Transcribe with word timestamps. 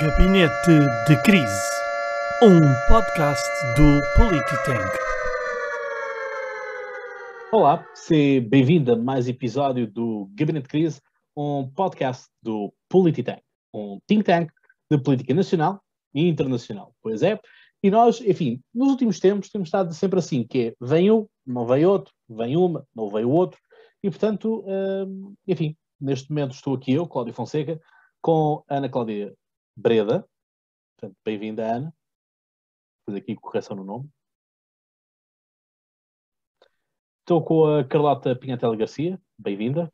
Gabinete 0.00 0.72
de 1.06 1.22
Crise, 1.22 1.70
um 2.42 2.60
podcast 2.88 3.48
do 3.76 4.00
Polititank. 4.16 4.98
Olá, 7.52 7.86
seja 7.94 8.40
bem-vindo 8.40 8.92
a 8.92 8.96
mais 8.96 9.28
episódio 9.28 9.86
do 9.86 10.28
Gabinete 10.34 10.64
de 10.64 10.68
Crise, 10.68 11.00
um 11.36 11.70
podcast 11.70 12.26
do 12.42 12.74
Polititank, 12.88 13.40
um 13.72 14.00
think 14.08 14.24
tank 14.24 14.50
de 14.90 14.98
política 14.98 15.32
nacional 15.32 15.80
e 16.12 16.28
internacional. 16.28 16.92
Pois 17.00 17.22
é, 17.22 17.38
e 17.80 17.88
nós, 17.88 18.20
enfim, 18.20 18.60
nos 18.74 18.88
últimos 18.88 19.20
tempos 19.20 19.48
temos 19.48 19.68
estado 19.68 19.94
sempre 19.94 20.18
assim, 20.18 20.44
que 20.44 20.58
é, 20.58 20.74
vem 20.80 21.12
um, 21.12 21.26
não 21.46 21.66
vem 21.66 21.86
outro, 21.86 22.12
vem 22.28 22.56
uma, 22.56 22.84
não 22.92 23.08
vem 23.10 23.24
o 23.24 23.30
outro, 23.30 23.60
e 24.02 24.10
portanto, 24.10 24.64
hum, 24.66 25.34
enfim, 25.46 25.76
neste 26.00 26.30
momento 26.30 26.52
estou 26.52 26.74
aqui 26.74 26.92
eu, 26.94 27.06
Cláudio 27.06 27.32
Fonseca, 27.32 27.80
com 28.20 28.64
Ana 28.68 28.88
Cláudia 28.88 29.32
Breda. 29.76 30.28
Portanto, 30.96 31.18
bem-vinda, 31.24 31.66
Ana. 31.66 31.94
Fazer 33.04 33.18
aqui 33.18 33.34
correção 33.34 33.76
no 33.76 33.84
nome. 33.84 34.08
Estou 37.20 37.44
com 37.44 37.66
a 37.66 37.84
Carlota 37.84 38.36
Pinhatela 38.36 38.76
Garcia. 38.76 39.20
Bem-vinda. 39.36 39.92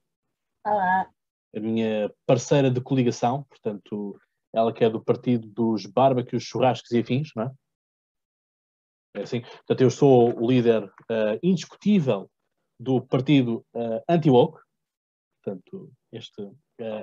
Olá. 0.66 1.10
A 1.54 1.60
minha 1.60 2.12
parceira 2.26 2.70
de 2.70 2.80
coligação, 2.80 3.44
portanto, 3.44 4.20
ela 4.52 4.72
que 4.72 4.84
é 4.84 4.90
do 4.90 5.02
partido 5.02 5.48
dos 5.48 5.86
barbecues, 5.86 6.44
churrascos 6.44 6.90
e 6.92 7.00
afins, 7.00 7.30
não 7.34 7.44
é? 7.44 7.50
É 9.16 9.22
assim. 9.22 9.40
Portanto, 9.40 9.80
eu 9.80 9.90
sou 9.90 10.38
o 10.38 10.46
líder 10.46 10.84
uh, 10.84 11.38
indiscutível 11.42 12.30
do 12.78 13.00
partido 13.00 13.64
uh, 13.74 14.02
anti-woke. 14.08 14.60
Portanto, 15.42 15.92
este 16.12 16.42
uh, 16.42 16.54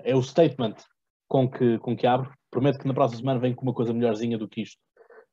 é 0.04 0.16
o 0.16 0.21
statement 0.21 0.76
com 1.27 1.49
que, 1.49 1.77
com 1.80 1.96
que 1.96 2.07
abro. 2.07 2.34
Prometo 2.57 2.79
que 2.79 2.88
na 2.88 2.93
próxima 2.95 3.20
semana 3.20 3.39
venho 3.39 3.55
com 3.55 3.61
uma 3.61 3.73
coisa 3.73 3.93
melhorzinha 3.93 4.35
do 4.35 4.48
que 4.48 4.63
isto, 4.63 4.79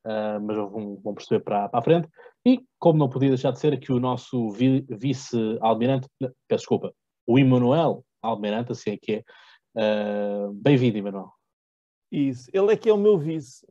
uh, 0.04 0.38
mas 0.42 0.58
vão, 0.58 1.00
vão 1.02 1.14
perceber 1.14 1.42
para, 1.42 1.70
para 1.70 1.80
a 1.80 1.82
frente. 1.82 2.06
E, 2.44 2.62
como 2.78 2.98
não 2.98 3.08
podia 3.08 3.30
deixar 3.30 3.50
de 3.50 3.60
ser, 3.60 3.72
aqui 3.72 3.90
o 3.90 3.98
nosso 3.98 4.50
vi, 4.50 4.84
vice-almirante, 4.90 6.06
peço 6.20 6.34
desculpa, 6.48 6.92
o 7.26 7.38
Emanuel 7.38 8.04
Almirante, 8.20 8.72
assim 8.72 8.90
é 8.90 8.98
que 8.98 9.24
é. 9.74 9.74
Uh, 9.74 10.52
Bem-vindo, 10.52 10.98
Emanuel. 10.98 11.32
Isso, 12.12 12.50
ele 12.52 12.74
é 12.74 12.76
que 12.76 12.90
é 12.90 12.92
o 12.92 12.98
meu 12.98 13.16
vice. 13.16 13.66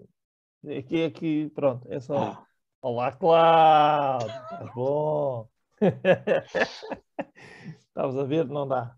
É 0.66 0.82
que 0.82 1.02
é 1.02 1.12
que, 1.12 1.52
pronto, 1.54 1.86
é 1.92 2.00
só. 2.00 2.18
Ah. 2.18 2.44
Olá, 2.82 3.12
Cláudio! 3.12 4.30
Estás 4.30 4.74
bom? 4.74 5.48
Estavas 7.88 8.18
a 8.18 8.24
ver? 8.24 8.48
Não 8.48 8.68
dá. 8.68 8.98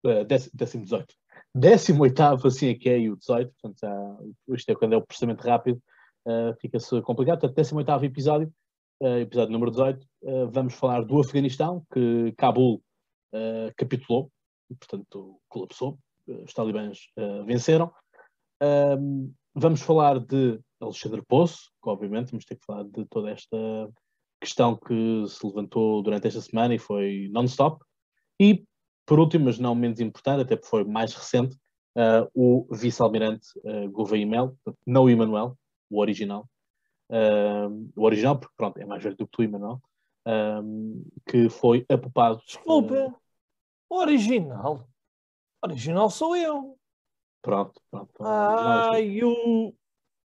uh, 0.04 0.24
décimo, 0.24 0.52
décimo 0.54 0.84
18, 0.84 1.14
décimo 1.54 2.02
oitavo, 2.02 2.46
assim 2.46 2.68
é 2.68 2.74
que 2.74 2.88
é, 2.88 2.98
e 2.98 3.10
o 3.10 3.16
18, 3.16 3.52
portanto, 3.60 4.34
isto 4.54 4.70
é 4.70 4.74
quando 4.74 4.92
é 4.92 4.96
o 4.96 5.02
processamento 5.02 5.46
rápido, 5.46 5.82
uh, 6.26 6.54
fica-se 6.60 7.00
complicado. 7.02 7.40
Portanto, 7.40 7.56
décimo 7.56 7.78
oitavo 7.78 8.04
episódio, 8.04 8.52
uh, 9.00 9.18
episódio 9.18 9.52
número 9.52 9.70
18, 9.70 10.06
uh, 10.22 10.50
vamos 10.50 10.74
falar 10.74 11.02
do 11.02 11.20
Afeganistão, 11.20 11.84
que 11.92 12.32
Cabul 12.36 12.82
uh, 13.32 13.72
capitulou, 13.76 14.30
e, 14.70 14.74
portanto 14.74 15.40
colapsou, 15.48 15.98
os 16.26 16.52
talibãs 16.52 16.98
venceram. 17.46 17.92
Vamos 19.54 19.80
falar 19.80 20.18
de 20.18 20.58
Alexandre 20.80 21.22
Poço, 21.24 21.70
que 21.80 21.88
obviamente 21.88 22.32
vamos 22.32 22.44
ter 22.44 22.56
que 22.56 22.64
falar 22.66 22.82
de 22.82 23.04
toda 23.06 23.30
esta 23.30 23.56
questão 24.40 24.76
que 24.76 25.24
se 25.28 25.46
levantou 25.46 26.02
durante 26.02 26.26
esta 26.26 26.40
semana 26.40 26.74
e 26.74 26.80
foi 26.80 27.28
non-stop. 27.30 27.80
E, 28.40 28.64
por 29.06 29.20
último, 29.20 29.44
mas 29.44 29.60
não 29.60 29.72
menos 29.76 30.00
importante, 30.00 30.42
até 30.42 30.56
porque 30.56 30.68
foi 30.68 30.84
mais 30.84 31.14
recente, 31.14 31.56
o 32.34 32.66
vice-almirante 32.72 33.46
Gouveia 33.92 34.26
Mel, 34.26 34.56
não 34.84 35.04
o 35.04 35.10
Emanuel, 35.10 35.56
o 35.88 36.00
original, 36.00 36.44
o 37.94 38.02
original, 38.02 38.38
porque 38.38 38.54
pronto, 38.56 38.78
é 38.78 38.84
mais 38.84 39.02
velho 39.02 39.16
do 39.16 39.26
que 39.26 39.32
tu, 39.32 39.42
Emanuel, 39.42 39.80
um, 40.26 41.04
que 41.26 41.48
foi 41.48 41.86
apopado. 41.88 42.40
Desculpa, 42.44 43.08
uh, 43.08 43.14
o 43.88 43.96
original. 43.96 44.88
O 45.62 45.68
original 45.68 46.10
sou 46.10 46.36
eu. 46.36 46.76
Pronto, 47.42 47.80
pronto. 47.90 48.12
Ah, 48.20 49.00
eu. 49.00 49.74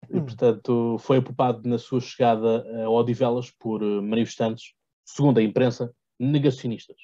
E, 0.10 0.22
portanto, 0.22 0.98
foi 1.00 1.18
apopado 1.18 1.68
na 1.68 1.78
sua 1.78 2.00
chegada 2.00 2.66
a 2.84 2.90
Odivelas 2.90 3.52
por 3.52 3.82
manifestantes, 3.82 4.74
segundo 5.06 5.38
a 5.38 5.44
imprensa, 5.44 5.94
negacionistas. 6.18 6.98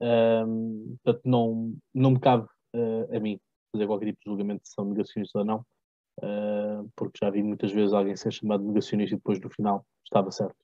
Um, 0.00 0.96
portanto, 1.02 1.22
não, 1.24 1.76
não 1.92 2.12
me 2.12 2.20
cabe 2.20 2.44
uh, 2.74 3.14
a 3.16 3.20
mim 3.20 3.38
fazer 3.72 3.86
qualquer 3.86 4.06
tipo 4.06 4.20
de 4.20 4.30
julgamento 4.30 4.66
se 4.66 4.72
são 4.72 4.84
negacionistas 4.84 5.38
ou 5.38 5.44
não. 5.44 5.66
Uh, 6.18 6.90
porque 6.96 7.18
já 7.22 7.30
vi 7.30 7.42
muitas 7.42 7.72
vezes 7.72 7.94
alguém 7.94 8.14
ser 8.14 8.32
chamado 8.32 8.62
negacionista 8.64 9.14
e 9.14 9.18
depois 9.18 9.40
no 9.40 9.48
final 9.48 9.86
estava 10.04 10.30
certo. 10.30 10.56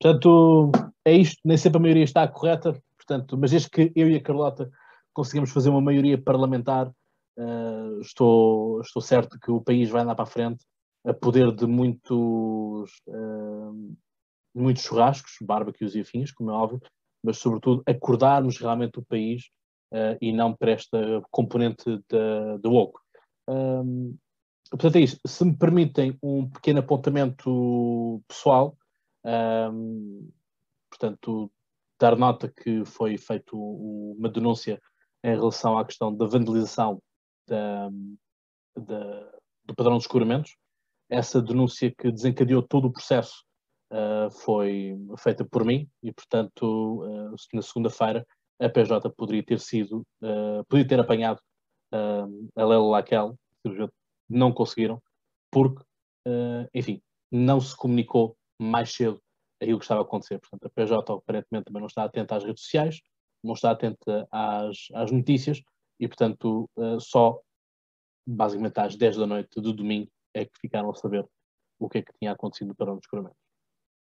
Portanto, 0.00 0.70
é 1.04 1.12
isto, 1.12 1.40
nem 1.44 1.56
sempre 1.56 1.78
a 1.78 1.82
maioria 1.82 2.04
está 2.04 2.26
correta, 2.26 2.80
portanto, 2.96 3.36
mas 3.36 3.50
desde 3.50 3.68
que 3.68 3.92
eu 3.94 4.08
e 4.08 4.16
a 4.16 4.22
Carlota 4.22 4.70
conseguimos 5.12 5.50
fazer 5.50 5.68
uma 5.68 5.80
maioria 5.80 6.16
parlamentar, 6.16 6.88
uh, 6.88 8.00
estou, 8.00 8.80
estou 8.80 9.02
certo 9.02 9.38
que 9.38 9.50
o 9.50 9.60
país 9.60 9.90
vai 9.90 10.02
andar 10.02 10.14
para 10.14 10.22
a 10.22 10.26
frente 10.26 10.64
a 11.04 11.12
poder 11.12 11.52
de 11.52 11.66
muitos, 11.66 12.90
uh, 13.08 13.96
muitos 14.54 14.82
churrascos, 14.82 15.36
barbecues 15.42 15.94
e 15.94 16.00
afins, 16.00 16.32
como 16.32 16.50
é 16.50 16.54
óbvio, 16.54 16.80
mas 17.22 17.38
sobretudo 17.38 17.82
acordarmos 17.86 18.58
realmente 18.58 18.98
o 18.98 19.04
país 19.04 19.50
e 20.20 20.32
não 20.32 20.54
para 20.54 20.72
esta 20.72 20.98
componente 21.30 21.84
da 22.10 22.68
woke. 22.68 23.00
Um, 23.48 24.14
portanto, 24.70 24.96
é 24.96 25.00
isso. 25.00 25.18
Se 25.26 25.44
me 25.44 25.56
permitem 25.56 26.16
um 26.22 26.48
pequeno 26.48 26.80
apontamento 26.80 28.22
pessoal, 28.28 28.76
um, 29.24 30.30
portanto, 30.90 31.50
dar 32.00 32.16
nota 32.16 32.48
que 32.48 32.84
foi 32.84 33.18
feita 33.18 33.50
uma 33.54 34.28
denúncia 34.28 34.80
em 35.24 35.34
relação 35.34 35.76
à 35.76 35.84
questão 35.84 36.14
da 36.14 36.26
vandalização 36.26 37.02
da, 37.48 37.90
da, 38.76 39.32
do 39.64 39.74
padrão 39.74 39.96
de 39.96 40.02
escuramentos. 40.02 40.56
Essa 41.10 41.42
denúncia 41.42 41.92
que 41.96 42.12
desencadeou 42.12 42.62
todo 42.62 42.86
o 42.86 42.92
processo 42.92 43.42
uh, 43.92 44.30
foi 44.30 44.96
feita 45.18 45.44
por 45.44 45.64
mim 45.64 45.88
e, 46.02 46.12
portanto, 46.12 47.02
uh, 47.04 47.34
na 47.52 47.62
segunda-feira 47.62 48.26
a 48.60 48.68
PJ 48.68 49.08
poderia 49.10 49.42
ter 49.42 49.60
sido, 49.60 50.06
uh, 50.22 50.64
poderia 50.68 50.88
ter 50.88 51.00
apanhado 51.00 51.40
a 51.90 52.64
Lela 52.64 52.86
Laquel, 52.86 53.34
não 54.28 54.52
conseguiram, 54.52 55.02
porque, 55.50 55.82
uh, 56.26 56.68
enfim, 56.74 57.00
não 57.30 57.60
se 57.60 57.76
comunicou 57.76 58.36
mais 58.60 58.92
cedo 58.92 59.20
aquilo 59.60 59.78
que 59.78 59.84
estava 59.84 60.00
a 60.00 60.04
acontecer. 60.04 60.38
Portanto, 60.38 60.66
a 60.66 60.70
PJ 60.70 61.12
aparentemente 61.12 61.64
também 61.64 61.80
não 61.80 61.86
está 61.86 62.04
atenta 62.04 62.36
às 62.36 62.44
redes 62.44 62.62
sociais, 62.62 63.00
não 63.42 63.54
está 63.54 63.70
atenta 63.70 64.26
às, 64.30 64.88
às 64.94 65.10
notícias 65.10 65.62
e, 65.98 66.06
portanto, 66.06 66.68
uh, 66.76 67.00
só 67.00 67.40
basicamente 68.26 68.78
às 68.78 68.96
10 68.96 69.16
da 69.16 69.26
noite 69.26 69.60
do 69.60 69.72
domingo 69.72 70.10
é 70.34 70.44
que 70.44 70.58
ficaram 70.60 70.90
a 70.90 70.94
saber 70.94 71.26
o 71.78 71.88
que 71.88 71.98
é 71.98 72.02
que 72.02 72.12
tinha 72.18 72.32
acontecido 72.32 72.74
para 72.74 72.92
o 72.92 72.98
descobrimento. 72.98 73.36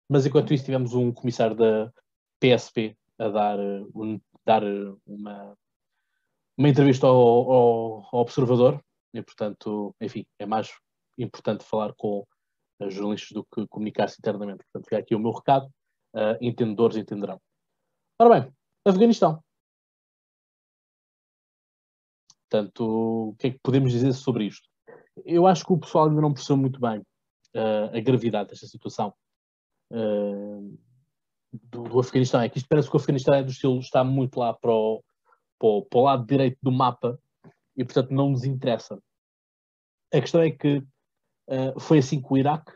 Mas 0.09 0.25
enquanto 0.25 0.55
isso 0.55 0.65
tivemos 0.65 0.95
um 0.95 1.13
comissário 1.13 1.57
da 1.57 1.93
PSP 2.41 2.97
a 3.19 3.29
dar, 3.29 3.59
um, 3.59 4.21
dar 4.45 4.63
uma, 5.07 5.57
uma 6.57 6.69
entrevista 6.69 7.07
ao, 7.07 7.17
ao, 7.17 8.09
ao, 8.13 8.21
observador 8.21 8.83
e 9.15 9.23
portanto, 9.23 9.95
enfim, 10.01 10.27
é 10.39 10.47
mais 10.47 10.71
importante 11.19 11.65
falar 11.65 11.95
com 11.97 12.27
os 12.81 12.95
jornalistas 12.95 13.31
do 13.31 13.45
que 13.45 13.67
comunicar-se 13.69 14.17
internamente. 14.19 14.65
Portanto, 14.65 14.85
fica 14.85 14.99
aqui 14.99 15.15
o 15.15 15.19
meu 15.19 15.33
recado, 15.33 15.67
uh, 16.15 16.37
entendedores 16.41 16.97
entenderão. 16.97 17.41
Ora 18.21 18.41
bem, 18.41 18.53
Afeganistão. 18.85 19.43
Portanto, 22.49 23.31
o 23.31 23.37
que 23.39 23.49
é 23.49 23.51
que 23.51 23.59
podemos 23.63 23.93
dizer 23.93 24.13
sobre 24.13 24.45
isto? 24.45 24.69
Eu 25.25 25.47
acho 25.47 25.65
que 25.65 25.73
o 25.73 25.79
pessoal 25.79 26.09
ainda 26.09 26.21
não 26.21 26.33
percebeu 26.33 26.59
muito 26.59 26.81
bem 26.81 27.01
uh, 27.01 27.97
a 27.97 28.01
gravidade 28.01 28.51
desta 28.51 28.67
situação 28.67 29.13
uh, 29.93 30.79
do, 31.53 31.85
do, 31.85 31.99
Afeganistão. 31.99 32.41
É 32.41 32.49
que 32.49 32.59
isto 32.59 32.69
parece 32.69 32.89
que 32.89 32.97
o 32.97 32.99
Afeganistão 33.01 33.35
é 33.35 33.43
do 33.43 33.51
estilo, 33.51 33.81
está 33.81 34.05
muito 34.05 34.39
lá 34.39 34.55
para 34.55 34.73
o, 34.73 35.03
para 35.59 35.69
o, 35.69 35.83
para 35.83 35.99
o 35.99 36.03
lado 36.03 36.27
direito 36.27 36.59
do 36.63 36.71
mapa 36.71 37.19
e, 37.77 37.85
portanto, 37.85 38.11
não 38.11 38.31
nos 38.31 38.45
interessa. 38.45 39.01
A 40.13 40.21
questão 40.21 40.41
é 40.41 40.51
que 40.51 40.79
uh, 40.79 41.79
foi 41.79 41.99
assim 41.99 42.21
com 42.21 42.35
o 42.35 42.39
Iraque 42.39 42.73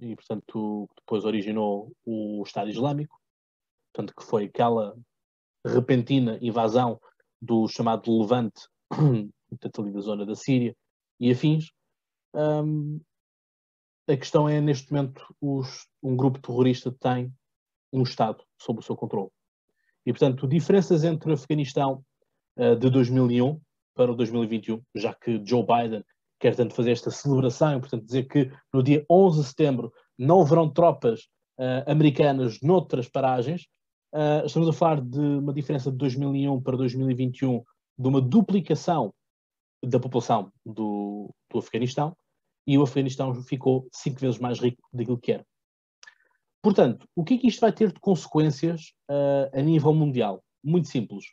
e, 0.00 0.14
portanto, 0.14 0.88
depois 0.96 1.24
originou 1.24 1.92
o 2.04 2.42
Estado 2.44 2.68
Islâmico, 2.68 3.18
portanto, 3.92 4.14
que 4.16 4.24
foi 4.24 4.44
aquela 4.44 4.96
repentina 5.64 6.38
invasão 6.42 7.00
do 7.40 7.66
chamado 7.68 8.20
Levante, 8.20 8.68
portanto, 9.48 9.82
ali 9.82 9.92
da 9.92 10.00
zona 10.00 10.26
da 10.26 10.34
Síria 10.34 10.76
e 11.18 11.30
afins. 11.30 11.70
Um, 12.34 13.00
a 14.06 14.16
questão 14.16 14.48
é, 14.48 14.60
neste 14.60 14.92
momento, 14.92 15.24
os, 15.40 15.86
um 16.02 16.16
grupo 16.16 16.40
terrorista 16.40 16.92
tem 17.00 17.32
um 17.92 18.02
Estado 18.02 18.44
sob 18.60 18.80
o 18.80 18.82
seu 18.82 18.96
controle. 18.96 19.30
E, 20.04 20.12
portanto, 20.12 20.46
diferenças 20.46 21.04
entre 21.04 21.30
o 21.30 21.34
Afeganistão 21.34 22.04
uh, 22.58 22.76
de 22.76 22.90
2001 22.90 23.60
para 23.94 24.12
o 24.12 24.16
2021, 24.16 24.82
já 24.94 25.14
que 25.14 25.40
Joe 25.44 25.64
Biden 25.64 26.04
quer 26.38 26.54
tanto 26.54 26.74
fazer 26.74 26.92
esta 26.92 27.10
celebração, 27.10 27.80
portanto, 27.80 28.04
dizer 28.04 28.24
que 28.24 28.50
no 28.72 28.82
dia 28.82 29.04
11 29.10 29.40
de 29.40 29.48
setembro 29.48 29.92
não 30.18 30.40
haverão 30.42 30.68
tropas 30.68 31.20
uh, 31.58 31.90
americanas 31.90 32.60
noutras 32.60 33.08
paragens, 33.08 33.62
uh, 34.14 34.44
estamos 34.44 34.68
a 34.68 34.72
falar 34.72 35.00
de 35.00 35.18
uma 35.18 35.52
diferença 35.52 35.90
de 35.90 35.96
2001 35.96 36.60
para 36.62 36.76
2021 36.76 37.62
de 37.98 38.08
uma 38.08 38.20
duplicação 38.20 39.14
da 39.82 40.00
população 40.00 40.52
do, 40.64 41.30
do 41.50 41.58
Afeganistão, 41.58 42.16
e 42.66 42.78
o 42.78 42.82
Afeganistão 42.82 43.34
ficou 43.42 43.86
cinco 43.92 44.20
vezes 44.20 44.38
mais 44.38 44.58
rico 44.58 44.82
daquilo 44.92 45.18
que 45.18 45.32
era. 45.32 45.46
Portanto, 46.62 47.06
o 47.14 47.22
que 47.22 47.34
é 47.34 47.38
que 47.38 47.46
isto 47.46 47.60
vai 47.60 47.72
ter 47.72 47.92
de 47.92 48.00
consequências 48.00 48.94
uh, 49.10 49.58
a 49.58 49.60
nível 49.60 49.92
mundial? 49.92 50.42
Muito 50.62 50.88
simples. 50.88 51.26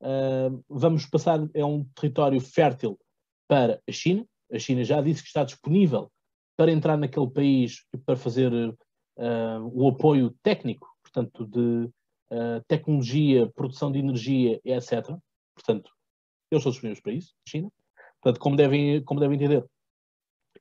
Uh, 0.00 0.62
vamos 0.68 1.06
passar 1.06 1.38
a 1.40 1.66
um 1.66 1.84
território 1.94 2.40
fértil 2.40 2.98
para 3.48 3.80
a 3.88 3.92
China. 3.92 4.26
A 4.52 4.58
China 4.58 4.84
já 4.84 5.00
disse 5.00 5.22
que 5.22 5.28
está 5.28 5.44
disponível 5.44 6.10
para 6.56 6.70
entrar 6.70 6.96
naquele 6.96 7.30
país 7.30 7.84
para 8.04 8.16
fazer 8.16 8.52
uh, 8.52 9.60
o 9.72 9.88
apoio 9.88 10.34
técnico, 10.42 10.88
portanto, 11.02 11.46
de 11.46 11.90
tecnologia, 12.66 13.48
produção 13.54 13.92
de 13.92 14.00
energia, 14.00 14.60
etc. 14.64 15.16
Portanto, 15.54 15.92
eles 16.50 16.60
estão 16.60 16.72
disponíveis 16.72 17.00
para 17.00 17.12
isso, 17.12 17.34
China. 17.48 17.70
Portanto, 18.20 18.40
como 18.40 18.56
devem, 18.56 19.02
como 19.04 19.20
devem 19.20 19.36
entender, 19.36 19.64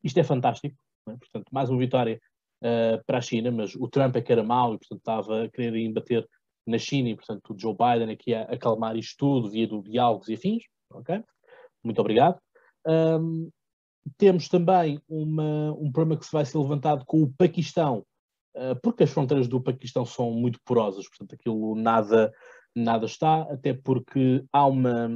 isto 0.04 0.20
é 0.20 0.24
fantástico. 0.24 0.76
É? 1.10 1.18
Portanto, 1.18 1.46
mais 1.52 1.70
uma 1.70 1.80
vitória 1.80 2.22
uh, 2.64 3.04
para 3.06 3.18
a 3.18 3.22
China, 3.22 3.52
mas 3.52 3.76
o 3.76 3.88
Trump 3.88 4.16
é 4.16 4.22
que 4.22 4.32
era 4.32 4.44
mau 4.44 4.74
e, 4.74 4.78
portanto, 4.78 5.00
estava 5.00 5.44
a 5.44 5.50
querer 5.50 5.76
embater 5.78 6.28
na 6.66 6.78
China 6.78 7.10
e, 7.10 7.16
portanto, 7.16 7.54
o 7.54 7.60
Joe 7.60 7.76
Biden 7.76 8.12
aqui 8.12 8.34
a 8.34 8.44
acalmar 8.44 8.96
isto 8.96 9.16
tudo 9.18 9.50
via 9.50 9.68
do 9.68 9.82
diálogos 9.82 10.28
e 10.30 10.34
afins. 10.34 10.64
Ok? 10.92 11.24
Muito 11.84 12.00
obrigado. 12.00 12.40
Um, 12.88 13.50
temos 14.18 14.48
também 14.48 15.00
uma, 15.08 15.74
um 15.74 15.92
problema 15.92 16.20
que 16.20 16.26
se 16.26 16.32
vai 16.32 16.46
ser 16.46 16.58
levantado 16.58 17.06
com 17.06 17.24
o 17.24 17.34
Paquistão, 17.34 18.06
uh, 18.56 18.80
porque 18.82 19.04
as 19.04 19.10
fronteiras 19.10 19.48
do 19.48 19.62
Paquistão 19.62 20.06
são 20.06 20.32
muito 20.32 20.60
porosas, 20.64 21.08
portanto, 21.08 21.34
aquilo 21.34 21.76
nada, 21.76 22.32
nada 22.76 23.06
está, 23.06 23.42
até 23.44 23.74
porque 23.74 24.44
há 24.54 24.66
uma 24.66 25.10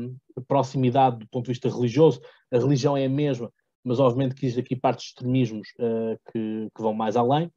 proximidade 0.47 1.19
do 1.19 1.27
ponto 1.27 1.45
de 1.45 1.51
vista 1.51 1.69
religioso, 1.69 2.21
a 2.51 2.57
religião 2.57 2.97
é 2.97 3.05
a 3.05 3.09
mesma, 3.09 3.51
mas 3.83 3.99
obviamente 3.99 4.35
que 4.35 4.45
existe 4.45 4.61
aqui 4.61 4.75
partes 4.75 5.05
de 5.05 5.09
extremismos 5.09 5.69
uh, 5.79 6.19
que, 6.31 6.67
que, 6.75 6.81
vão 6.81 6.93
mais 6.93 7.15
além, 7.15 7.51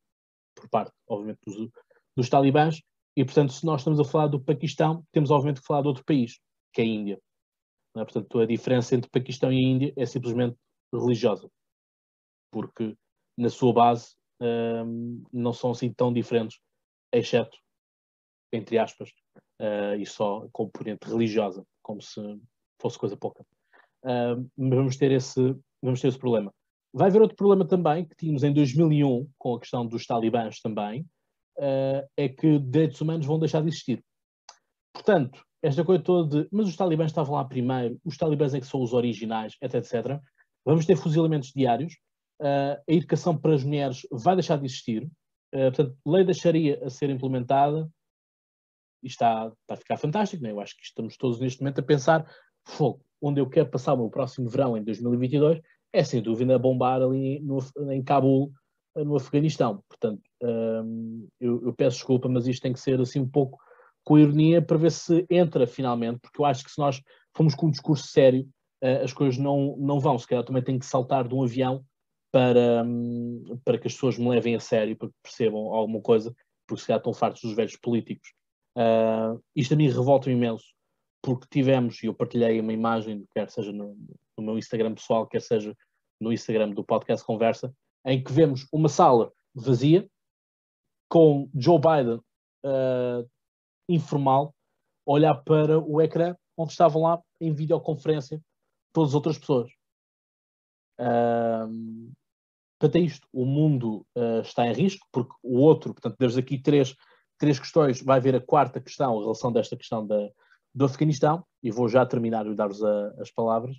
por 0.54 0.68
parte, 0.68 0.92
obviamente, 1.08 1.40
dos, 1.46 1.70
dos 2.14 2.28
talibãs, 2.28 2.80
e 3.16 3.24
portanto, 3.24 3.52
se 3.52 3.64
nós 3.64 3.80
estamos 3.80 4.00
a 4.00 4.04
falar 4.04 4.28
do 4.28 4.40
Paquistão, 4.40 5.04
temos 5.12 5.30
obviamente 5.30 5.60
que 5.60 5.66
falar 5.66 5.82
de 5.82 5.88
outro 5.88 6.04
país, 6.04 6.40
que 6.72 6.80
é 6.80 6.84
a 6.84 6.86
Índia. 6.86 7.20
É? 7.96 8.04
Portanto, 8.04 8.38
a 8.40 8.46
diferença 8.46 8.94
entre 8.94 9.10
Paquistão 9.10 9.52
e 9.52 9.62
Índia 9.62 9.92
é 9.96 10.06
simplesmente 10.06 10.56
religiosa, 10.92 11.48
porque 12.50 12.96
na 13.36 13.50
sua 13.50 13.72
base 13.72 14.14
um, 14.40 15.22
não 15.32 15.52
são 15.52 15.70
assim 15.70 15.92
tão 15.92 16.12
diferentes, 16.12 16.58
exceto, 17.12 17.56
entre 18.52 18.78
aspas, 18.78 19.10
uh, 19.60 19.94
e 19.98 20.06
só 20.06 20.46
componente 20.52 21.06
religiosa, 21.06 21.64
como 21.82 22.00
se 22.00 22.20
fosse 22.80 22.98
coisa 22.98 23.16
pouca. 23.16 23.44
Uh, 24.04 24.50
mas 24.56 24.76
vamos 24.76 24.96
ter 24.96 25.12
esse 25.12 25.56
vamos 25.82 26.00
ter 26.00 26.08
esse 26.08 26.18
problema. 26.18 26.52
Vai 26.94 27.08
haver 27.08 27.22
outro 27.22 27.36
problema 27.36 27.66
também, 27.66 28.06
que 28.06 28.14
tínhamos 28.14 28.44
em 28.44 28.52
2001, 28.52 29.28
com 29.38 29.54
a 29.54 29.60
questão 29.60 29.86
dos 29.86 30.06
talibãs 30.06 30.60
também, 30.60 31.06
uh, 31.58 32.08
é 32.16 32.28
que 32.28 32.58
direitos 32.58 33.00
humanos 33.00 33.26
vão 33.26 33.38
deixar 33.38 33.60
de 33.62 33.68
existir. 33.68 34.02
Portanto, 34.92 35.44
esta 35.62 35.84
coisa 35.84 36.02
toda 36.02 36.42
de, 36.42 36.48
mas 36.52 36.68
os 36.68 36.76
talibãs 36.76 37.10
estavam 37.10 37.34
lá 37.34 37.44
primeiro, 37.44 37.98
os 38.04 38.16
talibãs 38.16 38.54
é 38.54 38.60
que 38.60 38.66
são 38.66 38.82
os 38.82 38.92
originais, 38.92 39.56
etc, 39.60 39.74
etc. 39.74 40.20
Vamos 40.64 40.86
ter 40.86 40.96
fuzilamentos 40.96 41.52
diários, 41.52 41.94
uh, 42.40 42.80
a 42.88 42.92
educação 42.92 43.36
para 43.36 43.54
as 43.54 43.64
mulheres 43.64 44.06
vai 44.10 44.34
deixar 44.34 44.58
de 44.58 44.66
existir, 44.66 45.04
uh, 45.54 45.72
portanto, 45.72 45.96
lei 46.06 46.24
da 46.24 46.32
Sharia 46.32 46.80
a 46.84 46.90
ser 46.90 47.10
implementada, 47.10 47.88
e 49.02 49.06
está, 49.08 49.52
está 49.62 49.74
a 49.74 49.76
ficar 49.76 49.96
fantástico, 49.96 50.42
né? 50.42 50.52
eu 50.52 50.60
acho 50.60 50.76
que 50.76 50.84
estamos 50.84 51.16
todos 51.16 51.40
neste 51.40 51.60
momento 51.60 51.80
a 51.80 51.82
pensar, 51.82 52.24
fogo, 52.64 53.04
onde 53.20 53.40
eu 53.40 53.48
quero 53.48 53.68
passar 53.68 53.94
o 53.94 53.96
meu 53.96 54.10
próximo 54.10 54.48
verão 54.48 54.76
em 54.76 54.84
2022 54.84 55.60
é 55.92 56.02
sem 56.02 56.22
dúvida 56.22 56.58
bombar 56.58 57.02
ali 57.02 57.38
no, 57.40 57.58
em 57.90 58.02
Cabul, 58.02 58.52
no 58.96 59.16
Afeganistão. 59.16 59.82
Portanto, 59.88 60.20
hum, 60.42 61.26
eu, 61.40 61.66
eu, 61.66 61.72
peço 61.72 61.96
desculpa, 61.96 62.28
mas 62.28 62.46
isto 62.46 62.62
tem 62.62 62.72
que 62.72 62.80
ser 62.80 63.00
assim 63.00 63.20
um 63.20 63.28
pouco 63.28 63.58
com 64.04 64.18
ironia 64.18 64.60
para 64.60 64.76
ver 64.76 64.90
se 64.90 65.24
entra 65.30 65.66
finalmente, 65.66 66.20
porque 66.20 66.40
eu 66.40 66.44
acho 66.44 66.64
que 66.64 66.70
se 66.70 66.78
nós 66.78 67.00
formos 67.36 67.54
com 67.54 67.66
um 67.66 67.70
discurso 67.70 68.08
sério, 68.08 68.48
uh, 68.82 69.04
as 69.04 69.12
coisas 69.12 69.38
não, 69.38 69.76
não 69.78 70.00
vão. 70.00 70.18
Se 70.18 70.26
calhar 70.26 70.44
também 70.44 70.62
tenho 70.62 70.78
que 70.78 70.86
saltar 70.86 71.26
de 71.26 71.34
um 71.34 71.42
avião 71.42 71.84
para, 72.32 72.82
um, 72.84 73.60
para 73.64 73.78
que 73.78 73.86
as 73.86 73.94
pessoas 73.94 74.18
me 74.18 74.28
levem 74.28 74.54
a 74.54 74.60
sério, 74.60 74.96
para 74.96 75.08
que 75.08 75.14
percebam 75.22 75.72
alguma 75.72 76.00
coisa, 76.00 76.34
porque 76.66 76.80
se 76.80 76.86
calhar 76.86 76.98
estão 76.98 77.12
fartos 77.12 77.42
dos 77.42 77.54
velhos 77.54 77.76
políticos. 77.76 78.32
Uh, 78.76 79.42
isto 79.54 79.74
a 79.74 79.76
mim 79.76 79.88
revolta-me 79.88 80.34
imenso, 80.34 80.64
porque 81.22 81.46
tivemos, 81.50 82.02
e 82.02 82.06
eu 82.06 82.14
partilhei 82.14 82.58
uma 82.58 82.72
imagem, 82.72 83.24
quer 83.32 83.50
seja 83.50 83.70
no, 83.70 83.96
no, 84.36 84.44
meu 84.44 84.58
Instagram 84.58 84.94
pessoal, 84.94 85.26
quer 85.26 85.42
seja 85.42 85.76
no 86.18 86.32
Instagram 86.32 86.70
do 86.70 86.82
podcast 86.82 87.24
Conversa, 87.24 87.72
em 88.04 88.22
que 88.22 88.32
vemos 88.32 88.66
uma 88.72 88.88
sala 88.88 89.32
vazia, 89.54 90.08
com 91.08 91.48
Joe 91.54 91.78
Biden 91.78 92.20
uh, 92.64 93.28
informal, 93.88 94.54
olhar 95.04 95.34
para 95.44 95.78
o 95.78 96.00
ecrã 96.00 96.34
onde 96.56 96.72
estavam 96.72 97.02
lá 97.02 97.20
em 97.40 97.52
videoconferência 97.52 98.40
todas 98.92 99.10
as 99.10 99.14
outras 99.14 99.38
pessoas. 99.38 99.70
Uh, 101.00 102.12
portanto, 102.78 102.96
é 102.96 103.00
isto. 103.00 103.28
O 103.32 103.44
mundo 103.44 104.06
uh, 104.16 104.40
está 104.40 104.66
em 104.66 104.72
risco, 104.72 105.06
porque 105.12 105.32
o 105.42 105.58
outro, 105.58 105.92
portanto, 105.92 106.16
desde 106.18 106.40
aqui 106.40 106.58
três, 106.58 106.94
três 107.38 107.58
questões, 107.58 108.02
vai 108.02 108.20
ver 108.20 108.36
a 108.36 108.40
quarta 108.40 108.80
questão, 108.80 109.18
a 109.18 109.22
relação 109.22 109.52
desta 109.52 109.76
questão 109.76 110.06
da, 110.06 110.30
do 110.74 110.84
Afeganistão, 110.84 111.44
e 111.62 111.70
vou 111.70 111.88
já 111.88 112.06
terminar 112.06 112.46
e 112.46 112.54
dar-vos 112.54 112.82
as 113.18 113.30
palavras, 113.30 113.76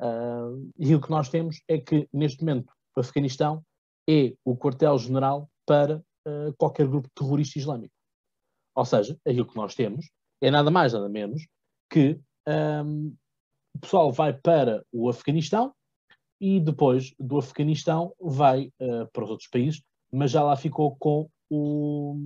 uh, 0.00 0.70
e 0.78 0.94
o 0.94 1.00
que 1.00 1.10
nós 1.10 1.28
temos 1.28 1.62
é 1.68 1.78
que, 1.78 2.08
neste 2.12 2.40
momento, 2.40 2.72
Afeganistão 3.00 3.64
é 4.08 4.34
o 4.44 4.56
quartel-general 4.56 5.48
para 5.66 5.98
uh, 5.98 6.52
qualquer 6.56 6.86
grupo 6.86 7.08
terrorista 7.14 7.58
islâmico. 7.58 7.94
Ou 8.74 8.84
seja, 8.84 9.18
aquilo 9.26 9.46
que 9.46 9.56
nós 9.56 9.74
temos 9.74 10.10
é 10.40 10.50
nada 10.50 10.70
mais, 10.70 10.92
nada 10.92 11.08
menos 11.08 11.46
que 11.90 12.18
um, 12.84 13.14
o 13.74 13.78
pessoal 13.80 14.12
vai 14.12 14.32
para 14.32 14.84
o 14.92 15.08
Afeganistão 15.08 15.74
e 16.40 16.60
depois 16.60 17.14
do 17.18 17.38
Afeganistão 17.38 18.14
vai 18.20 18.72
uh, 18.80 19.06
para 19.12 19.24
os 19.24 19.30
outros 19.30 19.48
países, 19.48 19.82
mas 20.12 20.30
já 20.30 20.42
lá 20.42 20.56
ficou 20.56 20.96
com 20.96 21.28
o 21.50 22.16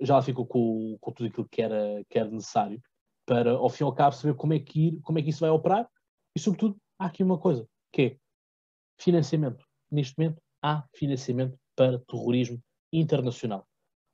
já 0.00 0.14
lá 0.14 0.22
ficou 0.22 0.46
com, 0.46 0.96
com 0.98 1.12
tudo 1.12 1.28
aquilo 1.28 1.48
que 1.48 1.60
era, 1.60 2.02
que 2.08 2.18
era 2.18 2.30
necessário 2.30 2.80
para, 3.26 3.52
ao 3.52 3.68
fim 3.68 3.84
e 3.84 3.86
ao 3.86 3.94
cabo, 3.94 4.16
saber 4.16 4.34
como 4.34 4.54
é 4.54 4.58
que, 4.58 4.88
ir, 4.88 5.00
como 5.02 5.18
é 5.18 5.22
que 5.22 5.28
isso 5.28 5.40
vai 5.40 5.50
operar 5.50 5.88
e, 6.34 6.40
sobretudo, 6.40 6.76
há 6.98 7.06
aqui 7.06 7.22
uma 7.22 7.38
coisa, 7.38 7.68
que 7.92 8.02
é 8.02 8.16
financiamento. 8.98 9.64
Neste 9.90 10.18
momento, 10.18 10.40
há 10.62 10.84
financiamento 10.94 11.58
para 11.76 11.98
terrorismo 12.00 12.62
internacional. 12.92 13.66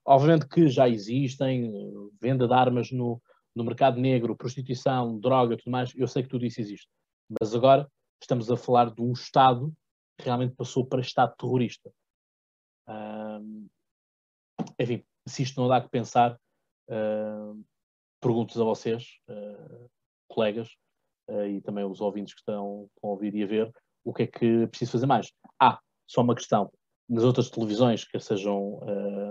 Obviamente 0.05 0.49
que 0.49 0.69
já 0.69 0.89
existem 0.89 1.73
venda 2.21 2.47
de 2.47 2.55
armas 2.55 2.93
no, 2.93 3.21
no 3.55 3.65
mercado 3.65 4.01
negro, 4.01 4.37
prostituição, 4.37 5.19
droga, 5.19 5.57
tudo 5.57 5.71
mais, 5.71 5.93
eu 5.97 6.07
sei 6.07 6.23
que 6.23 6.29
tudo 6.29 6.45
isso 6.45 6.61
existe. 6.61 6.89
Mas 7.41 7.55
agora 7.55 7.91
estamos 8.21 8.51
a 8.51 8.57
falar 8.57 8.95
de 8.95 9.03
um 9.03 9.13
Estado 9.13 9.73
que 10.19 10.25
realmente 10.25 10.55
passou 10.55 10.87
para 10.87 11.01
Estado 11.01 11.35
terrorista. 11.37 11.91
enfim, 14.79 15.05
se 15.27 15.43
isto 15.43 15.61
não 15.61 15.69
dá 15.69 15.81
que 15.81 15.89
pensar, 15.89 16.39
uh, 16.89 17.65
pergunto 18.21 18.61
a 18.61 18.65
vocês, 18.65 19.19
uh, 19.29 19.91
colegas, 20.29 20.69
uh, 21.29 21.47
e 21.47 21.61
também 21.61 21.85
os 21.85 22.01
ouvintes 22.01 22.35
que 22.35 22.41
estão 22.41 22.89
a 23.03 23.07
ouvir 23.07 23.35
e 23.35 23.43
a 23.43 23.47
ver, 23.47 23.73
o 24.07 24.15
que 24.15 24.23
é 24.23 24.27
que 24.27 24.67
preciso 24.69 24.93
fazer 24.93 25.07
mais? 25.07 25.33
Ah, 25.61 25.79
só 26.07 26.23
uma 26.23 26.35
questão. 26.35 26.71
Nas 27.09 27.25
outras 27.25 27.51
televisões, 27.51 28.05
que 28.05 28.19
sejam 28.19 28.81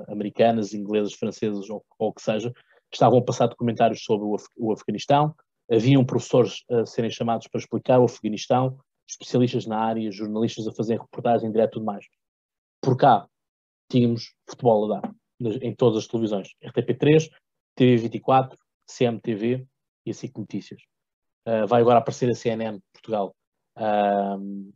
americanas, 0.08 0.74
inglesas, 0.74 1.14
francesas 1.14 1.70
ou 1.70 1.84
o 1.98 2.14
que 2.14 2.22
seja, 2.22 2.54
estavam 2.94 3.20
a 3.20 3.24
passar 3.24 3.48
documentários 3.48 4.04
sobre 4.04 4.26
o, 4.26 4.36
Af 4.36 4.46
o 4.58 4.72
Afeganistão, 4.74 5.34
haviam 5.72 6.06
professores 6.06 6.64
a 6.70 6.86
serem 6.86 7.10
chamados 7.10 7.48
para 7.48 7.60
explicar 7.60 8.00
o 8.00 8.06
Afeganistão, 8.06 8.78
especialistas 9.10 9.66
na 9.66 9.78
área, 9.78 10.12
jornalistas 10.12 10.68
a 10.68 10.74
fazerem 10.74 11.02
reportagem 11.02 11.50
em 11.50 11.52
direto 11.52 11.72
e 11.72 11.74
tudo 11.74 11.86
mais. 11.86 12.06
Por 12.82 12.98
cá, 12.98 13.28
tínhamos 13.90 14.34
futebol 14.50 14.92
a 14.92 15.00
dar, 15.00 15.16
em 15.62 15.74
todas 15.74 16.00
as 16.00 16.08
televisões. 16.08 16.50
RTP3, 16.64 17.30
TV24, 17.78 18.56
CMTV 18.88 19.66
e 20.06 20.12
a 20.12 20.14
SIC 20.14 20.38
Notícias. 20.38 20.82
Uh, 21.48 21.68
vai 21.68 21.82
agora 21.82 22.00
aparecer 22.00 22.30
a 22.30 22.36
CNN 22.36 22.80
Portugal. 22.94 23.36
Uh, 23.78 24.74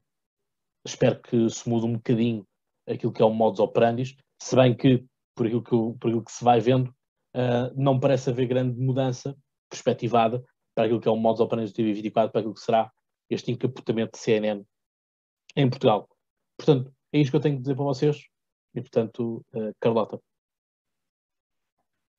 espero 0.86 1.22
que 1.22 1.50
se 1.50 1.68
mude 1.70 1.86
um 1.86 1.94
bocadinho 1.94 2.46
aquilo 2.88 3.14
que 3.14 3.22
é 3.22 3.26
o 3.26 3.34
modus 3.34 3.60
operandi, 3.60 4.18
se 4.42 4.56
bem 4.56 4.76
que, 4.76 5.06
por 5.36 5.46
aquilo 5.46 5.64
que, 5.64 6.00
por 6.00 6.08
aquilo 6.08 6.24
que 6.24 6.32
se 6.32 6.44
vai 6.44 6.60
vendo, 6.60 6.90
uh, 7.36 7.74
não 7.76 8.00
parece 8.00 8.30
haver 8.30 8.48
grande 8.48 8.80
mudança 8.80 9.38
perspectivada 9.70 10.44
para 10.76 10.86
aquilo 10.86 11.00
que 11.00 11.08
é 11.08 11.12
o 11.12 11.16
modus 11.16 11.40
operandi 11.40 11.72
do 11.72 11.78
TV24, 11.78 12.32
para 12.32 12.40
aquilo 12.40 12.54
que 12.54 12.62
será 12.62 12.92
este 13.30 13.52
encapotamento 13.52 14.14
de 14.14 14.20
CNN 14.20 14.66
em 15.56 15.70
Portugal. 15.70 16.10
Portanto, 16.58 16.94
é 17.14 17.20
isto 17.20 17.32
que 17.32 17.38
eu 17.38 17.42
tenho 17.42 17.56
que 17.56 17.62
dizer 17.62 17.76
para 17.76 17.86
vocês. 17.86 18.18
E, 18.74 18.82
portanto, 18.82 19.46
uh, 19.54 19.74
Carlota. 19.80 20.22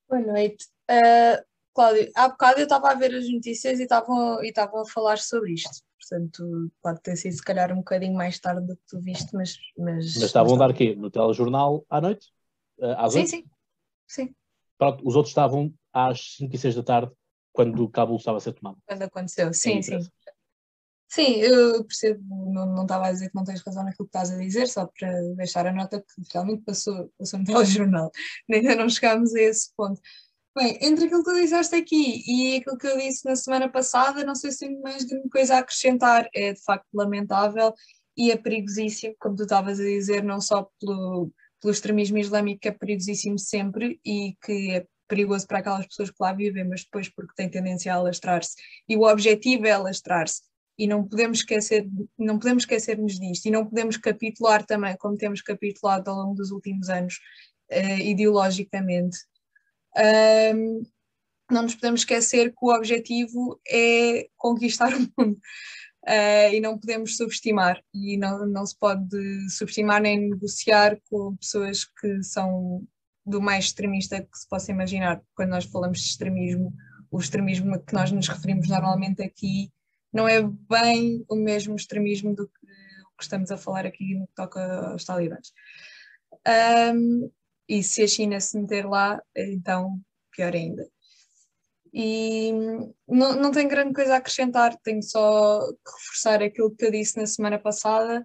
Boa 0.08 0.20
noite. 0.22 0.66
Uh, 0.90 1.49
Cláudio, 1.74 2.10
há 2.14 2.28
bocado 2.28 2.60
eu 2.60 2.64
estava 2.64 2.90
a 2.90 2.94
ver 2.94 3.14
as 3.14 3.28
notícias 3.30 3.78
e 3.78 3.84
estavam 3.84 4.42
e 4.42 4.52
a 4.56 4.84
falar 4.86 5.18
sobre 5.18 5.52
isto. 5.52 5.70
Portanto, 5.98 6.72
pode 6.82 7.00
ter 7.02 7.16
sido 7.16 7.32
se 7.32 7.42
calhar 7.42 7.72
um 7.72 7.76
bocadinho 7.76 8.14
mais 8.14 8.38
tarde 8.40 8.66
do 8.66 8.76
que 8.76 8.82
tu 8.88 9.00
viste, 9.00 9.34
mas. 9.34 9.56
Mas, 9.78 10.14
mas 10.14 10.16
estavam 10.16 10.54
a 10.54 10.58
dar 10.58 10.74
quê? 10.74 10.94
No 10.96 11.10
telejornal 11.10 11.84
à 11.88 12.00
noite? 12.00 12.28
Uh, 12.78 12.96
às 12.96 13.12
sim, 13.12 13.26
sim, 13.26 13.44
sim. 14.08 14.34
Pronto, 14.78 15.06
os 15.06 15.14
outros 15.14 15.30
estavam 15.30 15.72
às 15.92 16.36
5 16.36 16.54
e 16.54 16.58
6 16.58 16.74
da 16.74 16.82
tarde, 16.82 17.12
quando 17.52 17.84
o 17.84 17.90
Cabul 17.90 18.16
estava 18.16 18.38
a 18.38 18.40
ser 18.40 18.54
tomado. 18.54 18.78
Quando 18.86 19.02
aconteceu, 19.02 19.52
sim, 19.52 19.82
sim. 19.82 20.00
Sim, 21.06 21.40
eu 21.40 21.84
percebo, 21.84 22.22
não, 22.52 22.66
não 22.66 22.82
estava 22.82 23.08
a 23.08 23.12
dizer 23.12 23.30
que 23.30 23.34
não 23.34 23.42
tens 23.42 23.60
razão 23.62 23.82
naquilo 23.82 24.08
que 24.08 24.16
estás 24.16 24.30
a 24.30 24.36
dizer, 24.36 24.68
só 24.68 24.86
para 24.86 25.10
deixar 25.34 25.66
a 25.66 25.72
nota 25.72 26.00
que 26.00 26.22
realmente 26.32 26.62
passou, 26.62 27.12
passou 27.18 27.40
no 27.40 27.44
telejornal. 27.46 28.12
Ainda 28.50 28.76
não 28.76 28.88
chegámos 28.88 29.34
a 29.34 29.40
esse 29.40 29.74
ponto. 29.76 30.00
Bem, 30.56 30.78
entre 30.80 31.04
aquilo 31.04 31.22
que 31.22 31.30
tu 31.30 31.40
disseste 31.40 31.76
aqui 31.76 32.24
e 32.26 32.56
aquilo 32.56 32.76
que 32.76 32.86
eu 32.86 32.98
disse 32.98 33.24
na 33.24 33.36
semana 33.36 33.68
passada, 33.68 34.24
não 34.24 34.34
sei 34.34 34.50
se 34.50 34.66
tenho 34.66 34.80
mais 34.82 35.04
grande 35.04 35.28
coisa 35.28 35.54
a 35.54 35.58
acrescentar. 35.60 36.28
É 36.34 36.52
de 36.52 36.62
facto 36.62 36.86
lamentável 36.92 37.72
e 38.16 38.32
é 38.32 38.36
perigosíssimo, 38.36 39.14
como 39.20 39.36
tu 39.36 39.44
estavas 39.44 39.78
a 39.78 39.84
dizer, 39.84 40.24
não 40.24 40.40
só 40.40 40.68
pelo, 40.80 41.30
pelo 41.60 41.72
extremismo 41.72 42.18
islâmico, 42.18 42.60
que 42.60 42.68
é 42.68 42.72
perigosíssimo 42.72 43.38
sempre 43.38 44.00
e 44.04 44.36
que 44.44 44.72
é 44.72 44.86
perigoso 45.08 45.46
para 45.46 45.58
aquelas 45.58 45.86
pessoas 45.86 46.10
que 46.10 46.16
lá 46.20 46.32
vivem, 46.32 46.64
mas 46.64 46.84
depois 46.84 47.08
porque 47.08 47.34
tem 47.36 47.48
tendência 47.48 47.92
a 47.92 47.96
alastrar-se. 47.96 48.56
E 48.88 48.96
o 48.96 49.02
objetivo 49.02 49.66
é 49.66 49.72
alastrar-se. 49.72 50.42
E 50.76 50.86
não 50.86 51.06
podemos 51.06 51.38
esquecer, 51.38 51.86
não 52.18 52.38
podemos 52.38 52.64
esquecer-nos 52.64 53.18
disto 53.18 53.46
e 53.46 53.50
não 53.50 53.66
podemos 53.66 53.96
capitular 53.96 54.64
também, 54.66 54.96
como 54.96 55.16
temos 55.16 55.42
capitulado 55.42 56.10
ao 56.10 56.16
longo 56.16 56.34
dos 56.34 56.50
últimos 56.50 56.88
anos, 56.88 57.20
uh, 57.70 58.00
ideologicamente. 58.00 59.18
Um, 59.96 60.82
não 61.50 61.62
nos 61.62 61.74
podemos 61.74 62.02
esquecer 62.02 62.50
que 62.50 62.58
o 62.62 62.74
objetivo 62.74 63.60
é 63.68 64.28
conquistar 64.36 64.92
o 64.94 65.00
mundo. 65.18 65.38
Uh, 66.02 66.54
e 66.54 66.60
não 66.60 66.78
podemos 66.78 67.16
subestimar, 67.16 67.82
e 67.92 68.16
não, 68.16 68.46
não 68.46 68.64
se 68.64 68.76
pode 68.78 69.50
subestimar 69.50 70.00
nem 70.00 70.30
negociar 70.30 70.98
com 71.10 71.36
pessoas 71.36 71.84
que 71.84 72.22
são 72.22 72.82
do 73.26 73.40
mais 73.40 73.66
extremista 73.66 74.20
que 74.20 74.38
se 74.38 74.48
possa 74.48 74.70
imaginar. 74.70 75.20
Quando 75.34 75.50
nós 75.50 75.66
falamos 75.66 76.00
de 76.00 76.06
extremismo, 76.06 76.72
o 77.10 77.18
extremismo 77.18 77.74
a 77.74 77.78
que 77.78 77.92
nós 77.92 78.10
nos 78.10 78.28
referimos 78.28 78.68
normalmente 78.68 79.22
aqui 79.22 79.70
não 80.12 80.26
é 80.26 80.42
bem 80.42 81.24
o 81.28 81.36
mesmo 81.36 81.76
extremismo 81.76 82.34
do 82.34 82.48
que, 82.48 82.66
que 82.66 83.22
estamos 83.22 83.50
a 83.50 83.58
falar 83.58 83.84
aqui 83.84 84.14
no 84.14 84.26
que 84.26 84.34
toca 84.34 84.90
aos 84.90 85.04
talibãs. 85.04 85.52
Um, 86.94 87.30
e 87.70 87.84
se 87.84 88.02
a 88.02 88.08
China 88.08 88.40
se 88.40 88.58
meter 88.58 88.84
lá, 88.84 89.22
então 89.36 90.00
pior 90.32 90.52
ainda. 90.52 90.84
E 91.94 92.50
não, 93.08 93.36
não 93.36 93.52
tenho 93.52 93.68
grande 93.68 93.94
coisa 93.94 94.14
a 94.14 94.16
acrescentar, 94.16 94.76
tenho 94.82 95.02
só 95.02 95.60
que 95.60 95.92
reforçar 95.92 96.42
aquilo 96.42 96.74
que 96.74 96.84
eu 96.84 96.90
disse 96.90 97.16
na 97.16 97.26
semana 97.26 97.60
passada 97.60 98.24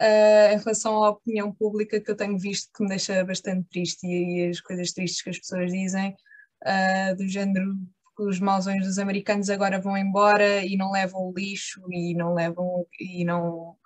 uh, 0.00 0.54
em 0.54 0.58
relação 0.58 1.04
à 1.04 1.10
opinião 1.10 1.52
pública 1.52 2.00
que 2.00 2.10
eu 2.10 2.16
tenho 2.16 2.38
visto 2.38 2.70
que 2.74 2.82
me 2.82 2.88
deixa 2.88 3.22
bastante 3.24 3.68
triste 3.68 4.06
e, 4.06 4.46
e 4.46 4.48
as 4.48 4.60
coisas 4.60 4.92
tristes 4.92 5.20
que 5.22 5.30
as 5.30 5.38
pessoas 5.38 5.70
dizem, 5.70 6.16
uh, 6.64 7.14
do 7.14 7.28
género 7.28 7.76
os 8.18 8.40
mausões 8.40 8.84
dos 8.84 8.98
americanos 8.98 9.48
agora 9.48 9.80
vão 9.80 9.96
embora 9.96 10.64
e 10.64 10.76
não 10.76 10.90
levam 10.90 11.28
o 11.28 11.32
lixo 11.32 11.80
e 11.92 12.14
não 12.14 12.34
levam 12.34 12.84
e 12.98 13.24
não 13.24 13.76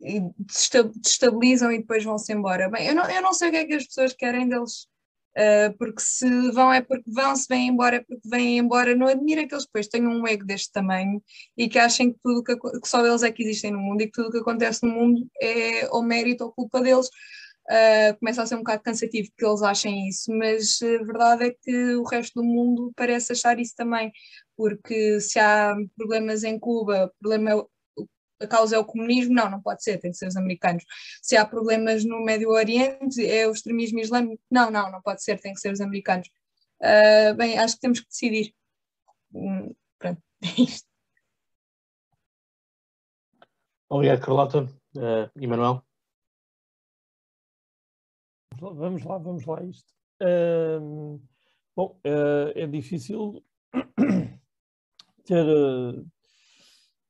e 0.00 0.22
destabilizam 1.02 1.72
e 1.72 1.78
depois 1.78 2.04
vão-se 2.04 2.32
embora. 2.32 2.68
Bem, 2.70 2.88
eu 2.88 2.94
não, 2.94 3.08
eu 3.10 3.22
não 3.22 3.32
sei 3.32 3.48
o 3.48 3.50
que 3.52 3.56
é 3.58 3.64
que 3.64 3.74
as 3.74 3.86
pessoas 3.86 4.12
querem 4.12 4.48
deles 4.48 4.86
Uh, 5.36 5.70
porque 5.76 6.00
se 6.00 6.50
vão 6.52 6.72
é 6.72 6.80
porque 6.80 7.10
vão, 7.10 7.36
se 7.36 7.46
vêm 7.46 7.68
embora 7.68 7.96
é 7.96 8.00
porque 8.00 8.26
vêm 8.26 8.56
embora. 8.56 8.96
Não 8.96 9.06
admira 9.06 9.46
que 9.46 9.54
eles 9.54 9.66
depois 9.66 9.86
tenham 9.86 10.10
um 10.10 10.26
ego 10.26 10.46
deste 10.46 10.72
tamanho 10.72 11.22
e 11.56 11.68
que 11.68 11.78
achem 11.78 12.10
que 12.10 12.18
tudo 12.22 12.42
que, 12.42 12.56
que 12.56 12.88
só 12.88 13.04
eles 13.06 13.22
é 13.22 13.30
que 13.30 13.42
existem 13.42 13.70
no 13.70 13.78
mundo 13.78 14.00
e 14.00 14.06
que 14.06 14.12
tudo 14.12 14.28
o 14.28 14.32
que 14.32 14.38
acontece 14.38 14.82
no 14.86 14.94
mundo 14.94 15.28
é 15.42 15.88
ou 15.90 16.02
mérito 16.02 16.44
ou 16.44 16.52
culpa 16.52 16.80
deles. 16.80 17.08
Uh, 17.68 18.16
começa 18.18 18.42
a 18.42 18.46
ser 18.46 18.54
um 18.54 18.58
bocado 18.58 18.82
cansativo 18.82 19.28
que 19.36 19.44
eles 19.44 19.60
achem 19.60 20.08
isso, 20.08 20.32
mas 20.32 20.78
a 20.82 21.04
verdade 21.04 21.44
é 21.46 21.50
que 21.50 21.96
o 21.96 22.04
resto 22.04 22.40
do 22.40 22.44
mundo 22.44 22.92
parece 22.96 23.32
achar 23.32 23.58
isso 23.58 23.74
também, 23.76 24.12
porque 24.56 25.20
se 25.20 25.38
há 25.38 25.74
problemas 25.96 26.44
em 26.44 26.58
Cuba, 26.58 27.12
problema 27.20 27.66
a 28.40 28.46
causa 28.46 28.76
é 28.76 28.78
o 28.78 28.84
comunismo, 28.84 29.34
não, 29.34 29.50
não 29.50 29.60
pode 29.60 29.82
ser, 29.82 29.98
tem 29.98 30.10
que 30.10 30.16
ser 30.16 30.26
os 30.26 30.36
americanos. 30.36 30.84
Se 31.22 31.36
há 31.36 31.44
problemas 31.44 32.04
no 32.04 32.22
Médio 32.24 32.50
Oriente, 32.50 33.24
é 33.24 33.46
o 33.46 33.52
extremismo 33.52 33.98
islâmico, 34.00 34.42
não, 34.50 34.70
não, 34.70 34.90
não 34.90 35.00
pode 35.00 35.22
ser, 35.22 35.40
tem 35.40 35.52
que 35.54 35.60
ser 35.60 35.72
os 35.72 35.80
americanos. 35.80 36.28
Uh, 36.80 37.34
bem, 37.36 37.58
acho 37.58 37.74
que 37.74 37.80
temos 37.80 38.00
que 38.00 38.08
decidir. 38.08 38.54
Hum, 39.34 39.74
pronto, 39.98 40.22
é 40.42 40.62
isto. 40.62 40.86
Obrigado, 43.88 44.20
Carlota. 44.20 44.64
Uh, 44.96 45.30
Emanuel? 45.40 45.82
Vamos 48.58 49.04
lá, 49.04 49.18
vamos 49.18 49.44
lá 49.44 49.62
isto. 49.62 49.92
Uh, 50.20 51.20
bom, 51.76 52.00
uh, 52.06 52.50
é 52.54 52.66
difícil 52.66 53.44
ter, 55.24 55.46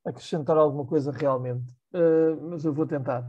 acrescentar 0.06 0.56
alguma 0.56 0.86
coisa 0.86 1.10
realmente, 1.10 1.68
uh, 1.92 2.48
mas 2.48 2.64
eu 2.64 2.72
vou 2.72 2.86
tentar. 2.86 3.26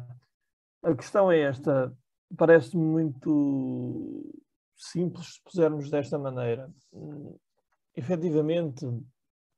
A 0.83 0.93
questão 0.95 1.31
é 1.31 1.39
esta: 1.41 1.91
parece-me 2.37 2.83
muito 2.83 4.31
simples 4.75 5.33
se 5.33 5.43
pusermos 5.43 5.89
desta 5.89 6.19
maneira. 6.19 6.71
Uh, 6.93 7.39
efetivamente, 7.95 8.85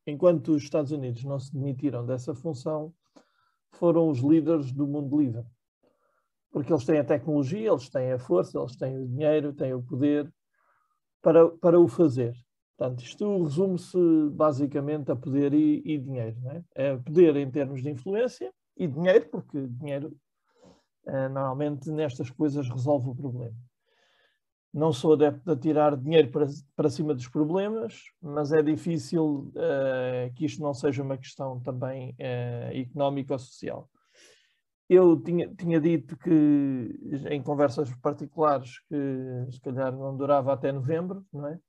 enquanto 0.08 0.54
os 0.54 0.64
Estados 0.64 0.92
Unidos 0.92 1.26
não 1.26 1.38
se 1.40 1.54
demitiram 1.54 2.06
dessa 2.06 2.34
função, 2.34 2.94
foram 3.74 4.10
os 4.10 4.20
líderes 4.20 4.72
do 4.72 4.88
mundo 4.88 5.20
livre. 5.20 5.46
Porque 6.52 6.72
eles 6.72 6.86
têm 6.86 7.00
a 7.00 7.04
tecnologia, 7.04 7.70
eles 7.70 7.90
têm 7.90 8.14
a 8.14 8.18
força, 8.18 8.58
eles 8.58 8.76
têm 8.76 8.98
o 8.98 9.08
dinheiro, 9.08 9.54
têm 9.54 9.74
o 9.74 9.84
poder 9.84 10.34
para, 11.22 11.50
para 11.58 11.80
o 11.80 11.88
fazer. 11.88 12.34
Portanto, 12.80 13.04
isto 13.04 13.44
resume-se 13.44 13.98
basicamente 14.32 15.12
a 15.12 15.16
poder 15.16 15.54
e, 15.54 15.82
e 15.84 15.98
dinheiro. 15.98 16.38
É? 16.46 16.92
é? 16.92 16.98
poder 16.98 17.36
em 17.36 17.52
termos 17.52 17.84
de 17.84 17.90
influência 17.90 18.54
e 18.78 18.88
dinheiro, 18.88 19.28
porque 19.30 19.68
dinheiro 19.68 20.16
uh, 21.06 21.28
normalmente 21.28 21.92
nestas 21.92 22.30
coisas 22.30 22.70
resolve 22.70 23.10
o 23.10 23.16
problema. 23.16 23.54
não 24.74 24.94
sou 24.94 25.12
adepto 25.12 25.54
de 25.54 25.62
tirar 25.62 25.98
dinheiro 25.98 26.32
para, 26.32 26.46
para 26.74 26.90
cima 26.90 27.14
dos 27.14 27.28
problemas, 27.28 28.02
mas 28.22 28.54
é 28.54 28.64
difícil 28.64 29.52
uh, 29.58 30.34
que 30.34 30.46
isto 30.46 30.64
não 30.64 30.74
seja 30.74 31.04
uma 31.04 31.18
questão 31.18 31.60
também 31.60 32.12
uh, 32.12 32.78
económica 32.78 33.34
ou 33.34 33.40
social. 33.40 33.90
Eu 34.88 35.22
tinha, 35.22 35.54
tinha 35.54 35.82
dito 35.82 36.16
que, 36.18 36.98
em 37.30 37.44
conversas 37.44 37.94
particulares, 37.98 38.80
que 38.88 39.52
se 39.52 39.60
calhar 39.60 39.92
não 39.92 40.16
durava 40.16 40.54
até 40.54 40.72
novembro, 40.72 41.26
não 41.34 41.46
é? 41.46 41.60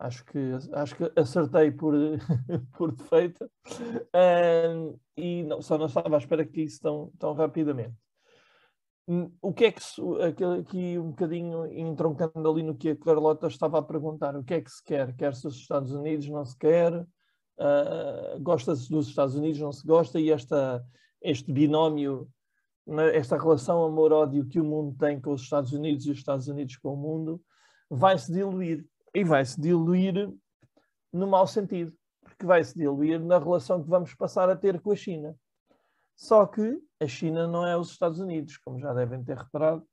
Acho 0.00 0.24
que, 0.24 0.38
acho 0.72 0.96
que 0.96 1.12
acertei 1.14 1.70
por, 1.70 1.92
por 2.78 2.90
defeito 2.90 3.44
uh, 3.44 4.98
e 5.14 5.42
não, 5.42 5.60
só 5.60 5.76
não 5.76 5.84
estava 5.84 6.14
à 6.14 6.18
espera 6.18 6.42
que 6.46 6.62
isso 6.62 6.80
tão, 6.80 7.12
tão 7.18 7.34
rapidamente. 7.34 7.94
Hum, 9.06 9.30
o 9.42 9.52
que 9.52 9.66
é 9.66 9.72
que 9.72 10.44
aqui 10.58 10.98
um 10.98 11.10
bocadinho 11.10 11.66
entroncando 11.66 12.48
ali 12.48 12.62
no 12.62 12.74
que 12.74 12.90
a 12.90 12.96
Carlota 12.96 13.46
estava 13.48 13.78
a 13.78 13.82
perguntar, 13.82 14.34
o 14.34 14.42
que 14.42 14.54
é 14.54 14.62
que 14.62 14.70
se 14.70 14.82
quer? 14.82 15.14
Quer-se 15.14 15.46
os 15.46 15.56
Estados 15.56 15.92
Unidos, 15.92 16.26
não 16.30 16.46
se 16.46 16.56
quer? 16.56 16.94
Uh, 16.94 18.40
Gosta-se 18.40 18.88
dos 18.88 19.06
Estados 19.06 19.34
Unidos, 19.34 19.60
não 19.60 19.72
se 19.72 19.86
gosta? 19.86 20.18
E 20.18 20.30
esta, 20.30 20.82
este 21.20 21.52
binómio, 21.52 22.26
né, 22.86 23.14
esta 23.14 23.36
relação 23.36 23.84
amor-ódio 23.84 24.46
que 24.46 24.60
o 24.60 24.64
mundo 24.64 24.96
tem 24.98 25.20
com 25.20 25.32
os 25.34 25.42
Estados 25.42 25.74
Unidos 25.74 26.06
e 26.06 26.10
os 26.10 26.16
Estados 26.16 26.48
Unidos 26.48 26.78
com 26.78 26.94
o 26.94 26.96
mundo, 26.96 27.38
vai 27.90 28.16
se 28.16 28.32
diluir 28.32 28.86
e 29.14 29.24
vai 29.24 29.44
se 29.44 29.60
diluir 29.60 30.32
no 31.12 31.26
mau 31.26 31.46
sentido, 31.46 31.92
porque 32.22 32.46
vai 32.46 32.62
se 32.62 32.76
diluir 32.76 33.20
na 33.20 33.38
relação 33.38 33.82
que 33.82 33.88
vamos 33.88 34.14
passar 34.14 34.48
a 34.48 34.56
ter 34.56 34.80
com 34.80 34.92
a 34.92 34.96
China. 34.96 35.34
Só 36.16 36.46
que 36.46 36.78
a 37.00 37.06
China 37.06 37.46
não 37.46 37.66
é 37.66 37.76
os 37.76 37.90
Estados 37.90 38.20
Unidos, 38.20 38.58
como 38.58 38.78
já 38.78 38.92
devem 38.92 39.24
ter 39.24 39.36
reparado, 39.36 39.84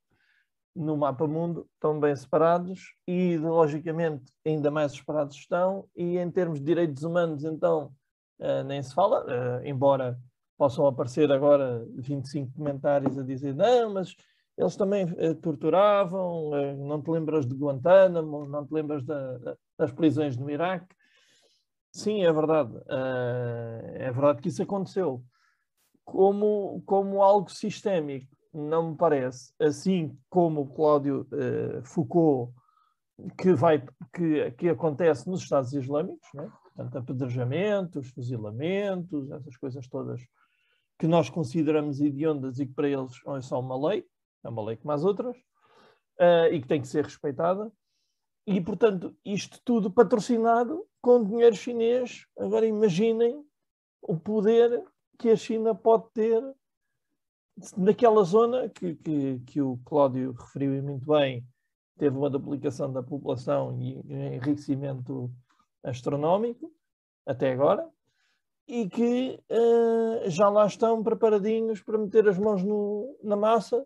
no 0.76 0.96
mapa 0.96 1.26
mundo 1.26 1.68
estão 1.74 1.98
bem 1.98 2.14
separados 2.14 2.94
e 3.06 3.32
ideologicamente 3.32 4.32
ainda 4.46 4.70
mais 4.70 4.92
separados 4.92 5.36
estão, 5.36 5.88
e 5.96 6.18
em 6.18 6.30
termos 6.30 6.60
de 6.60 6.66
direitos 6.66 7.02
humanos, 7.02 7.44
então, 7.44 7.92
uh, 8.38 8.62
nem 8.64 8.82
se 8.82 8.94
fala, 8.94 9.24
uh, 9.24 9.66
embora 9.66 10.18
possam 10.56 10.86
aparecer 10.86 11.30
agora 11.32 11.84
25 11.96 12.52
comentários 12.52 13.18
a 13.18 13.22
dizer 13.22 13.54
não, 13.54 13.94
mas 13.94 14.14
eles 14.58 14.76
também 14.76 15.04
uh, 15.04 15.34
torturavam, 15.36 16.50
uh, 16.50 16.86
não 16.86 17.00
te 17.00 17.08
lembras 17.10 17.46
de 17.46 17.54
Guantánamo, 17.54 18.44
não 18.44 18.66
te 18.66 18.74
lembras 18.74 19.04
da, 19.04 19.38
da, 19.38 19.56
das 19.78 19.92
prisões 19.92 20.36
no 20.36 20.50
Iraque. 20.50 20.94
Sim, 21.92 22.24
é 22.24 22.32
verdade. 22.32 22.74
Uh, 22.76 23.86
é 23.94 24.10
verdade 24.10 24.42
que 24.42 24.48
isso 24.48 24.60
aconteceu. 24.60 25.22
Como, 26.04 26.82
como 26.84 27.22
algo 27.22 27.48
sistémico, 27.48 28.26
não 28.52 28.90
me 28.90 28.96
parece. 28.96 29.52
Assim 29.60 30.18
como 30.28 30.62
o 30.62 30.74
Cláudio 30.74 31.28
Foucault, 31.84 32.52
que, 33.36 33.52
vai, 33.52 33.84
que, 34.12 34.50
que 34.52 34.68
acontece 34.70 35.28
nos 35.28 35.42
Estados 35.42 35.72
Islâmicos, 35.72 36.26
né? 36.34 36.50
portanto, 36.74 36.96
apedrejamentos, 36.96 38.08
fuzilamentos, 38.08 39.30
essas 39.30 39.56
coisas 39.56 39.86
todas 39.86 40.20
que 40.98 41.06
nós 41.06 41.30
consideramos 41.30 42.00
hediondas 42.00 42.58
e 42.58 42.66
que 42.66 42.72
para 42.72 42.88
eles 42.88 43.12
só 43.42 43.60
uma 43.60 43.88
lei, 43.88 44.04
é 44.44 44.48
uma 44.48 44.64
lei 44.64 44.76
como 44.76 44.92
as 44.92 45.04
outras, 45.04 45.36
uh, 46.18 46.52
e 46.52 46.60
que 46.60 46.68
tem 46.68 46.80
que 46.80 46.88
ser 46.88 47.04
respeitada. 47.04 47.70
E, 48.46 48.60
portanto, 48.60 49.14
isto 49.24 49.60
tudo 49.64 49.90
patrocinado 49.90 50.86
com 51.02 51.22
dinheiro 51.22 51.54
chinês. 51.54 52.26
Agora 52.38 52.66
imaginem 52.66 53.44
o 54.00 54.18
poder 54.18 54.82
que 55.18 55.30
a 55.30 55.36
China 55.36 55.74
pode 55.74 56.10
ter 56.12 56.42
naquela 57.76 58.22
zona 58.22 58.68
que, 58.68 58.94
que, 58.94 59.40
que 59.40 59.60
o 59.60 59.78
Cláudio 59.84 60.32
referiu 60.32 60.82
muito 60.82 61.04
bem, 61.04 61.44
teve 61.98 62.16
uma 62.16 62.30
duplicação 62.30 62.92
da 62.92 63.02
população 63.02 63.76
e 63.82 63.98
um 63.98 64.34
enriquecimento 64.34 65.30
astronómico 65.82 66.72
até 67.26 67.52
agora, 67.52 67.88
e 68.66 68.88
que 68.88 69.40
uh, 69.50 70.30
já 70.30 70.48
lá 70.48 70.66
estão 70.66 71.02
preparadinhos 71.02 71.82
para 71.82 71.98
meter 71.98 72.28
as 72.28 72.38
mãos 72.38 72.62
no, 72.62 73.18
na 73.22 73.36
massa 73.36 73.84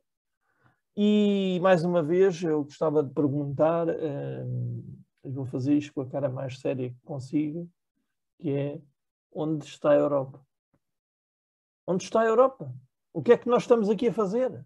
e, 0.97 1.59
mais 1.63 1.85
uma 1.85 2.03
vez, 2.03 2.43
eu 2.43 2.65
gostava 2.65 3.03
de 3.03 3.13
perguntar, 3.15 3.89
uh, 3.89 4.85
vou 5.25 5.47
fazer 5.47 5.75
isto 5.75 5.93
com 5.95 6.03
a 6.03 6.09
cara 6.09 6.29
mais 6.29 6.59
séria 6.59 6.91
que 6.91 7.01
consigo, 7.05 7.71
que 8.39 8.51
é, 8.51 8.81
onde 9.33 9.65
está 9.65 9.91
a 9.91 9.97
Europa? 9.97 10.45
Onde 11.87 12.05
está 12.05 12.21
a 12.21 12.27
Europa? 12.27 12.73
O 13.13 13.23
que 13.23 13.33
é 13.33 13.39
que 13.39 13.49
nós 13.49 13.63
estamos 13.63 13.89
aqui 13.89 14.09
a 14.09 14.13
fazer? 14.13 14.65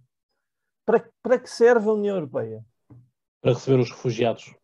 Para, 0.85 1.09
para 1.23 1.39
que 1.39 1.49
serve 1.49 1.89
a 1.89 1.93
União 1.93 2.17
Europeia? 2.17 2.65
Para 3.41 3.53
receber 3.53 3.81
os 3.81 3.91
refugiados. 3.91 4.55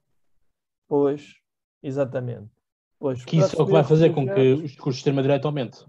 Pois, 0.89 1.37
exatamente. 1.83 2.51
Pois, 2.99 3.25
que 3.25 3.37
isso 3.37 3.57
é 3.57 3.63
o 3.63 3.67
que 3.67 3.73
vai 3.73 3.83
fazer 3.83 4.15
com 4.15 4.27
que, 4.27 4.77
que 4.77 4.89
o 4.89 4.93
sistema-direito 4.93 5.47
aumente. 5.47 5.85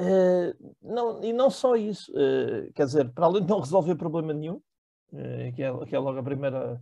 Uh, 0.00 0.74
não, 0.82 1.22
e 1.22 1.32
não 1.32 1.50
só 1.50 1.76
isso, 1.76 2.10
uh, 2.12 2.72
quer 2.72 2.86
dizer, 2.86 3.12
para 3.12 3.26
além 3.26 3.42
de 3.42 3.48
não 3.48 3.60
resolver 3.60 3.94
problema 3.94 4.32
nenhum, 4.32 4.56
eh, 4.56 4.73
que 5.54 5.62
é, 5.62 5.86
que 5.86 5.96
é 5.96 5.98
logo 5.98 6.18
a 6.18 6.22
primeira 6.22 6.80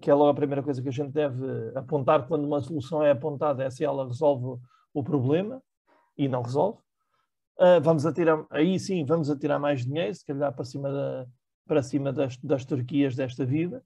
que 0.00 0.10
é 0.10 0.14
logo 0.14 0.30
a 0.30 0.34
primeira 0.34 0.62
coisa 0.62 0.82
que 0.82 0.88
a 0.88 0.92
gente 0.92 1.12
deve 1.12 1.46
apontar 1.74 2.26
quando 2.26 2.44
uma 2.44 2.60
solução 2.60 3.02
é 3.02 3.10
apontada, 3.10 3.64
é 3.64 3.70
se 3.70 3.84
ela 3.84 4.06
resolve 4.06 4.60
o 4.92 5.02
problema 5.02 5.62
e 6.16 6.28
não 6.28 6.42
resolve. 6.42 6.78
Uh, 7.58 7.80
vamos 7.80 8.04
atirar, 8.04 8.44
aí 8.50 8.78
sim, 8.78 9.04
vamos 9.04 9.30
atirar 9.30 9.58
mais 9.58 9.84
dinheiro, 9.84 10.14
se 10.14 10.26
calhar 10.26 10.52
para 10.52 10.64
cima, 10.64 10.92
da, 10.92 11.26
para 11.66 11.82
cima 11.82 12.12
das, 12.12 12.36
das 12.38 12.64
Turquias 12.64 13.14
desta 13.14 13.46
vida 13.46 13.82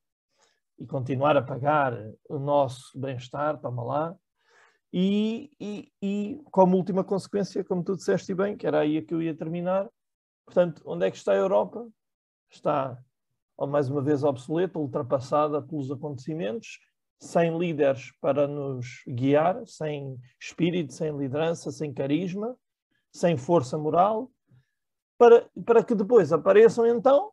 e 0.79 0.87
continuar 0.87 1.37
a 1.37 1.43
pagar 1.43 1.93
o 2.29 2.39
nosso 2.39 2.99
bem-estar, 2.99 3.61
toma 3.61 3.83
lá. 3.83 4.17
E, 4.93 5.51
e, 5.61 5.93
e, 6.01 6.43
como 6.51 6.77
última 6.77 7.05
consequência, 7.05 7.63
como 7.63 7.85
tu 7.85 7.95
disseste 7.95 8.35
bem, 8.35 8.57
que 8.57 8.67
era 8.67 8.81
aí 8.81 9.03
que 9.03 9.13
eu 9.13 9.21
ia 9.21 9.37
terminar, 9.37 9.89
portanto, 10.47 10.81
onde 10.87 11.07
é 11.07 11.11
que 11.11 11.17
está 11.17 11.33
a 11.33 11.37
Europa? 11.37 11.87
Está 12.51 12.99
mais 13.66 13.90
uma 13.90 14.01
vez 14.01 14.23
obsoleta, 14.23 14.79
ultrapassada 14.79 15.61
pelos 15.61 15.90
acontecimentos, 15.90 16.79
sem 17.18 17.59
líderes 17.59 18.12
para 18.21 18.47
nos 18.47 19.03
guiar, 19.09 19.66
sem 19.66 20.16
espírito, 20.40 20.92
sem 20.92 21.16
liderança, 21.16 21.71
sem 21.73 21.92
carisma, 21.92 22.57
sem 23.12 23.37
força 23.37 23.77
moral, 23.77 24.31
para, 25.18 25.47
para 25.66 25.83
que 25.83 25.94
depois 25.94 26.33
apareçam 26.33 26.87
então 26.87 27.33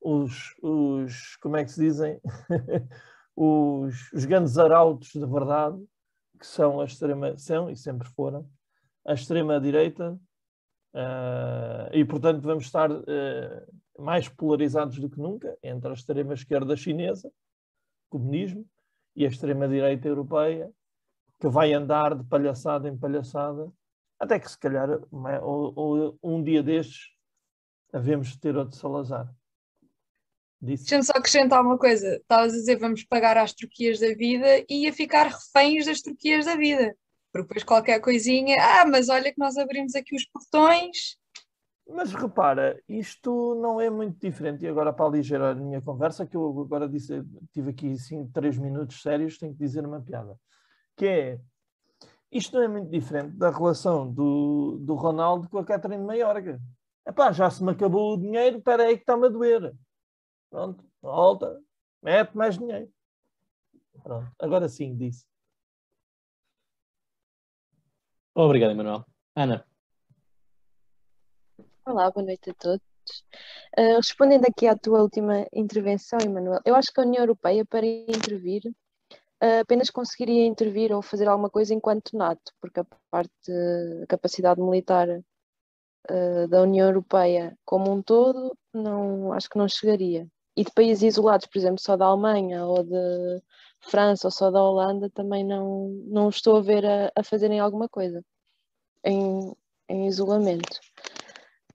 os, 0.00 0.54
os 0.62 1.36
como 1.36 1.56
é 1.56 1.64
que 1.64 1.70
se 1.70 1.80
dizem, 1.80 2.20
os, 3.36 4.12
os 4.12 4.24
grandes 4.24 4.58
arautos 4.58 5.10
de 5.12 5.26
verdade, 5.26 5.78
que 6.38 6.46
são 6.46 6.80
a 6.80 6.84
extrema, 6.84 7.36
são 7.36 7.70
e 7.70 7.76
sempre 7.76 8.08
foram, 8.08 8.48
a 9.06 9.12
extrema-direita, 9.12 10.18
uh, 10.94 11.92
e 11.92 12.04
portanto 12.04 12.40
vamos 12.42 12.64
estar 12.64 12.90
uh, 12.90 13.04
mais 14.00 14.28
polarizados 14.28 14.98
do 14.98 15.08
que 15.08 15.20
nunca 15.20 15.56
entre 15.62 15.90
a 15.90 15.94
extrema-esquerda 15.94 16.76
chinesa, 16.76 17.30
comunismo, 18.08 18.66
e 19.14 19.24
a 19.24 19.28
extrema-direita 19.28 20.08
europeia, 20.08 20.70
que 21.38 21.48
vai 21.48 21.72
andar 21.72 22.14
de 22.14 22.24
palhaçada 22.24 22.88
em 22.88 22.96
palhaçada, 22.96 23.70
até 24.18 24.38
que 24.38 24.50
se 24.50 24.58
calhar 24.58 24.88
ou, 25.42 25.72
ou 25.74 26.18
um 26.22 26.42
dia 26.42 26.62
destes 26.62 27.10
havemos 27.92 28.28
de 28.28 28.38
ter 28.38 28.56
outro 28.56 28.76
Salazar. 28.76 29.34
Deixa-me 30.60 31.02
só 31.02 31.12
acrescentar 31.12 31.62
uma 31.62 31.78
coisa. 31.78 32.16
Estavas 32.16 32.52
a 32.52 32.56
dizer 32.56 32.76
vamos 32.76 33.02
pagar 33.04 33.38
às 33.38 33.54
turquias 33.54 33.98
da 33.98 34.14
vida 34.14 34.64
e 34.68 34.84
ia 34.84 34.92
ficar 34.92 35.26
reféns 35.26 35.86
das 35.86 36.02
turquias 36.02 36.44
da 36.44 36.54
vida. 36.54 36.94
Porque 37.32 37.48
depois 37.48 37.64
qualquer 37.64 38.00
coisinha, 38.00 38.56
ah, 38.60 38.86
mas 38.86 39.08
olha 39.08 39.32
que 39.32 39.38
nós 39.38 39.56
abrimos 39.56 39.94
aqui 39.94 40.14
os 40.14 40.26
portões 40.26 41.16
mas 41.94 42.12
repara, 42.12 42.80
isto 42.88 43.54
não 43.56 43.80
é 43.80 43.90
muito 43.90 44.18
diferente, 44.18 44.64
e 44.64 44.68
agora 44.68 44.92
para 44.92 45.06
aligerar 45.06 45.52
a 45.52 45.60
minha 45.60 45.80
conversa, 45.80 46.26
que 46.26 46.36
eu 46.36 46.60
agora 46.60 46.88
disse, 46.88 47.22
tive 47.52 47.70
aqui 47.70 47.92
assim, 47.92 48.26
três 48.28 48.56
minutos 48.56 49.02
sérios, 49.02 49.38
tenho 49.38 49.52
que 49.52 49.58
dizer 49.58 49.84
uma 49.84 50.00
piada, 50.00 50.38
que 50.96 51.06
é, 51.06 51.40
isto 52.30 52.56
não 52.56 52.62
é 52.62 52.68
muito 52.68 52.90
diferente 52.90 53.36
da 53.36 53.50
relação 53.50 54.10
do, 54.10 54.78
do 54.80 54.94
Ronaldo 54.94 55.48
com 55.48 55.58
a 55.58 55.64
Catherine 55.64 56.04
Maiorga. 56.04 56.60
Epá, 57.06 57.32
já 57.32 57.50
se 57.50 57.62
me 57.64 57.72
acabou 57.72 58.14
o 58.14 58.16
dinheiro, 58.16 58.58
espera 58.58 58.84
aí 58.84 58.96
que 58.96 59.02
está-me 59.02 59.26
a 59.26 59.30
doer. 59.30 59.74
Pronto, 60.48 60.84
volta, 61.02 61.60
mete 62.02 62.36
mais 62.36 62.56
dinheiro. 62.56 62.88
Pronto, 64.02 64.30
agora 64.38 64.68
sim, 64.68 64.96
disse. 64.96 65.24
Obrigado, 68.34 68.70
Emanuel. 68.70 69.04
Ana. 69.34 69.69
Olá, 71.86 72.10
boa 72.10 72.24
noite 72.24 72.50
a 72.50 72.54
todos. 72.54 72.80
Uh, 73.76 73.96
respondendo 73.96 74.44
aqui 74.46 74.66
à 74.66 74.76
tua 74.76 75.02
última 75.02 75.46
intervenção, 75.52 76.18
Emanuel, 76.22 76.60
eu 76.64 76.74
acho 76.74 76.92
que 76.92 77.00
a 77.00 77.04
União 77.04 77.22
Europeia, 77.22 77.64
para 77.64 77.86
intervir, 77.86 78.62
uh, 79.42 79.60
apenas 79.62 79.90
conseguiria 79.90 80.46
intervir 80.46 80.92
ou 80.92 81.02
fazer 81.02 81.28
alguma 81.28 81.50
coisa 81.50 81.74
enquanto 81.74 82.16
NATO, 82.16 82.52
porque 82.60 82.80
a 82.80 82.86
parte, 83.10 83.52
a 84.02 84.06
capacidade 84.06 84.60
militar 84.60 85.08
uh, 85.08 86.48
da 86.48 86.62
União 86.62 86.86
Europeia 86.88 87.56
como 87.64 87.90
um 87.92 88.02
todo, 88.02 88.56
não, 88.72 89.32
acho 89.32 89.48
que 89.48 89.58
não 89.58 89.68
chegaria. 89.68 90.28
e 90.56 90.64
de 90.64 90.72
países 90.72 91.02
isolados, 91.02 91.46
por 91.46 91.58
exemplo, 91.58 91.80
só 91.80 91.96
da 91.96 92.06
Alemanha 92.06 92.64
ou 92.66 92.84
de 92.84 93.42
França 93.80 94.26
ou 94.28 94.30
só 94.30 94.50
da 94.50 94.62
Holanda, 94.62 95.10
também 95.10 95.44
não, 95.44 95.88
não 96.06 96.28
estou 96.28 96.58
a 96.58 96.60
ver 96.60 96.84
a, 96.86 97.10
a 97.16 97.22
fazerem 97.24 97.58
alguma 97.60 97.88
coisa 97.88 98.22
em, 99.04 99.52
em 99.88 100.06
isolamento. 100.06 100.80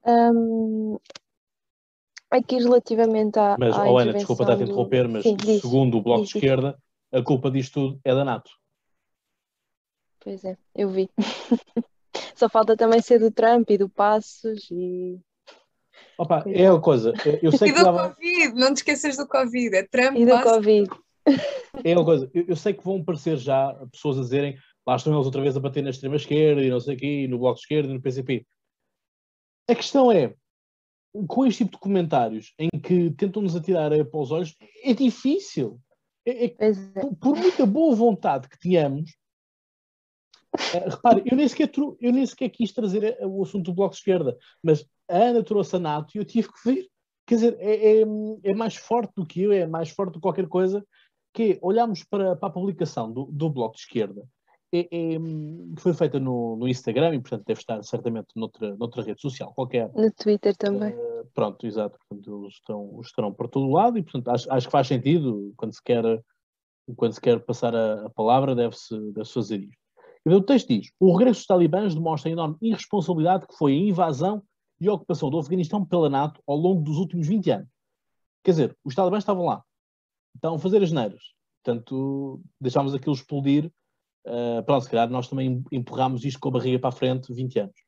Um, 0.05 0.97
aqui 2.29 2.57
relativamente 2.57 3.39
à. 3.39 3.55
Mas, 3.59 3.75
à 3.75 3.89
oh 3.89 3.97
Ana, 3.97 4.13
desculpa 4.13 4.43
estar 4.43 4.53
a 4.53 4.55
do... 4.57 4.63
interromper, 4.63 5.07
mas 5.07 5.23
Sim, 5.23 5.35
diz, 5.35 5.61
segundo 5.61 5.97
o 5.97 6.01
Bloco 6.01 6.23
diz, 6.23 6.31
de 6.31 6.37
Esquerda, 6.37 6.77
a 7.11 7.21
culpa 7.23 7.49
disto 7.49 7.73
tudo 7.73 7.99
é 8.03 8.13
da 8.13 8.23
NATO. 8.23 8.51
Pois 10.19 10.43
é, 10.43 10.57
eu 10.75 10.89
vi. 10.89 11.09
Só 12.35 12.49
falta 12.49 12.75
também 12.75 13.01
ser 13.01 13.19
do 13.19 13.31
Trump 13.31 13.69
e 13.69 13.77
do 13.77 13.89
Passos 13.89 14.69
e. 14.71 15.19
Opa, 16.17 16.43
é 16.47 16.67
a 16.67 16.79
coisa, 16.79 17.13
eu 17.41 17.51
sei 17.51 17.69
E 17.69 17.73
que 17.73 17.79
do 17.79 17.83
dava, 17.85 18.09
Covid, 18.09 18.53
não 18.59 18.73
te 18.73 18.77
esqueças 18.77 19.17
do 19.17 19.27
Covid, 19.27 19.75
é 19.75 19.83
Trump, 19.83 20.15
E 20.17 20.25
do 20.25 20.31
passa- 20.31 20.55
Covid. 20.55 20.89
é 21.83 21.93
a 21.93 22.03
coisa, 22.05 22.29
eu, 22.33 22.45
eu 22.49 22.55
sei 22.55 22.73
que 22.73 22.83
vão 22.83 22.97
aparecer 23.01 23.37
já 23.37 23.73
pessoas 23.91 24.17
a 24.17 24.21
dizerem 24.21 24.57
lá 24.87 24.95
estão 24.95 25.13
eles 25.13 25.25
outra 25.25 25.41
vez 25.41 25.57
a 25.57 25.59
bater 25.59 25.83
na 25.83 25.89
extrema 25.89 26.15
esquerda 26.15 26.61
e 26.63 26.69
não 26.69 26.79
sei 26.79 26.95
o 26.95 26.97
quê, 26.97 27.23
e 27.23 27.27
no 27.27 27.37
Bloco 27.39 27.55
de 27.55 27.61
Esquerda 27.61 27.89
e 27.89 27.93
no 27.93 28.01
PCP. 28.01 28.45
A 29.67 29.75
questão 29.75 30.11
é, 30.11 30.35
com 31.27 31.45
este 31.45 31.63
tipo 31.63 31.77
de 31.77 31.81
comentários 31.81 32.53
em 32.59 32.69
que 32.79 33.11
tentam-nos 33.11 33.55
atirar 33.55 33.91
a 33.93 34.05
para 34.05 34.19
os 34.19 34.31
olhos, 34.31 34.55
é 34.83 34.93
difícil. 34.93 35.79
É, 36.25 36.45
é 36.45 36.55
é. 36.59 36.73
por, 37.01 37.15
por 37.15 37.37
muita 37.37 37.65
boa 37.65 37.95
vontade 37.95 38.49
que 38.49 38.59
tenhamos, 38.59 39.11
eh, 40.73 40.89
repare, 40.89 41.23
eu 41.25 41.37
nem, 41.37 41.47
sequer, 41.47 41.71
eu 41.99 42.11
nem 42.11 42.25
sequer 42.25 42.49
quis 42.49 42.71
trazer 42.71 43.17
o 43.21 43.43
assunto 43.43 43.65
do 43.65 43.73
Bloco 43.73 43.93
de 43.93 43.99
Esquerda, 43.99 44.37
mas 44.63 44.85
a 45.09 45.17
Ana 45.17 45.43
trouxe 45.43 45.75
a 45.75 45.79
NATO 45.79 46.15
e 46.15 46.19
eu 46.19 46.25
tive 46.25 46.49
que 46.51 46.69
vir. 46.69 46.89
Quer 47.27 47.35
dizer, 47.35 47.57
é, 47.59 48.01
é, 48.01 48.03
é 48.43 48.53
mais 48.53 48.75
forte 48.75 49.11
do 49.15 49.25
que 49.25 49.41
eu, 49.41 49.51
é 49.51 49.65
mais 49.65 49.89
forte 49.89 50.11
do 50.11 50.19
que 50.19 50.21
qualquer 50.21 50.47
coisa, 50.47 50.85
que 51.33 51.53
é, 51.53 51.59
olharmos 51.61 52.03
para, 52.03 52.35
para 52.35 52.49
a 52.49 52.51
publicação 52.51 53.11
do, 53.11 53.25
do 53.25 53.49
Bloco 53.49 53.75
de 53.75 53.81
Esquerda, 53.81 54.27
é, 54.73 54.79
é, 54.79 55.19
foi 55.77 55.93
feita 55.93 56.19
no, 56.19 56.55
no 56.55 56.67
Instagram 56.67 57.15
e, 57.15 57.19
portanto, 57.19 57.45
deve 57.45 57.59
estar 57.59 57.83
certamente 57.83 58.27
noutra, 58.35 58.75
noutra 58.75 59.03
rede 59.03 59.21
social 59.21 59.53
qualquer. 59.53 59.91
No 59.93 60.11
Twitter 60.11 60.55
também. 60.55 60.93
Eh, 60.93 61.23
pronto, 61.33 61.65
exato. 61.65 61.97
Portanto, 62.09 62.41
eles 62.41 62.53
estão, 62.55 62.99
estarão 63.01 63.33
por 63.33 63.47
todo 63.47 63.71
lado 63.71 63.97
e, 63.97 64.03
portanto, 64.03 64.29
acho, 64.29 64.51
acho 64.51 64.67
que 64.67 64.71
faz 64.71 64.87
sentido 64.87 65.53
quando 65.55 65.73
se 65.73 65.83
quer, 65.83 66.03
quando 66.95 67.13
se 67.13 67.21
quer 67.21 67.39
passar 67.39 67.75
a, 67.75 68.05
a 68.05 68.09
palavra, 68.09 68.55
deve-se 68.55 68.97
deve 69.11 69.29
fazer 69.29 69.59
isto. 69.59 69.85
E 70.25 70.33
o 70.33 70.41
texto 70.41 70.67
diz: 70.67 70.91
o 70.99 71.15
regresso 71.15 71.41
dos 71.41 71.47
talibãs 71.47 71.93
demonstra 71.93 72.29
a 72.29 72.33
enorme 72.33 72.57
irresponsabilidade 72.61 73.47
que 73.47 73.55
foi 73.55 73.73
a 73.73 73.75
invasão 73.75 74.43
e 74.81 74.87
a 74.87 74.93
ocupação 74.93 75.29
do 75.29 75.37
Afeganistão 75.37 75.85
pela 75.85 76.09
NATO 76.09 76.41
ao 76.47 76.57
longo 76.57 76.81
dos 76.81 76.97
últimos 76.97 77.27
20 77.27 77.51
anos. 77.51 77.69
Quer 78.43 78.51
dizer, 78.51 78.77
os 78.83 78.95
talibãs 78.95 79.23
estavam 79.23 79.45
lá, 79.45 79.63
estavam 80.35 80.57
a 80.57 80.59
fazer 80.59 80.81
as 80.81 80.91
neiras, 80.91 81.21
portanto, 81.63 82.41
deixámos 82.59 82.93
aquilo 82.93 83.15
explodir. 83.15 83.71
Uh, 84.25 84.63
pronto, 84.63 84.83
se 84.83 84.89
calhar 84.89 85.09
nós 85.09 85.27
também 85.27 85.63
empurrámos 85.71 86.25
isto 86.25 86.39
com 86.39 86.49
a 86.49 86.53
barriga 86.53 86.79
para 86.79 86.89
a 86.89 86.91
frente 86.91 87.33
20 87.33 87.59
anos. 87.59 87.85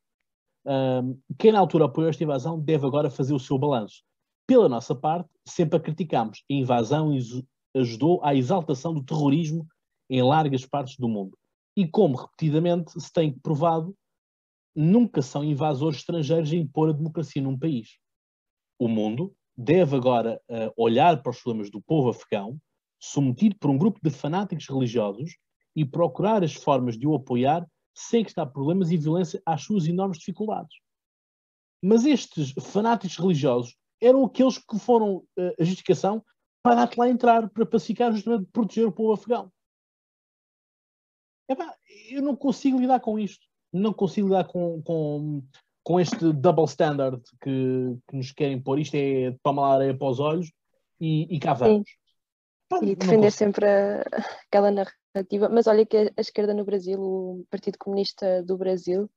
Um, 0.64 1.18
quem 1.38 1.50
na 1.50 1.58
altura 1.58 1.86
apoiou 1.86 2.10
esta 2.10 2.22
invasão 2.22 2.60
deve 2.60 2.86
agora 2.86 3.10
fazer 3.10 3.34
o 3.34 3.38
seu 3.38 3.58
balanço. 3.58 4.02
Pela 4.46 4.68
nossa 4.68 4.94
parte, 4.94 5.28
sempre 5.46 5.76
a 5.76 5.80
criticámos. 5.80 6.42
A 6.50 6.54
invasão 6.54 7.10
ajudou 7.74 8.22
à 8.22 8.34
exaltação 8.34 8.94
do 8.94 9.02
terrorismo 9.02 9.66
em 10.08 10.22
largas 10.22 10.64
partes 10.64 10.96
do 10.96 11.08
mundo. 11.08 11.36
E 11.76 11.86
como 11.86 12.16
repetidamente 12.16 12.98
se 13.00 13.12
tem 13.12 13.32
provado, 13.32 13.94
nunca 14.74 15.22
são 15.22 15.44
invasores 15.44 15.98
estrangeiros 15.98 16.52
a 16.52 16.56
impor 16.56 16.90
a 16.90 16.92
democracia 16.92 17.42
num 17.42 17.58
país. 17.58 17.98
O 18.78 18.88
mundo 18.88 19.34
deve 19.56 19.96
agora 19.96 20.40
uh, 20.48 20.72
olhar 20.76 21.20
para 21.22 21.30
os 21.30 21.42
problemas 21.42 21.70
do 21.70 21.80
povo 21.80 22.10
afegão, 22.10 22.58
submetido 23.00 23.56
por 23.58 23.70
um 23.70 23.78
grupo 23.78 23.98
de 24.02 24.10
fanáticos 24.10 24.68
religiosos, 24.68 25.36
e 25.78 25.84
procurar 25.84 26.42
as 26.42 26.54
formas 26.54 26.98
de 26.98 27.06
o 27.06 27.14
apoiar 27.14 27.64
sem 27.94 28.24
que 28.24 28.30
está 28.30 28.44
problemas 28.44 28.90
e 28.90 28.96
violência 28.96 29.40
às 29.46 29.62
suas 29.62 29.86
enormes 29.86 30.18
dificuldades. 30.18 30.76
Mas 31.80 32.04
estes 32.04 32.52
fanáticos 32.60 33.16
religiosos 33.16 33.76
eram 34.00 34.24
aqueles 34.24 34.58
que 34.58 34.76
foram 34.76 35.18
uh, 35.18 35.54
a 35.56 35.62
justificação 35.62 36.24
para 36.64 36.90
lá 36.96 37.08
entrar, 37.08 37.48
para 37.48 37.64
pacificar, 37.64 38.12
justamente 38.12 38.50
proteger 38.52 38.88
o 38.88 38.92
povo 38.92 39.12
afegão. 39.12 39.52
Epá, 41.48 41.72
eu 42.10 42.22
não 42.22 42.34
consigo 42.34 42.80
lidar 42.80 42.98
com 42.98 43.16
isto. 43.16 43.46
Não 43.72 43.92
consigo 43.92 44.26
lidar 44.26 44.48
com, 44.48 44.82
com, 44.82 45.44
com 45.84 46.00
este 46.00 46.32
double 46.32 46.64
standard 46.64 47.22
que, 47.40 47.96
que 48.08 48.16
nos 48.16 48.32
querem 48.32 48.60
pôr. 48.60 48.80
Isto 48.80 48.96
é 48.96 49.36
toma 49.44 49.62
lá 49.62 49.74
areia 49.74 49.96
para 49.96 50.08
os 50.08 50.18
olhos 50.18 50.52
e, 51.00 51.32
e 51.32 51.38
cá 51.38 51.54
vamos. 51.54 51.88
E 52.82 52.94
defender 52.94 53.30
sempre 53.32 53.66
a- 53.66 54.02
aquela 54.46 54.70
narrativa. 54.70 55.48
Mas 55.48 55.66
olha 55.66 55.86
que 55.86 55.96
a 55.96 56.10
a 56.16 56.20
esquerda 56.20 56.52
no 56.52 56.64
Brasil, 56.64 57.00
o 57.00 57.44
Partido 57.50 57.78
Comunista 57.78 58.42
do 58.42 58.56
Brasil, 58.58 59.10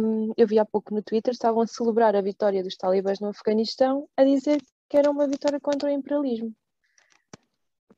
hum, 0.00 0.32
eu 0.36 0.46
vi 0.46 0.58
há 0.58 0.64
pouco 0.64 0.94
no 0.94 1.02
Twitter, 1.02 1.32
estavam 1.32 1.62
a 1.62 1.66
celebrar 1.66 2.16
a 2.16 2.20
vitória 2.20 2.62
dos 2.62 2.76
talibãs 2.76 3.20
no 3.20 3.28
Afeganistão, 3.28 4.08
a 4.16 4.24
dizer 4.24 4.60
que 4.88 4.96
era 4.96 5.10
uma 5.10 5.28
vitória 5.28 5.60
contra 5.60 5.88
o 5.88 5.92
imperialismo. 5.92 6.52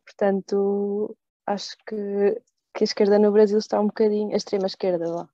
Portanto, 0.05 1.17
acho 1.47 1.77
que, 1.87 2.41
que 2.75 2.83
a 2.83 2.85
esquerda 2.85 3.19
no 3.19 3.33
Brasil 3.33 3.59
está 3.59 3.81
um 3.81 3.87
bocadinho, 3.87 4.33
a 4.33 4.37
extrema 4.37 4.67
esquerda 4.67 5.09
lá, 5.09 5.29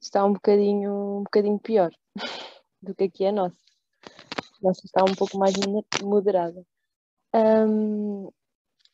está 0.00 0.24
um 0.24 0.32
bocadinho, 0.32 1.18
um 1.18 1.22
bocadinho 1.24 1.58
pior 1.58 1.90
do 2.80 2.94
que 2.94 3.04
aqui 3.04 3.26
a 3.26 3.32
nossa. 3.32 3.56
A 4.06 4.66
nossa 4.68 4.80
está 4.84 5.02
um 5.04 5.14
pouco 5.14 5.38
mais 5.38 5.54
moderada. 6.02 6.64
Hum, 7.34 8.30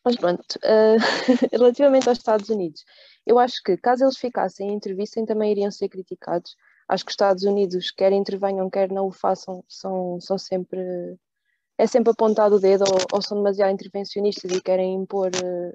mas 0.05 0.15
pronto, 0.17 0.43
eh, 0.63 0.97
relativamente 1.53 2.09
aos 2.09 2.19
Estados 2.19 2.49
Unidos, 2.49 2.83
eu 3.25 3.39
acho 3.39 3.61
que 3.63 3.77
caso 3.77 4.05
eles 4.05 4.17
ficassem 4.17 4.69
e 4.69 4.73
intervissem 4.73 5.25
também 5.25 5.51
iriam 5.51 5.71
ser 5.71 5.89
criticados. 5.89 6.55
Acho 6.89 7.05
que 7.05 7.09
os 7.11 7.13
Estados 7.13 7.43
Unidos, 7.43 7.91
quer 7.91 8.11
intervenham, 8.13 8.69
quer 8.69 8.91
não 8.91 9.07
o 9.07 9.11
façam, 9.11 9.63
são, 9.67 10.19
são 10.21 10.37
sempre. 10.37 10.81
É 11.77 11.87
sempre 11.87 12.11
apontado 12.11 12.55
o 12.55 12.59
dedo 12.59 12.83
ou, 12.85 12.99
ou 13.13 13.21
são 13.21 13.37
demasiado 13.37 13.71
intervencionistas 13.73 14.51
e 14.51 14.61
querem 14.61 14.95
impor, 14.95 15.31
eh, 15.35 15.73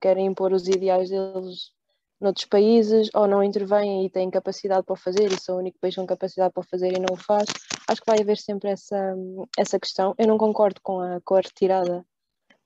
querem 0.00 0.26
impor 0.26 0.52
os 0.52 0.68
ideais 0.68 1.10
deles 1.10 1.72
noutros 2.20 2.46
países 2.46 3.10
ou 3.14 3.26
não 3.26 3.42
intervêm 3.42 4.06
e 4.06 4.10
têm 4.10 4.30
capacidade 4.30 4.84
para 4.84 4.94
o 4.94 4.96
fazer 4.96 5.32
e 5.32 5.40
são 5.40 5.56
o 5.56 5.58
único 5.58 5.78
país 5.78 5.94
com 5.94 6.06
capacidade 6.06 6.52
para 6.52 6.60
o 6.60 6.66
fazer 6.66 6.92
e 6.92 6.98
não 6.98 7.12
o 7.12 7.16
faz. 7.16 7.46
Acho 7.88 8.00
que 8.00 8.10
vai 8.10 8.20
haver 8.20 8.38
sempre 8.38 8.70
essa, 8.70 9.14
essa 9.58 9.78
questão. 9.78 10.14
Eu 10.18 10.26
não 10.26 10.38
concordo 10.38 10.80
com 10.82 11.00
a, 11.00 11.20
com 11.22 11.34
a 11.34 11.40
retirada 11.40 12.04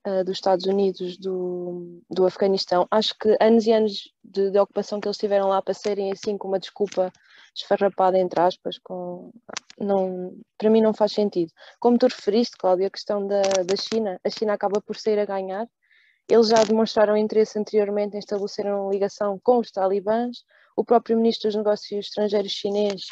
uh, 0.06 0.24
dos 0.24 0.36
Estados 0.36 0.66
Unidos 0.66 1.16
do, 1.18 2.02
do 2.10 2.26
Afeganistão. 2.26 2.86
Acho 2.90 3.14
que 3.18 3.36
anos 3.40 3.66
e 3.66 3.72
anos 3.72 4.12
de, 4.22 4.50
de 4.50 4.58
ocupação 4.58 5.00
que 5.00 5.08
eles 5.08 5.18
tiveram 5.18 5.48
lá 5.48 5.60
para 5.62 5.74
serem 5.74 6.12
assim 6.12 6.36
com 6.36 6.48
uma 6.48 6.58
desculpa 6.58 7.12
esfarrapada, 7.54 8.18
entre 8.18 8.40
aspas, 8.40 8.78
com, 8.78 9.32
não, 9.78 10.36
para 10.56 10.70
mim 10.70 10.80
não 10.80 10.94
faz 10.94 11.12
sentido. 11.12 11.52
Como 11.80 11.98
tu 11.98 12.06
referiste, 12.06 12.56
Cláudia, 12.56 12.86
a 12.86 12.90
questão 12.90 13.26
da, 13.26 13.42
da 13.42 13.76
China, 13.76 14.20
a 14.24 14.30
China 14.30 14.52
acaba 14.52 14.80
por 14.80 14.96
sair 14.96 15.18
a 15.18 15.24
ganhar. 15.24 15.68
Eles 16.28 16.48
já 16.48 16.62
demonstraram 16.62 17.16
interesse 17.16 17.58
anteriormente 17.58 18.14
em 18.14 18.18
estabelecer 18.18 18.66
uma 18.66 18.92
ligação 18.92 19.40
com 19.42 19.58
os 19.58 19.70
talibãs. 19.70 20.44
O 20.76 20.84
próprio 20.84 21.16
ministro 21.16 21.48
dos 21.48 21.56
Negócios 21.56 22.06
Estrangeiros 22.06 22.52
chinês 22.52 23.06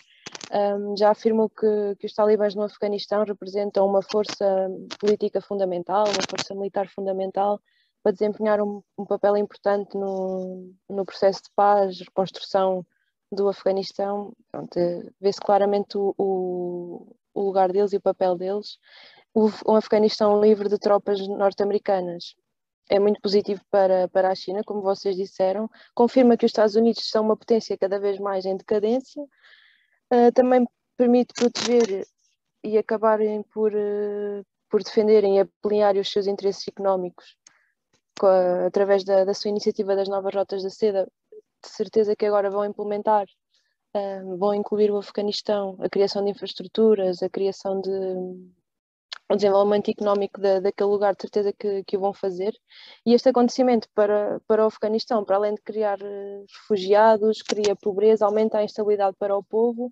um, 0.52 0.94
já 0.94 1.10
afirmou 1.10 1.48
que, 1.48 1.96
que 1.98 2.06
os 2.06 2.12
talibãs 2.12 2.54
no 2.54 2.62
Afeganistão 2.62 3.24
representam 3.24 3.86
uma 3.86 4.02
força 4.02 4.68
política 5.00 5.40
fundamental, 5.40 6.04
uma 6.04 6.28
força 6.28 6.54
militar 6.54 6.88
fundamental 6.88 7.58
para 8.02 8.12
desempenhar 8.12 8.60
um, 8.60 8.82
um 8.98 9.06
papel 9.06 9.36
importante 9.38 9.96
no, 9.96 10.70
no 10.88 11.04
processo 11.06 11.44
de 11.44 11.50
paz, 11.56 11.98
reconstrução 11.98 12.84
do 13.32 13.48
Afeganistão. 13.48 14.34
Pronto, 14.52 14.78
Vê-se 15.18 15.40
claramente 15.40 15.96
o, 15.96 16.14
o, 16.18 17.16
o, 17.32 17.40
lugar 17.40 17.72
deles 17.72 17.94
e 17.94 17.96
o 17.96 18.00
papel 18.00 18.36
deles. 18.36 18.78
O, 19.32 19.48
um 19.66 19.74
Afeganistão 19.74 20.38
livre 20.38 20.68
de 20.68 20.78
tropas 20.78 21.26
norte-americanas 21.26 22.36
é 22.88 22.98
muito 22.98 23.20
positivo 23.20 23.60
para, 23.70 24.08
para 24.08 24.30
a 24.30 24.34
China, 24.34 24.62
como 24.64 24.80
vocês 24.80 25.16
disseram. 25.16 25.68
Confirma 25.94 26.36
que 26.36 26.44
os 26.44 26.50
Estados 26.50 26.76
Unidos 26.76 27.08
são 27.08 27.24
uma 27.24 27.36
potência 27.36 27.76
cada 27.76 27.98
vez 27.98 28.18
mais 28.18 28.44
em 28.44 28.56
decadência. 28.56 29.22
Uh, 30.12 30.30
também 30.32 30.66
permite 30.96 31.34
proteger 31.34 32.06
e 32.62 32.78
acabarem 32.78 33.42
por, 33.52 33.72
uh, 33.72 34.44
por 34.70 34.82
defenderem 34.82 35.36
e 35.36 35.40
ampliar 35.40 35.96
os 35.96 36.10
seus 36.10 36.26
interesses 36.26 36.66
económicos 36.68 37.36
a, 38.22 38.66
através 38.66 39.04
da, 39.04 39.24
da, 39.24 39.34
sua 39.34 39.50
iniciativa 39.50 39.96
das 39.96 40.08
novas 40.08 40.34
rotas 40.34 40.62
da 40.62 40.70
seda. 40.70 41.08
De 41.62 41.68
certeza 41.68 42.14
que 42.14 42.24
agora 42.24 42.50
vão 42.50 42.64
implementar, 42.64 43.26
uh, 43.96 44.36
vão 44.36 44.54
incluir 44.54 44.92
o 44.92 44.98
Afeganistão, 44.98 45.76
a 45.80 45.88
criação 45.88 46.24
de 46.24 46.30
infraestruturas, 46.30 47.22
a 47.22 47.28
criação 47.28 47.80
de 47.80 47.90
o 49.28 49.36
desenvolvimento 49.36 49.90
económico 49.90 50.40
da, 50.40 50.60
daquele 50.60 50.90
lugar, 50.90 51.14
de 51.14 51.22
certeza 51.22 51.52
que, 51.52 51.82
que 51.84 51.96
o 51.96 52.00
vão 52.00 52.14
fazer. 52.14 52.54
E 53.04 53.14
este 53.14 53.28
acontecimento 53.28 53.88
para, 53.94 54.40
para 54.46 54.64
o 54.64 54.68
Afeganistão, 54.68 55.24
para 55.24 55.36
além 55.36 55.54
de 55.54 55.62
criar 55.62 55.98
refugiados, 56.48 57.42
cria 57.42 57.74
pobreza, 57.76 58.24
aumenta 58.24 58.58
a 58.58 58.64
instabilidade 58.64 59.16
para 59.18 59.36
o 59.36 59.42
povo, 59.42 59.90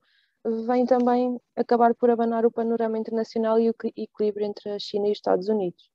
vem 0.66 0.84
também 0.86 1.40
acabar 1.56 1.94
por 1.94 2.10
abanar 2.10 2.44
o 2.46 2.50
panorama 2.50 2.98
internacional 2.98 3.58
e 3.58 3.70
o 3.70 3.74
equilíbrio 3.96 4.46
entre 4.46 4.70
a 4.70 4.78
China 4.78 5.08
e 5.08 5.12
os 5.12 5.18
Estados 5.18 5.48
Unidos. 5.48 5.90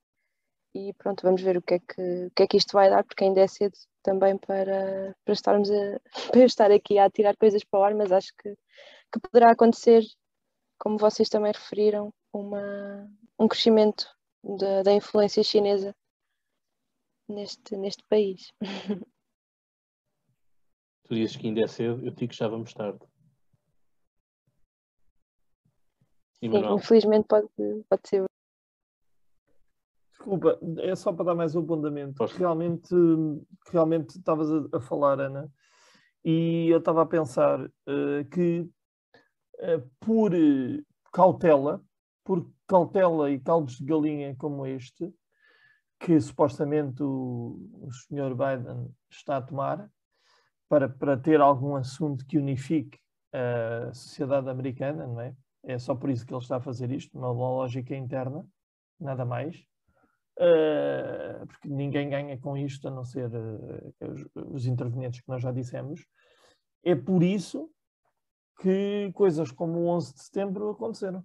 E 0.74 0.94
pronto, 0.94 1.24
vamos 1.24 1.42
ver 1.42 1.58
o 1.58 1.62
que 1.62 1.76
é 1.76 1.80
que, 1.80 2.26
o 2.28 2.32
que, 2.32 2.44
é 2.44 2.48
que 2.48 2.58
isto 2.58 2.74
vai 2.74 2.90
dar, 2.90 3.04
porque 3.04 3.24
ainda 3.24 3.42
é 3.42 3.48
cedo 3.48 3.76
também 4.04 4.38
para, 4.38 5.16
para, 5.26 5.34
estarmos 5.34 5.70
a, 5.72 6.00
para 6.32 6.46
estar 6.46 6.72
aqui 6.72 7.00
a 7.00 7.10
tirar 7.10 7.36
coisas 7.38 7.64
para 7.64 7.80
o 7.80 7.84
ar, 7.84 7.96
mas 7.96 8.12
acho 8.12 8.32
que, 8.38 8.56
que 9.12 9.20
poderá 9.20 9.52
acontecer, 9.52 10.04
como 10.78 10.98
vocês 10.98 11.30
também 11.30 11.52
referiram, 11.52 12.14
uma, 12.32 13.10
um 13.40 13.48
crescimento 13.48 14.06
da, 14.44 14.84
da 14.84 14.94
influência 14.94 15.42
chinesa 15.44 15.96
neste, 17.28 17.76
neste 17.78 18.04
país. 18.04 18.52
Tu 21.08 21.16
dizes 21.16 21.38
que 21.38 21.48
ainda 21.48 21.62
é 21.62 21.68
cedo, 21.68 22.06
eu 22.06 22.12
digo 22.12 22.30
que 22.32 22.38
já 22.38 22.48
vamos 22.48 22.72
tarde. 22.72 23.00
Sim, 26.40 26.52
infelizmente 26.76 27.26
pode, 27.28 27.48
pode 27.90 28.08
ser. 28.08 28.26
Desculpa, 30.12 30.60
é 30.78 30.96
só 30.96 31.12
para 31.12 31.26
dar 31.26 31.36
mais 31.36 31.56
um 31.56 31.62
apontamento. 31.62 32.24
Realmente, 32.26 32.94
realmente 33.72 34.20
estavas 34.20 34.52
a, 34.52 34.78
a, 34.78 34.80
falar, 34.80 35.20
Ana, 35.20 35.52
e 36.24 36.68
eu 36.70 36.78
estava 36.78 37.02
a 37.02 37.08
pensar 37.08 37.60
uh, 37.66 38.30
que 38.32 38.70
uh, 39.56 39.90
por 40.00 40.32
cautela, 41.12 41.84
por 42.24 42.48
cautela 42.70 43.32
e 43.32 43.40
caldos 43.40 43.80
de 43.80 43.86
galinha 43.86 44.36
como 44.36 44.66
este, 44.66 45.12
que 46.00 46.22
supostamente 46.22 47.02
o, 47.02 47.60
o 47.82 47.92
Sr. 47.92 48.36
Biden 48.36 48.94
está 49.10 49.38
a 49.38 49.42
tomar, 49.42 49.90
para, 50.70 50.88
para 50.88 51.18
ter 51.18 51.42
algum 51.42 51.76
assunto 51.76 52.26
que 52.28 52.38
unifique 52.38 53.00
a 53.34 53.92
sociedade 53.92 54.50
americana, 54.50 55.08
não 55.08 55.20
é? 55.20 55.36
É 55.64 55.78
só 55.78 55.96
por 55.96 56.10
isso 56.10 56.26
que 56.26 56.34
ele 56.34 56.42
está 56.42 56.58
a 56.58 56.62
fazer 56.62 56.92
isto, 56.92 57.18
uma 57.18 57.32
lógica 57.32 57.96
interna, 57.96 58.46
nada 59.00 59.26
mais. 59.26 59.58
Uh, 60.38 61.46
porque 61.48 61.68
ninguém 61.68 62.10
ganha 62.10 62.38
com 62.38 62.56
isto, 62.56 62.88
a 62.88 62.92
não 62.92 63.04
ser 63.04 63.30
uh, 63.30 63.94
os, 64.00 64.26
os, 64.36 64.66
intervenientes 64.68 65.20
que 65.20 65.28
nós 65.28 65.42
já 65.42 65.52
dissemos. 65.52 66.06
É 66.82 66.96
por 66.96 67.24
isso 67.24 67.70
que 68.62 69.12
coisas 69.14 69.52
como 69.52 69.80
o 69.80 69.88
11 69.88 70.14
de 70.14 70.24
setembro 70.24 70.70
aconteceram. 70.70 71.24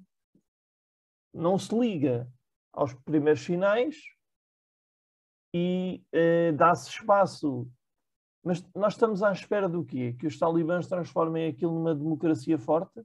Não 1.34 1.58
se 1.58 1.76
liga 1.76 2.30
aos 2.72 2.94
primeiros 2.94 3.42
sinais 3.42 3.96
e 5.52 6.02
uh, 6.14 6.56
dá-se 6.56 6.88
espaço. 6.88 7.68
Mas 8.42 8.62
nós 8.74 8.94
estamos 8.94 9.22
à 9.22 9.32
espera 9.32 9.68
do 9.68 9.84
quê? 9.84 10.14
Que 10.18 10.26
os 10.26 10.38
talibãs 10.38 10.86
transformem 10.86 11.48
aquilo 11.48 11.74
numa 11.74 11.94
democracia 11.94 12.58
forte? 12.58 13.02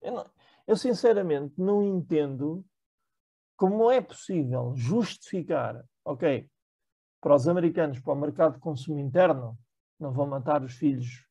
Eu, 0.00 0.12
não, 0.12 0.30
eu 0.66 0.76
sinceramente 0.76 1.54
não 1.58 1.82
entendo 1.82 2.64
como 3.56 3.90
é 3.90 4.00
possível 4.00 4.74
justificar, 4.74 5.84
ok, 6.04 6.50
para 7.20 7.36
os 7.36 7.46
americanos, 7.46 8.00
para 8.00 8.12
o 8.12 8.16
mercado 8.16 8.54
de 8.54 8.60
consumo 8.60 8.98
interno, 8.98 9.56
não 9.98 10.12
vão 10.12 10.26
matar 10.26 10.64
os 10.64 10.74
filhos 10.74 11.24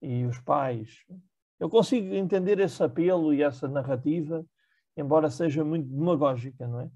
e 0.00 0.24
os 0.24 0.40
pais. 0.40 1.04
Eu 1.60 1.68
consigo 1.68 2.14
entender 2.14 2.58
esse 2.60 2.82
apelo 2.82 3.34
e 3.34 3.42
essa 3.42 3.68
narrativa, 3.68 4.44
embora 4.98 5.30
seja 5.30 5.64
muito 5.64 5.88
demagógica, 5.88 6.66
não 6.66 6.80
é? 6.80 6.90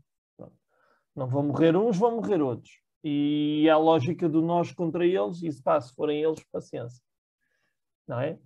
Não 1.14 1.26
vão 1.26 1.42
morrer 1.44 1.76
uns, 1.76 1.96
vão 1.96 2.16
morrer 2.16 2.40
outros. 2.40 2.80
E 3.04 3.68
a 3.70 3.76
lógica 3.76 4.28
do 4.28 4.42
nós 4.42 4.72
contra 4.72 5.06
eles, 5.06 5.42
e 5.42 5.52
se 5.52 5.62
pá, 5.62 5.80
se 5.80 5.94
forem 5.94 6.22
eles, 6.22 6.42
paciência. 6.50 7.02
Não 8.06 8.20
é? 8.20 8.38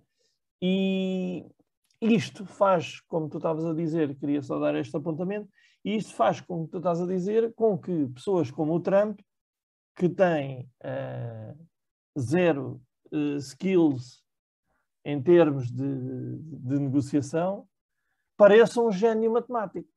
E, 0.61 1.45
isto 2.01 2.45
faz, 2.45 3.01
como 3.01 3.29
tu 3.29 3.37
estavas 3.37 3.65
a 3.65 3.73
dizer, 3.73 4.15
queria 4.15 4.41
só 4.41 4.59
dar 4.59 4.75
este 4.75 4.95
apontamento, 4.95 5.49
e 5.83 5.95
isto 5.95 6.13
faz, 6.13 6.41
como 6.41 6.67
tu 6.67 6.77
estás 6.77 7.01
a 7.01 7.07
dizer, 7.07 7.53
com 7.55 7.77
que 7.77 8.07
pessoas 8.09 8.51
como 8.51 8.75
o 8.75 8.79
Trump, 8.79 9.19
que 9.95 10.07
têm 10.07 10.69
uh, 10.83 11.67
zero 12.19 12.81
uh, 13.11 13.37
skills 13.37 14.23
em 15.03 15.21
termos 15.21 15.71
de, 15.71 16.37
de 16.39 16.79
negociação, 16.79 17.67
pareçam 18.37 18.87
um 18.87 18.91
gênio 18.91 19.31
matemático. 19.33 19.89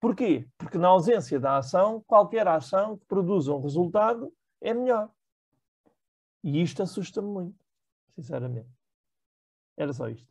Porquê? 0.00 0.48
Porque 0.56 0.78
na 0.78 0.88
ausência 0.88 1.38
da 1.38 1.58
ação, 1.58 2.00
qualquer 2.06 2.46
ação 2.48 2.96
que 2.96 3.04
produza 3.06 3.52
um 3.52 3.60
resultado 3.60 4.32
é 4.60 4.72
melhor. 4.72 5.10
E 6.42 6.62
isto 6.62 6.82
assusta-me 6.82 7.28
muito, 7.28 7.58
sinceramente. 8.16 8.70
Era 9.76 9.92
só 9.92 10.08
isto. 10.08 10.28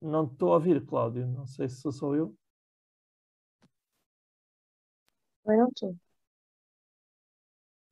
Não 0.00 0.24
estou 0.24 0.52
a 0.52 0.54
ouvir, 0.56 0.84
Cláudio. 0.84 1.26
Não 1.26 1.46
sei 1.46 1.68
se 1.68 1.90
sou 1.92 2.14
eu. 2.16 2.36
Eu 5.44 5.56
não 5.58 5.68
estou. 5.68 6.09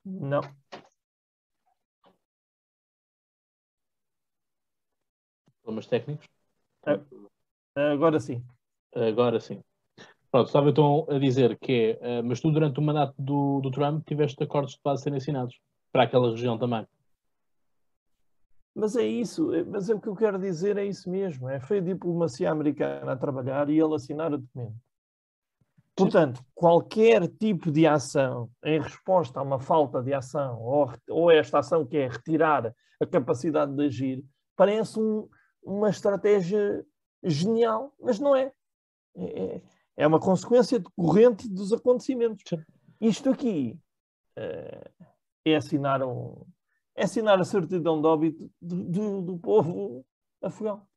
Não. 0.09 0.41
Problemas 5.61 5.87
técnicos? 5.87 6.27
agora 7.75 8.19
sim. 8.19 8.43
Agora 8.95 9.39
sim. 9.39 9.61
Pronto, 10.31 10.47
estava 10.47 10.69
então 10.69 11.05
a 11.09 11.17
dizer 11.17 11.57
que 11.59 11.97
é, 12.01 12.19
uh, 12.19 12.23
mas 12.23 12.39
tu 12.39 12.51
durante 12.51 12.79
o 12.79 12.83
mandato 12.83 13.15
do, 13.17 13.59
do 13.61 13.71
Trump 13.71 14.05
tiveste 14.07 14.43
acordos 14.43 14.73
de 14.73 14.79
base 14.83 15.03
serem 15.03 15.17
assinados 15.17 15.59
para 15.91 16.03
aquela 16.03 16.29
região 16.29 16.57
também. 16.57 16.87
Mas 18.75 18.95
é 18.95 19.05
isso, 19.05 19.53
é, 19.53 19.63
mas 19.63 19.89
é 19.89 19.95
o 19.95 19.99
que 19.99 20.07
eu 20.07 20.15
quero 20.15 20.39
dizer 20.39 20.77
é 20.77 20.85
isso 20.85 21.09
mesmo. 21.09 21.49
É, 21.49 21.59
foi 21.59 21.79
a 21.79 21.81
diplomacia 21.81 22.51
americana 22.51 23.11
a 23.11 23.17
trabalhar 23.17 23.69
e 23.69 23.79
ele 23.79 23.95
assinar 23.95 24.31
o 24.31 24.37
documento. 24.37 24.88
Portanto, 26.03 26.43
qualquer 26.55 27.27
tipo 27.27 27.71
de 27.71 27.85
ação 27.85 28.49
em 28.63 28.81
resposta 28.81 29.39
a 29.39 29.43
uma 29.43 29.59
falta 29.59 30.01
de 30.01 30.13
ação, 30.13 30.59
ou, 30.61 30.91
ou 31.09 31.31
esta 31.31 31.59
ação 31.59 31.85
que 31.85 31.97
é 31.97 32.07
retirar 32.07 32.73
a 33.01 33.05
capacidade 33.05 33.75
de 33.75 33.85
agir, 33.85 34.25
parece 34.55 34.99
um, 34.99 35.27
uma 35.63 35.89
estratégia 35.89 36.85
genial, 37.23 37.93
mas 37.99 38.19
não 38.19 38.35
é. 38.35 38.51
É, 39.15 39.43
é, 39.43 39.61
é 39.97 40.07
uma 40.07 40.19
consequência 40.19 40.79
decorrente 40.79 41.49
dos 41.49 41.73
acontecimentos. 41.73 42.43
Isto 43.01 43.29
aqui 43.31 43.77
é, 44.37 44.91
é 45.45 45.55
assinar 45.55 46.01
um, 46.03 46.45
é 46.95 47.03
assinar 47.03 47.39
a 47.39 47.43
certidão 47.43 48.01
de 48.01 48.07
óbito 48.07 48.51
do, 48.61 48.83
do, 48.83 49.21
do 49.21 49.37
povo 49.37 50.05
afegão. 50.41 50.87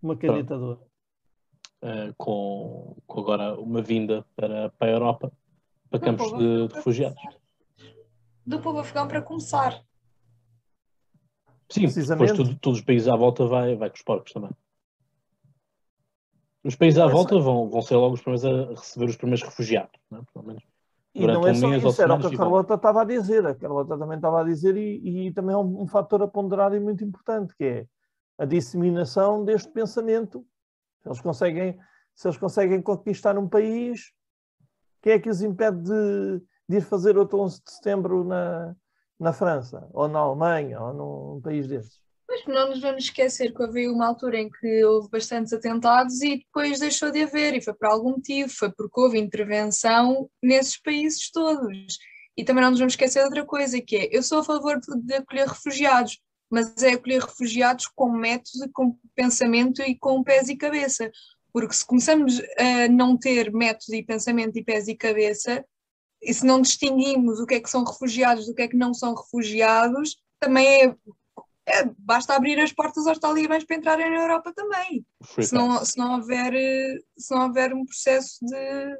Uma 0.00 0.16
caneta 0.16 0.56
de 0.56 0.62
ouro. 0.62 0.91
Uh, 1.82 2.14
com, 2.16 2.96
com, 3.08 3.20
agora 3.20 3.58
uma 3.58 3.82
vinda 3.82 4.24
para, 4.36 4.70
para 4.70 4.88
a 4.88 4.90
Europa, 4.92 5.32
para 5.90 5.98
do 5.98 6.04
campos 6.04 6.32
de, 6.38 6.68
de 6.68 6.74
refugiados. 6.74 7.20
Do 8.46 8.60
povo 8.60 8.78
afegão 8.78 9.08
para 9.08 9.20
começar. 9.20 9.82
Sim, 11.68 11.86
depois 11.86 12.32
tudo, 12.32 12.54
todos 12.56 12.78
os 12.78 12.84
países 12.84 13.08
à 13.08 13.16
volta 13.16 13.46
vai, 13.46 13.74
vai 13.74 13.88
com 13.88 13.96
os 13.96 14.02
porcos 14.02 14.32
também. 14.32 14.50
Os 16.62 16.76
países 16.76 17.00
à 17.00 17.06
volta 17.06 17.38
vão, 17.40 17.68
vão 17.68 17.82
ser 17.82 17.96
logo 17.96 18.14
os 18.14 18.20
primeiros 18.20 18.44
a 18.44 18.80
receber 18.80 19.06
os 19.06 19.16
primeiros 19.16 19.42
refugiados, 19.42 19.98
não 20.10 20.20
é? 20.20 20.22
pelo 20.32 20.46
menos. 20.46 20.62
E 21.14 21.26
não 21.26 21.46
é 21.46 21.54
só 21.54 21.74
isso, 21.74 22.02
era 22.02 22.14
o 22.14 22.20
que 22.20 22.26
a 22.26 22.36
Carlota 22.36 22.74
estava 22.74 23.02
a 23.02 23.04
dizer. 23.04 23.46
A 23.46 23.54
Carlota 23.54 23.98
também 23.98 24.16
estava 24.16 24.40
a 24.40 24.44
dizer, 24.44 24.76
e, 24.76 25.26
e 25.26 25.32
também 25.32 25.54
é 25.54 25.58
um, 25.58 25.82
um 25.82 25.86
fator 25.86 26.22
a 26.22 26.28
ponderar 26.28 26.72
e 26.74 26.80
muito 26.80 27.04
importante, 27.04 27.54
que 27.56 27.64
é 27.64 27.86
a 28.38 28.44
disseminação 28.44 29.44
deste 29.44 29.70
pensamento. 29.70 30.46
Eles 31.04 31.20
conseguem, 31.20 31.78
se 32.14 32.26
eles 32.26 32.38
conseguem 32.38 32.80
conquistar 32.80 33.38
um 33.38 33.48
país, 33.48 34.12
quem 35.02 35.14
é 35.14 35.18
que 35.18 35.28
os 35.28 35.42
impede 35.42 35.82
de, 35.82 36.42
de 36.68 36.76
ir 36.78 36.82
fazer 36.82 37.18
outro 37.18 37.40
11 37.40 37.62
de 37.64 37.72
setembro 37.72 38.24
na, 38.24 38.74
na 39.18 39.32
França, 39.32 39.88
ou 39.92 40.08
na 40.08 40.20
Alemanha, 40.20 40.80
ou 40.80 40.94
num 40.94 41.40
país 41.40 41.66
desses? 41.66 42.00
Mas 42.28 42.46
não 42.46 42.70
nos 42.70 42.80
vamos 42.80 43.04
esquecer 43.04 43.52
que 43.52 43.62
houve 43.62 43.88
uma 43.88 44.06
altura 44.06 44.38
em 44.38 44.48
que 44.48 44.84
houve 44.84 45.10
bastantes 45.10 45.52
atentados 45.52 46.22
e 46.22 46.38
depois 46.38 46.78
deixou 46.78 47.10
de 47.10 47.22
haver, 47.22 47.54
e 47.54 47.60
foi 47.60 47.74
por 47.74 47.88
algum 47.88 48.12
motivo, 48.12 48.48
foi 48.48 48.72
porque 48.72 49.00
houve 49.00 49.18
intervenção 49.18 50.30
nesses 50.42 50.80
países 50.80 51.30
todos. 51.30 51.98
E 52.36 52.44
também 52.44 52.62
não 52.62 52.70
nos 52.70 52.78
vamos 52.78 52.94
esquecer 52.94 53.18
de 53.18 53.26
outra 53.26 53.44
coisa, 53.44 53.80
que 53.82 53.96
é, 53.96 54.16
eu 54.16 54.22
sou 54.22 54.38
a 54.38 54.44
favor 54.44 54.80
de 54.80 55.14
acolher 55.14 55.46
refugiados, 55.46 56.18
mas 56.52 56.82
é 56.82 56.92
acolher 56.92 57.22
refugiados 57.22 57.86
com 57.86 58.10
método, 58.10 58.70
com 58.72 58.98
pensamento 59.14 59.80
e 59.82 59.98
com 59.98 60.22
pés 60.22 60.48
e 60.48 60.56
cabeça. 60.56 61.10
Porque 61.52 61.74
se 61.74 61.84
começamos 61.84 62.40
a 62.58 62.88
não 62.88 63.16
ter 63.16 63.50
método 63.52 63.94
e 63.94 64.04
pensamento 64.04 64.58
e 64.58 64.64
pés 64.64 64.86
e 64.86 64.94
cabeça, 64.94 65.64
e 66.22 66.32
se 66.32 66.44
não 66.44 66.60
distinguimos 66.60 67.40
o 67.40 67.46
que 67.46 67.54
é 67.54 67.60
que 67.60 67.70
são 67.70 67.84
refugiados 67.84 68.46
do 68.46 68.54
que 68.54 68.62
é 68.62 68.68
que 68.68 68.76
não 68.76 68.92
são 68.92 69.14
refugiados, 69.14 70.16
também 70.38 70.66
é 70.66 70.96
é, 71.64 71.84
basta 71.96 72.34
abrir 72.34 72.58
as 72.58 72.72
portas 72.72 73.06
aos 73.06 73.18
talibãs 73.18 73.64
para 73.64 73.76
entrarem 73.76 74.10
na 74.10 74.22
Europa 74.22 74.52
também. 74.52 75.06
Se 75.40 75.54
não, 75.54 75.84
se, 75.84 75.96
não 75.96 76.16
houver, 76.16 76.52
se 77.16 77.32
não 77.32 77.46
houver 77.46 77.72
um 77.72 77.84
processo 77.84 78.44
de 78.44 78.98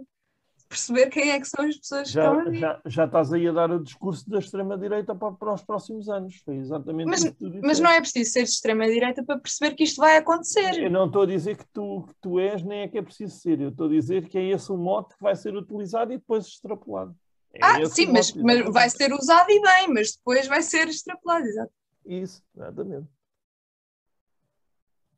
perceber 0.72 1.11
quem 1.11 1.30
é 1.30 1.38
que 1.38 1.46
são 1.46 1.66
as 1.66 1.76
pessoas 1.76 2.11
já, 2.11 2.22
que 2.22 2.28
estão 2.28 2.48
ali. 2.48 2.58
Já, 2.58 2.80
já 2.87 3.04
estás 3.04 3.32
aí 3.32 3.46
a 3.46 3.52
dar 3.52 3.70
o 3.70 3.82
discurso 3.82 4.28
da 4.28 4.38
extrema-direita 4.38 5.14
para, 5.14 5.32
para, 5.32 5.52
os 5.52 5.62
próximos 5.62 6.08
anos. 6.08 6.37
Foi 6.44 6.56
exatamente 6.56 7.06
mas, 7.06 7.20
isso 7.22 7.35
que 7.35 7.38
tu 7.38 7.61
Mas 7.62 7.78
não 7.78 7.90
é 7.90 8.00
preciso 8.00 8.32
ser 8.32 8.44
de 8.44 8.50
extrema-direita 8.50 9.22
para 9.22 9.38
perceber 9.38 9.74
que 9.74 9.85
isto 9.85 10.00
vai 10.00 10.16
acontecer. 10.16 10.82
Eu 10.82 10.90
não 10.90 11.06
estou 11.06 11.22
a 11.22 11.26
dizer 11.26 11.56
que 11.56 11.66
tu, 11.72 12.04
que 12.08 12.14
tu 12.20 12.38
és, 12.40 12.62
nem 12.62 12.80
é 12.80 12.88
que 12.88 12.98
é 12.98 13.02
preciso 13.02 13.38
ser. 13.38 13.61
Eu 13.61 13.68
estou 13.68 13.87
a 13.87 13.90
dizer 13.90 14.28
que 14.28 14.38
é 14.38 14.48
esse 14.48 14.72
o 14.72 14.76
mote 14.76 15.14
que 15.14 15.22
vai 15.22 15.37
ser 15.37 15.54
utilizado 15.54 16.12
e 16.12 16.16
depois 16.16 16.46
extrapolado. 16.46 17.14
É 17.54 17.58
ah, 17.62 17.85
sim, 17.85 18.06
mas, 18.06 18.32
mas 18.32 18.64
vai 18.72 18.88
ser 18.88 19.12
usado 19.12 19.50
e 19.50 19.61
bem, 19.61 19.88
mas 19.92 20.16
depois 20.16 20.46
vai 20.46 20.62
ser 20.62 20.88
extrapolado, 20.88 21.44
exato. 21.44 21.72
Isso, 22.06 22.42
exatamente. 22.56 23.06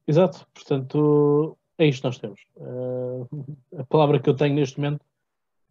Exato, 0.07 0.47
portanto, 0.53 1.57
é 1.79 1.87
isto 1.87 2.01
que 2.01 2.07
nós 2.09 2.19
temos. 2.19 2.40
Uh, 2.57 3.47
a 3.79 3.85
palavra 3.85 4.21
que 4.21 4.29
eu 4.29 4.35
tenho 4.35 4.57
neste 4.57 4.79
momento 4.81 5.05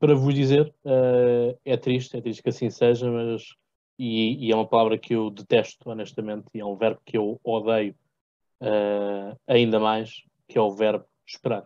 para 0.03 0.15
vos 0.15 0.35
dizer 0.35 0.67
uh, 0.83 1.57
é 1.63 1.77
triste, 1.77 2.17
é 2.17 2.19
triste 2.19 2.43
que 2.43 2.49
assim 2.49 2.69
seja, 2.69 3.09
mas 3.09 3.55
e, 3.97 4.47
e, 4.47 4.51
é 4.51 4.55
uma 4.55 4.67
palavra 4.67 4.97
que 4.97 5.15
eu 5.15 5.29
detesto, 5.29 5.89
honestamente, 5.89 6.43
e 6.53 6.59
é 6.59 6.65
um 6.65 6.75
verbo 6.75 6.99
que 7.05 7.17
eu 7.17 7.39
odeio 7.41 7.95
uh, 8.59 9.39
ainda 9.47 9.79
mais, 9.79 10.25
que 10.45 10.57
é 10.57 10.61
o 10.61 10.75
verbo 10.75 11.05
esperar. 11.25 11.65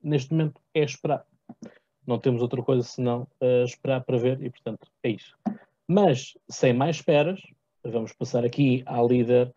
Neste 0.00 0.30
momento 0.30 0.60
é 0.72 0.84
esperar. 0.84 1.26
Não 2.06 2.20
temos 2.20 2.42
outra 2.42 2.62
coisa 2.62 2.84
senão 2.84 3.26
uh, 3.40 3.64
esperar 3.64 4.04
para 4.04 4.18
ver 4.18 4.40
e, 4.40 4.48
portanto, 4.48 4.86
é 5.02 5.10
isso. 5.10 5.36
Mas, 5.88 6.38
sem 6.48 6.72
mais 6.72 6.98
esperas, 6.98 7.40
vamos 7.82 8.12
passar 8.12 8.44
aqui 8.44 8.84
à 8.86 9.02
líder 9.02 9.52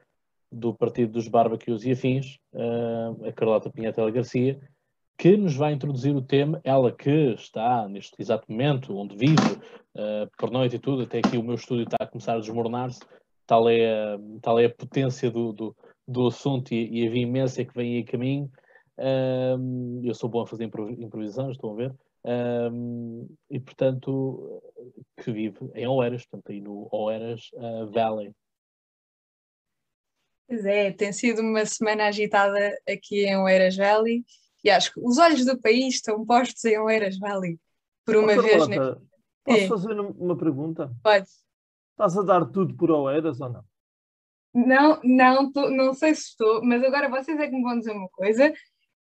do 0.51 0.73
Partido 0.73 1.11
dos 1.11 1.27
Barbecues 1.27 1.85
e 1.85 1.91
Afins, 1.91 2.39
uh, 2.51 3.27
a 3.27 3.31
Carlota 3.31 3.69
Pinhatela 3.69 4.09
Garcia, 4.09 4.59
que 5.19 5.35
nos 5.35 5.53
vai 5.53 5.73
introduzir 5.73 6.15
o 6.15 6.21
tema, 6.21 6.61
ela 6.63 6.95
que 6.95 7.33
está 7.33 7.85
neste 7.89 8.15
exato 8.21 8.49
momento, 8.49 8.95
onde 8.95 9.17
vive, 9.17 9.51
uh, 9.95 10.31
por 10.37 10.49
noite 10.49 10.77
e 10.77 10.79
tudo, 10.79 11.03
até 11.03 11.17
aqui 11.17 11.37
o 11.37 11.43
meu 11.43 11.55
estúdio 11.55 11.83
está 11.83 11.97
a 11.99 12.07
começar 12.07 12.35
a 12.35 12.39
desmoronar-se, 12.39 13.01
tal 13.45 13.69
é, 13.69 14.17
tal 14.41 14.57
é 14.57 14.65
a 14.65 14.73
potência 14.73 15.29
do, 15.29 15.51
do, 15.51 15.75
do 16.07 16.27
assunto 16.27 16.73
e, 16.73 17.01
e, 17.01 17.05
a 17.05 17.11
vimência 17.11 17.65
que 17.65 17.73
vem 17.75 17.97
aí 17.97 18.03
a 18.03 18.05
caminho. 18.05 18.49
Uh, 18.97 20.01
eu 20.05 20.13
sou 20.13 20.29
bom 20.29 20.41
a 20.43 20.47
fazer 20.47 20.63
improvisação, 20.63 21.51
estão 21.51 21.73
a 21.73 21.75
ver. 21.75 21.93
Um, 22.23 23.27
e 23.49 23.59
portanto 23.59 24.61
que 25.21 25.31
vive 25.31 25.69
em 25.73 25.87
Oeiras, 25.87 26.25
portanto 26.25 26.51
aí 26.51 26.61
no 26.61 26.87
Oeiras 26.93 27.49
uh, 27.55 27.91
Valley. 27.91 28.31
Pois 30.47 30.63
é, 30.65 30.91
tem 30.91 31.11
sido 31.11 31.41
uma 31.41 31.65
semana 31.65 32.05
agitada 32.07 32.57
aqui 32.87 33.25
em 33.25 33.37
Oeiras 33.37 33.75
Valley 33.75 34.23
e 34.63 34.69
acho 34.69 34.93
que 34.93 34.99
os 34.99 35.17
olhos 35.17 35.45
do 35.45 35.59
país 35.59 35.95
estão 35.95 36.25
postos 36.25 36.63
em 36.65 36.77
Oeiras 36.77 37.17
Valley 37.17 37.59
por 38.05 38.15
uma 38.15 38.33
oh, 38.33 38.41
vez. 38.41 38.67
Carlota, 38.67 39.01
Posso 39.43 39.59
é. 39.59 39.67
fazer 39.67 39.99
uma 39.99 40.37
pergunta? 40.37 40.91
Pode. 41.01 41.27
Estás 41.91 42.17
a 42.17 42.21
dar 42.21 42.45
tudo 42.45 42.75
por 42.75 42.91
Oeiras 42.91 43.41
ou 43.41 43.49
não? 43.49 43.63
Não, 44.53 44.99
não, 45.03 45.51
tô, 45.51 45.69
não 45.69 45.93
sei 45.93 46.13
se 46.15 46.29
estou, 46.29 46.63
mas 46.63 46.83
agora 46.83 47.09
vocês 47.09 47.39
é 47.39 47.47
que 47.47 47.55
me 47.55 47.61
vão 47.61 47.77
dizer 47.77 47.91
uma 47.91 48.09
coisa 48.09 48.53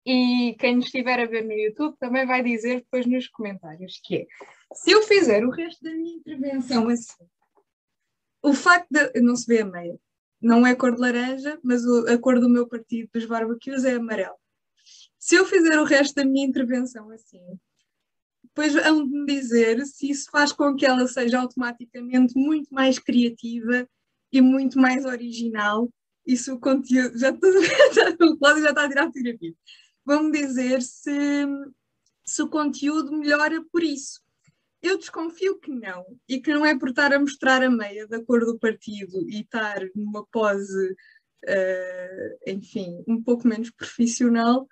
e 0.04 0.54
quem 0.58 0.76
nos 0.76 0.86
estiver 0.86 1.20
a 1.20 1.26
ver 1.26 1.44
no 1.44 1.52
YouTube 1.52 1.96
também 1.98 2.26
vai 2.26 2.42
dizer 2.42 2.80
depois 2.80 3.06
nos 3.06 3.28
comentários 3.28 4.00
que 4.04 4.16
é, 4.16 4.26
se 4.74 4.90
eu 4.90 5.02
fizer 5.02 5.44
o 5.44 5.50
resto 5.50 5.82
da 5.82 5.90
minha 5.90 6.16
intervenção 6.16 6.88
assim, 6.88 7.24
o 8.42 8.52
facto 8.52 8.88
de, 8.90 9.20
não 9.20 9.36
se 9.36 9.46
vê 9.46 9.62
a 9.62 9.64
meia, 9.64 9.98
não 10.40 10.66
é 10.66 10.74
cor 10.74 10.94
de 10.94 11.00
laranja, 11.00 11.58
mas 11.62 11.84
o, 11.84 12.06
a 12.08 12.18
cor 12.18 12.38
do 12.38 12.48
meu 12.48 12.66
partido 12.66 13.08
dos 13.12 13.24
barbecues 13.26 13.84
é 13.84 13.94
amarelo. 13.94 14.36
Se 15.18 15.34
eu 15.34 15.44
fizer 15.44 15.78
o 15.80 15.84
resto 15.84 16.14
da 16.14 16.24
minha 16.24 16.46
intervenção 16.46 17.10
assim, 17.10 17.40
depois 18.44 18.74
hão 18.76 19.06
de 19.06 19.12
me 19.12 19.26
dizer 19.26 19.84
se 19.86 20.10
isso 20.10 20.30
faz 20.30 20.52
com 20.52 20.74
que 20.74 20.86
ela 20.86 21.06
seja 21.06 21.40
automaticamente 21.40 22.36
muito 22.36 22.72
mais 22.72 22.98
criativa 22.98 23.88
e 24.32 24.40
muito 24.40 24.78
mais 24.78 25.04
original. 25.04 25.88
Isso 26.26 26.54
o 26.54 26.60
conteúdo, 26.60 27.18
já 27.18 27.30
estou, 27.30 27.50
o 28.32 28.38
Cláudio 28.38 28.62
já 28.62 28.70
está 28.70 28.84
a 28.84 28.88
tirar 28.88 29.04
a 29.06 29.10
vão-me 30.04 30.32
dizer 30.32 30.80
se, 30.80 31.46
se 32.24 32.42
o 32.42 32.48
conteúdo 32.48 33.12
melhora 33.12 33.62
por 33.70 33.82
isso. 33.82 34.20
Eu 34.80 34.96
desconfio 34.96 35.58
que 35.58 35.70
não, 35.70 36.04
e 36.28 36.40
que 36.40 36.52
não 36.52 36.64
é 36.64 36.78
por 36.78 36.90
estar 36.90 37.12
a 37.12 37.18
mostrar 37.18 37.62
a 37.62 37.70
meia 37.70 38.06
da 38.06 38.24
cor 38.24 38.44
do 38.44 38.58
partido 38.58 39.28
e 39.28 39.40
estar 39.40 39.80
numa 39.94 40.24
pose, 40.26 40.92
uh, 40.92 42.38
enfim, 42.46 43.04
um 43.06 43.22
pouco 43.22 43.46
menos 43.46 43.70
profissional, 43.70 44.66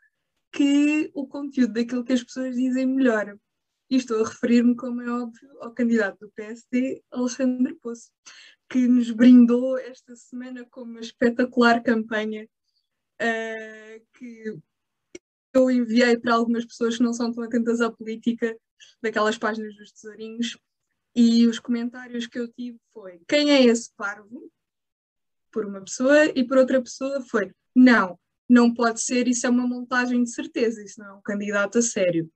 que 0.57 1.11
o 1.13 1.27
conteúdo 1.27 1.75
daquilo 1.75 2.03
que 2.03 2.15
as 2.15 2.23
pessoas 2.23 2.57
dizem 2.57 2.87
melhora. 2.87 3.39
E 3.91 3.97
estou 3.97 4.25
a 4.25 4.27
referir-me, 4.27 4.75
como 4.75 5.03
é 5.03 5.11
óbvio, 5.11 5.51
ao 5.61 5.71
candidato 5.71 6.19
do 6.21 6.31
PSD, 6.31 7.05
Alexandre 7.11 7.75
Poço, 7.75 8.11
que 8.67 8.89
nos 8.89 9.11
brindou 9.11 9.77
esta 9.77 10.17
semana 10.17 10.65
com 10.71 10.81
uma 10.81 11.01
espetacular 11.01 11.83
campanha 11.83 12.49
uh, 13.21 14.07
que 14.15 14.59
eu 15.53 15.71
enviei 15.71 16.17
para 16.17 16.35
algumas 16.35 16.65
pessoas 16.65 16.97
que 16.97 17.03
não 17.03 17.13
são 17.13 17.31
tão 17.31 17.45
atentas 17.45 17.83
à 17.83 17.93
política, 17.93 18.57
daquelas 19.03 19.37
páginas 19.37 19.77
dos 19.77 19.93
tesourinhos, 19.93 20.59
e 21.15 21.47
os 21.47 21.59
comentários 21.59 22.27
que 22.27 22.39
eu 22.39 22.49
tive 22.49 22.79
foi 22.95 23.21
quem 23.29 23.51
é 23.51 23.63
esse 23.63 23.93
parvo? 23.95 24.51
Por 25.53 25.67
uma 25.67 25.83
pessoa, 25.83 26.27
e 26.35 26.45
por 26.45 26.57
outra 26.57 26.83
pessoa 26.83 27.21
foi 27.21 27.53
não, 27.75 28.19
não 28.49 28.73
pode 28.73 29.01
ser, 29.01 29.27
isso 29.29 29.47
é 29.47 29.51
uma 29.51 29.67
montagem 29.67 30.23
de 30.23 30.31
certeza, 30.31 30.83
isso 30.83 31.01
não 31.01 31.07
é 31.07 31.13
um 31.15 31.23
candidato 31.23 31.79
a 31.79 31.83
sério. 31.83 32.31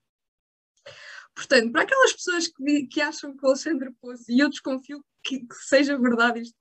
Portanto, 1.34 1.72
para 1.72 1.82
aquelas 1.82 2.12
pessoas 2.12 2.48
que, 2.48 2.86
que 2.86 3.00
acham 3.00 3.36
que 3.36 3.44
o 3.44 3.48
Alexandre 3.48 3.92
Poço, 4.00 4.24
e 4.28 4.40
eu 4.40 4.50
desconfio 4.50 5.04
que, 5.22 5.40
que 5.40 5.54
seja 5.54 5.98
verdade 5.98 6.40
isto 6.40 6.56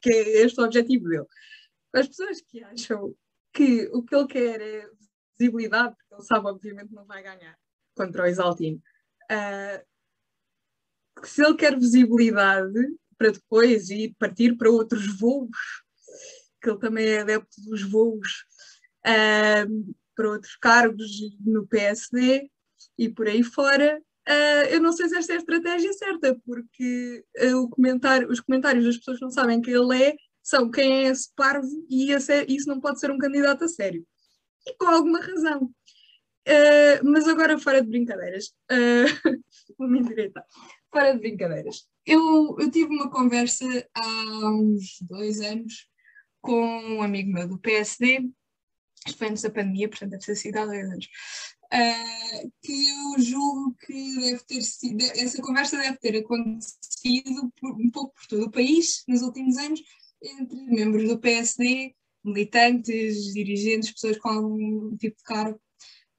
que 0.00 0.10
é 0.10 0.42
este 0.42 0.60
o 0.60 0.64
objetivo 0.64 1.08
dele, 1.08 1.26
as 1.92 2.08
pessoas 2.08 2.40
que 2.40 2.62
acham 2.62 3.14
que 3.52 3.88
o 3.92 4.02
que 4.02 4.14
ele 4.14 4.26
quer 4.26 4.60
é 4.60 4.88
visibilidade, 5.38 5.96
porque 5.96 6.14
ele 6.14 6.22
sabe, 6.22 6.46
obviamente, 6.46 6.92
não 6.92 7.04
vai 7.04 7.22
ganhar 7.22 7.58
contra 7.94 8.22
o 8.22 8.26
Exaltino. 8.26 8.80
Uh, 9.30 9.84
se 11.26 11.44
ele 11.44 11.56
quer 11.56 11.76
visibilidade 11.76 12.96
para 13.16 13.32
depois 13.32 13.90
ir 13.90 14.14
partir 14.18 14.56
para 14.56 14.70
outros 14.70 15.18
voos, 15.18 15.50
que 16.62 16.70
ele 16.70 16.78
também 16.78 17.06
é 17.06 17.20
adepto 17.20 17.60
dos 17.62 17.82
voos, 17.82 18.44
uh, 19.08 19.94
para 20.14 20.30
outros 20.30 20.56
cargos 20.56 21.10
no 21.44 21.66
PSD 21.66 22.50
e 22.98 23.08
por 23.08 23.26
aí 23.26 23.42
fora, 23.42 24.00
uh, 24.28 24.64
eu 24.70 24.80
não 24.80 24.92
sei 24.92 25.08
se 25.08 25.16
esta 25.16 25.32
é 25.32 25.36
a 25.36 25.38
estratégia 25.38 25.92
certa, 25.92 26.38
porque 26.44 27.24
comentário, 27.70 28.30
os 28.30 28.40
comentários 28.40 28.84
das 28.84 28.98
pessoas 28.98 29.18
que 29.18 29.24
não 29.24 29.30
sabem 29.30 29.60
quem 29.60 29.74
ele 29.74 30.02
é 30.02 30.16
são 30.42 30.70
quem 30.70 31.04
é 31.04 31.10
esse 31.10 31.30
parvo 31.34 31.86
e 31.88 32.12
esse, 32.12 32.44
isso 32.48 32.68
não 32.68 32.80
pode 32.80 33.00
ser 33.00 33.10
um 33.10 33.18
candidato 33.18 33.64
a 33.64 33.68
sério 33.68 34.04
e 34.66 34.74
com 34.76 34.86
alguma 34.86 35.20
razão. 35.20 35.70
Uh, 36.46 37.04
mas 37.04 37.28
agora, 37.28 37.58
fora 37.58 37.82
de 37.82 37.88
brincadeiras, 37.88 38.46
uh, 38.70 39.42
vou 39.78 39.88
me 39.88 40.00
endireitar. 40.00 40.44
Fora 40.90 41.12
de 41.12 41.18
brincadeiras, 41.18 41.86
eu, 42.06 42.56
eu 42.58 42.70
tive 42.70 42.86
uma 42.86 43.10
conversa 43.10 43.66
há 43.94 44.50
uns 44.50 44.98
dois 45.02 45.40
anos 45.40 45.86
com 46.40 46.96
um 46.96 47.02
amigo 47.02 47.30
meu 47.30 47.46
do 47.46 47.58
PSD, 47.58 48.30
isto 49.06 49.18
foi 49.18 49.28
antes 49.28 49.42
da 49.42 49.50
pandemia, 49.50 49.88
portanto 49.88 50.10
deve 50.10 50.24
ter 50.24 50.36
sido 50.36 50.56
há 50.58 50.66
dois 50.66 50.84
anos, 50.84 51.08
uh, 51.72 52.52
que 52.62 52.88
eu 52.88 53.22
julgo 53.22 53.76
que 53.86 54.20
deve 54.20 54.44
ter 54.44 54.62
sido, 54.62 55.02
essa 55.02 55.42
conversa 55.42 55.76
deve 55.76 55.98
ter 55.98 56.16
acontecido 56.16 57.52
por, 57.60 57.72
um 57.72 57.90
pouco 57.90 58.14
por 58.14 58.26
todo 58.26 58.46
o 58.46 58.50
país 58.50 59.04
nos 59.06 59.22
últimos 59.22 59.56
anos, 59.56 59.80
entre 60.22 60.56
membros 60.66 61.08
do 61.08 61.18
PSD 61.18 61.94
militantes, 62.24 63.32
dirigentes, 63.32 63.92
pessoas 63.92 64.18
com 64.18 64.28
algum 64.28 64.96
tipo 64.96 65.16
de 65.16 65.22
cargo, 65.22 65.60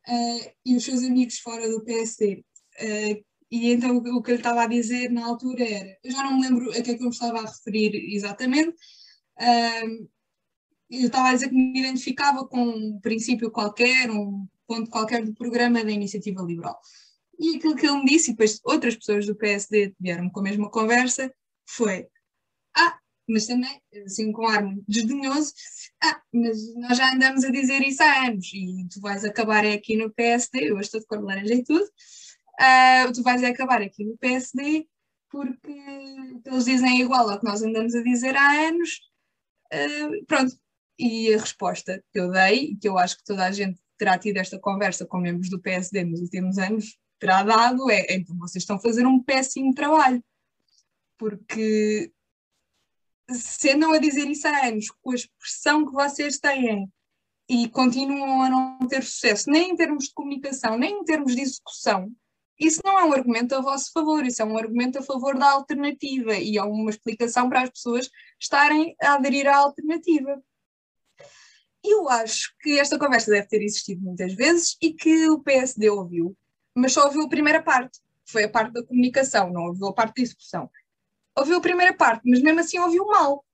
uh, 0.08 0.52
e 0.65 0.76
os 0.76 0.84
seus 0.84 1.04
amigos 1.04 1.39
fora 1.39 1.70
do 1.70 1.84
PSD. 1.84 2.36
Uh, 2.36 2.82
eh, 2.82 3.24
e 3.52 3.72
então 3.72 3.98
o 3.98 4.22
que 4.22 4.32
ele 4.32 4.39
estava 4.39 4.63
a 4.63 4.68
dizer 4.68 5.10
na 5.10 5.26
altura 5.26 5.63
era, 5.68 5.98
eu 6.04 6.12
já 6.12 6.24
não 6.24 6.38
me 6.38 6.48
lembro 6.48 6.69
a 6.69 6.82
que 6.82 6.92
é 6.92 6.96
que 6.96 7.02
eu 7.02 7.08
me 7.08 7.10
estava 7.10 7.40
a 7.40 7.46
referir 7.46 7.96
exatamente, 8.13 8.75
eu 10.90 11.08
estava 11.08 11.29
a 11.29 11.33
dizer 11.33 11.50
que 11.50 11.56
me 11.56 11.79
identificava 11.79 12.46
com 12.48 12.62
um 12.62 13.00
princípio 13.00 13.52
qualquer, 13.52 14.10
um 14.10 14.48
ponto 14.67 14.90
qualquer 14.90 15.23
do 15.23 15.33
programa 15.33 15.83
da 15.83 15.92
Iniciativa 15.92 16.42
Liberal. 16.42 16.79
E 17.40 17.56
aquilo 17.58 17.75
que 17.75 17.85
ele 17.85 18.00
me 18.00 18.06
disse, 18.06 18.31
e 18.31 18.33
depois 18.33 18.60
outras 18.63 18.96
pessoas 18.96 19.25
do 19.25 19.35
PSD 19.35 19.96
vieram 20.00 20.29
com 20.29 20.40
a 20.42 20.44
mesma 20.44 20.69
conversa, 20.69 21.33
foi: 21.67 22.08
Ah, 22.75 22.98
mas 23.27 23.46
também, 23.48 23.81
assim, 24.06 24.31
com 24.31 24.48
ar 24.48 24.63
desdenhoso, 24.87 25.54
ah, 26.04 26.21
mas 26.33 26.75
nós 26.75 26.98
já 26.98 27.13
andamos 27.13 27.44
a 27.44 27.52
dizer 27.52 27.81
isso 27.81 28.04
há 28.04 28.27
anos 28.27 28.52
e 28.54 28.87
tu 28.92 29.00
vais 29.00 29.23
acabar 29.23 29.65
aqui 29.65 29.96
no 29.96 30.12
PSD, 30.12 30.71
eu 30.71 30.79
estou 30.79 31.00
de 31.00 31.06
cor 31.08 31.19
de 31.19 31.25
laranja 31.25 31.54
e 31.54 31.63
tudo, 31.63 31.83
uh, 31.83 33.13
tu 33.13 33.23
vais 33.23 33.44
acabar 33.44 33.81
aqui 33.81 34.04
no 34.04 34.17
PSD 34.17 34.87
porque 35.29 35.71
eles 36.46 36.65
dizem 36.65 37.00
é 37.00 37.02
igual 37.04 37.29
ao 37.29 37.40
que 37.40 37.46
nós 37.46 37.62
andamos 37.62 37.96
a 37.96 38.02
dizer 38.02 38.35
há 38.35 38.67
anos. 38.67 39.00
Uh, 39.71 40.25
pronto, 40.25 40.56
e 41.00 41.33
a 41.33 41.39
resposta 41.39 42.04
que 42.12 42.19
eu 42.19 42.29
dei, 42.29 42.75
que 42.75 42.87
eu 42.87 42.97
acho 42.97 43.17
que 43.17 43.23
toda 43.23 43.45
a 43.45 43.52
gente 43.52 43.79
terá 43.97 44.17
tido 44.17 44.37
esta 44.37 44.60
conversa 44.60 45.06
com 45.06 45.17
membros 45.17 45.50
do 45.50 45.60
PSD 45.60 46.04
nos 46.04 46.19
últimos 46.19 46.58
anos, 46.58 46.97
terá 47.17 47.41
dado 47.41 47.89
é, 47.89 48.06
então 48.10 48.37
vocês 48.37 48.63
estão 48.63 48.75
a 48.75 48.81
fazer 48.81 49.06
um 49.06 49.21
péssimo 49.23 49.73
trabalho. 49.73 50.23
Porque 51.17 52.12
se 53.29 53.71
andam 53.71 53.91
a 53.93 53.97
dizer 53.97 54.27
isso 54.27 54.47
há 54.47 54.67
anos, 54.67 54.89
com 55.02 55.12
a 55.12 55.15
expressão 55.15 55.85
que 55.85 55.93
vocês 55.93 56.37
têm 56.39 56.91
e 57.47 57.67
continuam 57.69 58.41
a 58.41 58.50
não 58.50 58.87
ter 58.87 59.04
sucesso, 59.04 59.50
nem 59.50 59.71
em 59.71 59.75
termos 59.75 60.06
de 60.06 60.13
comunicação, 60.13 60.77
nem 60.77 61.00
em 61.00 61.04
termos 61.04 61.35
de 61.35 61.41
execução, 61.41 62.12
isso 62.60 62.81
não 62.83 63.00
é 63.00 63.06
um 63.06 63.13
argumento 63.13 63.56
a 63.56 63.62
vosso 63.62 63.91
favor, 63.93 64.25
isso 64.25 64.41
é 64.41 64.45
um 64.45 64.58
argumento 64.58 65.00
a 65.00 65.02
favor 65.02 65.37
da 65.37 65.50
alternativa 65.50 66.35
e 66.35 66.58
é 66.58 66.63
uma 66.63 66.89
explicação 66.89 67.47
para 67.47 67.62
as 67.62 67.69
pessoas 67.69 68.10
estarem 68.39 68.95
a 69.02 69.13
aderir 69.13 69.47
à 69.47 69.58
alternativa. 69.58 70.41
Eu 71.84 72.10
acho 72.10 72.54
que 72.62 72.80
esta 72.80 73.00
conversa 73.00 73.32
deve 73.32 73.48
ter 73.48 73.62
existido 73.62 74.02
muitas 74.02 74.34
vezes 74.34 74.77
e 74.82 74.94
que 74.94 75.30
o 75.30 75.40
PSD 75.40 75.90
ouviu, 75.90 76.36
mas 76.75 76.94
só 76.94 77.06
ouviu 77.06 77.23
a 77.23 77.30
primeira 77.30 77.62
parte, 77.62 78.00
foi 78.25 78.44
a 78.44 78.50
parte 78.50 78.73
da 78.73 78.84
comunicação, 78.84 79.52
não 79.52 79.63
ouviu 79.67 79.88
a 79.88 79.94
parte 79.94 80.17
da 80.17 80.23
execução. 80.23 80.69
Ouviu 81.38 81.58
a 81.58 81.62
primeira 81.62 81.94
parte, 81.94 82.30
mas 82.30 82.42
mesmo 82.42 82.60
assim 82.60 82.80
ouviu 82.80 83.06
mal. 83.06 83.46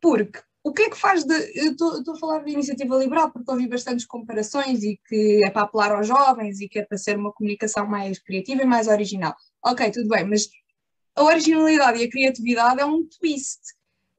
Porque 0.00 0.40
o 0.62 0.72
que 0.72 0.82
é 0.82 0.90
que 0.90 0.96
faz 0.96 1.24
de. 1.24 1.34
Eu 1.54 1.72
estou 1.72 2.14
a 2.14 2.18
falar 2.18 2.44
de 2.44 2.52
iniciativa 2.52 2.96
liberal 2.96 3.30
porque 3.32 3.50
ouvi 3.50 3.66
bastantes 3.66 4.04
comparações 4.04 4.82
e 4.82 5.00
que 5.08 5.42
é 5.44 5.50
para 5.50 5.62
apelar 5.62 5.92
aos 5.92 6.06
jovens 6.06 6.60
e 6.60 6.68
que 6.68 6.78
é 6.78 6.84
para 6.84 6.98
ser 6.98 7.16
uma 7.16 7.32
comunicação 7.32 7.86
mais 7.86 8.18
criativa 8.18 8.62
e 8.62 8.66
mais 8.66 8.86
original. 8.86 9.34
Ok, 9.64 9.90
tudo 9.90 10.08
bem, 10.08 10.24
mas 10.24 10.48
a 11.16 11.24
originalidade 11.24 11.98
e 11.98 12.04
a 12.04 12.10
criatividade 12.10 12.80
é 12.80 12.84
um 12.84 13.06
twist. 13.06 13.60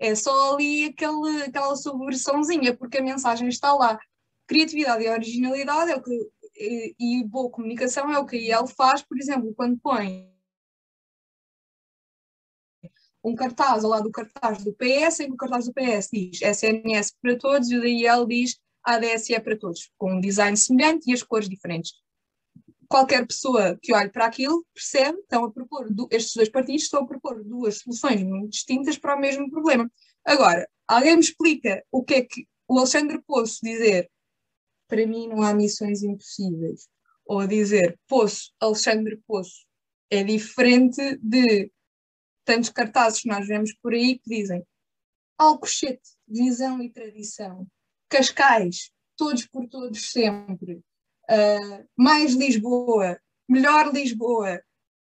É 0.01 0.15
só 0.15 0.55
ali 0.55 0.85
aquele, 0.85 1.43
aquela 1.43 1.75
subversãozinha, 1.75 2.75
porque 2.75 2.97
a 2.97 3.03
mensagem 3.03 3.47
está 3.47 3.71
lá. 3.71 3.99
Criatividade 4.47 5.03
e 5.03 5.09
originalidade 5.09 5.91
é 5.91 5.95
o 5.95 6.01
que. 6.01 6.31
E, 6.57 6.95
e 6.99 7.23
boa 7.23 7.51
comunicação 7.51 8.11
é 8.11 8.17
o 8.17 8.25
que 8.25 8.35
a 8.35 8.39
IEL 8.39 8.67
faz, 8.67 9.03
por 9.03 9.17
exemplo, 9.19 9.53
quando 9.53 9.79
põe 9.79 10.27
um 13.23 13.35
cartaz 13.35 13.83
ao 13.83 13.91
lado 13.91 14.05
do 14.05 14.11
cartaz 14.11 14.63
do 14.63 14.73
PS, 14.73 15.19
em 15.19 15.27
que 15.27 15.33
o 15.33 15.37
cartaz 15.37 15.67
do 15.67 15.73
PS 15.73 16.09
diz 16.11 16.41
SNS 16.41 17.15
para 17.21 17.37
todos 17.37 17.69
e 17.69 17.77
o 17.77 17.81
da 17.81 17.87
IEL 17.87 18.25
diz 18.25 18.59
ADSE 18.83 19.39
para 19.39 19.55
todos, 19.55 19.91
com 19.99 20.13
um 20.13 20.19
design 20.19 20.57
semelhante 20.57 21.11
e 21.11 21.13
as 21.13 21.21
cores 21.21 21.47
diferentes. 21.47 21.93
Qualquer 22.91 23.25
pessoa 23.25 23.79
que 23.81 23.93
olhe 23.93 24.09
para 24.09 24.25
aquilo 24.25 24.65
percebe, 24.73 25.17
estão 25.19 25.45
a 25.45 25.51
propor, 25.51 25.87
estes 26.11 26.35
dois 26.35 26.49
partidos 26.49 26.83
estão 26.83 27.03
a 27.03 27.07
propor 27.07 27.41
duas 27.41 27.77
soluções 27.77 28.21
muito 28.21 28.49
distintas 28.49 28.97
para 28.97 29.15
o 29.15 29.19
mesmo 29.19 29.49
problema. 29.49 29.89
Agora, 30.25 30.69
alguém 30.85 31.15
me 31.15 31.21
explica 31.21 31.81
o 31.89 32.03
que 32.03 32.15
é 32.15 32.21
que 32.21 32.45
o 32.67 32.77
Alexandre 32.77 33.21
Poço 33.25 33.59
dizer 33.63 34.11
para 34.89 35.07
mim 35.07 35.29
não 35.29 35.41
há 35.41 35.53
missões 35.53 36.03
impossíveis, 36.03 36.89
ou 37.25 37.47
dizer 37.47 37.97
Poço, 38.09 38.51
Alexandre 38.59 39.15
Poço, 39.25 39.65
é 40.09 40.21
diferente 40.21 41.17
de 41.23 41.71
tantos 42.43 42.71
cartazes 42.71 43.21
que 43.21 43.29
nós 43.29 43.47
vemos 43.47 43.73
por 43.81 43.93
aí 43.93 44.19
que 44.19 44.29
dizem 44.29 44.67
Alcochete, 45.37 46.09
visão 46.27 46.83
e 46.83 46.91
tradição, 46.91 47.65
Cascais, 48.09 48.91
todos 49.15 49.47
por 49.47 49.65
todos 49.69 50.11
sempre, 50.11 50.83
uh, 51.31 51.87
mais 51.97 52.33
Lisboa, 52.33 53.19
melhor 53.47 53.93
Lisboa. 53.93 54.61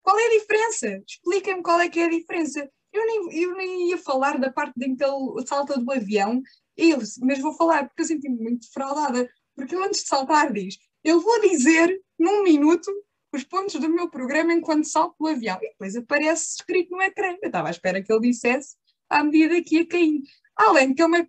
Qual 0.02 0.18
é 0.18 0.26
a 0.26 0.38
diferença? 0.38 1.02
Expliquem-me 1.06 1.62
qual 1.62 1.80
é 1.80 1.88
que 1.88 2.00
é 2.00 2.04
a 2.04 2.10
diferença. 2.10 2.68
Eu 2.92 3.06
nem, 3.06 3.42
eu 3.42 3.56
nem 3.56 3.88
ia 3.88 3.98
falar 3.98 4.38
da 4.38 4.52
parte 4.52 4.74
em 4.84 4.96
que 4.96 5.04
ele 5.04 5.46
salta 5.46 5.78
do 5.78 5.92
avião, 5.92 6.42
eu, 6.76 6.98
mas 7.20 7.38
vou 7.38 7.54
falar 7.54 7.86
porque 7.86 8.02
eu 8.02 8.06
senti-me 8.06 8.36
muito 8.36 8.66
defraudada, 8.66 9.30
porque 9.54 9.76
antes 9.76 10.02
de 10.02 10.08
saltar 10.08 10.52
diz, 10.52 10.76
eu 11.04 11.20
vou 11.20 11.40
dizer 11.40 12.00
num 12.18 12.42
minuto 12.42 12.90
os 13.32 13.44
pontos 13.44 13.74
do 13.74 13.88
meu 13.88 14.10
programa 14.10 14.52
enquanto 14.52 14.86
salto 14.86 15.14
do 15.18 15.28
avião. 15.28 15.58
E 15.62 15.70
depois 15.70 15.94
aparece 15.94 16.56
escrito 16.56 16.90
no 16.90 17.02
ecrã. 17.02 17.36
Eu 17.40 17.46
estava 17.46 17.68
à 17.68 17.70
espera 17.70 18.02
que 18.02 18.12
ele 18.12 18.28
dissesse 18.28 18.76
à 19.08 19.22
medida 19.22 19.62
que 19.62 19.76
ia 19.76 19.86
caindo. 19.86 20.24
Além 20.56 20.94
que 20.94 21.02
é 21.02 21.06
uma 21.06 21.28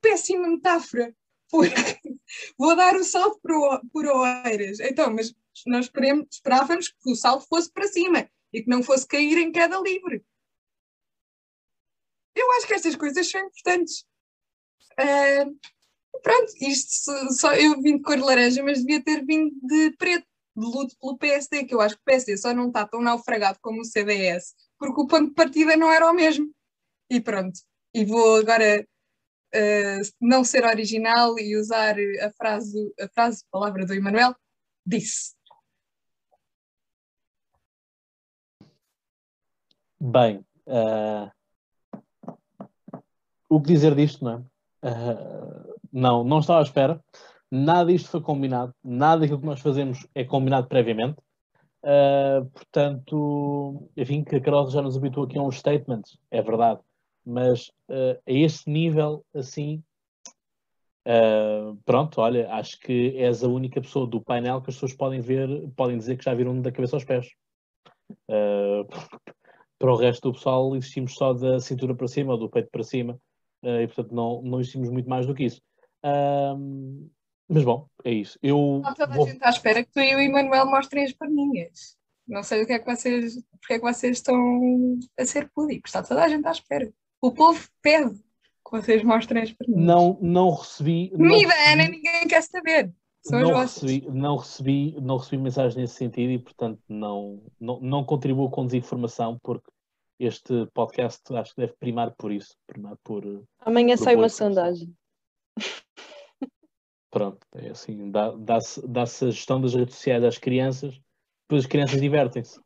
péssima 0.00 0.48
metáfora, 0.48 1.14
porque 1.50 2.03
vou 2.58 2.74
dar 2.76 2.96
o 2.96 3.04
salto 3.04 3.38
por, 3.42 3.80
por 3.92 4.06
Oeiras. 4.06 4.80
Então, 4.80 5.12
mas 5.12 5.34
nós 5.66 5.90
esperávamos 6.30 6.88
que 6.88 7.10
o 7.10 7.14
salto 7.14 7.46
fosse 7.48 7.70
para 7.72 7.88
cima 7.88 8.28
e 8.52 8.62
que 8.62 8.68
não 8.68 8.82
fosse 8.82 9.06
cair 9.06 9.38
em 9.38 9.52
queda 9.52 9.80
livre. 9.80 10.24
Eu 12.34 12.50
acho 12.52 12.66
que 12.66 12.74
estas 12.74 12.96
coisas 12.96 13.28
são 13.30 13.40
importantes. 13.40 14.04
Uh, 14.92 15.58
pronto, 16.22 16.52
isto 16.60 17.32
só 17.32 17.54
eu 17.54 17.80
vim 17.80 17.96
de 17.96 18.02
cor 18.02 18.18
laranja, 18.18 18.62
mas 18.62 18.80
devia 18.80 19.02
ter 19.02 19.24
vindo 19.24 19.54
de 19.62 19.90
preto 19.96 20.26
de 20.56 20.66
luto 20.66 20.96
pelo 21.00 21.18
PSD, 21.18 21.64
que 21.64 21.74
eu 21.74 21.80
acho 21.80 21.96
que 21.96 22.02
o 22.02 22.04
PSD 22.04 22.36
só 22.36 22.54
não 22.54 22.68
está 22.68 22.86
tão 22.86 23.00
naufragado 23.00 23.58
como 23.60 23.80
o 23.80 23.84
CDS, 23.84 24.54
porque 24.78 25.00
o 25.00 25.06
ponto 25.06 25.28
de 25.28 25.34
partida 25.34 25.76
não 25.76 25.90
era 25.90 26.08
o 26.08 26.14
mesmo. 26.14 26.52
E 27.10 27.20
pronto. 27.20 27.58
E 27.92 28.04
vou 28.04 28.36
agora 28.36 28.86
uh, 29.54 30.14
não 30.20 30.44
ser 30.44 30.64
original 30.64 31.38
e 31.38 31.56
usar 31.56 31.96
a 32.20 32.30
frase, 32.32 32.92
a 33.00 33.08
frase, 33.08 33.44
palavra 33.50 33.86
do 33.86 33.94
Emanuel, 33.94 34.34
disse. 34.84 35.34
Bem, 40.00 40.44
uh, 40.66 41.30
o 43.48 43.60
que 43.62 43.72
dizer 43.72 43.94
disto, 43.94 44.24
não 44.24 44.32
é? 44.82 44.90
Uh, 44.90 45.74
não, 45.90 46.24
não 46.24 46.40
estava 46.40 46.60
à 46.60 46.62
espera. 46.62 47.02
Nada 47.50 47.90
disto 47.90 48.10
foi 48.10 48.20
combinado, 48.20 48.74
nada 48.82 49.20
daquilo 49.20 49.40
que 49.40 49.46
nós 49.46 49.60
fazemos 49.60 50.06
é 50.14 50.24
combinado 50.24 50.66
previamente. 50.66 51.16
Uh, 51.82 52.44
portanto, 52.50 53.88
enfim, 53.96 54.24
que 54.24 54.36
a 54.36 54.40
Carol 54.40 54.68
já 54.70 54.82
nos 54.82 54.96
habituou 54.96 55.26
aqui 55.26 55.38
a 55.38 55.42
uns 55.42 55.58
statements, 55.58 56.18
é 56.30 56.42
verdade, 56.42 56.80
mas 57.24 57.68
uh, 57.88 58.18
a 58.26 58.32
esse 58.32 58.68
nível, 58.68 59.24
assim, 59.34 59.82
uh, 61.06 61.76
pronto, 61.84 62.20
olha, 62.20 62.52
acho 62.52 62.78
que 62.80 63.16
és 63.16 63.42
a 63.42 63.48
única 63.48 63.80
pessoa 63.80 64.06
do 64.06 64.20
painel 64.20 64.60
que 64.60 64.70
as 64.70 64.76
pessoas 64.76 64.94
podem 64.94 65.20
ver, 65.20 65.48
podem 65.76 65.98
dizer 65.98 66.16
que 66.16 66.24
já 66.24 66.34
viram 66.34 66.60
da 66.60 66.72
cabeça 66.72 66.96
aos 66.96 67.04
pés. 67.04 67.28
para 69.78 69.92
o 69.92 69.96
resto 69.96 70.30
do 70.30 70.34
pessoal, 70.34 70.76
existimos 70.76 71.14
só 71.14 71.32
da 71.32 71.58
cintura 71.60 71.94
para 71.94 72.08
cima 72.08 72.32
ou 72.32 72.38
do 72.38 72.48
peito 72.48 72.70
para 72.70 72.82
cima, 72.82 73.18
e 73.62 73.86
portanto 73.86 74.14
não, 74.14 74.40
não 74.42 74.60
existimos 74.60 74.88
muito 74.88 75.08
mais 75.08 75.26
do 75.26 75.34
que 75.34 75.44
isso. 75.44 75.60
Mas 77.48 77.62
bom, 77.62 77.88
é 78.04 78.12
isso. 78.12 78.38
Eu 78.42 78.80
Não, 78.82 78.94
toda 78.94 79.14
vou... 79.14 79.26
a 79.26 79.30
gente 79.30 79.44
à 79.44 79.50
espera 79.50 79.84
que 79.84 79.90
tu 79.90 80.00
e 80.00 80.14
o 80.14 80.20
Emanuel 80.20 80.66
mostrem 80.66 81.04
as 81.04 81.12
perninhas. 81.12 81.96
Não 82.26 82.42
sei 82.42 82.62
o 82.62 82.66
que 82.66 82.72
é 82.72 82.78
que 82.78 82.86
vocês, 82.86 83.34
porque 83.60 83.74
é 83.74 83.78
que 83.78 83.84
vocês 83.84 84.16
estão 84.16 84.98
a 85.18 85.26
ser 85.26 85.50
púdicos. 85.50 85.90
Está 85.90 86.02
toda 86.02 86.24
a 86.24 86.28
gente 86.28 86.46
à 86.46 86.52
espera. 86.52 86.90
O 87.24 87.32
povo 87.32 87.66
pede 87.80 88.12
que 88.12 88.70
vocês 88.70 89.02
mostrem 89.02 89.44
as 89.44 89.50
perninhas. 89.50 89.86
Não, 89.86 90.18
não 90.20 90.50
recebi. 90.50 91.08
Comida, 91.08 91.54
Ana, 91.72 91.88
ninguém 91.88 92.28
quer 92.28 92.42
saber. 92.42 92.92
São 93.22 93.40
não 93.40 93.60
recebi, 93.60 94.06
não, 94.10 94.36
recebi, 94.36 95.00
não 95.00 95.16
recebi 95.16 95.42
mensagem 95.42 95.80
nesse 95.80 95.94
sentido 95.94 96.32
e, 96.32 96.38
portanto, 96.38 96.82
não, 96.86 97.42
não, 97.58 97.80
não 97.80 98.04
contribuo 98.04 98.50
com 98.50 98.66
desinformação, 98.66 99.38
porque 99.42 99.70
este 100.20 100.66
podcast 100.74 101.22
acho 101.34 101.54
que 101.54 101.62
deve 101.62 101.72
primar 101.80 102.14
por 102.14 102.30
isso. 102.30 102.58
Primar 102.66 102.98
por, 103.02 103.24
Amanhã 103.60 103.96
por 103.96 104.04
sai 104.04 104.16
uma 104.16 104.28
sondagem. 104.28 104.94
Pronto, 107.10 107.38
é 107.54 107.70
assim, 107.70 108.10
dá-se 108.10 108.82
dá, 108.82 108.86
dá 108.86 109.02
a 109.02 109.30
gestão 109.30 109.62
das 109.62 109.72
redes 109.72 109.94
sociais 109.94 110.24
às 110.24 110.36
crianças, 110.36 111.00
depois 111.48 111.64
as 111.64 111.70
crianças 111.70 111.98
divertem-se. 111.98 112.60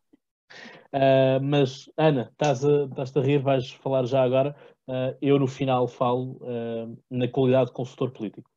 Uh, 0.95 1.39
mas, 1.43 1.91
Ana, 1.97 2.31
estás 2.33 2.65
a, 2.65 2.85
estás 2.85 3.17
a 3.17 3.21
rir, 3.21 3.39
vais 3.39 3.71
falar 3.73 4.07
já 4.07 4.23
agora. 4.23 4.57
Uh, 4.87 5.17
eu, 5.21 5.39
no 5.39 5.47
final, 5.47 5.87
falo 5.87 6.39
uh, 6.43 6.99
na 7.11 7.29
qualidade 7.29 7.67
de 7.67 7.73
consultor 7.75 8.11
político. 8.11 8.51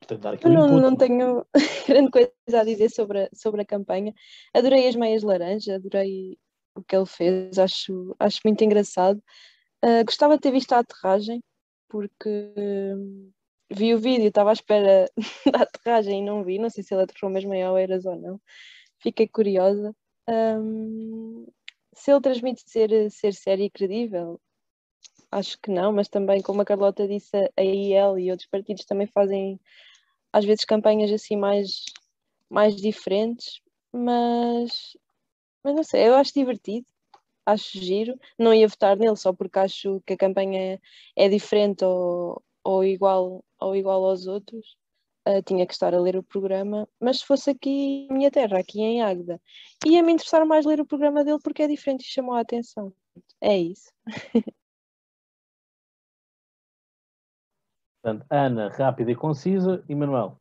Portanto, 0.00 0.48
não, 0.48 0.68
não 0.80 0.96
tenho 0.96 1.46
grande 1.86 2.10
coisa 2.10 2.30
a 2.60 2.64
dizer 2.64 2.90
sobre 2.90 3.24
a, 3.24 3.28
sobre 3.34 3.62
a 3.62 3.66
campanha. 3.66 4.12
Adorei 4.54 4.86
as 4.86 4.94
meias 4.94 5.22
laranja, 5.22 5.76
adorei 5.76 6.38
o 6.74 6.82
que 6.82 6.96
ele 6.96 7.06
fez, 7.06 7.58
acho, 7.58 8.14
acho 8.18 8.40
muito 8.44 8.62
engraçado. 8.62 9.22
gostava 10.04 10.34
de 10.34 10.40
ter 10.40 10.50
visto 10.50 10.72
a 10.72 10.80
aterragem, 10.80 11.42
porque 11.88 12.52
hum, 12.58 13.30
vi 13.70 13.94
o 13.94 13.98
vídeo, 13.98 14.28
estava 14.28 14.50
à 14.50 14.52
espera 14.52 15.08
da 15.50 15.62
aterragem 15.62 16.20
e 16.20 16.24
não 16.24 16.44
vi, 16.44 16.58
não 16.58 16.68
sei 16.68 16.82
se 16.84 16.92
ele 16.94 17.04
aterrou 17.04 17.30
mesmo 17.30 17.54
em 17.54 17.66
Oeiras 17.66 18.04
ou 18.04 18.16
não. 18.16 18.40
Fiquei 19.04 19.28
curiosa. 19.28 19.94
Um, 20.28 21.46
se 21.94 22.12
ele 22.12 22.22
transmite 22.22 22.62
ser, 22.66 23.10
ser 23.12 23.34
sério 23.34 23.66
e 23.66 23.70
credível, 23.70 24.40
acho 25.30 25.58
que 25.60 25.70
não, 25.70 25.92
mas 25.92 26.08
também, 26.08 26.42
como 26.42 26.62
a 26.62 26.64
Carlota 26.64 27.08
disse, 27.08 27.36
a 27.56 27.62
IEL 27.62 28.18
e 28.18 28.30
outros 28.30 28.48
partidos 28.48 28.84
também 28.86 29.06
fazem 29.08 29.60
às 30.32 30.44
vezes 30.44 30.64
campanhas 30.66 31.12
assim 31.12 31.36
mais, 31.36 31.84
mais 32.50 32.76
diferentes, 32.76 33.60
mas 33.92 34.96
Mas 35.64 35.76
não 35.76 35.84
sei, 35.84 36.08
eu 36.08 36.16
acho 36.16 36.34
divertido, 36.34 36.86
acho 37.46 37.78
giro. 37.80 38.18
Não 38.38 38.54
ia 38.54 38.68
votar 38.68 38.96
nele 38.98 39.16
só 39.16 39.32
porque 39.34 39.58
acho 39.60 40.02
que 40.06 40.14
a 40.14 40.18
campanha 40.18 40.80
é, 41.16 41.28
diferente 41.30 41.84
ou, 41.84 42.42
ou, 42.64 42.84
igual, 42.84 43.44
ou 43.60 43.76
igual 43.76 44.04
aos 44.06 44.26
outros. 44.28 44.76
Uh, 45.26 45.42
tinha 45.42 45.66
que 45.66 45.72
estar 45.72 45.94
a 45.94 46.00
ler 46.00 46.16
o 46.16 46.22
programa, 46.22 46.86
mas 47.00 47.20
se 47.20 47.26
fosse 47.26 47.48
aqui 47.50 48.06
em 48.10 48.12
minha 48.12 48.30
terra, 48.30 48.58
aqui 48.58 48.80
em 48.82 49.02
Águeda, 49.02 49.40
ia-me 49.86 50.12
interessar 50.12 50.44
mais 50.44 50.66
ler 50.66 50.80
o 50.80 50.86
programa 50.86 51.24
dele 51.24 51.38
porque 51.42 51.62
é 51.62 51.66
diferente 51.66 52.02
e 52.02 52.12
chamou 52.12 52.34
a 52.34 52.40
atenção. 52.40 52.92
É 53.40 53.56
isso. 53.56 53.90
Portanto, 58.02 58.26
Ana, 58.28 58.68
rápida 58.68 59.10
e 59.12 59.16
concisa, 59.16 59.82
e 59.88 59.94
Manuel. 59.94 60.38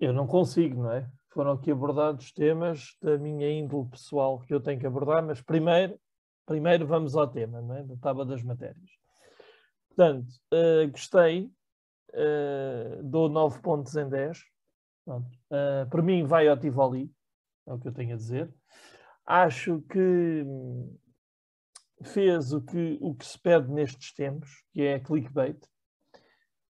Eu 0.00 0.12
não 0.12 0.26
consigo, 0.26 0.82
não 0.82 0.92
é? 0.92 1.06
Foram 1.32 1.52
aqui 1.52 1.70
abordados 1.70 2.32
temas 2.32 2.96
da 3.00 3.18
minha 3.18 3.50
índole 3.50 3.90
pessoal 3.90 4.40
que 4.40 4.54
eu 4.54 4.60
tenho 4.60 4.80
que 4.80 4.86
abordar, 4.86 5.22
mas 5.22 5.42
primeiro, 5.42 6.00
primeiro 6.46 6.86
vamos 6.86 7.14
ao 7.14 7.28
tema, 7.28 7.60
não 7.60 7.76
é? 7.76 7.82
Da 7.82 7.96
tábua 7.96 8.24
das 8.24 8.42
matérias. 8.42 9.01
Portanto, 9.94 10.28
uh, 10.52 10.90
gostei, 10.90 11.50
uh, 12.14 13.02
dou 13.02 13.28
9 13.28 13.60
pontos 13.60 13.94
em 13.96 14.08
10. 14.08 14.38
Pronto. 15.04 15.28
Uh, 15.50 15.88
para 15.90 16.02
mim, 16.02 16.24
vai 16.24 16.48
ao 16.48 16.56
Tivoli, 16.56 17.10
é 17.66 17.72
o 17.72 17.78
que 17.78 17.88
eu 17.88 17.92
tenho 17.92 18.14
a 18.14 18.16
dizer. 18.16 18.52
Acho 19.26 19.80
que 19.82 20.44
fez 22.02 22.52
o 22.52 22.60
que, 22.60 22.98
o 23.00 23.14
que 23.14 23.24
se 23.24 23.38
pede 23.38 23.70
nestes 23.70 24.12
tempos, 24.14 24.50
que 24.72 24.82
é 24.82 24.98
clickbait. 24.98 25.58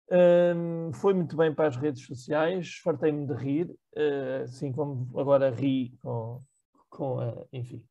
Um, 0.10 0.94
foi 0.94 1.14
muito 1.14 1.36
bem 1.36 1.54
para 1.54 1.68
as 1.68 1.76
redes 1.76 2.06
sociais, 2.06 2.76
fartei-me 2.82 3.28
de 3.28 3.34
rir, 3.34 3.70
uh, 3.70 4.44
assim 4.44 4.72
como 4.72 5.20
agora 5.20 5.50
ri 5.50 5.98
com, 6.02 6.42
com 6.90 7.18
uh, 7.18 7.48
enfim, 7.52 7.84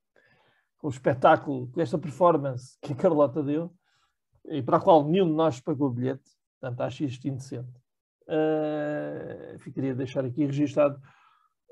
com 0.79 0.87
o 0.87 0.91
espetáculo, 0.91 1.71
com 1.71 1.81
esta 1.81 1.99
performance 1.99 2.79
que 2.81 2.95
a 2.95 2.97
Carlota 2.97 3.43
deu, 3.43 3.71
e 4.49 4.63
para 4.63 4.77
a 4.77 4.81
qual 4.81 5.05
nenhum 5.05 5.27
de 5.27 5.35
nós 5.35 5.61
pagou 5.61 5.89
o 5.89 5.93
bilhete, 5.93 6.31
portanto 6.61 6.81
acho 6.83 7.05
isto 7.05 7.27
indecente. 7.29 7.71
Uh, 8.29 9.59
ficaria 9.61 9.93
a 9.93 9.95
deixar 9.95 10.25
aqui 10.25 10.45
registado 10.45 11.01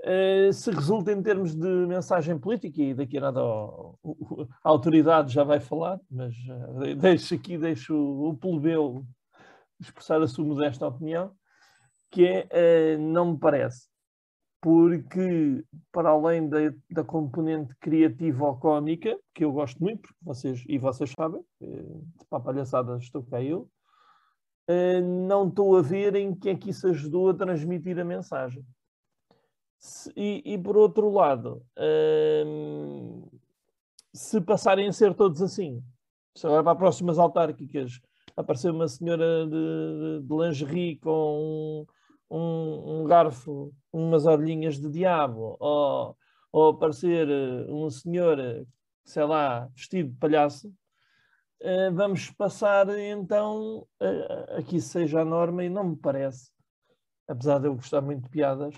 eh, 0.06 0.52
se 0.52 0.70
resulta 0.70 1.10
em 1.12 1.22
termos 1.22 1.54
de 1.54 1.66
mensagem 1.86 2.38
política, 2.38 2.82
e 2.82 2.92
daqui 2.92 3.16
a 3.16 3.22
nada 3.22 3.40
a 3.40 4.68
autoridade 4.68 5.32
já 5.32 5.42
vai 5.42 5.60
falar, 5.60 5.98
mas 6.10 6.34
uh, 6.36 6.94
deixo 6.94 7.34
aqui, 7.34 7.56
deixo 7.56 7.96
o 7.96 8.36
plebeu 8.36 9.02
expressar 9.80 10.20
a 10.20 10.28
sua 10.28 10.44
modesta 10.44 10.86
opinião, 10.86 11.32
que 12.10 12.26
é, 12.26 12.96
uh, 12.96 13.00
não 13.00 13.32
me 13.32 13.38
parece, 13.38 13.88
porque 14.64 15.62
para 15.92 16.08
além 16.08 16.48
da, 16.48 16.56
da 16.90 17.04
componente 17.04 17.74
criativa 17.76 18.46
ou 18.46 18.56
cómica, 18.56 19.14
que 19.34 19.44
eu 19.44 19.52
gosto 19.52 19.78
muito, 19.78 20.00
porque 20.00 20.24
vocês, 20.24 20.64
e 20.66 20.78
vocês 20.78 21.12
sabem, 21.14 21.44
para 22.30 22.38
a 22.38 22.40
palhaçada 22.40 22.96
estou 22.96 23.22
cá 23.24 23.42
eu, 23.42 23.68
não 25.28 25.48
estou 25.48 25.76
a 25.76 25.82
ver 25.82 26.16
em 26.16 26.34
que 26.34 26.48
é 26.48 26.54
que 26.54 26.70
isso 26.70 26.88
ajudou 26.88 27.28
a 27.28 27.34
transmitir 27.34 27.98
a 27.98 28.06
mensagem. 28.06 28.64
E, 30.16 30.42
e, 30.46 30.56
por 30.56 30.78
outro 30.78 31.10
lado, 31.10 31.62
hum, 32.46 33.28
se 34.14 34.40
passarem 34.40 34.88
a 34.88 34.92
ser 34.94 35.12
todos 35.12 35.42
assim, 35.42 35.84
se 36.34 36.46
agora 36.46 36.62
para 36.62 36.72
as 36.72 36.78
próximas 36.78 37.18
autárquicas 37.18 38.00
aparecer 38.34 38.70
uma 38.70 38.88
senhora 38.88 39.46
de, 39.46 40.26
de 40.26 40.34
lingerie 40.34 40.96
com 40.96 41.84
um, 41.86 41.86
um, 42.30 43.02
um, 43.02 43.04
garfo, 43.04 43.72
umas 43.92 44.26
orelhinhas 44.26 44.78
de 44.78 44.90
diabo, 44.90 45.56
ou, 45.60 46.16
ou 46.52 46.68
aparecer 46.70 47.28
eh, 47.28 47.66
uma 47.68 47.90
senhora, 47.90 48.66
sei 49.04 49.24
lá, 49.24 49.66
vestido 49.74 50.10
de 50.10 50.16
palhaço, 50.18 50.68
uh, 51.62 51.92
vamos 51.94 52.30
passar 52.30 52.88
então 52.98 53.86
a, 54.00 54.58
a 54.58 54.62
que 54.62 54.76
isso 54.76 54.88
seja 54.88 55.20
a 55.20 55.24
norma 55.24 55.64
e 55.64 55.68
não 55.68 55.90
me 55.90 55.96
parece, 55.96 56.50
apesar 57.28 57.58
de 57.58 57.66
eu 57.68 57.74
gostar 57.74 58.00
muito 58.00 58.24
de 58.24 58.30
piadas, 58.30 58.74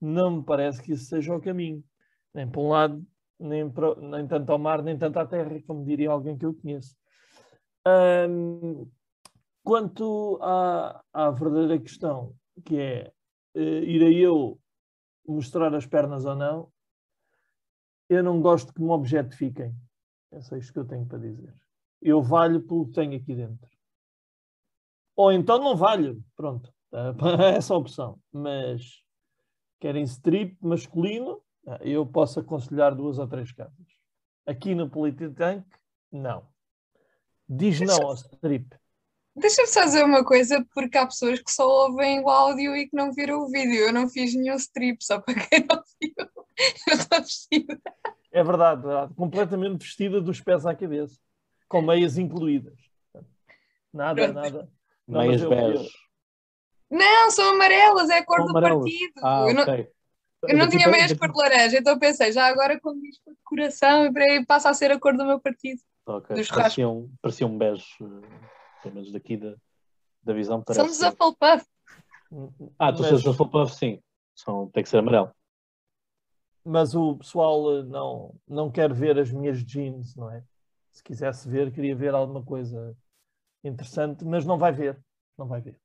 não 0.00 0.38
me 0.38 0.44
parece 0.44 0.82
que 0.82 0.92
isso 0.92 1.06
seja 1.06 1.34
o 1.34 1.40
caminho. 1.40 1.82
Nem 2.32 2.48
para 2.48 2.60
um 2.60 2.68
lado, 2.68 3.06
nem, 3.38 3.70
para, 3.70 3.94
nem 3.96 4.26
tanto 4.26 4.50
ao 4.50 4.58
mar, 4.58 4.82
nem 4.82 4.98
tanto 4.98 5.18
à 5.18 5.26
terra, 5.26 5.60
como 5.66 5.84
diria 5.84 6.10
alguém 6.10 6.36
que 6.36 6.44
eu 6.44 6.54
conheço. 6.54 6.96
Um, 7.86 8.90
quanto 9.62 10.38
à, 10.42 11.02
à 11.12 11.30
verdadeira 11.30 11.78
questão, 11.78 12.34
que 12.62 12.78
é 12.78 13.12
uh, 13.54 13.60
irei 13.60 14.24
eu 14.24 14.60
mostrar 15.26 15.74
as 15.74 15.86
pernas 15.86 16.24
ou 16.24 16.34
não, 16.34 16.72
eu 18.08 18.22
não 18.22 18.40
gosto 18.40 18.72
que 18.72 18.82
me 18.82 18.90
objetifiquem. 18.90 19.74
É 20.30 20.40
só 20.40 20.56
isto 20.56 20.72
que 20.72 20.78
eu 20.78 20.86
tenho 20.86 21.06
para 21.06 21.18
dizer. 21.18 21.54
Eu 22.02 22.22
valho 22.22 22.60
pelo 22.60 22.86
que 22.86 22.92
tenho 22.92 23.16
aqui 23.16 23.34
dentro. 23.34 23.68
Ou 25.16 25.32
então 25.32 25.58
não 25.58 25.76
valho. 25.76 26.22
Pronto. 26.36 26.72
É 27.42 27.56
essa 27.56 27.74
a 27.74 27.76
opção. 27.76 28.20
Mas 28.32 29.02
querem 29.80 30.04
strip 30.04 30.56
masculino, 30.60 31.42
eu 31.80 32.06
posso 32.06 32.38
aconselhar 32.38 32.94
duas 32.94 33.18
ou 33.18 33.26
três 33.26 33.50
casas. 33.50 33.86
Aqui 34.46 34.74
no 34.74 34.88
Polititank, 34.88 35.66
não. 36.12 36.46
Diz 37.48 37.80
não 37.80 38.06
ao 38.06 38.14
strip. 38.14 38.76
Deixa-me 39.36 39.68
só 39.68 39.84
dizer 39.84 40.04
uma 40.04 40.24
coisa, 40.24 40.64
porque 40.72 40.96
há 40.96 41.06
pessoas 41.06 41.40
que 41.40 41.50
só 41.50 41.66
ouvem 41.66 42.20
o 42.20 42.28
áudio 42.28 42.76
e 42.76 42.88
que 42.88 42.96
não 42.96 43.12
viram 43.12 43.40
o 43.40 43.48
vídeo. 43.48 43.86
Eu 43.86 43.92
não 43.92 44.08
fiz 44.08 44.34
nenhum 44.34 44.54
strip, 44.54 45.04
só 45.04 45.20
para 45.20 45.34
quem 45.34 45.66
não 45.68 45.82
viu. 46.00 46.14
Eu 46.86 46.94
estou 46.94 47.20
vestida. 47.20 47.80
É 48.30 48.42
verdade, 48.44 48.82
verdade, 48.82 49.14
completamente 49.14 49.82
vestida 49.82 50.20
dos 50.20 50.40
pés 50.40 50.64
à 50.64 50.74
cabeça, 50.74 51.18
com 51.68 51.82
meias 51.82 52.16
incluídas. 52.16 52.78
Nada, 53.92 54.24
Pronto. 54.24 54.34
nada. 54.34 54.68
Meias 55.06 55.44
bege. 55.44 55.90
Não, 56.90 57.30
são 57.30 57.54
amarelas, 57.54 58.10
é 58.10 58.18
a 58.18 58.24
cor 58.24 58.38
são 58.38 58.46
do 58.46 58.50
amarelas. 58.50 58.84
partido. 58.84 59.12
Ah, 59.22 59.46
eu 59.48 59.54
não, 59.54 59.62
okay. 59.62 59.88
eu 60.44 60.58
não 60.58 60.68
tinha 60.68 60.88
meias 60.88 61.12
cor 61.12 61.32
de 61.32 61.38
laranja, 61.38 61.78
então 61.78 61.98
pensei, 61.98 62.32
já 62.32 62.46
agora 62.46 62.78
com 62.80 62.94
isto 63.04 63.30
de 63.30 63.36
coração, 63.44 64.12
passa 64.46 64.70
a 64.70 64.74
ser 64.74 64.92
a 64.92 64.98
cor 64.98 65.16
do 65.16 65.24
meu 65.24 65.40
partido. 65.40 65.80
Ok, 66.06 66.36
parecia 66.48 66.88
um, 66.88 67.10
parecia 67.20 67.46
um 67.46 67.56
beijo, 67.56 67.84
pelo 68.84 68.94
menos 68.94 69.10
daqui 69.10 69.36
da, 69.36 69.56
da 70.22 70.34
visão. 70.34 70.62
Parece 70.62 70.94
Somos 70.94 71.02
a 71.02 71.08
Hufflepuff. 71.08 71.66
Ah, 72.78 72.92
tu 72.92 73.02
Mas... 73.02 73.26
a 73.26 73.30
Hufflepuff, 73.30 73.74
sim. 73.74 74.00
São, 74.34 74.68
tem 74.70 74.82
que 74.82 74.88
ser 74.88 74.98
amarelo. 74.98 75.32
Mas 76.64 76.94
o 76.94 77.16
pessoal 77.16 77.78
eh, 77.78 77.82
não, 77.84 78.34
não 78.46 78.70
quer 78.70 78.92
ver 78.92 79.18
as 79.18 79.30
minhas 79.30 79.64
jeans, 79.64 80.14
não 80.16 80.30
é? 80.30 80.42
Se 80.92 81.02
quisesse 81.02 81.48
ver, 81.48 81.72
queria 81.72 81.94
ver 81.94 82.14
alguma 82.14 82.42
coisa 82.42 82.96
interessante, 83.62 84.24
mas 84.24 84.44
não 84.44 84.58
vai 84.58 84.72
ver. 84.72 84.98
Não 85.36 85.46
vai 85.46 85.60
ver. 85.60 85.78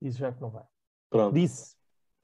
Isso 0.00 0.18
já 0.18 0.32
que 0.32 0.40
não 0.40 0.50
vai. 0.50 0.64
Pronto. 1.10 1.34
Disse. 1.34 1.76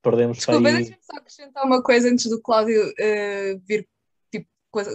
Perdemos 0.02 0.36
Desculpa, 0.36 0.68
aí... 0.68 0.74
deixa-me 0.74 1.02
só 1.02 1.16
acrescentar 1.16 1.64
uma 1.64 1.82
coisa 1.82 2.11
antes 2.11 2.28
do 2.28 2.40
Cláudio 2.42 2.90
uh, 2.90 3.59
vir 3.66 3.88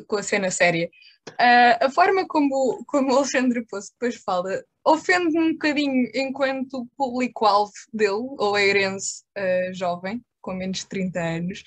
com, 0.08 0.16
a, 0.16 0.24
cena 0.24 0.52
séria. 0.52 0.90
Uh, 1.30 1.86
a 1.86 1.90
forma 1.90 2.26
como, 2.28 2.84
como 2.88 3.14
o 3.14 3.18
Alexandre 3.18 3.66
Poço 3.66 3.92
depois 3.94 4.16
fala 4.24 4.64
ofende-me 4.86 5.40
um 5.40 5.54
bocadinho 5.54 6.10
enquanto 6.16 6.88
público-alvo 6.98 7.72
dele, 7.94 8.36
ou 8.38 8.58
eirense 8.58 9.24
uh, 9.38 9.74
jovem, 9.74 10.24
com 10.42 10.54
menos 10.54 10.80
de 10.80 10.88
30 10.88 11.20
anos, 11.20 11.64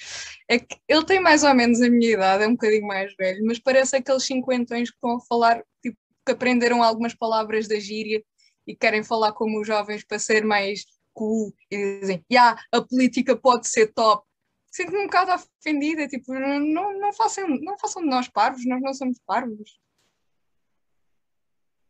é 0.49 0.59
que 0.59 0.77
ele 0.89 1.05
tem 1.05 1.21
mais 1.21 1.45
ou 1.45 1.55
menos 1.55 1.81
a 1.81 1.89
minha 1.89 2.13
idade, 2.13 2.45
é 2.45 2.49
um 2.49 2.53
bocadinho 2.53 2.87
mais 2.87 3.15
velho, 3.17 3.45
mas 3.45 3.59
parece 3.59 3.97
aqueles 3.97 4.25
cinquentões 4.25 4.91
que 4.91 4.97
estão 4.97 5.17
a 5.17 5.21
falar, 5.21 5.63
tipo, 5.83 5.97
que 6.27 6.33
aprenderam 6.33 6.83
algumas 6.83 7.15
palavras 7.15 7.69
da 7.69 7.79
gíria 7.79 8.23
e 8.67 8.75
querem 8.75 9.03
falar 9.03 9.33
como 9.33 9.61
os 9.61 9.67
jovens 9.67 10.05
para 10.05 10.19
ser 10.19 10.45
mais 10.45 10.85
cool 11.13 11.53
e 11.71 12.01
dizem, 12.01 12.25
yeah, 12.33 12.61
a 12.73 12.81
política 12.81 13.37
pode 13.37 13.69
ser 13.69 13.93
top. 13.93 14.27
Sinto-me 14.73 15.01
um 15.01 15.05
bocado 15.05 15.33
ofendida, 15.33 16.09
tipo, 16.09 16.33
não, 16.33 16.99
não, 16.99 17.12
façam, 17.12 17.47
não 17.47 17.79
façam 17.79 18.03
de 18.03 18.09
nós 18.09 18.27
parvos, 18.27 18.64
nós 18.66 18.81
não 18.81 18.95
somos 18.95 19.20
parvos. 19.27 19.79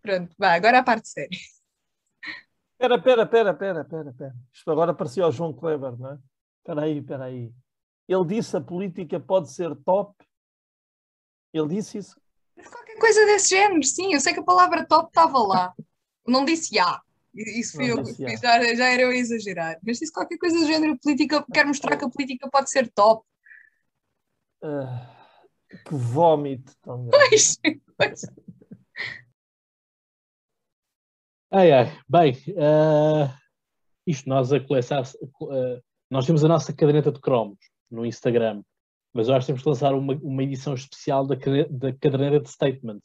Pronto, 0.03 0.35
vá, 0.37 0.55
agora 0.55 0.81
a 0.81 0.83
parte 0.83 1.09
séria. 1.09 1.39
Espera, 2.73 2.97
espera, 2.97 3.23
espera, 3.23 3.51
espera, 3.53 3.81
espera, 3.83 4.11
espera. 4.11 4.35
Isto 4.53 4.71
agora 4.73 4.93
parecia 4.93 5.25
o 5.25 5.31
João 5.31 5.53
Kleber, 5.53 5.97
não 5.97 6.11
é? 6.11 6.19
Espera 6.59 6.83
aí, 6.83 6.99
espera 6.99 7.25
aí. 7.27 7.53
Ele 8.09 8.27
disse 8.27 8.57
a 8.57 8.61
política 8.61 9.21
pode 9.21 9.53
ser 9.53 9.77
top. 9.85 10.13
Ele 11.53 11.69
disse 11.69 11.99
isso? 11.99 12.21
Qualquer 12.69 12.99
coisa 12.99 13.25
desse 13.27 13.51
género, 13.51 13.85
sim. 13.85 14.13
Eu 14.13 14.21
sei 14.21 14.35
que 14.35 14.41
a 14.41 14.45
palavra 14.45 14.85
top 14.85 15.07
estava 15.07 15.39
lá. 15.39 15.73
Não 16.27 16.45
disse 16.45 16.75
já. 16.75 17.01
Isso 17.35 17.77
fui 17.77 17.91
eu, 17.91 18.05
já, 18.05 18.75
já 18.75 18.89
era 18.89 19.03
eu 19.03 19.09
a 19.11 19.17
exagerar. 19.17 19.79
Mas 19.83 19.99
disse 19.99 20.13
qualquer 20.13 20.37
coisa 20.37 20.59
do 20.59 20.67
género 20.67 20.99
política, 20.99 21.45
quero 21.53 21.69
mostrar 21.69 21.97
que 21.97 22.05
a 22.05 22.11
política 22.11 22.49
pode 22.51 22.71
ser 22.71 22.91
top. 22.93 23.27
Uh, 24.63 25.79
que 25.89 25.95
vómito 25.95 26.73
grande. 26.85 27.11
Pois, 27.11 27.59
pois. 27.97 28.23
Ai, 31.51 31.73
ai. 31.73 31.99
Bem, 32.09 32.33
uh, 32.51 33.33
isto 34.07 34.29
nós 34.29 34.53
a 34.53 34.61
coleçar, 34.61 35.03
uh, 35.03 35.83
nós 36.11 36.27
temos 36.27 36.45
a 36.45 36.49
nossa 36.49 36.73
caderneta 36.73 37.11
de 37.11 37.21
cromos 37.21 37.59
no 37.91 38.05
Instagram. 38.05 38.63
mas 39.15 39.29
eu 39.29 39.35
acho 39.35 39.47
que 39.47 39.53
temos 39.53 39.63
que 39.63 39.69
lançar 39.69 39.95
uma, 39.95 40.15
uma 40.23 40.43
edição 40.43 40.75
especial 40.75 41.27
da, 41.27 41.37
da 41.71 41.93
caderneta 41.95 42.41
de 42.41 42.51
statement. 42.51 43.01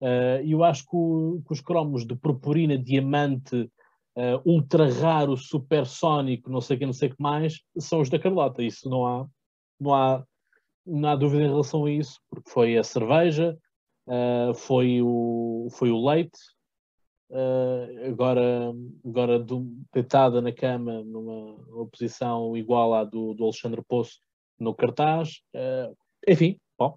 Uh, 0.00 0.44
e 0.44 0.52
eu 0.52 0.62
acho 0.64 0.82
que, 0.84 0.96
o, 0.96 1.42
que, 1.46 1.52
os 1.52 1.60
cromos 1.60 2.06
de 2.06 2.14
purpurina, 2.14 2.76
diamante, 2.76 3.70
uh, 4.16 4.40
ultra 4.44 4.90
raro, 4.90 5.36
supersónico, 5.36 6.50
não 6.50 6.60
sei 6.60 6.76
o 6.76 6.78
que, 6.78 6.86
não 6.86 6.92
sei 6.92 7.08
o 7.08 7.16
que 7.16 7.22
mais, 7.22 7.60
são 7.78 8.00
os 8.00 8.10
da 8.10 8.18
Carlota. 8.18 8.62
Isso 8.62 8.88
não 8.88 9.06
há, 9.06 9.26
não 9.80 9.94
há, 9.94 10.24
não 10.86 11.08
há 11.08 11.16
dúvida 11.16 11.44
em 11.44 11.48
relação 11.48 11.84
a 11.84 11.90
isso, 11.90 12.20
porque 12.30 12.50
foi 12.50 12.76
a 12.76 12.84
cerveja, 12.84 13.56
uh, 14.06 14.54
foi, 14.54 15.00
o, 15.02 15.68
foi 15.70 15.90
o 15.90 16.06
leite, 16.06 16.38
uh, 17.30 18.06
agora, 18.06 18.72
agora 19.04 19.38
do, 19.38 19.66
deitada 19.92 20.40
na 20.40 20.52
cama 20.52 21.02
numa 21.04 21.86
posição 21.86 22.56
igual 22.56 22.94
à 22.94 23.04
do, 23.04 23.34
do 23.34 23.44
Alexandre 23.44 23.82
Poço 23.86 24.18
no 24.58 24.74
cartaz. 24.74 25.40
Uh, 25.54 25.96
enfim, 26.26 26.58
bom, 26.78 26.96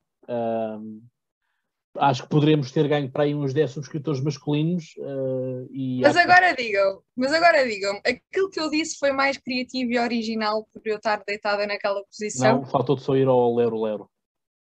acho 1.99 2.23
que 2.23 2.29
poderemos 2.29 2.71
ter 2.71 2.87
ganho 2.87 3.09
para 3.11 3.23
aí 3.23 3.35
uns 3.35 3.53
10 3.53 3.71
subscritores 3.71 4.21
masculinos. 4.21 4.95
Uh, 4.97 5.67
e 5.71 6.01
mas 6.01 6.15
agora 6.15 6.55
que... 6.55 6.63
digam, 6.63 7.01
mas 7.15 7.33
agora 7.33 7.67
digam, 7.67 7.97
aquilo 7.97 8.49
que 8.49 8.59
eu 8.59 8.69
disse 8.69 8.97
foi 8.97 9.11
mais 9.11 9.37
criativo 9.37 9.91
e 9.91 9.99
original 9.99 10.67
por 10.71 10.81
eu 10.85 10.97
estar 10.97 11.23
deitada 11.25 11.65
naquela 11.65 12.03
posição. 12.05 12.61
Não, 12.61 12.65
faltou-te 12.65 13.03
só 13.03 13.15
ir 13.15 13.27
ao 13.27 13.55
Lero 13.55 13.81
Lero. 13.81 14.09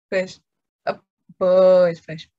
Pois, 0.09 0.41
ah, 0.85 0.99
pois, 1.37 2.01
pois. 2.01 2.29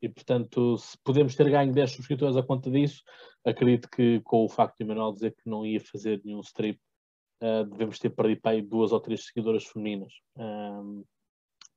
E 0.00 0.08
portanto, 0.08 0.76
se 0.76 0.98
podemos 0.98 1.34
ter 1.34 1.50
ganho 1.50 1.72
10 1.72 1.92
subscritores 1.92 2.36
a 2.36 2.42
conta 2.42 2.70
disso, 2.70 3.02
acredito 3.44 3.88
que 3.88 4.20
com 4.20 4.44
o 4.44 4.48
facto 4.48 4.76
de 4.76 4.84
Emanuel 4.84 5.12
dizer 5.12 5.32
que 5.32 5.48
não 5.48 5.64
ia 5.64 5.80
fazer 5.80 6.20
nenhum 6.24 6.40
strip, 6.40 6.78
uh, 7.42 7.64
devemos 7.64 7.98
ter 7.98 8.10
perdido 8.10 8.40
para 8.40 8.52
aí 8.52 8.62
duas 8.62 8.92
ou 8.92 9.00
três 9.00 9.26
seguidoras 9.26 9.64
femininas. 9.64 10.12
Um, 10.36 11.04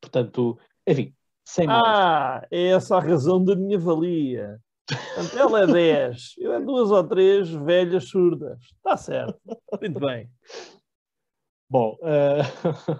portanto, 0.01 0.59
enfim, 0.85 1.15
sem 1.47 1.65
mais. 1.65 1.81
Ah, 1.81 2.45
é 2.51 2.67
essa 2.67 2.97
a 2.97 2.99
razão 2.99 3.41
da 3.43 3.55
minha 3.55 3.79
valia. 3.79 4.59
Portanto, 4.85 5.37
ela 5.37 5.63
é 5.63 5.67
10, 5.67 6.33
eu 6.37 6.53
é 6.53 6.59
duas 6.59 6.91
ou 6.91 7.03
três 7.07 7.49
velhas 7.49 8.09
surdas. 8.09 8.59
Está 8.75 8.97
certo. 8.97 9.39
Muito 9.81 9.99
bem. 9.99 10.29
Bom, 11.69 11.97
uh... 12.01 12.97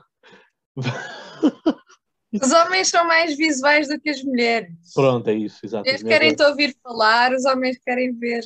Os 2.42 2.52
homens 2.52 2.90
são 2.90 3.06
mais 3.08 3.36
visuais 3.36 3.88
do 3.88 4.00
que 4.00 4.10
as 4.10 4.24
mulheres. 4.24 4.94
Pronto, 4.94 5.28
é 5.30 5.34
isso, 5.34 5.66
exato. 5.66 5.88
Eles 5.88 6.04
querem 6.04 6.36
te 6.36 6.44
ouvir 6.44 6.76
falar, 6.84 7.34
os 7.34 7.46
homens 7.46 7.78
querem 7.80 8.14
ver 8.18 8.44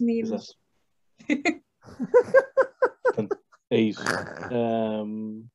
meninos. 0.00 0.56
Portanto, 3.04 3.38
é 3.70 3.80
isso. 3.80 4.02
Um, 4.50 5.46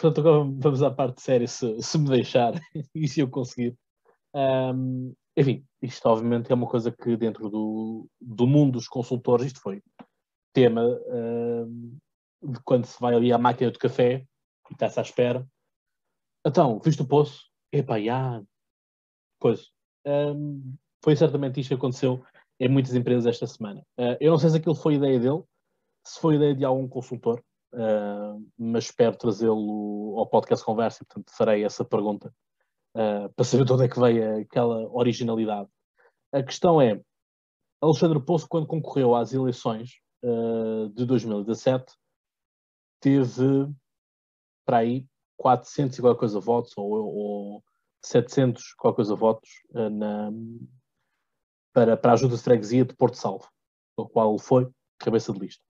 portanto, 0.00 0.20
agora 0.20 0.44
vamos 0.58 0.82
à 0.82 0.90
parte 0.90 1.22
séria, 1.22 1.46
se, 1.46 1.82
se 1.82 1.98
me 1.98 2.08
deixar 2.08 2.52
e 2.94 3.08
se 3.08 3.20
eu 3.20 3.28
conseguir. 3.28 3.76
Um, 4.34 5.14
enfim, 5.36 5.64
isto 5.80 6.06
obviamente 6.06 6.50
é 6.50 6.54
uma 6.54 6.68
coisa 6.68 6.90
que 6.92 7.16
dentro 7.16 7.48
do, 7.48 8.08
do 8.20 8.46
mundo 8.46 8.72
dos 8.72 8.88
consultores, 8.88 9.46
isto 9.46 9.60
foi 9.60 9.82
tema 10.52 10.82
um, 10.84 11.96
de 12.42 12.60
quando 12.64 12.84
se 12.84 13.00
vai 13.00 13.14
ali 13.14 13.32
à 13.32 13.38
máquina 13.38 13.70
de 13.70 13.78
café 13.78 14.24
e 14.70 14.72
está-se 14.72 14.98
à 14.98 15.02
espera 15.02 15.46
então, 16.48 16.78
viste 16.78 17.02
o 17.02 17.06
poço? 17.06 17.50
Epá, 17.72 18.00
já. 18.00 18.42
Pois. 19.38 19.70
Um, 20.06 20.76
foi 21.04 21.14
certamente 21.16 21.60
isto 21.60 21.68
que 21.68 21.74
aconteceu 21.74 22.24
em 22.58 22.68
muitas 22.68 22.94
empresas 22.94 23.26
esta 23.26 23.46
semana. 23.46 23.80
Uh, 23.98 24.16
eu 24.20 24.30
não 24.30 24.38
sei 24.38 24.50
se 24.50 24.56
aquilo 24.56 24.74
foi 24.74 24.94
ideia 24.94 25.18
dele, 25.18 25.42
se 26.04 26.18
foi 26.18 26.36
ideia 26.36 26.54
de 26.54 26.64
algum 26.64 26.88
consultor, 26.88 27.42
mas 28.56 28.84
espero 28.84 29.16
trazê-lo 29.16 30.18
ao 30.18 30.26
podcast 30.26 30.64
Conversa 30.64 31.02
e, 31.02 31.06
portanto, 31.06 31.32
farei 31.36 31.64
essa 31.64 31.84
pergunta 31.84 32.32
uh, 32.94 33.32
para 33.34 33.44
saber 33.44 33.64
de 33.64 33.72
onde 33.72 33.84
é 33.84 33.88
que 33.88 34.00
veio 34.00 34.40
aquela 34.40 34.88
originalidade. 34.90 35.68
A 36.32 36.42
questão 36.42 36.80
é, 36.80 37.00
Alexandre 37.80 38.20
Poço, 38.20 38.48
quando 38.48 38.66
concorreu 38.66 39.14
às 39.14 39.32
eleições 39.32 40.00
de 40.94 41.06
2017, 41.06 41.94
teve 43.00 43.72
para 44.66 44.78
aí 44.78 45.06
400 45.36 45.96
e 45.96 46.02
qualquer 46.02 46.18
coisa 46.18 46.40
votos, 46.40 46.76
ou, 46.76 46.90
ou 46.90 47.64
700 48.04 48.74
qualquer 48.74 48.96
coisa 48.96 49.14
votos 49.14 49.48
na, 49.72 50.30
para, 51.72 51.96
para 51.96 52.10
a 52.10 52.14
ajuda 52.14 52.36
de 52.36 52.42
freguesia 52.42 52.84
de 52.84 52.96
Porto 52.96 53.16
Salvo, 53.16 53.48
o 53.96 54.08
qual 54.08 54.36
foi 54.38 54.68
cabeça 54.98 55.32
de 55.32 55.38
lista 55.38 55.67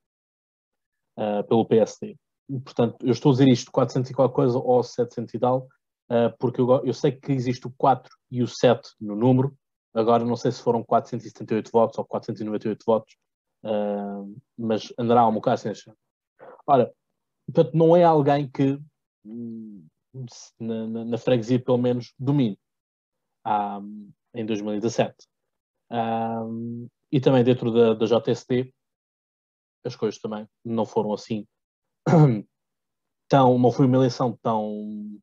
uh, 1.19 1.45
pelo 1.47 1.67
PSD. 1.67 2.17
Portanto, 2.65 2.97
eu 3.03 3.11
estou 3.11 3.31
a 3.31 3.33
dizer 3.35 3.49
isto, 3.49 3.71
400 3.71 4.11
e 4.11 4.15
qualquer 4.15 4.35
coisa 4.35 4.59
ou 4.59 4.83
700 4.83 5.35
e 5.35 5.39
tal, 5.39 5.69
uh, 6.11 6.35
porque 6.39 6.61
eu, 6.61 6.85
eu, 6.85 6.95
sei 6.95 7.13
que 7.13 7.33
existe 7.33 7.67
o 7.67 7.75
4 7.77 8.11
e 8.31 8.43
o 8.43 8.49
7 8.49 8.89
no 9.01 9.15
número, 9.17 9.55
agora 9.93 10.25
não 10.25 10.37
sei 10.37 10.53
se 10.53 10.63
foram 10.63 10.83
478 10.83 11.71
votos 11.71 11.99
ou 11.99 12.05
498 12.05 12.85
votos, 12.87 13.17
mas 14.57 14.93
andará 14.97 15.27
um 15.27 15.35
bocado 15.35 15.69
assim. 15.69 15.91
Ora, 16.67 16.93
portanto, 17.47 17.75
não 17.75 17.97
é 17.97 18.05
alguém 18.05 18.49
que 18.49 18.79
na, 20.61 20.87
na, 20.87 21.05
na 21.05 21.19
freguesia, 21.19 21.59
pelo 21.59 21.79
menos, 21.79 22.15
domine 22.19 22.57
em 24.35 24.47
2017. 24.47 25.15
Um, 25.91 26.89
e 27.11 27.21
também 27.21 27.43
dentro 27.43 27.73
da, 27.73 27.95
da 27.95 28.07
JST, 28.07 28.73
as 29.85 29.97
coisas 29.97 30.21
também 30.21 30.47
não 30.65 30.85
foram 30.85 31.13
assim 31.13 31.47
tão, 33.29 33.59
não 33.59 33.71
foi 33.71 33.87
uma 33.87 33.97
eleição 33.97 34.39
tão, 34.43 35.19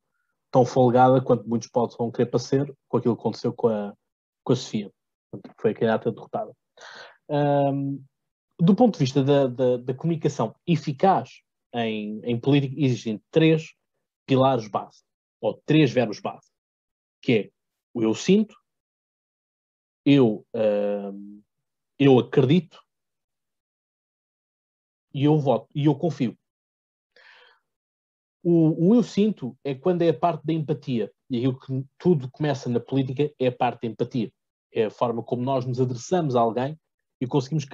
tão 0.50 0.64
folgada 0.64 1.20
quanto 1.20 1.48
muitos 1.48 1.68
possam 1.68 2.10
querer 2.10 2.30
para 2.30 2.38
ser, 2.38 2.74
com 2.88 2.96
aquilo 2.96 3.16
que 3.16 3.20
aconteceu 3.20 3.52
com 3.52 3.68
a, 3.68 3.94
com 4.44 4.52
a 4.52 4.56
Sofia, 4.56 4.90
que 5.32 5.54
foi 5.60 5.70
a 5.72 5.74
candidata 5.74 6.12
derrotada. 6.12 6.52
Um, 7.28 8.02
do 8.58 8.74
ponto 8.74 8.94
de 8.94 9.00
vista 9.00 9.22
da, 9.22 9.46
da, 9.46 9.76
da 9.76 9.94
comunicação 9.94 10.54
eficaz 10.66 11.42
em, 11.74 12.20
em 12.24 12.38
política, 12.38 12.74
existem 12.78 13.20
três 13.30 13.74
pilares 14.26 14.68
base, 14.68 15.02
ou 15.40 15.60
três 15.66 15.90
verbos 15.90 16.20
base, 16.20 16.48
que 17.20 17.32
é 17.32 17.50
o 17.92 18.02
eu 18.02 18.14
sinto, 18.14 18.54
eu, 20.04 20.46
eu 21.98 22.18
acredito 22.18 22.78
e 25.16 25.24
eu 25.24 25.38
voto, 25.38 25.66
e 25.74 25.86
eu 25.86 25.94
confio. 25.94 26.36
O, 28.44 28.90
o, 28.90 28.94
eu 28.94 29.02
sinto 29.02 29.56
é 29.64 29.74
quando 29.74 30.02
é 30.02 30.10
a 30.10 30.14
parte 30.14 30.44
da 30.44 30.52
empatia. 30.52 31.10
E 31.30 31.38
aquilo 31.38 31.58
que 31.58 31.84
tudo 31.98 32.30
começa 32.30 32.68
na 32.68 32.78
política 32.78 33.32
é 33.40 33.46
a 33.46 33.52
parte 33.52 33.80
da 33.80 33.88
empatia. 33.88 34.30
É 34.70 34.84
a 34.84 34.90
forma 34.90 35.22
como 35.22 35.42
nós 35.42 35.64
nos 35.64 35.80
adressamos 35.80 36.36
a 36.36 36.40
alguém 36.40 36.78
e 37.18 37.26
conseguimos 37.26 37.64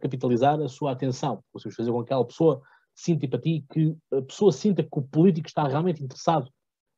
capitalizar 0.00 0.58
a 0.58 0.68
sua 0.68 0.92
atenção. 0.92 1.44
Conseguimos 1.52 1.76
fazer 1.76 1.92
com 1.92 1.98
que 1.98 2.04
aquela 2.04 2.24
pessoa 2.24 2.62
sinta 2.94 3.26
empatia, 3.26 3.62
que 3.70 3.94
a 4.10 4.22
pessoa 4.22 4.50
sinta 4.50 4.82
que 4.82 4.88
o 4.98 5.02
político 5.02 5.48
está 5.48 5.68
realmente 5.68 6.02
interessado 6.02 6.50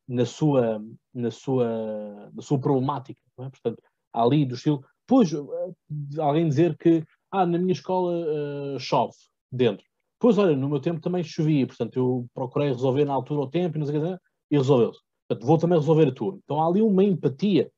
na 0.07 0.25
sua, 0.25 0.81
na 1.13 1.29
sua, 1.29 2.31
na 2.33 2.41
sua 2.41 2.57
problemática. 2.57 3.21
É? 3.39 3.49
Portanto, 3.49 3.83
ali 4.13 4.45
do 4.45 4.55
estilo, 4.55 4.81
pois, 5.05 5.33
eh, 5.33 6.19
alguém 6.19 6.47
dizer 6.47 6.77
que 6.77 7.03
ah, 7.29 7.45
na 7.45 7.57
minha 7.57 7.73
escola 7.73 8.13
uh, 8.13 8.79
chove 8.79 9.13
dentro. 9.51 9.85
Pois, 10.19 10.37
olha, 10.37 10.55
no 10.55 10.69
meu 10.69 10.79
tempo 10.79 10.99
também 10.99 11.23
chovia, 11.23 11.67
portanto, 11.67 11.97
eu 11.97 12.27
procurei 12.33 12.69
resolver 12.69 13.05
na 13.05 13.13
altura 13.13 13.41
o 13.41 13.49
tempo 13.49 13.77
e 13.77 13.79
não 13.79 13.85
sei 13.85 13.99
o 13.99 14.01
que, 14.01 14.23
e 14.51 14.57
resolveu-se. 14.57 14.99
Portanto, 15.27 15.45
vou 15.45 15.57
também 15.57 15.77
resolver 15.77 16.07
a 16.07 16.13
tua. 16.13 16.39
Então, 16.43 16.61
há 16.61 16.67
ali 16.67 16.81
uma 16.81 17.03
empatia 17.03 17.71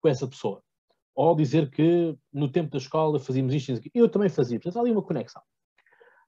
com 0.00 0.08
essa 0.08 0.26
pessoa. 0.26 0.62
Ou 1.14 1.34
dizer 1.34 1.70
que 1.70 2.16
no 2.32 2.50
tempo 2.50 2.70
da 2.70 2.78
escola 2.78 3.18
fazíamos 3.18 3.54
isto 3.54 3.72
e 3.72 3.74
aquilo. 3.74 3.92
Eu 3.94 4.08
também 4.08 4.28
fazia. 4.28 4.58
Portanto, 4.58 4.76
há 4.76 4.80
ali 4.80 4.90
uma 4.90 5.02
conexão. 5.02 5.42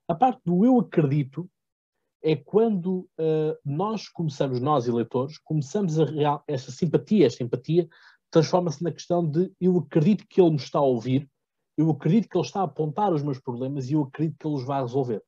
A 0.08 0.14
parte 0.14 0.40
do 0.44 0.64
eu 0.64 0.78
acredito 0.80 1.48
é 2.22 2.34
quando 2.34 3.08
uh, 3.18 3.56
nós 3.64 4.08
começamos, 4.08 4.60
nós 4.60 4.88
eleitores, 4.88 5.38
começamos 5.38 6.00
a 6.00 6.04
real, 6.04 6.42
esta 6.48 6.72
simpatia, 6.72 7.26
esta 7.26 7.44
empatia, 7.44 7.88
transforma-se 8.30 8.82
na 8.82 8.90
questão 8.90 9.24
de 9.24 9.52
eu 9.60 9.78
acredito 9.78 10.26
que 10.28 10.40
ele 10.40 10.50
me 10.50 10.56
está 10.56 10.80
a 10.80 10.82
ouvir, 10.82 11.29
eu 11.80 11.90
acredito 11.90 12.28
que 12.28 12.36
ele 12.36 12.44
está 12.44 12.60
a 12.60 12.64
apontar 12.64 13.10
os 13.10 13.22
meus 13.22 13.40
problemas 13.40 13.88
e 13.88 13.94
eu 13.94 14.02
acredito 14.02 14.36
que 14.38 14.46
ele 14.46 14.54
os 14.54 14.64
vai 14.64 14.82
resolver. 14.82 15.22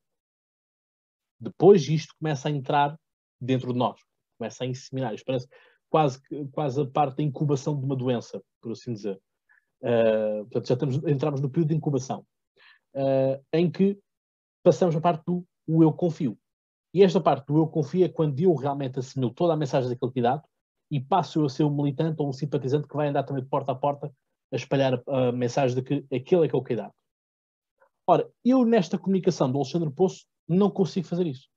Depois 1.39 1.87
isto 1.89 2.13
começa 2.19 2.47
a 2.47 2.51
entrar 2.51 2.95
dentro 3.41 3.73
de 3.73 3.79
nós, 3.79 3.99
começa 4.37 4.63
a 4.63 4.67
inseminar. 4.67 5.15
Isto 5.15 5.25
parece 5.25 5.47
quase, 5.89 6.21
quase 6.51 6.81
a 6.81 6.85
parte 6.85 7.17
da 7.17 7.23
incubação 7.23 7.75
de 7.77 7.83
uma 7.83 7.95
doença, 7.95 8.39
por 8.61 8.71
assim 8.71 8.93
dizer. 8.93 9.19
Uh, 9.81 10.45
portanto, 10.45 10.67
já 10.67 10.73
estamos, 10.75 10.95
entramos 11.07 11.41
no 11.41 11.49
período 11.49 11.69
de 11.69 11.75
incubação, 11.75 12.23
uh, 12.95 13.43
em 13.51 13.69
que 13.69 13.99
passamos 14.61 14.95
a 14.95 15.01
parte 15.01 15.23
do 15.25 15.43
eu 15.67 15.91
confio. 15.91 16.37
E 16.93 17.03
esta 17.03 17.19
parte 17.19 17.47
do 17.47 17.57
eu 17.57 17.67
confio 17.67 18.05
é 18.05 18.09
quando 18.09 18.39
eu 18.39 18.53
realmente 18.53 18.99
assimilo 18.99 19.33
toda 19.33 19.53
a 19.53 19.57
mensagem 19.57 19.89
daquele 19.89 20.11
candidato 20.11 20.47
e 20.91 20.99
passo 20.99 21.43
a 21.43 21.49
ser 21.49 21.63
um 21.63 21.75
militante 21.75 22.21
ou 22.21 22.29
um 22.29 22.33
simpatizante 22.33 22.87
que 22.87 22.95
vai 22.95 23.07
andar 23.07 23.23
também 23.23 23.41
de 23.41 23.49
porta 23.49 23.71
a 23.71 23.75
porta 23.75 24.13
a 24.53 24.55
espalhar 24.55 25.01
a, 25.07 25.31
mensagem 25.31 25.75
de 25.75 25.81
que 25.81 26.15
aquele 26.15 26.45
é 26.45 26.47
que 26.47 26.55
é 26.55 26.57
o 26.57 26.61
candidato. 26.61 26.93
Ora, 28.07 28.29
eu 28.45 28.63
nesta 28.63 28.99
comunicação 28.99 29.51
do 29.51 29.57
Alexandre 29.57 29.89
Poço 29.89 30.25
não 30.47 30.69
consigo 30.69 31.07
fazer 31.07 31.25
isso. 31.25 31.49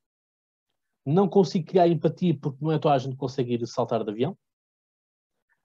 não 1.05 1.29
consigo 1.29 1.67
criar 1.67 1.87
empatia 1.87 2.37
porque 2.41 2.59
não 2.61 2.73
é 2.73 2.79
toda 2.79 2.95
a 2.95 2.99
gente 2.99 3.13
que 3.13 3.19
consegue 3.19 3.55
ir 3.55 3.67
saltar 3.67 4.03
de 4.03 4.11
avião. 4.11 4.37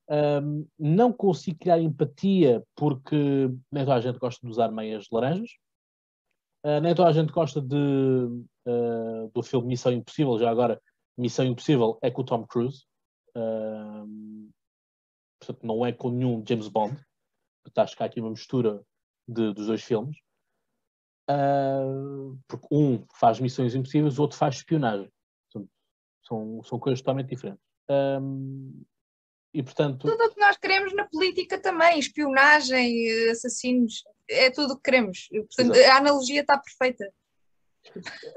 Um, 0.10 0.68
não 0.78 1.14
consigo 1.14 1.58
criar 1.58 1.80
empatia 1.80 2.64
porque 2.76 3.16
nem 3.72 3.86
toda 3.86 3.96
a 3.96 4.02
gente 4.02 4.20
gosta 4.20 4.46
de 4.46 4.52
usar 4.52 4.72
meias 4.72 5.08
laranjas. 5.12 5.52
Uh, 6.66 6.80
nem 6.82 6.94
toda 6.94 7.10
a 7.10 7.14
gente 7.14 7.32
gosta 7.32 7.62
de, 7.62 7.76
uh, 7.76 9.32
do 9.34 9.42
filme 9.42 9.70
Missão 9.70 9.92
Impossível. 9.92 10.38
Já 10.38 10.52
agora, 10.52 10.80
Missão 11.18 11.46
Impossível 11.46 11.98
é 12.02 12.12
com 12.12 12.22
o 12.22 12.26
Tom 12.26 12.46
Cruise. 12.46 12.84
Uh, 13.36 14.52
portanto, 15.40 15.66
não 15.66 15.86
é 15.86 15.92
com 15.92 16.12
nenhum 16.12 16.44
James 16.46 16.68
Bond. 16.68 17.02
Portanto, 17.64 17.84
acho 17.84 17.96
que 17.96 18.04
há 18.04 18.06
aqui 18.06 18.20
uma 18.20 18.32
mistura 18.32 18.82
de, 19.28 19.54
dos 19.54 19.68
dois 19.68 19.84
filmes. 19.84 20.18
porque 22.48 22.68
um 22.72 23.04
faz 23.20 23.40
missões 23.40 23.76
impossíveis, 23.76 24.18
o 24.18 24.22
outro 24.22 24.38
faz 24.38 24.56
espionagem. 24.56 25.12
Portanto, 25.52 25.72
são, 26.28 26.64
são 26.64 26.80
coisas 26.80 27.02
totalmente 27.02 27.30
diferentes. 27.30 27.64
Um, 27.90 28.84
e, 29.54 29.62
portanto... 29.62 30.08
Tudo 30.08 30.24
o 30.24 30.34
que 30.34 30.40
nós 30.40 30.58
queremos 30.58 30.94
na 30.94 31.06
política 31.06 31.60
também, 31.60 32.00
espionagem, 32.00 33.30
assassinos, 33.30 34.04
é 34.30 34.50
tudo 34.50 34.74
o 34.74 34.76
que 34.78 34.84
queremos. 34.84 35.28
Portanto, 35.30 35.78
a 35.78 35.98
analogia 35.98 36.42
está 36.42 36.58
perfeita. 36.58 37.12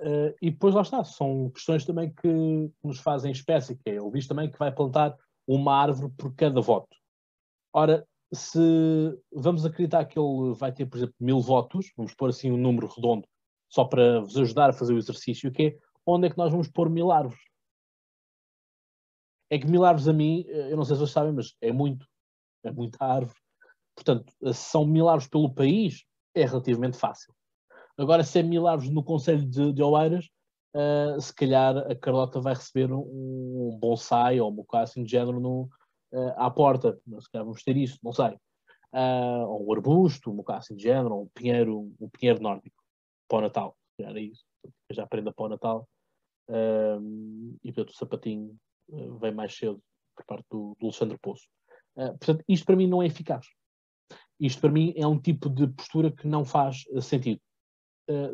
Uh, 0.01 0.35
e 0.41 0.51
depois 0.51 0.75
lá 0.75 0.83
está, 0.83 1.05
são 1.05 1.51
questões 1.51 1.85
também 1.85 2.13
que 2.13 2.71
nos 2.83 2.99
fazem 2.99 3.31
espécie, 3.31 3.77
que 3.77 3.91
é, 3.91 3.97
ele 3.97 4.11
diz 4.11 4.27
também 4.27 4.51
que 4.51 4.59
vai 4.59 4.73
plantar 4.73 5.17
uma 5.47 5.77
árvore 5.77 6.13
por 6.17 6.35
cada 6.35 6.61
voto. 6.61 6.97
Ora, 7.73 8.07
se 8.35 8.59
vamos 9.33 9.65
acreditar 9.65 10.05
que 10.05 10.19
ele 10.19 10.55
vai 10.55 10.73
ter, 10.73 10.87
por 10.87 10.97
exemplo, 10.97 11.15
mil 11.21 11.41
votos, 11.41 11.93
vamos 11.97 12.15
pôr 12.15 12.31
assim 12.31 12.51
um 12.51 12.57
número 12.57 12.87
redondo, 12.87 13.27
só 13.69 13.85
para 13.85 14.21
vos 14.21 14.37
ajudar 14.37 14.71
a 14.71 14.73
fazer 14.73 14.93
o 14.93 14.99
exercício, 14.99 15.53
que 15.53 15.63
é 15.63 15.79
onde 16.07 16.27
é 16.27 16.31
que 16.31 16.39
nós 16.39 16.51
vamos 16.51 16.69
pôr 16.69 16.91
mil 16.91 17.11
árvores? 17.11 17.41
É 19.51 19.59
que 19.59 19.67
mil 19.67 19.85
árvores 19.85 20.09
a 20.09 20.13
mim, 20.13 20.45
eh, 20.49 20.73
eu 20.73 20.77
não 20.77 20.85
sei 20.85 20.97
se 20.97 21.01
vocês 21.01 21.13
sabem, 21.13 21.33
mas 21.33 21.55
é 21.61 21.73
muito. 21.73 22.07
É 22.65 22.71
muita 22.71 23.05
árvore. 23.05 23.39
Portanto, 23.95 24.33
se 24.43 24.55
são 24.55 24.85
mil 24.87 25.09
árvores 25.09 25.29
pelo 25.29 25.55
país, 25.55 26.05
é 26.35 26.45
relativamente 26.45 26.97
fácil. 26.97 27.33
Agora, 27.97 28.25
se 28.25 28.39
é 28.41 28.43
mil 28.43 28.67
árvores 28.67 28.91
no 28.91 29.05
Conselho 29.05 29.47
de, 29.47 29.73
de 29.73 29.83
Oeiras, 29.83 30.29
uh, 30.75 31.21
se 31.21 31.33
calhar 31.35 31.77
a 31.79 31.95
Carlota 31.95 32.41
vai 32.41 32.55
receber 32.55 32.93
um, 32.93 33.79
bonsai 33.81 34.41
ou 34.41 34.51
um 34.51 34.65
coisa 34.65 34.85
assim 34.85 35.05
de 35.05 35.11
género 35.13 35.39
no, 35.39 35.69
uh, 36.15 36.35
à 36.37 36.51
porta. 36.51 36.99
Se 37.21 37.31
calhar 37.31 37.45
vamos 37.45 37.63
ter 37.63 37.77
isso, 37.77 37.99
não 38.03 38.13
sei. 38.13 38.37
Uh, 38.95 39.45
ou 39.49 39.69
um 39.69 39.73
arbusto, 39.73 40.31
um 40.31 40.43
assim 40.53 40.77
de 40.77 40.85
género, 40.85 41.17
ou 41.17 41.23
um 41.25 41.29
pinheiro, 41.35 41.93
um 42.01 42.09
pinheiro 42.09 42.41
nórdico 42.41 42.77
para 43.29 43.39
o 43.39 43.41
Natal. 43.41 43.77
Calhar 43.99 44.17
é 44.17 44.21
isso. 44.21 44.45
Já 44.93 45.03
aprenda 45.03 45.33
para 45.33 45.47
o 45.47 45.49
Natal. 45.49 45.89
Uh, 46.49 47.57
e 47.65 47.73
portanto 47.73 47.91
o 47.91 47.97
sapatinho 47.97 48.57
uh, 48.91 49.19
vem 49.19 49.33
mais 49.33 49.57
cedo 49.57 49.83
por 50.15 50.25
parte 50.27 50.47
do, 50.51 50.77
do 50.79 50.87
Alexandre 50.87 51.19
Poço. 51.21 51.49
Portanto, 51.97 52.45
isto 52.49 52.67
para 52.67 52.75
mim 52.75 52.89
não 52.89 53.03
é 53.03 53.07
eficaz. 53.07 53.47
Isto 54.39 54.61
para 54.61 54.71
mim 54.71 54.93
é 54.97 55.07
um 55.07 55.19
tipo 55.19 55.49
de 55.49 55.69
postura 55.69 56.11
que 56.11 56.27
não 56.27 56.45
faz 56.45 56.85
sentido. 57.03 57.41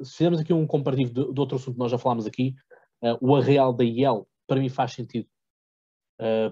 se 0.03 0.13
fizermos 0.13 0.41
aqui 0.41 0.53
um 0.53 0.67
comparativo 0.67 1.13
de, 1.13 1.33
de, 1.33 1.41
outro 1.41 1.57
assunto 1.57 1.75
que 1.75 1.79
nós 1.79 1.91
já 1.91 1.99
falámos 1.99 2.27
aqui, 2.27 2.55
o 3.21 3.37
arreal 3.37 3.75
da 3.75 3.85
IEL, 3.85 4.27
para 4.47 4.61
mim 4.61 4.71
faz 4.71 4.93
sentido. 4.95 5.29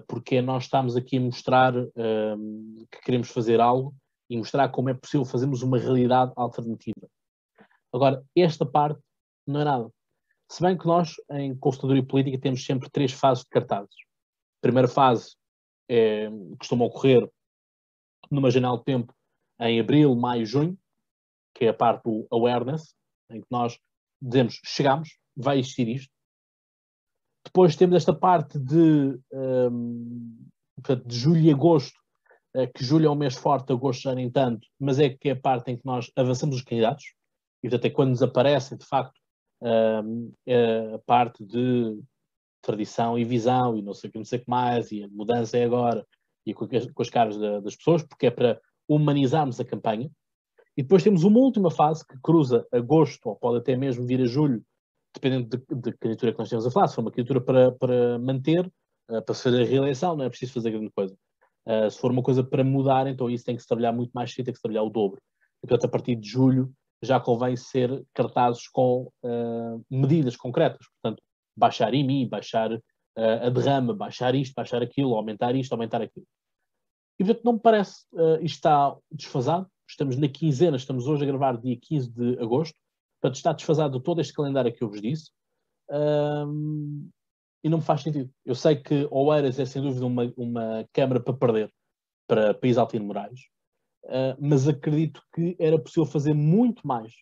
Porque 0.07 0.41
nós 0.41 0.63
estamos 0.63 0.95
aqui 0.95 1.17
a 1.17 1.21
mostrar 1.21 1.73
que 1.73 3.01
queremos 3.03 3.29
fazer 3.29 3.59
algo 3.59 3.93
e 4.29 4.37
mostrar 4.37 4.69
como 4.69 4.89
é 4.89 4.93
possível 4.93 5.25
fazermos 5.25 5.61
uma 5.61 5.77
realidade 5.77 6.31
alternativa. 6.35 7.07
Agora, 7.91 8.23
esta 8.35 8.65
parte 8.65 8.99
não 9.45 9.61
é 9.61 9.65
nada. 9.65 9.91
Se 10.51 10.61
bem 10.61 10.77
que 10.77 10.85
nós, 10.85 11.15
em 11.31 11.55
consultadoria 11.55 12.05
política, 12.05 12.39
temos 12.39 12.65
sempre 12.65 12.89
três 12.89 13.11
fases 13.11 13.43
de 13.43 13.49
cartazes. 13.49 13.93
A 14.57 14.61
primeira 14.61 14.87
fase 14.87 15.35
é, 15.87 16.29
costuma 16.57 16.85
ocorrer 16.85 17.29
numa 18.29 18.51
janela 18.51 18.77
de 18.77 18.83
tempo 18.83 19.13
em 19.59 19.79
abril, 19.79 20.15
maio, 20.15 20.45
junho, 20.45 20.77
que 21.53 21.65
é 21.65 21.69
a 21.69 21.73
parte 21.73 22.03
do 22.03 22.27
awareness, 22.31 22.95
em 23.29 23.41
que 23.41 23.47
nós 23.49 23.79
dizemos 24.21 24.59
chegamos, 24.65 25.17
vai 25.35 25.59
existir 25.59 25.87
isto. 25.87 26.11
Depois 27.49 27.75
temos 27.75 27.95
esta 27.95 28.13
parte 28.13 28.59
de, 28.59 29.19
um, 29.33 30.37
de 31.03 31.15
julho 31.17 31.41
e 31.41 31.51
agosto, 31.51 31.99
eh, 32.55 32.67
que 32.67 32.83
julho 32.83 33.07
é 33.07 33.09
um 33.09 33.15
mês 33.15 33.35
forte, 33.35 33.73
agosto 33.73 34.03
já 34.03 34.13
nem 34.13 34.29
tanto, 34.29 34.67
mas 34.79 34.99
é 34.99 35.09
que 35.09 35.29
é 35.29 35.31
a 35.31 35.35
parte 35.35 35.71
em 35.71 35.75
que 35.75 35.83
nós 35.83 36.11
avançamos 36.15 36.57
os 36.57 36.61
candidatos, 36.61 37.05
e 37.63 37.67
portanto 37.67 37.85
é 37.85 37.89
quando 37.89 38.09
nos 38.09 38.21
aparecem 38.21 38.77
de 38.77 38.85
facto 38.85 39.19
a 39.61 40.99
parte 41.07 41.43
de 41.43 41.99
tradição 42.61 43.17
e 43.17 43.25
visão 43.25 43.75
e 43.75 43.81
não 43.81 43.93
sei 43.93 44.11
não 44.13 44.23
sei 44.23 44.39
o 44.39 44.43
que 44.43 44.49
mais, 44.49 44.91
e 44.91 45.03
a 45.03 45.07
mudança 45.07 45.57
é 45.57 45.63
agora, 45.63 46.05
e 46.45 46.53
com, 46.53 46.67
com 46.67 47.01
as 47.01 47.09
caras 47.09 47.35
da, 47.35 47.59
das 47.61 47.75
pessoas, 47.75 48.03
porque 48.03 48.27
é 48.27 48.31
para 48.31 48.61
humanizarmos 48.87 49.59
a 49.59 49.65
campanha. 49.65 50.09
E 50.77 50.83
depois 50.83 51.03
temos 51.03 51.23
uma 51.23 51.39
última 51.39 51.71
fase 51.71 52.05
que 52.07 52.17
cruza 52.21 52.65
agosto, 52.71 53.27
ou 53.27 53.35
pode 53.35 53.57
até 53.57 53.75
mesmo 53.75 54.05
vir 54.05 54.21
a 54.21 54.25
julho, 54.25 54.63
dependendo 55.13 55.49
de, 55.49 55.57
de 55.57 55.97
candidatura 55.97 56.31
que 56.33 56.39
nós 56.39 56.49
temos 56.49 56.65
a 56.65 56.71
falar. 56.71 56.87
Se 56.87 56.95
for 56.95 57.01
uma 57.01 57.11
candidatura 57.11 57.41
para, 57.41 57.71
para 57.71 58.19
manter, 58.19 58.65
uh, 59.09 59.21
para 59.21 59.35
fazer 59.35 59.61
a 59.61 59.65
reeleição, 59.65 60.15
não 60.15 60.25
é 60.25 60.29
preciso 60.29 60.53
fazer 60.53 60.71
grande 60.71 60.91
coisa. 60.91 61.15
Uh, 61.67 61.89
se 61.89 61.99
for 61.99 62.11
uma 62.11 62.23
coisa 62.23 62.43
para 62.43 62.63
mudar, 62.63 63.07
então 63.07 63.29
isso 63.29 63.45
tem 63.45 63.55
que 63.55 63.61
se 63.61 63.67
trabalhar 63.67 63.91
muito 63.91 64.11
mais 64.11 64.33
cedo, 64.33 64.45
tem 64.45 64.53
que 64.53 64.57
se 64.57 64.63
trabalhar 64.63 64.83
o 64.83 64.89
dobro. 64.89 65.21
E, 65.63 65.67
portanto, 65.67 65.85
a 65.85 65.89
partir 65.89 66.15
de 66.15 66.27
julho 66.27 66.71
já 67.01 67.19
convém 67.19 67.55
ser 67.55 68.03
cartazes 68.13 68.67
com 68.67 69.11
uh, 69.23 69.85
medidas 69.89 70.35
concretas. 70.35 70.85
Portanto, 71.01 71.23
baixar 71.55 71.93
IMI, 71.93 72.25
baixar 72.25 72.71
a 73.17 73.49
derrama, 73.49 73.93
baixar 73.93 74.33
isto, 74.33 74.53
baixar 74.53 74.81
aquilo, 74.81 75.13
aumentar 75.13 75.53
isto, 75.53 75.73
aumentar 75.73 76.01
aquilo. 76.01 76.25
E, 77.19 77.23
portanto, 77.23 77.43
não 77.43 77.53
me 77.53 77.59
parece 77.59 78.05
uh, 78.13 78.41
está 78.41 78.95
desfasado. 79.11 79.69
Estamos 79.87 80.15
na 80.15 80.29
quinzena, 80.29 80.77
estamos 80.77 81.05
hoje 81.05 81.23
a 81.23 81.27
gravar 81.27 81.57
dia 81.57 81.77
15 81.77 82.09
de 82.11 82.39
agosto. 82.41 82.75
Portanto, 83.21 83.35
está 83.35 83.53
desfasado 83.53 83.99
todo 83.99 84.21
este 84.21 84.33
calendário 84.33 84.73
que 84.73 84.83
eu 84.83 84.89
vos 84.89 85.01
disse. 85.01 85.31
Um, 85.89 87.09
e 87.63 87.69
não 87.69 87.79
me 87.79 87.83
faz 87.83 88.01
sentido. 88.01 88.31
Eu 88.45 88.55
sei 88.55 88.75
que 88.75 89.07
Oeiras 89.11 89.59
é, 89.59 89.65
sem 89.65 89.81
dúvida, 89.81 90.05
uma, 90.05 90.31
uma 90.37 90.87
câmara 90.93 91.19
para 91.19 91.33
perder 91.33 91.73
para 92.27 92.53
País 92.53 92.77
Altino 92.77 93.05
Moraes. 93.05 93.41
Uh, 94.05 94.37
mas 94.39 94.67
acredito 94.67 95.21
que 95.33 95.55
era 95.59 95.77
possível 95.77 96.05
fazer 96.05 96.33
muito 96.33 96.87
mais 96.87 97.13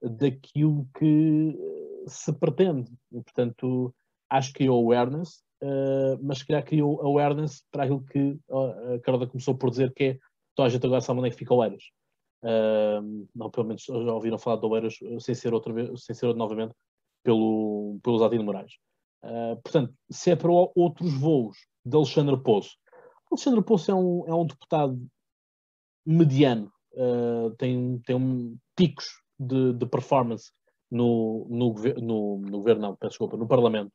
daquilo 0.00 0.86
que 0.96 1.58
se 2.06 2.32
pretende. 2.32 2.92
E, 3.10 3.20
portanto, 3.22 3.94
acho 4.30 4.48
que 4.52 4.58
criou 4.58 4.78
awareness, 4.84 5.42
uh, 5.62 6.18
mas 6.22 6.38
se 6.38 6.46
calhar 6.46 6.64
criou 6.64 7.00
awareness 7.02 7.64
para 7.70 7.84
aquilo 7.84 8.04
que 8.04 8.38
a 8.94 8.98
Carla 9.00 9.26
começou 9.26 9.56
por 9.56 9.70
dizer 9.70 9.92
que 9.92 10.04
é 10.04 10.18
toda 10.54 10.66
a 10.66 10.70
gente 10.70 10.84
agora 10.84 11.00
sabe 11.00 11.18
onde 11.18 11.28
é 11.28 11.32
que 11.32 11.38
fica 11.38 11.54
Oeiras. 11.54 11.82
Não, 13.34 13.50
pelo 13.50 13.66
menos 13.66 13.84
já 13.84 14.12
ouviram 14.12 14.38
falar 14.38 14.56
do 14.56 14.68
Oeiras 14.68 14.98
sem 15.20 15.34
ser, 15.34 15.54
outra 15.54 15.72
vez, 15.72 16.04
sem 16.04 16.14
ser 16.14 16.34
novamente 16.34 16.74
pelo, 17.22 17.98
pelo 18.02 18.18
Zadino 18.18 18.44
Moraes. 18.44 18.72
Uh, 19.22 19.54
portanto, 19.62 19.94
se 20.10 20.32
é 20.32 20.36
para 20.36 20.50
outros 20.50 21.14
voos 21.14 21.56
de 21.84 21.96
Alexandre 21.96 22.36
Poço, 22.42 22.76
Alexandre 23.30 23.62
Poço 23.62 23.90
é 23.90 23.94
um, 23.94 24.24
é 24.26 24.34
um 24.34 24.44
deputado 24.44 25.00
mediano, 26.04 26.72
uh, 26.94 27.50
tem, 27.56 27.98
tem 28.00 28.16
um, 28.16 28.56
picos 28.76 29.06
de, 29.38 29.72
de 29.74 29.86
performance 29.86 30.50
no, 30.90 31.46
no, 31.48 31.72
no, 31.72 32.38
no, 32.38 32.58
governo, 32.58 32.82
não, 32.82 32.96
peço 32.96 33.10
desculpa, 33.10 33.36
no 33.36 33.46
Parlamento, 33.46 33.92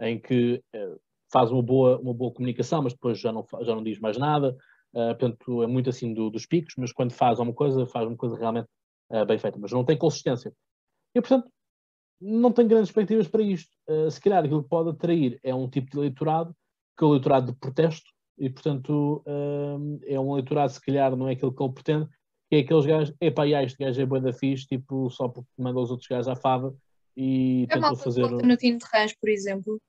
em 0.00 0.20
que 0.20 0.62
uh, 0.74 1.00
faz 1.32 1.50
uma 1.50 1.62
boa, 1.62 1.98
uma 1.98 2.12
boa 2.12 2.32
comunicação, 2.32 2.82
mas 2.82 2.92
depois 2.92 3.18
já 3.18 3.32
não, 3.32 3.44
já 3.62 3.74
não 3.74 3.82
diz 3.82 3.98
mais 3.98 4.18
nada. 4.18 4.56
Uh, 4.96 5.14
portanto, 5.14 5.62
é 5.62 5.66
muito 5.66 5.90
assim 5.90 6.14
do, 6.14 6.30
dos 6.30 6.46
picos, 6.46 6.72
mas 6.78 6.90
quando 6.90 7.12
faz 7.12 7.38
uma 7.38 7.52
coisa, 7.52 7.84
faz 7.84 8.06
uma 8.06 8.16
coisa 8.16 8.34
realmente 8.34 8.66
uh, 9.10 9.26
bem 9.26 9.38
feita, 9.38 9.58
mas 9.58 9.70
não 9.70 9.84
tem 9.84 9.94
consistência. 9.98 10.50
E, 11.14 11.20
portanto, 11.20 11.50
não 12.18 12.50
tenho 12.50 12.66
grandes 12.66 12.88
expectativas 12.88 13.28
para 13.28 13.42
isto. 13.42 13.70
Uh, 13.86 14.10
se 14.10 14.18
calhar 14.18 14.42
aquilo 14.42 14.62
que 14.62 14.70
pode 14.70 14.88
atrair 14.88 15.38
é 15.42 15.54
um 15.54 15.68
tipo 15.68 15.90
de 15.90 15.98
eleitorado, 15.98 16.56
que 16.96 17.04
é 17.04 17.06
o 17.06 17.10
eleitorado 17.10 17.52
de 17.52 17.58
protesto, 17.58 18.10
e 18.38 18.50
portanto 18.50 19.22
é 20.04 20.20
um 20.20 20.32
eleitorado, 20.32 20.70
se 20.70 20.80
calhar 20.80 21.16
não 21.16 21.26
é 21.26 21.32
aquilo 21.32 21.54
que 21.54 21.62
ele 21.62 21.72
pretende, 21.72 22.06
que 22.50 22.56
é 22.56 22.58
aqueles 22.58 22.84
gajos, 22.84 23.14
epá, 23.18 23.48
já, 23.48 23.62
este 23.62 23.78
gajo 23.78 24.00
é 24.00 24.04
boa 24.04 24.20
da 24.20 24.32
fixe, 24.32 24.66
tipo, 24.66 25.08
só 25.08 25.26
porque 25.26 25.48
manda 25.56 25.80
os 25.80 25.90
outros 25.90 26.06
gajos 26.06 26.28
à 26.28 26.36
fava 26.36 26.74
e 27.16 27.66
é 27.70 27.74
tentou 27.74 27.96
fazer... 27.96 28.30
no 28.30 28.56
Tino 28.58 28.78
de 28.78 28.84
Rãs, 28.92 29.14
por 29.14 29.30
exemplo. 29.30 29.80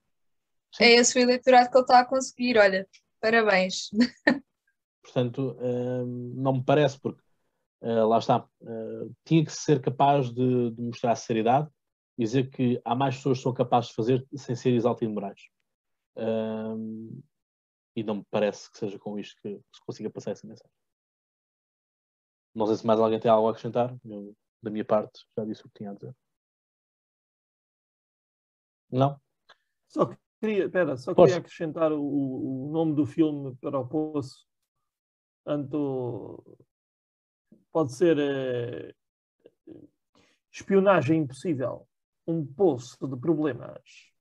Sim. 0.73 0.83
É 0.83 0.91
esse 0.93 1.17
o 1.17 1.21
eleitorado 1.21 1.69
que 1.69 1.77
ele 1.77 1.83
está 1.83 1.99
a 1.99 2.05
conseguir, 2.05 2.57
olha, 2.57 2.87
parabéns. 3.19 3.89
Portanto, 5.07 5.57
um, 5.61 6.33
não 6.35 6.53
me 6.55 6.63
parece, 6.63 6.99
porque 6.99 7.21
uh, 7.81 8.05
lá 8.07 8.17
está, 8.17 8.45
uh, 8.61 9.15
tinha 9.23 9.45
que 9.45 9.51
ser 9.51 9.81
capaz 9.81 10.29
de, 10.33 10.71
de 10.71 10.81
mostrar 10.81 11.15
seriedade 11.15 11.69
e 12.17 12.23
dizer 12.23 12.49
que 12.49 12.81
há 12.83 12.93
mais 12.93 13.15
pessoas 13.15 13.37
que 13.37 13.43
são 13.43 13.53
capazes 13.53 13.89
de 13.89 13.95
fazer 13.95 14.27
sem 14.35 14.55
ser 14.55 14.71
exaltino 14.71 15.13
morais. 15.13 15.41
Um, 16.17 17.21
e 17.95 18.03
não 18.03 18.15
me 18.15 18.25
parece 18.29 18.69
que 18.69 18.77
seja 18.77 18.99
com 18.99 19.17
isto 19.17 19.39
que 19.41 19.49
se 19.73 19.85
consiga 19.85 20.09
passar 20.09 20.31
essa 20.31 20.45
mensagem. 20.45 20.71
Não 22.53 22.67
sei 22.67 22.75
se 22.75 22.85
mais 22.85 22.99
alguém 22.99 23.19
tem 23.19 23.31
algo 23.31 23.47
a 23.47 23.51
acrescentar. 23.51 23.95
Eu, 24.03 24.35
da 24.61 24.69
minha 24.69 24.83
parte, 24.83 25.25
já 25.37 25.45
disse 25.45 25.61
o 25.61 25.69
que 25.69 25.77
tinha 25.77 25.91
a 25.91 25.93
dizer. 25.93 26.15
Não? 28.91 29.19
Só 29.87 30.11
queria, 30.41 30.65
espera, 30.65 30.97
só 30.97 31.13
queria 31.13 31.37
acrescentar 31.37 31.91
o, 31.91 32.01
o, 32.01 32.71
nome 32.71 32.95
do 32.95 33.05
filme 33.05 33.55
para 33.57 33.79
o 33.79 33.87
poço. 33.87 34.46
Portanto, 35.47 36.43
pode 37.71 37.93
ser 37.93 38.19
eh, 38.19 38.93
Espionagem 40.51 41.21
Impossível. 41.21 41.87
Um 42.27 42.45
poço 42.45 43.07
de 43.07 43.15
problemas. 43.15 44.11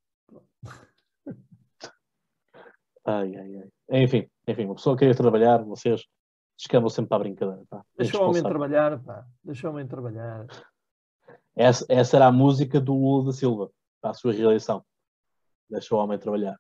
Ai, 3.05 3.37
ai, 3.37 3.57
ai. 3.57 4.03
Enfim, 4.03 4.29
enfim, 4.49 4.64
uma 4.64 4.74
pessoa 4.74 4.97
queria 4.97 5.14
trabalhar, 5.14 5.62
vocês 5.62 6.05
descambam 6.59 6.91
sempre 6.91 7.09
para 7.11 7.18
a 7.18 7.20
brincadeira. 7.20 7.62
Pá. 7.70 7.85
Deixa 7.97 8.20
o 8.20 8.29
homem 8.29 8.43
trabalhar, 8.43 9.01
pá. 9.01 9.24
Deixa 9.45 9.68
o 9.68 9.70
homem 9.72 9.87
trabalhar. 9.87 10.45
Essa, 11.55 11.87
essa 11.89 12.16
era 12.16 12.27
a 12.27 12.33
música 12.33 12.81
do 12.81 12.95
Lula 12.95 13.27
da 13.27 13.33
Silva, 13.33 13.70
para 14.01 14.11
a 14.11 14.14
sua 14.14 14.33
reeleição. 14.33 14.85
Deixa 15.70 15.95
o 15.95 15.99
homem 15.99 16.18
trabalhar. 16.18 16.59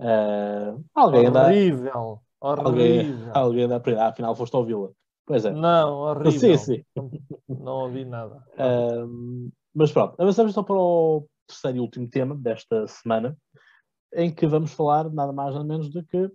Uh, 0.00 0.84
alguém 0.92 1.20
horrível, 1.20 1.28
anda... 1.28 1.44
horrível. 1.46 2.22
Alguém, 2.40 3.14
alguém 3.34 3.64
anda 3.64 3.76
a 3.76 4.04
ah, 4.04 4.08
afinal 4.08 4.34
foste 4.34 4.56
ouvi-la. 4.56 4.88
Pois 5.26 5.44
é. 5.44 5.52
Não, 5.52 5.92
horrível. 5.92 6.56
Sim, 6.56 6.56
sim. 6.56 6.84
Não 7.48 7.84
ouvi 7.84 8.04
nada. 8.04 8.44
Uh, 8.54 9.52
mas 9.74 9.92
pronto, 9.92 10.20
avançamos 10.20 10.52
então 10.52 10.64
para 10.64 10.76
o 10.76 11.28
terceiro 11.46 11.76
e 11.76 11.80
último 11.80 12.08
tema 12.08 12.34
desta 12.34 12.86
semana, 12.86 13.36
em 14.14 14.34
que 14.34 14.46
vamos 14.46 14.72
falar 14.72 15.10
nada 15.10 15.32
mais 15.32 15.54
nada 15.54 15.64
menos 15.64 15.88
do 15.90 16.04
que 16.04 16.30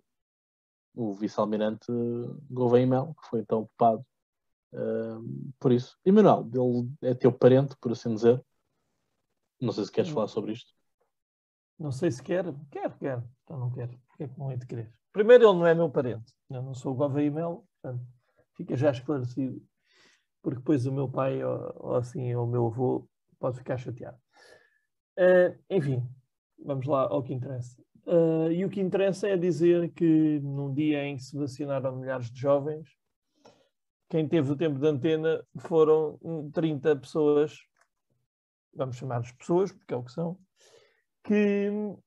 o 0.96 1.14
vice-almirante 1.14 1.88
Gouveia 2.50 2.88
Mel, 2.88 3.16
que 3.22 3.28
foi 3.28 3.42
então 3.42 3.62
ocupado 3.62 4.06
uh, 4.74 5.52
por 5.60 5.72
isso. 5.72 5.98
E 6.06 6.12
Manuel, 6.12 6.50
ele 6.54 7.12
é 7.12 7.14
teu 7.14 7.32
parente, 7.32 7.76
por 7.82 7.92
assim 7.92 8.14
dizer. 8.14 8.42
Não 9.60 9.74
sei 9.74 9.86
se 9.86 9.92
queres 9.92 10.12
falar 10.12 10.28
sobre 10.28 10.54
isto. 10.54 10.72
Não 11.78 11.92
sei 11.92 12.12
se 12.12 12.22
quer. 12.24 12.46
Quer, 12.72 12.98
quer. 12.98 13.24
Então 13.44 13.58
não 13.58 13.72
quero. 13.72 13.98
Porquê 14.08 14.24
é 14.24 14.28
que 14.28 14.40
não 14.40 14.52
hei 14.52 14.58
de 14.58 14.66
querer? 14.66 14.94
Primeiro, 15.16 15.46
ele 15.46 15.60
não 15.60 15.66
é 15.66 15.74
meu 15.74 15.90
parente. 15.90 16.34
Eu 16.50 16.62
não 16.62 16.74
sou 16.74 16.92
o 16.92 16.96
Gouveia 16.96 17.32
Mel, 17.32 17.66
portanto, 17.82 18.06
fica 18.58 18.76
já 18.76 18.92
esclarecido. 18.92 19.66
Porque 20.42 20.60
depois 20.60 20.86
o 20.86 20.92
meu 20.92 21.10
pai, 21.10 21.42
ou, 21.42 21.74
ou 21.78 21.96
assim, 21.96 22.36
ou 22.36 22.46
o 22.46 22.52
meu 22.52 22.66
avô, 22.66 23.08
pode 23.40 23.58
ficar 23.60 23.78
chateado. 23.78 24.18
Uh, 25.18 25.58
enfim, 25.70 26.06
vamos 26.60 26.86
lá 26.86 27.04
ao 27.04 27.24
que 27.24 27.34
interessa. 27.34 27.82
Uh, 28.06 28.52
e 28.52 28.66
o 28.66 28.70
que 28.70 28.82
interessa 28.82 29.30
é 29.30 29.38
dizer 29.38 29.94
que 29.94 30.42
num 30.42 30.74
dia 30.74 31.06
em 31.06 31.16
que 31.16 31.24
se 31.24 31.38
vacinaram 31.38 31.96
milhares 31.96 32.30
de 32.30 32.38
jovens, 32.38 32.90
quem 34.10 34.28
teve 34.28 34.52
o 34.52 34.58
tempo 34.58 34.78
de 34.78 34.86
antena 34.86 35.42
foram 35.60 36.20
30 36.52 36.94
pessoas, 36.98 37.58
vamos 38.74 38.98
chamar-lhes 38.98 39.32
pessoas, 39.32 39.72
porque 39.72 39.94
é 39.94 39.98
o 39.98 40.04
que 40.04 40.12
são, 40.12 40.38
que 41.24 41.70
uh, 41.70 42.04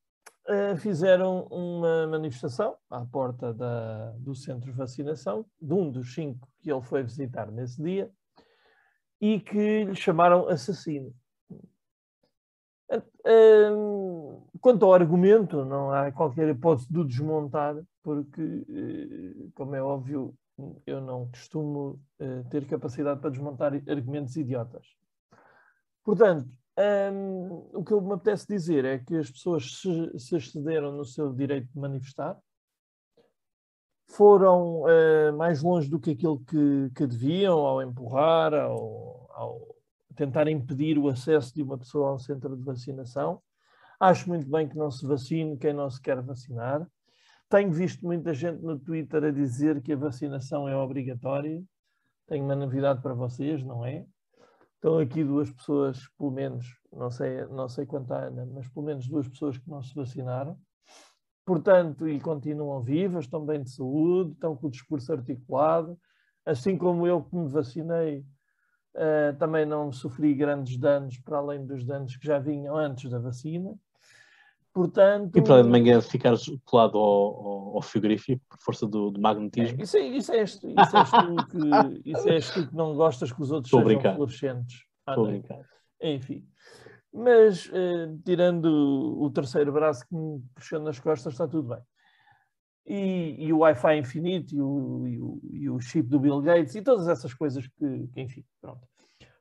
fizeram 0.79 1.47
uma 1.51 2.07
manifestação 2.07 2.77
à 2.89 3.05
porta 3.05 3.53
da, 3.53 4.11
do 4.19 4.35
centro 4.35 4.71
de 4.71 4.77
vacinação, 4.77 5.45
de 5.61 5.73
um 5.73 5.91
dos 5.91 6.15
cinco 6.15 6.49
que 6.61 6.73
ele 6.73 6.83
foi 6.83 7.03
visitar 7.03 7.51
nesse 7.51 7.83
dia, 7.83 8.11
e 9.21 9.41
que 9.41 9.85
lhe 9.85 9.95
chamaram 9.95 10.49
assassino. 10.49 11.15
Quanto 14.61 14.85
ao 14.87 14.95
argumento, 14.95 15.65
não 15.65 15.91
há 15.91 16.11
qualquer 16.11 16.49
hipótese 16.49 16.91
de 16.91 17.05
desmontar, 17.05 17.77
porque, 18.03 18.65
eh, 18.71 19.49
como 19.55 19.75
é 19.75 19.83
óbvio, 19.83 20.35
eu 20.87 21.01
não 21.01 21.29
costumo 21.29 22.01
eh, 22.19 22.43
ter 22.51 22.67
capacidade 22.67 23.21
para 23.21 23.31
desmontar 23.31 23.73
argumentos 23.75 24.35
idiotas. 24.37 24.87
Portanto, 26.03 26.49
um, 26.79 27.71
o 27.75 27.85
que 27.85 27.93
eu 27.93 28.01
me 28.01 28.13
apetece 28.13 28.47
dizer 28.47 28.85
é 28.85 28.99
que 28.99 29.17
as 29.17 29.31
pessoas 29.31 29.81
se, 29.81 30.19
se 30.19 30.37
excederam 30.37 30.93
no 30.93 31.05
seu 31.05 31.33
direito 31.33 31.69
de 31.73 31.79
manifestar, 31.79 32.39
foram 34.07 34.83
uh, 34.83 35.37
mais 35.37 35.63
longe 35.63 35.91
do 35.91 36.01
que 36.01 36.13
aquilo 36.13 36.41
que, 36.41 36.91
que 36.95 37.07
deviam 37.07 37.59
ao 37.59 37.83
empurrar, 37.83 38.55
ao, 38.55 39.29
ao 39.35 39.77
tentar 40.15 40.49
impedir 40.49 40.99
o 40.99 41.09
acesso 41.09 41.55
de 41.55 41.63
uma 41.63 41.77
pessoa 41.77 42.11
ao 42.11 42.19
centro 42.19 42.57
de 42.57 42.63
vacinação. 42.63 43.43
Acho 44.01 44.29
muito 44.29 44.49
bem 44.49 44.69
que 44.69 44.77
não 44.77 44.91
se 44.91 45.07
vacine 45.07 45.59
quem 45.59 45.73
não 45.73 45.91
se 45.91 46.01
quer 46.01 46.23
vacinar. 46.23 46.87
Tenho 47.49 47.73
visto 47.73 48.05
muita 48.05 48.33
gente 48.33 48.63
no 48.63 48.79
Twitter 48.79 49.25
a 49.25 49.31
dizer 49.31 49.83
que 49.83 49.93
a 49.93 49.97
vacinação 49.97 50.69
é 50.69 50.77
obrigatória. 50.77 51.63
Tenho 52.27 52.45
uma 52.45 52.55
novidade 52.55 53.03
para 53.03 53.15
vocês, 53.15 53.63
não 53.65 53.85
é? 53.85 54.07
Estão 54.79 54.99
aqui 54.99 55.25
duas 55.25 55.51
pessoas, 55.51 56.09
pelo 56.17 56.31
menos, 56.31 56.67
não 56.93 57.11
sei, 57.11 57.45
não 57.47 57.69
sei 57.69 57.85
quanto 57.85 58.13
a 58.15 58.27
Ana, 58.27 58.47
mas 58.47 58.69
pelo 58.69 58.87
menos 58.87 59.09
duas 59.09 59.29
pessoas 59.29 59.59
que 59.59 59.69
não 59.69 59.83
se 59.83 59.93
vacinaram. 59.93 60.57
Portanto, 61.45 62.09
e 62.09 62.21
continuam 62.21 62.81
vivas, 62.81 63.25
estão 63.25 63.45
bem 63.45 63.63
de 63.63 63.71
saúde, 63.71 64.33
estão 64.33 64.57
com 64.57 64.69
o 64.69 64.71
discurso 64.71 65.13
articulado. 65.13 65.99
Assim 66.47 66.79
como 66.79 67.07
eu 67.07 67.23
que 67.23 67.35
me 67.35 67.49
vacinei, 67.49 68.25
Uh, 68.95 69.37
também 69.39 69.65
não 69.65 69.93
sofri 69.93 70.35
grandes 70.35 70.77
danos, 70.77 71.19
para 71.19 71.39
além 71.39 71.65
dos 71.65 71.85
danos 71.85 72.17
que 72.17 72.27
já 72.27 72.39
vinham 72.41 72.77
antes 72.77 73.09
da 73.09 73.19
vacina. 73.21 73.79
Portanto, 74.79 75.37
e 75.37 75.43
para 75.43 75.63
de 75.63 75.69
manhã 75.69 76.01
ficar 76.01 76.35
colado 76.65 76.99
ao, 76.99 77.77
ao, 77.77 77.83
frigorífico 77.83 78.41
por 78.49 78.59
força 78.59 78.87
do, 78.87 79.11
do 79.11 79.21
magnetismo. 79.21 79.81
É, 79.81 79.83
isso, 79.83 79.97
é, 79.97 80.01
isso, 80.07 80.33
é, 80.33 80.43
isso, 80.43 80.67
és 80.67 81.11
tu 81.11 81.47
que, 81.49 82.11
isso 82.11 82.29
és 82.29 82.51
tu 82.51 82.69
que 82.69 82.75
não 82.75 82.95
gostas 82.95 83.33
que 83.33 83.43
os 83.43 83.51
outros 83.51 83.73
Estou 83.73 83.87
sejam 83.87 84.15
fluorescentes. 84.15 84.85
Estou 85.09 85.25
a 85.25 85.29
brincar. 85.29 85.61
Enfim. 86.01 86.45
Mas, 87.13 87.67
uh, 87.67 88.19
tirando 88.25 88.67
o 89.21 89.31
terceiro 89.31 89.73
braço 89.73 90.07
que 90.07 90.15
me 90.15 90.41
puxou 90.55 90.81
nas 90.81 91.01
costas, 91.01 91.33
está 91.33 91.49
tudo 91.49 91.71
bem 91.71 91.83
e, 92.89 93.37
e 93.39 93.53
o 93.53 93.59
Wi-Fi 93.59 93.99
infinito 93.99 94.55
e 94.55 94.61
o, 94.61 95.07
e, 95.07 95.21
o, 95.21 95.41
e 95.53 95.71
o, 95.71 95.81
chip 95.81 96.09
do 96.09 96.19
Bill 96.19 96.41
Gates 96.41 96.75
e 96.75 96.83
todas 96.83 97.07
essas 97.07 97.35
coisas 97.35 97.67
que, 97.67 98.09
que, 98.13 98.21
enfim, 98.21 98.43
pronto. 98.61 98.81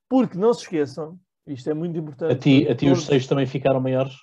Porque 0.09 0.37
não 0.37 0.53
se 0.53 0.63
esqueçam, 0.63 1.17
isto 1.47 1.69
é 1.69 1.73
muito 1.73 1.97
importante. 1.97 2.33
A 2.33 2.37
ti, 2.37 2.67
a 2.67 2.75
ti 2.75 2.85
todos... 2.85 2.99
os 2.99 3.05
seis 3.05 3.25
também 3.25 3.45
ficaram 3.45 3.79
maiores? 3.79 4.13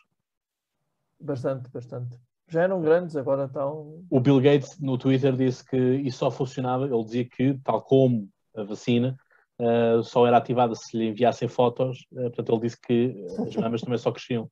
Bastante, 1.21 1.71
bastante. 1.71 2.19
Já 2.49 2.63
eram 2.63 2.83
grandes, 2.83 3.17
agora 3.17 3.47
estão. 3.47 4.05
O 4.11 4.21
Bill 4.21 4.41
Gates 4.41 4.79
no 4.79 4.99
Twitter 4.99 5.35
disse 5.35 5.65
que 5.65 5.77
isso 5.77 6.19
só 6.19 6.31
funcionava, 6.31 6.85
ele 6.85 7.05
dizia 7.05 7.25
que, 7.25 7.55
tal 7.65 7.81
como 7.83 8.29
a 8.55 8.63
vacina, 8.63 9.17
uh, 9.59 10.03
só 10.03 10.27
era 10.27 10.37
ativada 10.37 10.75
se 10.75 10.97
lhe 10.97 11.09
enviassem 11.09 11.49
fotos, 11.49 12.07
uh, 12.13 12.31
portanto 12.31 12.53
ele 12.53 12.61
disse 12.61 12.81
que 12.81 13.27
as 13.47 13.57
mamas 13.57 13.81
também 13.81 13.99
só 13.99 14.13
cresciam 14.13 14.49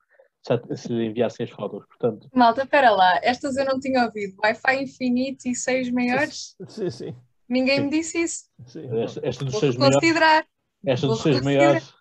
se 0.74 0.88
lhe 0.92 1.06
enviassem 1.06 1.44
as 1.44 1.50
fotos, 1.50 1.86
portanto. 1.86 2.28
Malta, 2.34 2.62
espera 2.62 2.90
lá, 2.90 3.20
estas 3.22 3.56
eu 3.56 3.64
não 3.64 3.78
tinha 3.78 4.04
ouvido. 4.04 4.34
Wi-Fi 4.42 4.82
infinito 4.82 5.48
e 5.48 5.54
seis 5.54 5.90
maiores? 5.90 6.56
Sim, 6.66 6.90
sim. 6.90 7.16
Ninguém 7.48 7.76
sim. 7.76 7.84
me 7.84 7.90
disse 7.90 8.18
isso. 8.18 8.44
Sim. 8.66 9.02
Esta, 9.02 9.20
esta 9.22 9.44
dos 9.44 9.58
seis 9.58 9.76
maiores. 9.76 10.00
considerar. 10.00 10.44
Esta 10.84 11.06
dos 11.06 11.22
seis 11.22 11.40
maiores. 11.42 11.94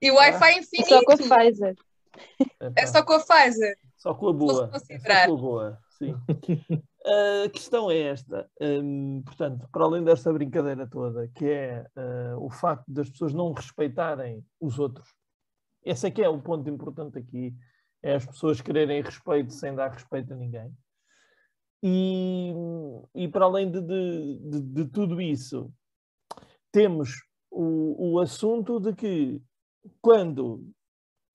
E 0.00 0.10
o 0.10 0.14
Wi-Fi 0.14 0.58
infinito? 0.58 0.88
Só 0.88 1.02
com 1.02 1.12
a 1.12 1.16
Pfizer. 1.16 1.74
É 2.76 2.86
só 2.86 3.02
com 3.02 3.14
a 3.14 3.20
Pfizer. 3.20 3.76
Só 4.02 4.12
com 4.14 4.30
a 4.30 4.32
boa. 4.32 4.68
Só 4.80 5.26
com 5.26 5.34
a 5.34 5.36
boa, 5.36 5.78
sim. 5.90 6.12
a 7.46 7.48
questão 7.48 7.88
é 7.88 7.98
esta, 8.00 8.50
um, 8.60 9.22
portanto, 9.22 9.68
para 9.70 9.84
além 9.84 10.02
desta 10.02 10.32
brincadeira 10.32 10.88
toda, 10.88 11.28
que 11.28 11.46
é 11.46 11.86
uh, 11.96 12.44
o 12.44 12.50
facto 12.50 12.84
das 12.88 13.08
pessoas 13.08 13.32
não 13.32 13.52
respeitarem 13.52 14.44
os 14.60 14.80
outros, 14.80 15.08
esse 15.84 16.08
é 16.08 16.10
que 16.10 16.20
é 16.20 16.28
o 16.28 16.42
ponto 16.42 16.68
importante 16.68 17.16
aqui, 17.16 17.54
é 18.02 18.16
as 18.16 18.26
pessoas 18.26 18.60
quererem 18.60 19.02
respeito 19.02 19.52
sem 19.52 19.72
dar 19.72 19.92
respeito 19.92 20.32
a 20.32 20.36
ninguém. 20.36 20.76
E, 21.80 22.52
e 23.14 23.28
para 23.28 23.44
além 23.44 23.70
de, 23.70 23.80
de, 23.82 24.38
de, 24.50 24.60
de 24.60 24.84
tudo 24.86 25.20
isso, 25.20 25.72
temos 26.72 27.22
o, 27.48 28.14
o 28.14 28.18
assunto 28.18 28.80
de 28.80 28.94
que 28.94 29.40
quando 30.00 30.68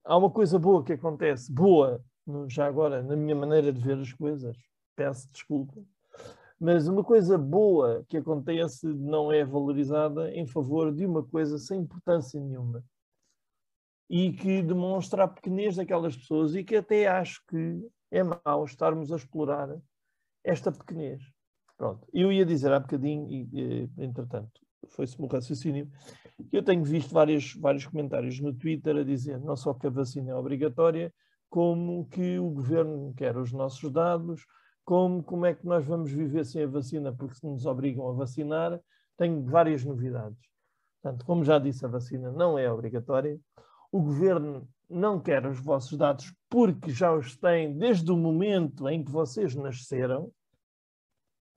há 0.04 0.18
uma 0.18 0.30
coisa 0.30 0.58
boa 0.58 0.84
que 0.84 0.92
acontece, 0.92 1.50
boa, 1.50 2.04
já 2.48 2.66
agora, 2.66 3.02
na 3.02 3.16
minha 3.16 3.34
maneira 3.34 3.72
de 3.72 3.80
ver 3.80 3.98
as 3.98 4.12
coisas, 4.12 4.56
peço 4.94 5.30
desculpa, 5.32 5.82
mas 6.60 6.88
uma 6.88 7.04
coisa 7.04 7.38
boa 7.38 8.04
que 8.08 8.16
acontece 8.16 8.86
não 8.86 9.32
é 9.32 9.44
valorizada 9.44 10.30
em 10.32 10.46
favor 10.46 10.92
de 10.92 11.06
uma 11.06 11.22
coisa 11.22 11.56
sem 11.58 11.80
importância 11.80 12.40
nenhuma 12.40 12.84
e 14.10 14.32
que 14.32 14.62
demonstra 14.62 15.24
a 15.24 15.28
pequenez 15.28 15.76
daquelas 15.76 16.16
pessoas 16.16 16.54
e 16.54 16.64
que 16.64 16.76
até 16.76 17.06
acho 17.06 17.42
que 17.46 17.86
é 18.10 18.22
mau 18.22 18.64
estarmos 18.64 19.12
a 19.12 19.16
explorar 19.16 19.76
esta 20.42 20.72
pequenez. 20.72 21.22
Pronto, 21.76 22.08
eu 22.12 22.32
ia 22.32 22.44
dizer 22.44 22.72
há 22.72 22.80
bocadinho, 22.80 23.30
e, 23.30 23.88
entretanto, 23.98 24.60
foi-se 24.88 25.20
o 25.20 25.26
raciocínio, 25.26 25.90
que 26.50 26.56
eu 26.56 26.62
tenho 26.62 26.82
visto 26.82 27.12
vários, 27.12 27.54
vários 27.54 27.86
comentários 27.86 28.40
no 28.40 28.52
Twitter 28.52 28.96
a 28.96 29.04
dizer 29.04 29.38
não 29.40 29.56
só 29.56 29.74
que 29.74 29.86
a 29.86 29.90
vacina 29.90 30.30
é 30.30 30.34
obrigatória, 30.34 31.12
como 31.48 32.06
que 32.06 32.38
o 32.38 32.50
governo 32.50 33.12
quer 33.14 33.36
os 33.36 33.52
nossos 33.52 33.90
dados, 33.90 34.44
como, 34.84 35.22
como 35.22 35.46
é 35.46 35.54
que 35.54 35.66
nós 35.66 35.84
vamos 35.84 36.10
viver 36.10 36.44
sem 36.44 36.62
a 36.62 36.66
vacina 36.66 37.12
porque 37.12 37.34
se 37.34 37.46
nos 37.46 37.66
obrigam 37.66 38.08
a 38.08 38.12
vacinar. 38.12 38.80
Tenho 39.16 39.42
várias 39.44 39.84
novidades. 39.84 40.38
Portanto, 41.02 41.24
como 41.26 41.44
já 41.44 41.58
disse, 41.58 41.84
a 41.84 41.88
vacina 41.88 42.30
não 42.30 42.58
é 42.58 42.70
obrigatória. 42.70 43.38
o 43.92 44.00
governo 44.00 44.68
não 44.88 45.20
quer 45.20 45.44
os 45.46 45.60
vossos 45.60 45.96
dados 45.98 46.32
porque 46.48 46.90
já 46.90 47.12
os 47.12 47.36
tem 47.36 47.76
desde 47.76 48.10
o 48.10 48.16
momento 48.16 48.88
em 48.88 49.04
que 49.04 49.10
vocês 49.10 49.54
nasceram. 49.54 50.32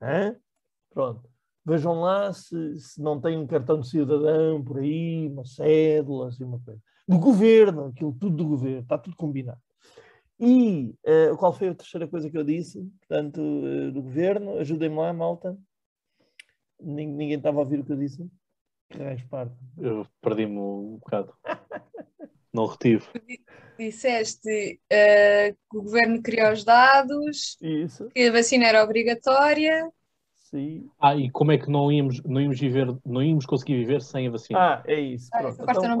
Hã? 0.00 0.36
Pronto. 0.90 1.28
Vejam 1.64 2.00
lá 2.00 2.32
se, 2.32 2.78
se 2.78 3.00
não 3.00 3.20
tem 3.20 3.38
um 3.38 3.46
cartão 3.46 3.80
de 3.80 3.88
cidadão 3.88 4.62
por 4.62 4.78
aí, 4.78 5.28
uma 5.28 5.44
cédula, 5.44 6.28
assim, 6.28 6.44
uma 6.44 6.60
coisa. 6.60 6.80
Do 7.08 7.18
governo, 7.18 7.86
aquilo 7.86 8.12
tudo 8.12 8.36
do 8.36 8.46
governo, 8.46 8.80
está 8.80 8.98
tudo 8.98 9.16
combinado. 9.16 9.60
E 10.40 10.94
uh, 11.04 11.36
qual 11.36 11.52
foi 11.52 11.68
a 11.68 11.74
terceira 11.74 12.08
coisa 12.08 12.28
que 12.28 12.36
eu 12.36 12.44
disse? 12.44 12.82
Portanto, 13.00 13.40
uh, 13.40 13.92
do 13.92 14.02
governo, 14.02 14.58
ajudem-me 14.58 14.96
lá, 14.96 15.12
malta. 15.12 15.56
Ninguém, 16.80 17.06
ninguém 17.08 17.36
estava 17.36 17.58
a 17.58 17.60
ouvir 17.60 17.80
o 17.80 17.84
que 17.84 17.92
eu 17.92 17.96
disse. 17.96 18.28
Que 18.88 18.98
raios 18.98 19.22
parte. 19.24 19.54
Eu 19.78 20.06
perdi-me 20.20 20.58
um 20.58 20.96
bocado. 20.96 21.32
Não 22.52 22.66
retive. 22.66 23.06
Disseste 23.78 24.80
uh, 24.92 25.56
que 25.70 25.78
o 25.78 25.82
governo 25.82 26.22
criou 26.22 26.52
os 26.52 26.64
dados, 26.64 27.56
Isso. 27.62 28.08
que 28.10 28.28
a 28.28 28.32
vacina 28.32 28.66
era 28.66 28.84
obrigatória. 28.84 29.90
Sim. 30.34 30.90
Ah, 31.00 31.16
e 31.16 31.30
como 31.30 31.50
é 31.50 31.56
que 31.56 31.70
não 31.70 31.90
íamos, 31.90 32.22
não 32.24 32.38
íamos, 32.38 32.60
viver, 32.60 32.86
não 33.06 33.22
íamos 33.22 33.46
conseguir 33.46 33.78
viver 33.78 34.02
sem 34.02 34.28
a 34.28 34.30
vacina? 34.30 34.58
Ah, 34.58 34.82
é 34.86 35.00
isso. 35.00 35.30
Ah, 35.32 35.48
Então 35.48 35.98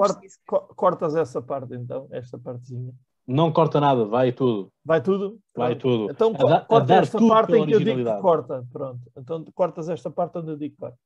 cortas 0.76 1.16
essa 1.16 1.40
parte, 1.40 1.74
então, 1.74 2.06
esta 2.12 2.38
partezinha. 2.38 2.92
Não 3.26 3.52
corta 3.52 3.80
nada, 3.80 4.04
vai 4.04 4.32
tudo. 4.32 4.72
Vai 4.84 5.00
tudo? 5.00 5.38
Vai 5.54 5.76
Pronto. 5.76 6.08
tudo. 6.08 6.12
Então 6.12 6.48
A 6.48 6.60
corta 6.60 6.94
esta 6.94 7.18
parte 7.18 7.52
em 7.54 7.66
que 7.66 7.72
eu 7.74 7.78
digo 7.80 8.04
que 8.04 8.20
corta. 8.20 8.66
Pronto. 8.72 9.00
Então 9.16 9.44
cortas 9.54 9.88
esta 9.88 10.10
parte 10.10 10.38
onde 10.38 10.50
eu 10.50 10.56
digo 10.56 10.74
que 10.74 10.80
corta. 10.80 10.98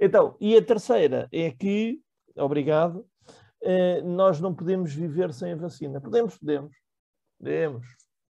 Então, 0.00 0.34
e 0.40 0.56
a 0.56 0.62
terceira 0.64 1.28
é 1.30 1.50
que, 1.50 2.00
obrigado, 2.36 3.04
eh, 3.62 4.00
nós 4.02 4.40
não 4.40 4.54
podemos 4.54 4.92
viver 4.94 5.32
sem 5.32 5.52
a 5.52 5.56
vacina. 5.56 6.00
Podemos, 6.00 6.36
podemos. 6.38 6.72
Podemos. 7.38 7.86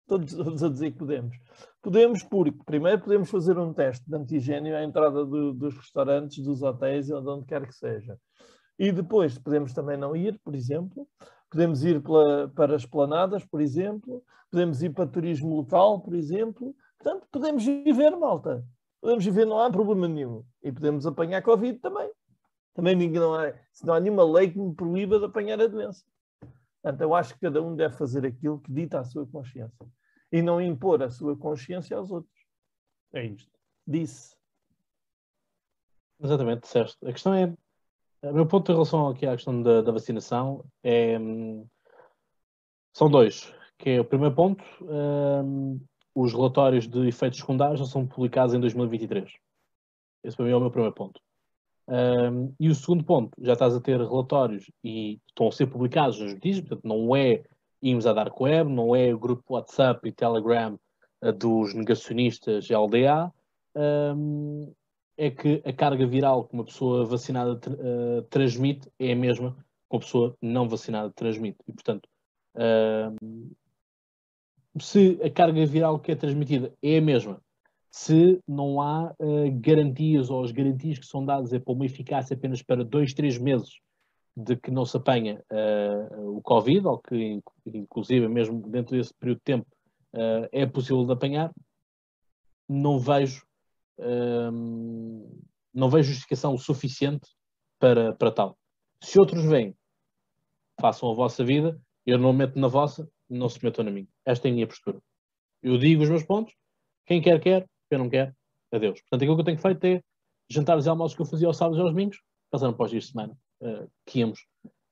Todos, 0.08 0.34
todos 0.34 0.64
a 0.64 0.70
dizer 0.70 0.92
que 0.92 0.98
podemos. 0.98 1.38
Podemos 1.82 2.24
porque, 2.24 2.58
primeiro, 2.66 3.02
podemos 3.02 3.30
fazer 3.30 3.58
um 3.58 3.72
teste 3.74 4.04
de 4.10 4.16
antigênio 4.16 4.76
à 4.76 4.84
entrada 4.84 5.24
do- 5.26 5.54
dos 5.54 5.78
restaurantes, 5.78 6.44
dos 6.44 6.62
hotéis, 6.62 7.10
ou 7.10 7.22
de 7.22 7.30
onde 7.30 7.46
quer 7.46 7.66
que 7.66 7.74
seja. 7.74 8.18
E 8.78 8.92
depois 8.92 9.38
podemos 9.38 9.74
também 9.74 9.96
não 9.96 10.16
ir, 10.16 10.38
por 10.44 10.54
exemplo. 10.56 11.08
Podemos 11.52 11.84
ir 11.84 12.02
pela- 12.02 12.48
para 12.50 12.76
as 12.76 12.86
planadas, 12.86 13.46
por 13.46 13.62
exemplo. 13.62 14.24
Podemos 14.50 14.82
ir 14.82 14.90
para 14.92 15.06
turismo 15.06 15.56
local, 15.58 16.02
por 16.02 16.16
exemplo. 16.16 16.74
Portanto, 16.98 17.28
podemos 17.32 17.64
viver, 17.64 18.12
malta. 18.18 18.66
Podemos 19.02 19.24
viver, 19.26 19.46
não 19.46 19.60
há 19.60 19.70
problema 19.70 20.08
nenhum. 20.08 20.44
E 20.64 20.72
podemos 20.72 21.06
apanhar 21.06 21.42
Covid 21.44 21.78
também. 21.80 22.10
Também 22.74 22.96
ninguém 22.96 23.20
não 23.20 23.34
há, 23.36 23.54
se 23.74 23.86
não 23.86 23.94
há 23.94 24.00
nenhuma 24.00 24.24
lei 24.24 24.50
que 24.50 24.58
me 24.58 24.74
proíba 24.74 25.20
de 25.20 25.26
apanhar 25.26 25.60
a 25.60 25.68
doença. 25.68 26.06
Portanto, 26.82 27.02
eu 27.02 27.14
acho 27.14 27.34
que 27.34 27.42
cada 27.42 27.62
um 27.62 27.76
deve 27.76 27.96
fazer 27.96 28.26
aquilo 28.26 28.60
que 28.60 28.72
dita 28.72 29.00
a 29.00 29.04
sua 29.04 29.28
consciência. 29.28 29.86
E 30.32 30.42
não 30.42 30.62
impor 30.62 31.04
a 31.04 31.10
sua 31.10 31.36
consciência 31.36 31.98
aos 31.98 32.10
outros. 32.12 32.34
É 33.14 33.26
isto. 33.26 33.52
Disse. 33.86 34.38
Exatamente, 36.20 36.62
disseste. 36.62 36.98
A 37.06 37.12
questão 37.12 37.34
é, 37.34 37.54
o 38.24 38.34
meu 38.34 38.46
ponto 38.46 38.72
em 38.72 38.76
relação 38.76 39.08
aqui 39.08 39.26
à 39.26 39.36
questão 39.36 39.62
da, 39.62 39.82
da 39.82 39.92
vacinação 39.92 40.64
é, 40.84 41.18
são 42.94 43.10
dois, 43.10 43.54
que 43.78 43.92
é 43.92 44.02
o 44.02 44.06
primeiro 44.06 44.36
ponto, 44.36 44.64
hum, 44.82 45.80
os 46.14 46.34
relatórios 46.34 46.88
de 46.88 47.08
efeitos 47.08 47.40
secundários 47.40 47.80
já 47.80 47.86
são 47.86 48.06
publicados 48.06 48.54
em 48.54 48.60
2023. 48.60 49.32
Esse 50.24 50.36
para 50.36 50.46
mim 50.46 50.52
é 50.52 50.56
o 50.56 50.60
meu 50.60 50.70
primeiro 50.70 50.94
ponto. 50.94 51.20
Hum, 51.88 52.54
e 52.60 52.70
o 52.70 52.76
segundo 52.76 53.04
ponto, 53.04 53.32
já 53.42 53.54
estás 53.54 53.76
a 53.76 53.82
ter 53.82 54.00
relatórios 54.00 54.70
e 54.84 55.20
estão 55.28 55.48
a 55.48 55.52
ser 55.52 55.68
publicados 55.68 56.20
nas 56.20 56.34
notícias, 56.34 56.68
portanto 56.68 56.88
não 56.88 57.16
é 57.16 57.44
irmos 57.82 58.06
à 58.06 58.14
Dark 58.14 58.40
Web, 58.40 58.72
não 58.72 58.96
é 58.96 59.14
o 59.14 59.20
grupo 59.20 59.56
WhatsApp 59.56 60.08
e 60.08 60.12
Telegram 60.12 60.80
eh, 61.22 61.32
dos 61.32 61.74
negacionistas 61.74 62.68
LDA, 62.70 63.34
hum, 64.16 64.72
é 65.22 65.30
que 65.30 65.62
a 65.64 65.72
carga 65.72 66.08
viral 66.08 66.46
que 66.46 66.54
uma 66.56 66.66
pessoa 66.66 67.06
vacinada 67.06 67.60
eh, 67.64 68.26
transmite 68.28 68.92
é 68.98 69.12
a 69.12 69.16
mesma 69.16 69.52
que 69.88 69.96
uma 69.96 70.00
pessoa 70.00 70.36
não 70.42 70.68
vacinada 70.68 71.12
transmite. 71.12 71.60
E, 71.68 71.72
portanto, 71.72 72.10
hum, 73.22 73.52
se 74.80 75.20
a 75.24 75.30
carga 75.30 75.64
viral 75.64 76.00
que 76.00 76.12
é 76.12 76.16
transmitida 76.16 76.74
é 76.82 76.98
a 76.98 77.02
mesma, 77.02 77.40
se 77.92 78.42
não 78.48 78.82
há 78.82 79.14
eh, 79.20 79.52
garantias 79.52 80.32
ou 80.32 80.44
as 80.44 80.52
garantias 80.52 80.98
que 80.98 81.06
são 81.06 81.24
dadas 81.24 81.54
é 81.54 81.60
para 81.60 81.72
uma 81.74 81.86
eficácia 81.86 82.34
apenas 82.34 82.64
para 82.64 82.84
dois, 82.84 83.14
três 83.14 83.38
meses 83.38 83.80
de 84.36 84.56
que 84.56 84.72
não 84.72 84.86
se 84.86 84.98
apanha 84.98 85.44
eh, 85.52 86.08
o 86.18 86.42
Covid, 86.42 86.88
ou 86.88 86.98
que 86.98 87.16
in- 87.16 87.44
inclusive 87.68 88.28
mesmo 88.28 88.68
dentro 88.68 88.98
desse 88.98 89.14
período 89.14 89.38
de 89.38 89.44
tempo 89.44 89.68
eh, 90.14 90.50
é 90.52 90.66
possível 90.66 91.06
de 91.06 91.14
apanhar, 91.14 91.52
não 92.68 92.98
vejo 92.98 93.46
hum, 94.02 95.42
não 95.74 95.90
vejo 95.90 96.10
justificação 96.10 96.58
suficiente 96.58 97.30
para, 97.80 98.14
para 98.14 98.32
tal. 98.32 98.58
Se 99.02 99.20
outros 99.20 99.46
vêm, 99.46 99.76
façam 100.80 101.10
a 101.10 101.14
vossa 101.14 101.44
vida, 101.44 101.80
eu 102.06 102.18
não 102.18 102.34
meto 102.34 102.60
na 102.60 102.68
vossa, 102.68 103.10
não 103.30 103.48
se 103.48 103.64
metam 103.64 103.86
na 103.86 103.92
minha. 103.92 104.08
Esta 104.26 104.48
é 104.48 104.52
a 104.52 104.54
minha 104.54 104.68
postura. 104.68 105.02
Eu 105.62 105.78
digo 105.78 106.04
os 106.04 106.10
meus 106.10 106.24
pontos, 106.24 106.54
quem 107.06 107.22
quer, 107.22 107.40
quer, 107.40 107.68
quem 107.90 107.98
não 107.98 108.10
quer, 108.10 108.36
adeus. 108.72 109.00
Portanto, 109.02 109.22
aquilo 109.22 109.36
que 109.36 109.42
eu 109.42 109.46
tenho 109.46 109.60
feito 109.60 109.84
é 109.86 110.04
jantares 110.50 110.86
e 110.86 110.90
almoços 110.90 111.16
que 111.16 111.22
eu 111.22 111.26
fazia 111.26 111.48
aos 111.48 111.58
sábados 111.58 111.78
e 111.78 111.82
aos 111.82 111.92
domingos, 111.92 112.20
passaram 112.50 112.74
para 112.74 112.86
os 112.86 112.92
dias 112.92 113.06
de 113.06 113.12
semana, 113.12 113.38
eh, 113.62 113.88
que 114.06 114.20
íamos, 114.20 114.46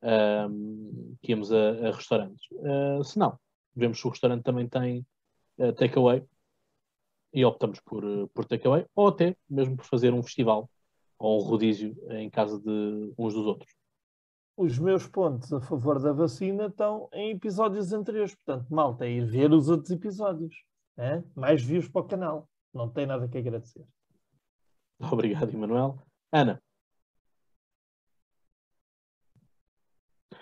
hum, 0.04 1.16
que 1.22 1.32
íamos 1.32 1.52
a, 1.52 1.88
a 1.88 1.92
restaurantes. 1.92 2.48
Eh, 2.52 3.04
se 3.04 3.20
não, 3.20 3.38
vemos 3.76 4.00
se 4.00 4.08
o 4.08 4.10
restaurante 4.10 4.44
também 4.44 4.68
tem 4.68 5.06
eh, 5.58 5.72
takeaway, 5.74 6.24
e 7.34 7.46
optamos 7.46 7.80
por, 7.82 8.04
eh, 8.04 8.28
por 8.34 8.46
takeaway, 8.46 8.86
ou 8.96 9.08
até 9.08 9.36
mesmo 9.50 9.78
por 9.78 9.86
fazer 9.86 10.14
um 10.14 10.24
festival 10.24 10.70
ou 11.18 11.42
um 11.42 11.44
rodízio 11.44 11.96
em 12.12 12.30
casa 12.30 12.60
de 12.60 13.14
uns 13.18 13.34
dos 13.34 13.46
outros. 13.46 13.74
Os 14.56 14.78
meus 14.80 15.08
pontos 15.08 15.52
a 15.54 15.62
favor 15.62 16.02
da 16.02 16.12
vacina 16.12 16.66
estão 16.66 17.10
em 17.14 17.32
episódios 17.32 17.94
anteriores. 17.94 18.36
Portanto, 18.36 18.68
malta, 18.74 19.06
é 19.06 19.12
ir 19.12 19.26
ver 19.26 19.52
os 19.52 19.70
outros 19.70 19.92
episódios. 19.92 20.64
né? 20.98 21.24
Mais 21.36 21.62
views 21.64 21.88
para 21.88 22.02
o 22.02 22.08
canal. 22.08 22.50
Não 22.74 22.90
tem 22.90 23.06
nada 23.06 23.28
que 23.28 23.38
agradecer. 23.38 23.86
Obrigado, 25.12 25.54
Emanuel. 25.54 26.02
Ana. 26.32 26.62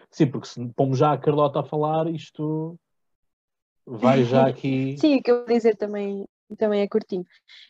Sim, 0.10 0.32
porque 0.32 0.48
se 0.48 0.68
pomos 0.74 0.98
já 0.98 1.14
a 1.14 1.18
Carlota 1.18 1.60
a 1.60 1.64
falar, 1.64 2.08
isto 2.08 2.80
vai 3.86 4.24
já 4.24 4.48
aqui, 4.50 4.98
Sim, 4.98 5.18
o 5.18 5.24
que 5.24 5.32
eu 5.32 5.46
vou 5.46 5.48
dizer 5.48 5.76
também, 5.76 6.28
também 6.56 6.82
é 6.82 6.88
curtinho. 6.88 7.26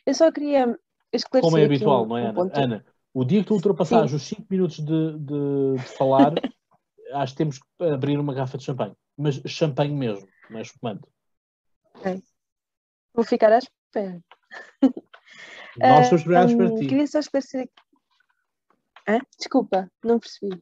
Eu 0.06 0.14
só 0.14 0.32
queria 0.32 0.78
esclarecer 1.12 1.42
como 1.50 1.58
é 1.58 1.66
habitual, 1.66 2.04
um- 2.04 2.08
não 2.08 2.18
é, 2.18 2.22
um 2.22 2.26
Ana? 2.28 2.34
ponto. 2.34 2.58
Ana, 2.58 2.86
o 3.14 3.26
dia 3.26 3.42
que 3.42 3.48
tu 3.48 3.54
ultrapassares 3.56 4.14
os 4.14 4.24
5 4.24 4.46
minutos 4.50 4.78
de, 4.80 5.18
de- 5.20 5.78
de 5.80 5.90
falar, 5.98 6.32
acho 7.14 7.34
que 7.34 7.38
temos 7.38 7.60
que 7.60 7.84
abrir 7.84 8.20
uma 8.20 8.34
garrafa 8.34 8.58
de 8.58 8.64
champanhe. 8.66 8.96
Mas 9.18 9.36
champanhe 9.48 9.96
mesmo, 9.96 10.28
não 10.50 10.60
é 10.60 10.62
espumante. 10.62 11.08
Vou 13.14 13.24
ficar 13.26 13.52
à 13.52 13.58
espera. 13.58 14.22
Nós 15.78 16.04
estamos 16.06 16.24
preparados 16.24 16.54
Hum, 16.54 16.58
para 16.58 16.72
ti. 16.72 16.88
Queria 16.88 17.08
só 17.08 17.20
esclarecer 17.20 17.64
aqui. 17.64 17.74
Hã? 19.08 19.20
Desculpa, 19.38 19.92
não 20.04 20.20
percebi. 20.20 20.62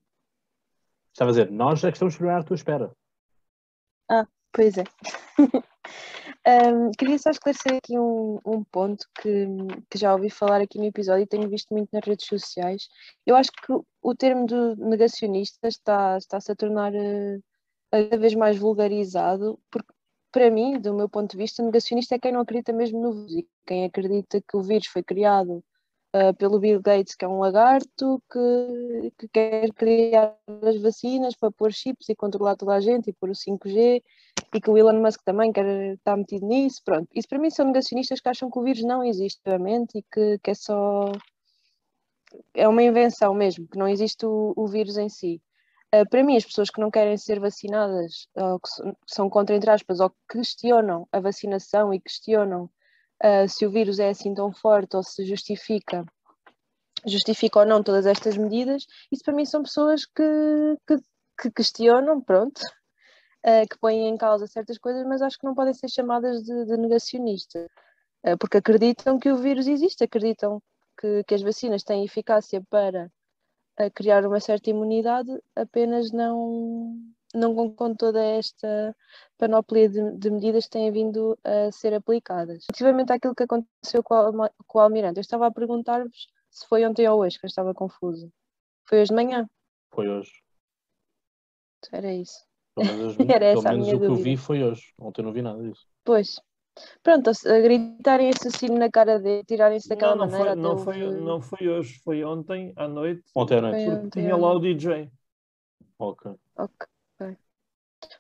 Estava 1.12 1.32
a 1.32 1.34
dizer, 1.34 1.52
nós 1.52 1.84
é 1.84 1.92
que 1.92 1.96
estamos 1.96 2.16
preparados 2.16 2.46
à 2.46 2.48
tua 2.48 2.56
espera. 2.56 2.96
Pois 4.54 4.78
é. 4.78 4.84
Hum, 6.48 6.92
queria 6.98 7.18
só 7.18 7.32
esclarecer 7.32 7.74
aqui 7.78 7.98
um, 7.98 8.40
um 8.46 8.64
ponto 8.66 9.08
que, 9.20 9.48
que 9.90 9.98
já 9.98 10.14
ouvi 10.14 10.30
falar 10.30 10.62
aqui 10.62 10.78
no 10.78 10.86
episódio 10.86 11.24
e 11.24 11.28
tenho 11.28 11.50
visto 11.50 11.74
muito 11.74 11.90
nas 11.92 12.06
redes 12.06 12.28
sociais. 12.28 12.88
Eu 13.26 13.36
acho 13.36 13.52
que 13.52 13.74
o- 14.02 14.16
termo 14.16 14.46
do 14.46 14.76
negacionista 14.76 15.68
está, 15.68 16.18
está-se 16.18 16.52
a 16.52 16.56
tornar 16.56 16.94
eh, 16.94 17.40
cada 17.92 18.18
vez 18.18 18.36
mais 18.36 18.58
vulgarizado, 18.58 19.60
porque 19.72 19.92
para 20.32 20.52
mim, 20.52 20.80
do 20.80 20.94
meu 20.94 21.10
ponto 21.10 21.32
de 21.32 21.38
vista, 21.38 21.64
negacionista 21.64 22.16
é 22.16 22.20
quem 22.20 22.32
não 22.32 22.42
acredita 22.42 22.74
mesmo 22.74 23.02
no 23.02 23.14
vírus, 23.26 23.34
e 23.38 23.48
quem 23.68 23.86
acredita 23.86 24.42
que 24.42 24.58
o 24.58 24.62
vírus 24.62 24.88
foi 24.88 25.04
criado 25.04 25.64
ah, 26.14 26.34
pelo 26.34 26.60
Bill 26.60 26.82
Gates, 26.82 27.16
que 27.16 27.26
é 27.26 27.28
um 27.28 27.40
lagarto, 27.40 28.22
que, 28.32 29.12
que 29.18 29.28
quer 29.30 29.72
criar 29.74 30.36
as 30.64 30.82
vacinas 30.82 31.36
para 31.36 31.52
pôr 31.52 31.72
chips 31.74 32.10
e 32.10 32.16
controlar 32.16 32.56
toda 32.56 32.74
a 32.76 32.80
gente 32.82 33.10
e 33.10 33.14
pôr 33.14 33.30
o 33.30 33.36
5G 33.36 34.04
e 34.56 34.62
que 34.62 34.70
o 34.70 34.78
Elon 34.78 35.02
Musk 35.02 35.22
também 35.26 35.52
quer 35.52 35.94
estar 35.96 36.16
metido 36.16 36.48
nisso, 36.48 36.82
pronto. 36.86 37.10
Isso 37.14 37.28
para 37.28 37.40
mim 37.40 37.50
são 37.50 37.66
negacionistas 37.66 38.22
que 38.22 38.30
acham 38.30 38.50
que 38.50 38.58
o 38.58 38.64
vírus 38.64 38.84
não 38.84 39.04
existe 39.04 39.42
realmente 39.46 39.98
e 39.98 40.04
que, 40.04 40.40
que 40.40 40.52
é 40.52 40.54
só 40.54 41.12
é 42.54 42.66
uma 42.66 42.82
invenção 42.82 43.34
mesmo, 43.34 43.68
que 43.68 43.78
não 43.78 43.88
existe 43.88 44.26
o, 44.26 44.54
o 44.56 44.66
vírus 44.66 44.98
em 44.98 45.10
si. 45.10 45.42
Uh, 45.94 46.10
para 46.10 46.24
mim, 46.24 46.38
as 46.38 46.46
pessoas 46.46 46.70
que 46.70 46.80
não 46.80 46.90
querem 46.90 47.18
ser 47.18 47.38
vacinadas, 47.38 48.28
ou 48.34 48.60
que 48.60 48.70
são- 49.08 49.30
contra, 49.30 49.56
entre 49.56 49.70
aspas, 49.70 50.00
ou 50.00 50.10
que 50.10 50.38
questionam 50.40 51.06
a 51.12 51.20
vacinação 51.20 51.94
e 51.94 52.00
questionam 52.00 52.70
uh, 53.24 53.48
se 53.50 53.66
o 53.66 53.72
vírus 53.72 54.00
é 54.00 54.10
assim 54.10 54.34
tão 54.34 54.54
forte 54.54 54.96
ou 54.96 55.04
se 55.04 55.26
justifica, 55.26 56.06
justifica 57.06 57.60
ou 57.60 57.66
não 57.66 57.84
todas 57.84 58.06
estas 58.06 58.38
medidas, 58.38 58.86
isso 59.12 59.24
para 59.24 59.34
mim 59.36 59.46
são 59.46 59.64
pessoas 59.64 60.06
que, 60.06 60.24
que 60.88 60.98
que 61.38 61.52
questionam, 61.52 62.22
pronto, 62.22 62.62
uh, 63.46 63.68
que 63.70 63.78
põem 63.78 64.08
em 64.08 64.18
causa 64.18 64.48
certas 64.48 64.78
coisas, 64.78 65.06
mas 65.06 65.22
acho 65.22 65.38
que 65.38 65.46
não 65.46 65.54
podem 65.54 65.74
ser 65.74 65.90
chamadas 65.90 66.44
de, 66.44 66.66
de 66.66 66.78
negacionistas, 66.78 67.68
uh, 68.26 68.38
porque 68.40 68.58
acreditam 68.58 69.20
que 69.20 69.32
o 69.32 69.38
vírus 69.38 69.68
existe, 69.68 70.04
acreditam 70.04 70.62
que, 71.00 71.24
que 71.24 71.36
as 71.36 71.42
vacinas 71.42 71.84
têm 71.84 72.04
eficácia 72.04 72.62
para 72.70 73.12
uh, 73.80 73.92
criar 73.94 74.26
uma 74.26 74.40
certa 74.40 74.70
imunidade, 74.70 75.32
apenas 75.56 76.12
não, 76.12 76.98
não 77.34 77.74
com 77.76 77.94
toda 77.94 78.24
esta 78.24 78.96
panóplia 79.38 79.90
de, 79.90 80.18
de, 80.18 80.32
medidas 80.32 80.66
que 80.66 80.72
têm 80.72 80.92
vindo 80.92 81.38
a 81.44 81.72
ser 81.72 81.94
aplicadas. 81.94 82.66
Relativamente 82.72 83.14
àquilo 83.14 83.36
que 83.36 83.44
aconteceu 83.44 84.02
com 84.04 84.16
o, 84.16 84.50
com 84.66 84.80
o 84.80 84.82
Almirante, 84.82 85.20
eu 85.20 85.22
estava 85.22 85.48
a 85.48 85.52
perguntar-vos 85.52 86.28
se 86.50 86.66
foi 86.68 86.86
ontem 86.86 87.08
ou 87.08 87.20
hoje, 87.20 87.38
que 87.38 87.46
eu 87.46 87.50
estava 87.50 87.74
confusa. 87.74 88.32
Foi 88.86 89.02
hoje 89.02 89.10
de 89.10 89.16
manhã? 89.16 89.50
Foi 89.92 90.08
hoje. 90.08 90.32
Era 91.92 92.14
isso. 92.14 92.46
Pelo 92.76 92.88
menos, 92.88 93.16
pelo 93.18 93.64
menos 93.64 93.88
o 93.88 94.00
que 94.00 94.06
eu 94.06 94.16
vi 94.16 94.38
foi 94.38 94.64
hoje. 94.64 94.94
Ontem 95.00 95.22
não 95.24 95.32
vi 95.32 95.42
nada 95.42 95.62
disso. 95.62 95.88
Pois. 96.04 96.40
Pronto, 97.02 97.30
a 97.30 97.60
gritarem 97.62 98.30
assassino 98.30 98.78
na 98.78 98.92
cara 98.92 99.18
dele, 99.18 99.46
tirarem-se 99.46 99.88
daquela 99.88 100.16
não, 100.16 100.26
não 100.26 100.32
maneira. 100.32 100.56
Foi, 100.56 100.62
não, 100.62 100.78
foi, 100.78 101.22
não 101.22 101.42
foi 101.42 101.70
hoje, 101.70 102.00
foi 102.04 102.24
ontem 102.24 102.74
à 102.76 102.88
noite. 102.88 103.24
Ontem 103.34 103.58
à 103.58 103.62
noite. 103.62 103.90
Ontem, 103.90 104.10
tinha 104.10 104.36
lá 104.36 104.54
o 104.54 104.60
DJ. 104.60 105.10
Ok. 105.98 106.32
Ok. 106.58 106.88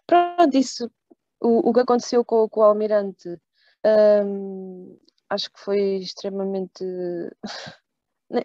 Pronto, 0.08 0.58
isso, 0.58 0.89
o, 1.41 1.70
o 1.70 1.74
que 1.74 1.82
aconteceu 1.82 2.24
com, 2.24 2.47
com 2.47 2.62
o 2.62 2.64
Almirante, 2.64 3.30
hum, 4.26 4.97
acho 5.30 5.51
que 5.51 5.60
foi 5.60 5.97
extremamente. 5.97 6.84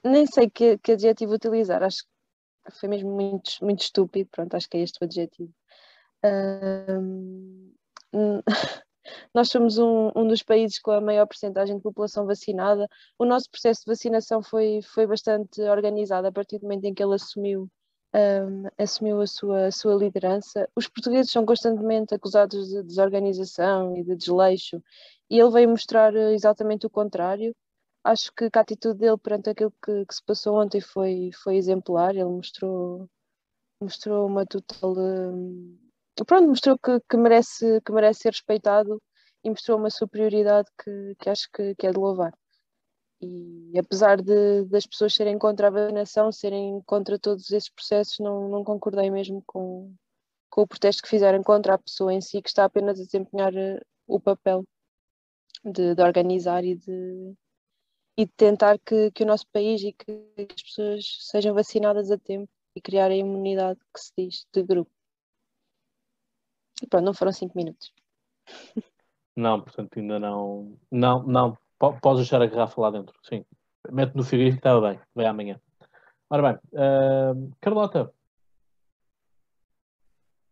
nem 0.05 0.27
sei 0.27 0.51
que, 0.51 0.79
que 0.79 0.93
adjetivo 0.93 1.35
utilizar, 1.35 1.83
acho 1.83 2.05
que 2.05 2.79
foi 2.79 2.89
mesmo 2.89 3.11
muito, 3.11 3.53
muito 3.63 3.81
estúpido. 3.83 4.29
Pronto, 4.31 4.55
acho 4.55 4.69
que 4.69 4.77
é 4.77 4.81
este 4.83 4.99
o 5.01 5.05
adjetivo. 5.05 5.53
Nós 9.35 9.49
somos 9.49 9.79
um, 9.79 10.11
um 10.15 10.27
dos 10.27 10.43
países 10.43 10.79
com 10.79 10.93
a 10.93 11.01
maior 11.01 11.27
porcentagem 11.27 11.77
de 11.77 11.83
população 11.83 12.27
vacinada. 12.27 12.87
O 13.19 13.25
nosso 13.25 13.51
processo 13.51 13.81
de 13.81 13.87
vacinação 13.87 14.43
foi, 14.43 14.81
foi 14.83 15.07
bastante 15.07 15.61
organizado 15.63 16.29
a 16.29 16.33
partir 16.33 16.59
do 16.59 16.63
momento 16.63 16.85
em 16.85 16.95
que 16.95 17.03
ele 17.03 17.15
assumiu 17.15 17.69
um, 18.15 18.65
assumiu 18.79 19.21
a 19.21 19.27
sua, 19.27 19.67
a 19.67 19.73
sua 19.73 19.95
liderança. 19.95 20.69
Os 20.77 20.89
portugueses 20.89 21.31
são 21.31 21.45
constantemente 21.47 22.15
acusados 22.15 22.69
de 22.69 22.83
desorganização 22.83 23.97
e 23.97 24.05
de 24.05 24.17
desleixo, 24.17 24.83
e 25.29 25.39
ele 25.39 25.51
veio 25.51 25.69
mostrar 25.69 26.15
eh, 26.15 26.35
exatamente 26.35 26.87
o 26.87 26.91
contrário. 26.91 27.55
Acho 28.05 28.33
que, 28.35 28.49
a 28.53 28.61
atitude 28.61 28.99
dele 28.99 29.19
perante 29.19 29.51
aquilo 29.51 29.73
que, 29.85 30.07
que, 30.07 30.15
se 30.15 30.25
passou 30.25 30.61
ontem 30.61 30.81
foi, 30.81 31.31
foi 31.43 31.57
exemplar. 31.57 32.15
Ele 32.15 32.25
mostrou, 32.25 33.09
mostrou 33.83 34.27
uma 34.27 34.47
total. 34.47 34.95
Pronto, 36.27 36.49
mostrou 36.49 36.79
que, 36.79 37.01
que, 37.09 37.17
merece, 37.17 37.81
que 37.83 37.93
merece 37.93 38.21
ser 38.21 38.31
respeitado 38.31 39.01
e 39.45 39.51
mostrou 39.51 39.79
uma 39.79 39.91
superioridade 39.91 40.69
que, 40.83 41.15
que 41.19 41.31
acho 41.31 41.49
que, 41.53 41.75
que 41.75 41.87
é 41.87 41.91
de 41.91 41.99
louvar. 41.99 42.33
E 43.21 43.79
apesar 43.79 44.21
de, 44.23 44.65
das 44.65 44.87
pessoas 44.87 45.15
serem 45.15 45.39
contra 45.39 45.69
a 45.69 45.71
vacinação, 45.71 46.33
serem 46.33 46.81
contra 46.87 47.19
todos 47.19 47.51
esses 47.51 47.69
processos, 47.69 48.19
não, 48.19 48.49
não 48.49 48.65
concordei 48.65 49.11
mesmo 49.11 49.43
com, 49.47 49.95
com 50.49 50.63
o 50.63 50.67
protesto 50.67 51.03
que 51.03 51.09
fizeram 51.09 51.43
contra 51.43 51.75
a 51.75 51.79
pessoa 51.79 52.15
em 52.15 52.21
si, 52.21 52.41
que 52.41 52.49
está 52.49 52.65
apenas 52.65 52.99
a 52.99 53.05
desempenhar 53.05 53.55
eh, 53.55 53.81
o 54.07 54.19
papel 54.19 54.65
de, 55.65 55.95
de 55.95 56.03
organizar 56.03 56.65
e 56.65 56.75
de, 56.77 57.35
e 58.17 58.25
de 58.27 58.33
tentar 58.37 58.79
que, 58.79 59.11
que 59.13 59.23
o 59.23 59.27
nosso 59.27 59.47
país 59.53 59.83
e 59.83 59.93
que, 59.93 60.07
que 60.37 60.55
as 60.55 60.63
pessoas 60.63 61.05
sejam 61.21 61.55
vacinadas 61.55 62.11
a 62.11 62.19
tempo 62.19 62.51
e 62.75 62.81
criar 62.81 63.11
a 63.11 63.17
imunidade 63.17 63.81
que 63.95 64.01
se 64.01 64.13
diz 64.17 64.47
de 64.53 64.63
grupo. 64.63 64.91
E 66.83 66.87
pronto, 66.87 67.05
não 67.05 67.15
foram 67.15 67.33
cinco 67.33 67.57
minutos. 67.57 67.93
Não, 69.37 69.61
portanto 69.61 69.99
ainda 69.99 70.19
não. 70.19 70.77
Não, 70.91 71.23
não, 71.23 71.59
Podes 71.81 72.19
deixar 72.19 72.43
a 72.43 72.47
garrafa 72.47 72.79
lá 72.79 72.91
dentro, 72.91 73.19
sim. 73.23 73.43
Mete 73.91 74.15
no 74.15 74.23
frigorífico, 74.23 74.59
estava 74.59 74.87
bem. 74.87 75.01
Vai 75.15 75.25
amanhã. 75.25 75.59
Ora 76.29 76.53
bem, 76.53 76.61
uh, 76.75 77.57
Carlota. 77.59 78.13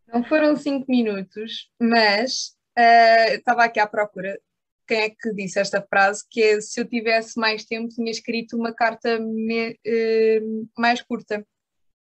Não 0.06 0.24
foram 0.24 0.56
cinco 0.56 0.86
minutos, 0.90 1.70
mas 1.78 2.56
uh, 2.78 3.34
estava 3.34 3.64
aqui 3.64 3.78
à 3.78 3.86
procura. 3.86 4.40
Quem 4.86 5.02
é 5.02 5.10
que 5.10 5.34
disse 5.34 5.60
esta 5.60 5.82
frase? 5.82 6.24
Que 6.30 6.42
é 6.42 6.60
se 6.62 6.80
eu 6.80 6.88
tivesse 6.88 7.38
mais 7.38 7.66
tempo, 7.66 7.90
tinha 7.90 8.10
escrito 8.10 8.56
uma 8.56 8.72
carta 8.72 9.20
me, 9.20 9.72
uh, 9.72 10.68
mais 10.78 11.02
curta. 11.02 11.46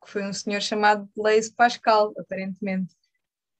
Que 0.02 0.08
foi 0.08 0.24
um 0.24 0.32
senhor 0.32 0.62
chamado 0.62 1.10
Blaise 1.16 1.52
Pascal, 1.52 2.14
aparentemente, 2.16 2.94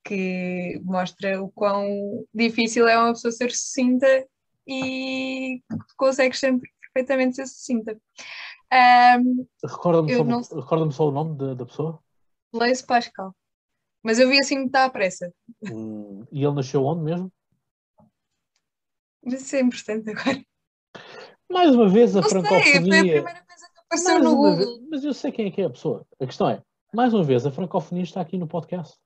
que 0.05 0.81
mostra 0.85 1.43
o 1.43 1.51
quão 1.51 2.25
difícil 2.35 2.89
é 2.89 2.99
uma 2.99 3.13
pessoa 3.13 3.33
ser 3.33 3.51
sucinta 3.51 4.07
e 4.67 5.63
consegues 5.97 6.39
sempre 6.39 6.71
perfeitamente 6.81 7.37
ser 7.37 7.47
sucinta. 7.47 7.99
Um, 8.73 9.47
Recorda-me 9.65 10.15
só, 10.15 10.25
não... 10.25 10.41
recorda 10.61 10.91
só, 10.93 11.09
o 11.09 11.11
nome 11.11 11.37
da, 11.37 11.55
da 11.55 11.67
pessoa? 11.67 12.01
Blaise 12.53 12.85
Pascal. 12.85 13.35
Mas 14.03 14.19
eu 14.19 14.29
vi 14.29 14.39
assim 14.39 14.59
muito 14.61 14.75
à 14.77 14.89
pressa. 14.89 15.33
Hum, 15.71 16.25
e 16.33 16.45
ele 16.45 16.55
nasceu 16.55 16.85
onde 16.85 17.03
mesmo? 17.03 17.33
Isso 19.25 19.57
é 19.57 19.61
importante 19.61 20.11
agora. 20.11 20.43
Mais 21.51 21.75
uma 21.75 21.89
vez 21.89 22.17
a 22.17 22.21
não 22.21 22.29
francofonia. 22.29 22.63
Sei, 22.63 22.81
foi 22.81 22.99
a 22.99 23.03
primeira 23.03 23.45
coisa 23.45 23.67
que 23.73 23.81
apareceu 23.81 24.23
no 24.23 24.37
Google. 24.37 24.57
Vez, 24.57 24.89
mas 24.89 25.05
eu 25.05 25.13
sei 25.13 25.33
quem 25.33 25.47
é 25.47 25.51
que 25.51 25.61
é 25.61 25.65
a 25.67 25.71
pessoa. 25.71 26.07
A 26.21 26.27
questão 26.27 26.49
é, 26.49 26.63
mais 26.95 27.13
uma 27.13 27.25
vez, 27.25 27.45
a 27.45 27.53
francofonia 27.53 28.05
está 28.05 28.21
aqui 28.21 28.39
no 28.39 28.47
podcast. 28.47 28.97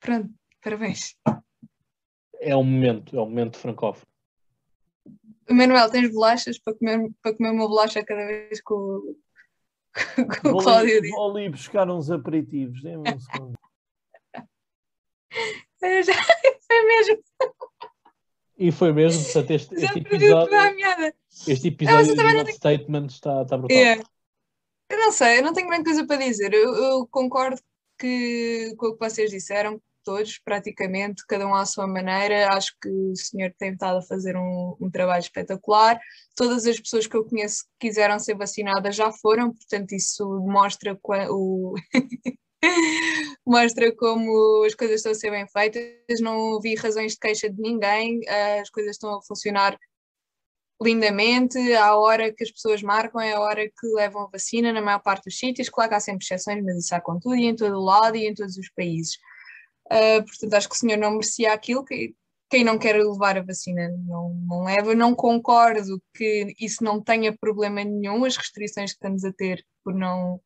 Pronto, 0.00 0.30
parabéns 0.62 1.16
é 2.40 2.54
o 2.54 2.62
momento, 2.62 3.16
é 3.16 3.20
o 3.20 3.26
momento 3.26 3.58
francófono. 3.58 4.06
Manuel, 5.50 5.90
tens 5.90 6.12
bolachas 6.12 6.58
para 6.58 6.74
comer, 6.74 7.10
para 7.22 7.34
comer 7.34 7.50
uma 7.50 7.66
bolacha 7.66 8.04
cada 8.04 8.26
vez 8.26 8.60
que 8.60 8.72
o, 8.72 9.16
que 10.42 10.48
o 10.48 10.58
Cláudio 10.58 11.00
diz? 11.00 11.10
Vou 11.10 11.30
ali 11.30 11.48
buscar 11.48 11.90
uns 11.90 12.10
aperitivos, 12.10 12.82
dê-me 12.82 13.10
um 13.10 13.18
segundo. 13.18 13.58
Já, 16.04 16.14
foi 16.66 16.84
mesmo. 16.86 17.22
E 18.58 18.72
foi 18.72 18.92
mesmo, 18.92 19.22
portanto, 19.24 19.50
este, 19.52 19.74
este 19.76 19.98
episódio, 20.00 20.56
este 21.46 21.68
episódio 21.68 22.14
do 22.16 22.52
statement 22.52 23.06
está, 23.06 23.42
está 23.42 23.56
brutal. 23.56 23.76
Yeah. 23.76 24.02
Eu 24.90 24.98
não 24.98 25.12
sei, 25.12 25.38
eu 25.38 25.42
não 25.42 25.52
tenho 25.52 25.68
grande 25.68 25.84
coisa 25.84 26.06
para 26.06 26.16
dizer. 26.16 26.52
Eu, 26.52 26.74
eu 26.74 27.06
concordo 27.06 27.60
que, 27.96 28.74
com 28.76 28.88
o 28.88 28.92
que 28.94 29.08
vocês 29.08 29.30
disseram, 29.30 29.80
todos, 30.08 30.38
praticamente, 30.38 31.22
cada 31.28 31.46
um 31.46 31.54
à 31.54 31.66
sua 31.66 31.86
maneira. 31.86 32.48
Acho 32.54 32.72
que 32.80 32.88
o 32.88 33.14
senhor 33.14 33.52
tem 33.58 33.72
estado 33.72 33.98
a 33.98 34.02
fazer 34.02 34.38
um, 34.38 34.74
um 34.80 34.90
trabalho 34.90 35.20
espetacular. 35.20 36.00
Todas 36.34 36.66
as 36.66 36.80
pessoas 36.80 37.06
que 37.06 37.14
eu 37.14 37.26
conheço 37.26 37.64
que 37.78 37.88
quiseram 37.88 38.18
ser 38.18 38.34
vacinadas 38.34 38.96
já 38.96 39.12
foram, 39.12 39.52
portanto, 39.52 39.92
isso 39.92 40.26
mostra 40.46 40.98
o. 41.28 41.74
mostra 43.46 43.94
como 43.94 44.64
as 44.64 44.74
coisas 44.74 44.96
estão 44.96 45.12
a 45.12 45.14
ser 45.14 45.30
bem 45.30 45.46
feitas. 45.46 46.20
Não 46.22 46.58
vi 46.58 46.74
razões 46.74 47.12
de 47.12 47.18
queixa 47.18 47.50
de 47.50 47.60
ninguém, 47.60 48.20
as 48.62 48.70
coisas 48.70 48.92
estão 48.92 49.18
a 49.18 49.22
funcionar 49.22 49.78
lindamente, 50.80 51.58
à 51.74 51.96
hora 51.96 52.32
que 52.32 52.44
as 52.44 52.50
pessoas 52.50 52.82
marcam 52.82 53.20
é 53.20 53.32
a 53.32 53.40
hora 53.40 53.66
que 53.66 53.86
levam 53.94 54.22
a 54.22 54.30
vacina 54.30 54.72
na 54.72 54.80
maior 54.80 55.00
parte 55.00 55.24
dos 55.24 55.36
sítios, 55.36 55.68
claro 55.68 55.90
que 55.90 55.96
há 55.96 56.00
sempre 56.00 56.24
exceções, 56.24 56.64
mas 56.64 56.78
isso 56.78 56.94
há 56.94 57.00
com 57.00 57.18
tudo 57.18 57.34
e 57.34 57.46
em 57.46 57.56
todo 57.56 57.76
o 57.76 57.84
lado 57.84 58.16
e 58.16 58.26
em 58.26 58.32
todos 58.32 58.56
os 58.56 58.70
países. 58.70 59.18
Uh, 59.90 60.22
portanto, 60.24 60.54
acho 60.54 60.68
que 60.68 60.74
o 60.74 60.78
senhor 60.78 60.98
não 60.98 61.12
merecia 61.12 61.52
aquilo. 61.52 61.84
Que, 61.84 62.14
quem 62.50 62.64
não 62.64 62.78
quer 62.78 62.96
levar 62.96 63.36
a 63.36 63.42
vacina 63.42 63.88
não, 64.06 64.34
não 64.46 64.64
leva. 64.64 64.94
Não 64.94 65.14
concordo 65.14 66.02
que 66.14 66.54
isso 66.58 66.82
não 66.82 67.02
tenha 67.02 67.36
problema 67.36 67.84
nenhum, 67.84 68.24
as 68.24 68.36
restrições 68.36 68.92
que 68.92 68.96
estamos 68.96 69.24
a 69.24 69.32
ter 69.32 69.64
por 69.84 69.94
não. 69.94 70.40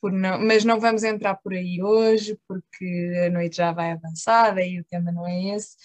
Por 0.00 0.12
não, 0.12 0.40
mas 0.40 0.64
não 0.64 0.80
vamos 0.80 1.04
entrar 1.04 1.34
por 1.34 1.52
aí 1.52 1.82
hoje, 1.82 2.38
porque 2.48 3.26
a 3.26 3.28
noite 3.28 3.56
já 3.58 3.70
vai 3.70 3.92
avançada 3.92 4.62
e 4.62 4.80
o 4.80 4.84
tema 4.84 5.12
não 5.12 5.26
é 5.26 5.54
esse. 5.54 5.76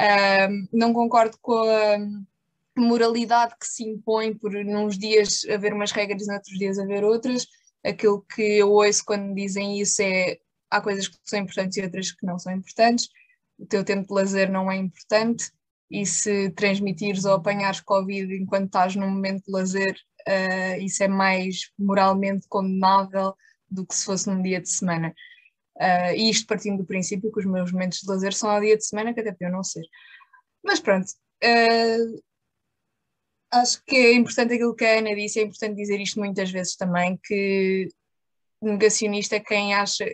Uh, 0.00 0.68
não 0.72 0.92
concordo 0.92 1.38
com 1.40 1.62
a 1.62 1.98
moralidade 2.76 3.54
que 3.60 3.66
se 3.66 3.84
impõe 3.84 4.34
por 4.34 4.56
uns 4.56 4.98
dias 4.98 5.46
haver 5.48 5.72
umas 5.72 5.92
regras 5.92 6.22
e 6.22 6.26
noutros 6.26 6.58
dias 6.58 6.80
haver 6.80 7.04
outras. 7.04 7.46
Aquilo 7.84 8.22
que 8.34 8.42
eu 8.42 8.72
ouço 8.72 9.04
quando 9.04 9.34
dizem 9.34 9.78
isso 9.80 10.02
é 10.02 10.38
há 10.74 10.80
coisas 10.80 11.08
que 11.08 11.16
são 11.24 11.38
importantes 11.38 11.76
e 11.76 11.82
outras 11.82 12.10
que 12.10 12.26
não 12.26 12.38
são 12.38 12.52
importantes. 12.52 13.08
O 13.58 13.66
teu 13.66 13.84
tempo 13.84 14.08
de 14.08 14.14
lazer 14.14 14.50
não 14.50 14.70
é 14.70 14.76
importante 14.76 15.50
e 15.90 16.04
se 16.04 16.50
transmitires 16.50 17.24
ou 17.24 17.34
apanhares 17.34 17.80
Covid 17.80 18.34
enquanto 18.34 18.66
estás 18.66 18.96
num 18.96 19.10
momento 19.10 19.44
de 19.44 19.52
lazer, 19.52 19.96
uh, 20.28 20.82
isso 20.82 21.02
é 21.04 21.08
mais 21.08 21.70
moralmente 21.78 22.48
condenável 22.48 23.34
do 23.70 23.86
que 23.86 23.94
se 23.94 24.04
fosse 24.04 24.28
num 24.28 24.42
dia 24.42 24.60
de 24.60 24.68
semana. 24.68 25.14
Uh, 25.76 26.14
e 26.16 26.30
isto 26.30 26.46
partindo 26.46 26.78
do 26.78 26.84
princípio 26.84 27.32
que 27.32 27.40
os 27.40 27.46
meus 27.46 27.70
momentos 27.72 28.00
de 28.00 28.08
lazer 28.08 28.32
são 28.32 28.50
ao 28.50 28.60
dia 28.60 28.76
de 28.76 28.84
semana, 28.84 29.14
que 29.14 29.20
até 29.20 29.32
para 29.32 29.48
eu 29.48 29.52
não 29.52 29.62
ser. 29.62 29.84
Mas 30.64 30.80
pronto, 30.80 31.06
uh, 31.44 32.22
acho 33.52 33.82
que 33.84 33.96
é 33.96 34.14
importante 34.14 34.54
aquilo 34.54 34.74
que 34.74 34.84
a 34.84 34.98
Ana 34.98 35.14
disse, 35.14 35.38
é 35.38 35.42
importante 35.44 35.76
dizer 35.76 36.00
isto 36.00 36.18
muitas 36.18 36.50
vezes 36.50 36.76
também, 36.76 37.18
que 37.22 37.88
negacionista 38.60 39.36
é 39.36 39.40
quem 39.40 39.74
acha 39.74 40.06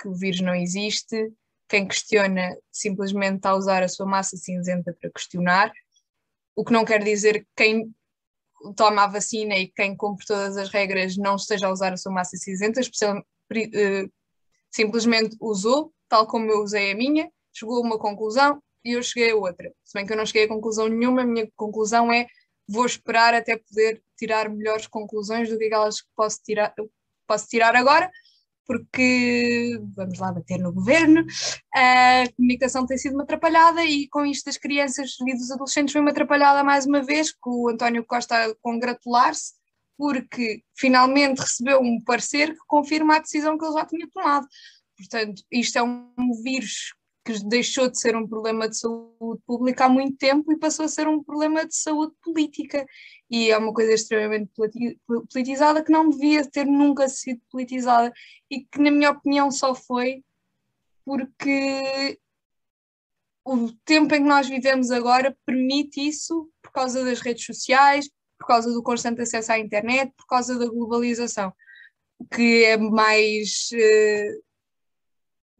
que 0.00 0.08
o 0.08 0.14
vírus 0.14 0.40
não 0.40 0.54
existe, 0.54 1.32
quem 1.68 1.86
questiona 1.86 2.56
simplesmente 2.72 3.36
está 3.36 3.50
a 3.50 3.56
usar 3.56 3.82
a 3.82 3.88
sua 3.88 4.06
massa 4.06 4.36
cinzenta 4.36 4.96
para 4.98 5.10
questionar, 5.10 5.72
o 6.56 6.64
que 6.64 6.72
não 6.72 6.84
quer 6.84 7.02
dizer 7.02 7.40
que 7.40 7.48
quem 7.56 7.94
toma 8.76 9.04
a 9.04 9.06
vacina 9.06 9.56
e 9.56 9.68
quem 9.68 9.96
cumpre 9.96 10.26
todas 10.26 10.56
as 10.56 10.70
regras 10.70 11.16
não 11.16 11.36
esteja 11.36 11.68
a 11.68 11.72
usar 11.72 11.92
a 11.92 11.96
sua 11.96 12.12
massa 12.12 12.36
cinzenta, 12.36 12.80
uh, 12.80 14.12
simplesmente 14.70 15.36
usou, 15.40 15.92
tal 16.08 16.26
como 16.26 16.50
eu 16.50 16.62
usei 16.62 16.92
a 16.92 16.96
minha, 16.96 17.30
chegou 17.52 17.76
a 17.76 17.80
uma 17.80 17.98
conclusão 17.98 18.62
e 18.84 18.92
eu 18.92 19.02
cheguei 19.02 19.30
a 19.32 19.36
outra. 19.36 19.72
Se 19.84 19.94
bem 19.94 20.06
que 20.06 20.12
eu 20.12 20.16
não 20.16 20.26
cheguei 20.26 20.44
a 20.44 20.48
conclusão 20.48 20.88
nenhuma, 20.88 21.22
a 21.22 21.26
minha 21.26 21.48
conclusão 21.54 22.12
é 22.12 22.26
vou 22.66 22.84
esperar 22.84 23.34
até 23.34 23.56
poder 23.56 24.02
tirar 24.16 24.48
melhores 24.48 24.86
conclusões 24.86 25.48
do 25.48 25.58
que 25.58 25.66
aquelas 25.66 26.00
que 26.00 26.08
posso 26.14 26.40
tirar, 26.42 26.74
posso 27.26 27.46
tirar 27.46 27.74
agora, 27.76 28.10
porque 28.68 29.80
vamos 29.96 30.18
lá 30.18 30.30
bater 30.30 30.58
no 30.58 30.70
governo, 30.70 31.24
a 31.74 32.24
comunicação 32.36 32.84
tem 32.84 32.98
sido 32.98 33.14
uma 33.14 33.22
atrapalhada 33.22 33.82
e 33.82 34.06
com 34.08 34.26
isto 34.26 34.44
das 34.44 34.58
crianças 34.58 35.16
e 35.26 35.34
dos 35.34 35.50
adolescentes 35.50 35.92
foi 35.92 36.02
uma 36.02 36.10
atrapalhada 36.10 36.62
mais 36.62 36.84
uma 36.84 37.02
vez, 37.02 37.32
com 37.32 37.50
o 37.64 37.68
António 37.70 38.04
Costa 38.04 38.54
congratular-se, 38.60 39.54
porque 39.96 40.62
finalmente 40.76 41.40
recebeu 41.40 41.80
um 41.80 41.98
parecer 42.04 42.52
que 42.52 42.60
confirma 42.66 43.16
a 43.16 43.20
decisão 43.20 43.56
que 43.56 43.64
ele 43.64 43.74
já 43.74 43.86
tinha 43.86 44.06
tomado. 44.12 44.46
Portanto, 44.98 45.42
isto 45.50 45.78
é 45.78 45.82
um 45.82 46.12
vírus 46.44 46.92
que 47.28 47.44
deixou 47.44 47.90
de 47.90 48.00
ser 48.00 48.16
um 48.16 48.26
problema 48.26 48.66
de 48.66 48.78
saúde 48.78 49.42
pública 49.46 49.84
há 49.84 49.88
muito 49.88 50.16
tempo 50.16 50.50
e 50.50 50.58
passou 50.58 50.86
a 50.86 50.88
ser 50.88 51.06
um 51.06 51.22
problema 51.22 51.66
de 51.66 51.76
saúde 51.76 52.14
política. 52.22 52.86
E 53.30 53.50
é 53.50 53.58
uma 53.58 53.74
coisa 53.74 53.92
extremamente 53.92 54.50
politizada 55.06 55.84
que 55.84 55.92
não 55.92 56.08
devia 56.08 56.42
ter 56.48 56.64
nunca 56.64 57.06
sido 57.06 57.42
politizada 57.50 58.10
e 58.50 58.64
que, 58.64 58.80
na 58.80 58.90
minha 58.90 59.10
opinião, 59.10 59.50
só 59.50 59.74
foi 59.74 60.24
porque 61.04 62.18
o 63.44 63.72
tempo 63.84 64.14
em 64.14 64.22
que 64.22 64.28
nós 64.28 64.48
vivemos 64.48 64.90
agora 64.90 65.36
permite 65.44 66.00
isso 66.00 66.50
por 66.62 66.72
causa 66.72 67.04
das 67.04 67.20
redes 67.20 67.44
sociais, 67.44 68.08
por 68.38 68.46
causa 68.46 68.72
do 68.72 68.82
constante 68.82 69.20
acesso 69.20 69.52
à 69.52 69.58
internet, 69.58 70.12
por 70.16 70.26
causa 70.26 70.58
da 70.58 70.66
globalização, 70.66 71.52
que 72.32 72.64
é 72.64 72.78
mais. 72.78 73.68
Uh, 73.72 74.47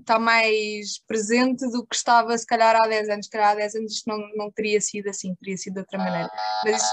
está 0.08 0.18
mais 0.18 0.98
presente 1.06 1.70
do 1.70 1.86
que 1.86 1.94
estava 1.94 2.36
se 2.36 2.46
calhar 2.46 2.74
há 2.74 2.88
10 2.88 3.10
anos. 3.10 3.26
Se 3.26 3.30
calhar 3.30 3.50
há 3.50 3.54
10 3.56 3.74
anos 3.74 3.92
isto 3.92 4.08
não, 4.08 4.18
não 4.34 4.50
teria 4.50 4.80
sido 4.80 5.08
assim, 5.08 5.34
teria 5.34 5.56
sido 5.58 5.74
de 5.74 5.80
outra 5.80 5.98
maneira. 5.98 6.30
Mas 6.64 6.76
isso... 6.76 6.92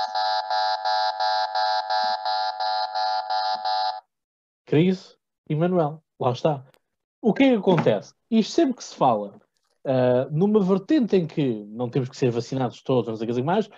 Crise 4.66 5.16
e 5.50 5.56
Manuel, 5.56 6.04
lá 6.20 6.32
está. 6.32 6.66
O 7.22 7.34
que 7.34 7.44
é 7.44 7.50
que 7.52 7.56
acontece? 7.56 8.14
Isto 8.30 8.52
sempre 8.52 8.76
que 8.76 8.84
se 8.84 8.96
fala 8.96 9.40
uh, 9.86 10.30
numa 10.32 10.60
vertente 10.60 11.16
em 11.16 11.26
que 11.26 11.64
não 11.70 11.90
temos 11.90 12.10
que 12.10 12.18
ser 12.18 12.32
vacinados 12.32 12.82
todos, 12.84 13.08
não 13.08 13.16
sei 13.16 13.30
o 13.30 13.34
que 13.34 13.44
mais, 13.44 13.70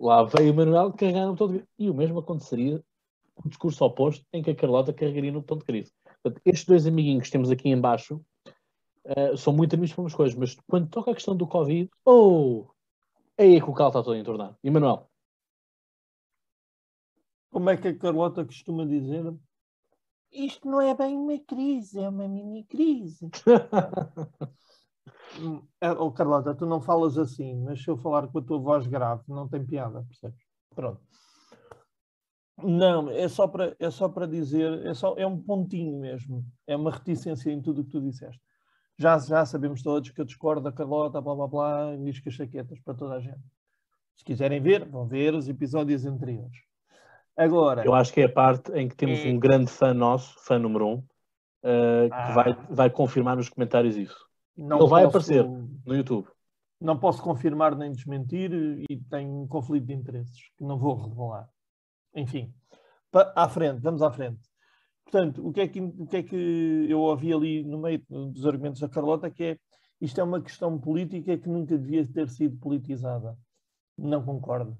lá 0.00 0.22
veio 0.22 0.52
o 0.52 0.56
Manuel 0.56 0.92
carregando 0.92 1.36
todo. 1.36 1.62
E 1.78 1.90
o 1.90 1.94
mesmo 1.94 2.20
aconteceria 2.20 2.82
o 3.44 3.48
discurso 3.48 3.84
oposto 3.84 4.24
em 4.32 4.42
que 4.42 4.50
a 4.50 4.54
Carlota 4.54 4.94
carregaria 4.94 5.32
no 5.32 5.42
ponto 5.42 5.60
de 5.60 5.66
crise. 5.66 5.92
Portanto, 6.22 6.40
estes 6.46 6.64
dois 6.64 6.86
amiguinhos 6.86 7.26
que 7.26 7.32
temos 7.32 7.50
aqui 7.50 7.68
embaixo 7.68 8.24
uh, 9.06 9.36
são 9.36 9.52
muito 9.52 9.74
amigos 9.74 9.94
para 9.94 10.02
umas 10.02 10.14
coisas, 10.14 10.36
mas 10.36 10.54
quando 10.66 10.88
toca 10.88 11.10
a 11.10 11.14
questão 11.14 11.36
do 11.36 11.46
Covid, 11.46 11.90
oh, 12.04 12.66
é 13.36 13.44
aí 13.44 13.60
que 13.60 13.70
o 13.70 13.74
cal 13.74 13.88
está 13.88 14.02
todo 14.02 14.16
entornado. 14.16 14.56
E 14.62 14.70
Manuel? 14.70 15.10
Como 17.50 17.70
é 17.70 17.76
que 17.76 17.88
a 17.88 17.98
Carlota 17.98 18.44
costuma 18.44 18.84
dizer? 18.84 19.34
Isto 20.32 20.68
não 20.68 20.80
é 20.80 20.94
bem 20.94 21.16
uma 21.16 21.38
crise, 21.38 22.00
é 22.00 22.08
uma 22.08 22.28
mini 22.28 22.64
crise. 22.64 23.30
oh, 25.98 26.12
Carlota, 26.12 26.54
tu 26.54 26.66
não 26.66 26.80
falas 26.80 27.16
assim, 27.16 27.56
mas 27.62 27.82
se 27.82 27.88
eu 27.88 27.96
falar 27.96 28.28
com 28.28 28.38
a 28.38 28.42
tua 28.42 28.58
voz 28.58 28.86
grave, 28.86 29.22
não 29.28 29.48
tem 29.48 29.64
piada, 29.64 30.02
percebes? 30.02 30.44
Pronto. 30.74 31.00
Não, 32.62 33.10
é 33.10 33.28
só 33.28 33.46
para 33.46 33.76
é 33.78 33.90
só 33.90 34.08
para 34.08 34.26
dizer, 34.26 34.86
é 34.86 34.94
só 34.94 35.14
é 35.16 35.26
um 35.26 35.40
pontinho 35.40 35.98
mesmo, 35.98 36.44
é 36.66 36.74
uma 36.74 36.90
reticência 36.90 37.50
em 37.50 37.60
tudo 37.60 37.82
o 37.82 37.84
que 37.84 37.90
tu 37.90 38.00
disseste. 38.00 38.40
Já, 38.98 39.18
já 39.18 39.44
sabemos 39.44 39.82
todos 39.82 40.10
que 40.10 40.20
eu 40.20 40.24
discordo 40.24 40.62
da 40.62 40.72
Carlota, 40.72 41.20
blá 41.20 41.34
blá 41.34 41.46
blá, 41.46 41.96
diz 41.96 42.18
que 42.18 42.30
chaquetas 42.30 42.80
para 42.80 42.94
toda 42.94 43.14
a 43.14 43.20
gente. 43.20 43.40
Se 44.16 44.24
quiserem 44.24 44.60
ver, 44.60 44.88
vão 44.88 45.06
ver 45.06 45.34
os 45.34 45.48
episódios 45.48 46.06
anteriores. 46.06 46.56
Agora. 47.36 47.84
Eu 47.84 47.94
acho 47.94 48.12
que 48.12 48.22
é 48.22 48.24
a 48.24 48.32
parte 48.32 48.72
em 48.72 48.88
que 48.88 48.96
temos 48.96 49.18
é... 49.18 49.28
um 49.28 49.38
grande 49.38 49.70
fã 49.70 49.92
nosso, 49.92 50.34
fã 50.42 50.58
número 50.58 50.88
um, 50.88 50.94
uh, 50.94 52.08
ah. 52.10 52.26
que 52.26 52.32
vai, 52.32 52.66
vai 52.70 52.90
confirmar 52.90 53.36
nos 53.36 53.50
comentários 53.50 53.96
isso. 53.96 54.26
Não 54.56 54.78
Ele 54.78 54.88
vai 54.88 55.04
posso... 55.04 55.16
aparecer 55.18 55.44
no 55.44 55.94
YouTube. 55.94 56.28
Não 56.80 56.98
posso 56.98 57.22
confirmar 57.22 57.76
nem 57.76 57.92
desmentir 57.92 58.52
e 58.88 58.96
tenho 59.10 59.42
um 59.42 59.46
conflito 59.46 59.86
de 59.86 59.94
interesses 59.94 60.50
que 60.56 60.64
não 60.64 60.78
vou 60.78 60.94
revelar. 60.94 61.48
Enfim, 62.14 62.52
à 63.34 63.48
frente, 63.48 63.80
vamos 63.80 64.00
à 64.02 64.10
frente. 64.10 64.40
Portanto, 65.06 65.46
o 65.46 65.52
que, 65.52 65.60
é 65.60 65.68
que, 65.68 65.80
o 65.80 66.06
que 66.06 66.16
é 66.16 66.22
que 66.22 66.86
eu 66.88 66.98
ouvi 66.98 67.32
ali 67.32 67.62
no 67.62 67.78
meio 67.78 68.02
dos 68.08 68.44
argumentos 68.44 68.80
da 68.80 68.88
Carlota, 68.88 69.30
que 69.30 69.44
é 69.44 69.58
isto 70.00 70.20
é 70.20 70.24
uma 70.24 70.42
questão 70.42 70.78
política 70.78 71.38
que 71.38 71.48
nunca 71.48 71.78
devia 71.78 72.06
ter 72.06 72.28
sido 72.28 72.58
politizada. 72.58 73.38
Não 73.96 74.22
concordo. 74.22 74.76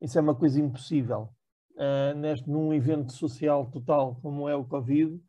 Isso 0.00 0.18
é 0.18 0.22
uma 0.22 0.34
coisa 0.34 0.58
impossível. 0.60 1.28
Uh, 1.72 2.16
neste, 2.16 2.48
num 2.48 2.72
evento 2.72 3.12
social 3.12 3.70
total 3.70 4.16
como 4.22 4.48
é 4.48 4.56
o 4.56 4.64
Covid, 4.64 5.20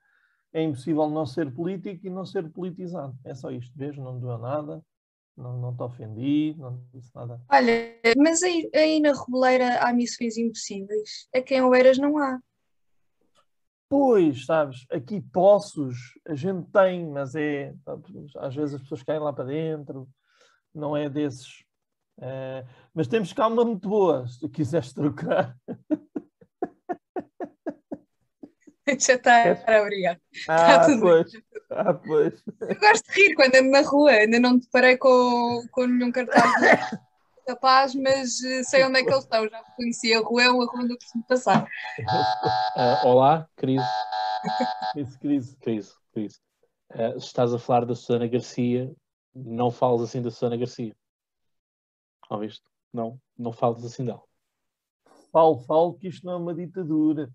é 0.53 0.63
impossível 0.63 1.09
não 1.09 1.25
ser 1.25 1.53
político 1.53 2.07
e 2.07 2.09
não 2.09 2.25
ser 2.25 2.49
politizado. 2.49 3.13
É 3.25 3.33
só 3.35 3.51
isto, 3.51 3.77
vejo, 3.77 4.01
não 4.01 4.17
doeu 4.17 4.37
nada, 4.37 4.81
não, 5.35 5.59
não 5.59 5.75
te 5.75 5.83
ofendi, 5.83 6.55
não 6.57 6.81
disse 6.93 7.13
nada. 7.13 7.41
Olha, 7.49 7.99
mas 8.17 8.41
aí, 8.41 8.69
aí 8.73 8.99
na 9.01 9.11
Reboleira 9.11 9.79
há 9.81 9.93
missões 9.93 10.37
impossíveis. 10.37 11.27
A 11.35 11.41
quem 11.41 11.61
Oeiras 11.61 11.97
não 11.97 12.17
há. 12.17 12.39
Pois, 13.88 14.45
sabes, 14.45 14.86
aqui 14.91 15.22
poços 15.22 15.95
a 16.28 16.34
gente 16.34 16.68
tem, 16.72 17.07
mas 17.07 17.36
é. 17.36 17.74
Às 18.38 18.56
vezes 18.56 18.76
as 18.76 18.82
pessoas 18.82 19.03
caem 19.03 19.20
lá 19.20 19.32
para 19.32 19.45
dentro, 19.45 20.10
não 20.74 20.98
é 20.98 21.10
desses. 21.10 21.64
É, 22.20 22.66
mas 22.94 23.07
temos 23.07 23.32
cá 23.34 23.48
uma 23.48 23.64
muito 23.64 23.88
boa, 23.88 24.28
se 24.28 24.40
tu 24.40 24.49
quiseres 24.49 24.91
trocar. 24.94 25.56
Já 28.99 29.16
está, 29.16 29.40
é. 29.40 29.82
obrigado. 29.82 30.20
Ah, 30.48 30.80
tá 30.80 30.98
pois. 30.99 31.32
ah, 31.72 31.94
pois. 31.94 32.44
Eu 32.62 32.80
gosto 32.80 33.12
de 33.12 33.20
rir 33.20 33.36
quando 33.36 33.56
ando 33.56 33.72
na 33.72 33.82
rua, 33.82 34.12
ainda 34.12 34.40
não 34.40 34.60
te 34.60 34.70
parei 34.70 34.95
com, 34.98 35.66
com 35.72 35.88
nenhum 35.88 36.12
cartaz 36.12 36.44
capaz, 37.45 37.93
mas 37.95 38.43
eh, 38.43 38.63
sei 38.63 38.84
onde 38.84 38.99
é 38.99 39.03
que 39.03 39.09
eles 39.09 39.23
estão. 39.23 39.47
Já 39.47 39.63
conheci 39.76 40.13
a 40.13 40.19
rua, 40.19 40.43
é 40.43 40.49
uma 40.49 40.65
rua 40.65 40.84
onde 40.84 40.93
eu 40.93 40.97
costumo 40.97 41.23
passar. 41.26 41.63
Uh, 41.63 43.07
olá, 43.07 43.47
Cris. 43.55 43.81
Cris, 44.93 45.17
Cris. 45.17 45.55
Cris, 45.61 45.97
Cris. 46.13 46.41
Uh, 46.91 47.19
se 47.19 47.27
estás 47.27 47.53
a 47.53 47.59
falar 47.59 47.85
da 47.85 47.95
Susana 47.95 48.27
Garcia, 48.27 48.91
não 49.34 49.69
fales 49.69 50.01
assim 50.01 50.22
da 50.22 50.31
Susana 50.31 50.57
Garcia. 50.57 50.95
Ouviste? 52.30 52.63
Não, 52.91 53.19
não 53.38 53.51
fales 53.51 53.84
assim 53.85 54.05
dela. 54.05 54.23
Falo, 55.31 55.59
falo 55.59 55.93
que 55.95 56.07
isto 56.07 56.26
não 56.26 56.34
é 56.34 56.38
uma 56.38 56.55
ditadura. 56.55 57.30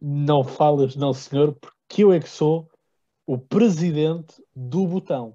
Não 0.00 0.42
falas, 0.42 0.96
não, 0.96 1.12
senhor, 1.12 1.54
porque 1.54 2.02
eu 2.02 2.12
é 2.12 2.18
que 2.18 2.28
sou 2.28 2.68
o 3.32 3.38
presidente 3.38 4.44
do 4.54 4.86
botão. 4.86 5.34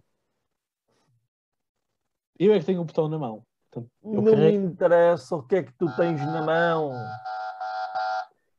Eu 2.37 2.53
é 2.53 2.59
que 2.59 2.65
tenho 2.65 2.81
o 2.81 2.85
botão 2.85 3.07
na 3.07 3.17
mão. 3.17 3.41
Portanto, 3.71 3.91
não 4.03 4.23
carrego... 4.23 4.59
me 4.59 4.65
interessa 4.67 5.35
o 5.35 5.41
que 5.41 5.55
é 5.55 5.63
que 5.63 5.73
tu 5.73 5.87
tens 5.95 6.21
na 6.23 6.43
mão. 6.43 6.91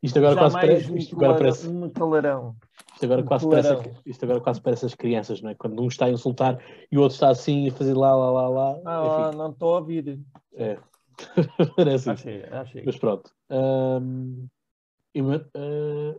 Isto 0.02 0.18
agora 0.18 0.36
quase 0.36 0.54
parece. 0.54 0.98
Isto 0.98 1.14
agora 1.14 1.38
parece. 1.38 1.68
Um 1.68 1.88
calarão. 1.88 2.56
Isto 2.94 3.04
agora, 3.04 3.22
quase 3.22 3.48
parece, 3.48 3.92
isto 4.06 4.24
agora 4.24 4.40
quase 4.40 4.60
parece 4.60 4.86
as 4.86 4.94
crianças, 4.96 5.40
não 5.40 5.50
é? 5.50 5.54
Quando 5.54 5.80
um 5.80 5.86
está 5.86 6.06
a 6.06 6.10
insultar 6.10 6.58
e 6.90 6.98
o 6.98 7.00
outro 7.00 7.14
está 7.14 7.28
assim 7.28 7.68
a 7.68 7.72
fazer 7.72 7.94
lá, 7.94 8.12
lá, 8.12 8.30
lá, 8.32 8.48
lá. 8.48 8.80
Ah, 8.84 9.30
não 9.36 9.50
estou 9.50 9.76
a 9.76 9.78
ouvir. 9.78 10.20
É. 10.56 10.78
parece 11.76 12.10
achei, 12.10 12.42
achei. 12.50 12.82
Mas 12.84 12.96
pronto. 12.96 13.30
Um, 13.48 14.48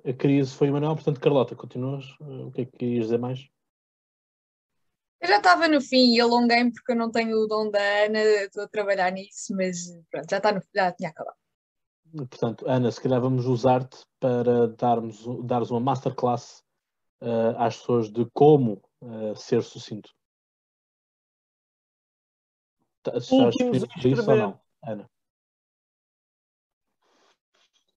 a 0.05 0.13
crise 0.13 0.53
foi 0.53 0.69
o 0.69 0.73
Manuel, 0.73 0.95
portanto, 0.95 1.19
Carlota, 1.19 1.55
continuas? 1.55 2.05
Uh, 2.19 2.47
o 2.47 2.51
que 2.51 2.61
é 2.61 2.65
que 2.65 2.85
ias 2.85 3.05
dizer 3.05 3.19
mais? 3.19 3.49
Eu 5.21 5.27
já 5.27 5.37
estava 5.37 5.67
no 5.67 5.81
fim 5.81 6.15
e 6.15 6.21
alonguei-me 6.21 6.71
porque 6.71 6.93
eu 6.93 6.95
não 6.95 7.11
tenho 7.11 7.37
o 7.37 7.47
dom 7.47 7.69
da 7.69 8.05
Ana, 8.05 8.19
estou 8.19 8.63
a 8.63 8.67
trabalhar 8.67 9.11
nisso, 9.11 9.53
mas 9.55 9.91
pronto, 10.09 10.29
já, 10.29 10.37
está 10.37 10.51
no, 10.51 10.61
já 10.73 10.91
tinha 10.93 11.09
acabado. 11.09 11.37
Portanto, 12.11 12.65
Ana, 12.67 12.91
se 12.91 13.01
calhar 13.01 13.21
vamos 13.21 13.45
usar-te 13.45 13.99
para 14.19 14.69
darmos, 14.69 15.23
dares 15.45 15.69
uma 15.69 15.79
masterclass 15.79 16.63
uh, 17.21 17.55
às 17.57 17.77
pessoas 17.77 18.09
de 18.09 18.25
como 18.33 18.81
uh, 19.01 19.35
ser 19.35 19.61
sucinto. 19.61 20.09
Estás 23.05 23.27
disponível 23.53 23.87
para 23.87 24.09
isso 24.09 24.31
ou 24.31 24.37
não, 24.37 24.61
Ana? 24.83 25.09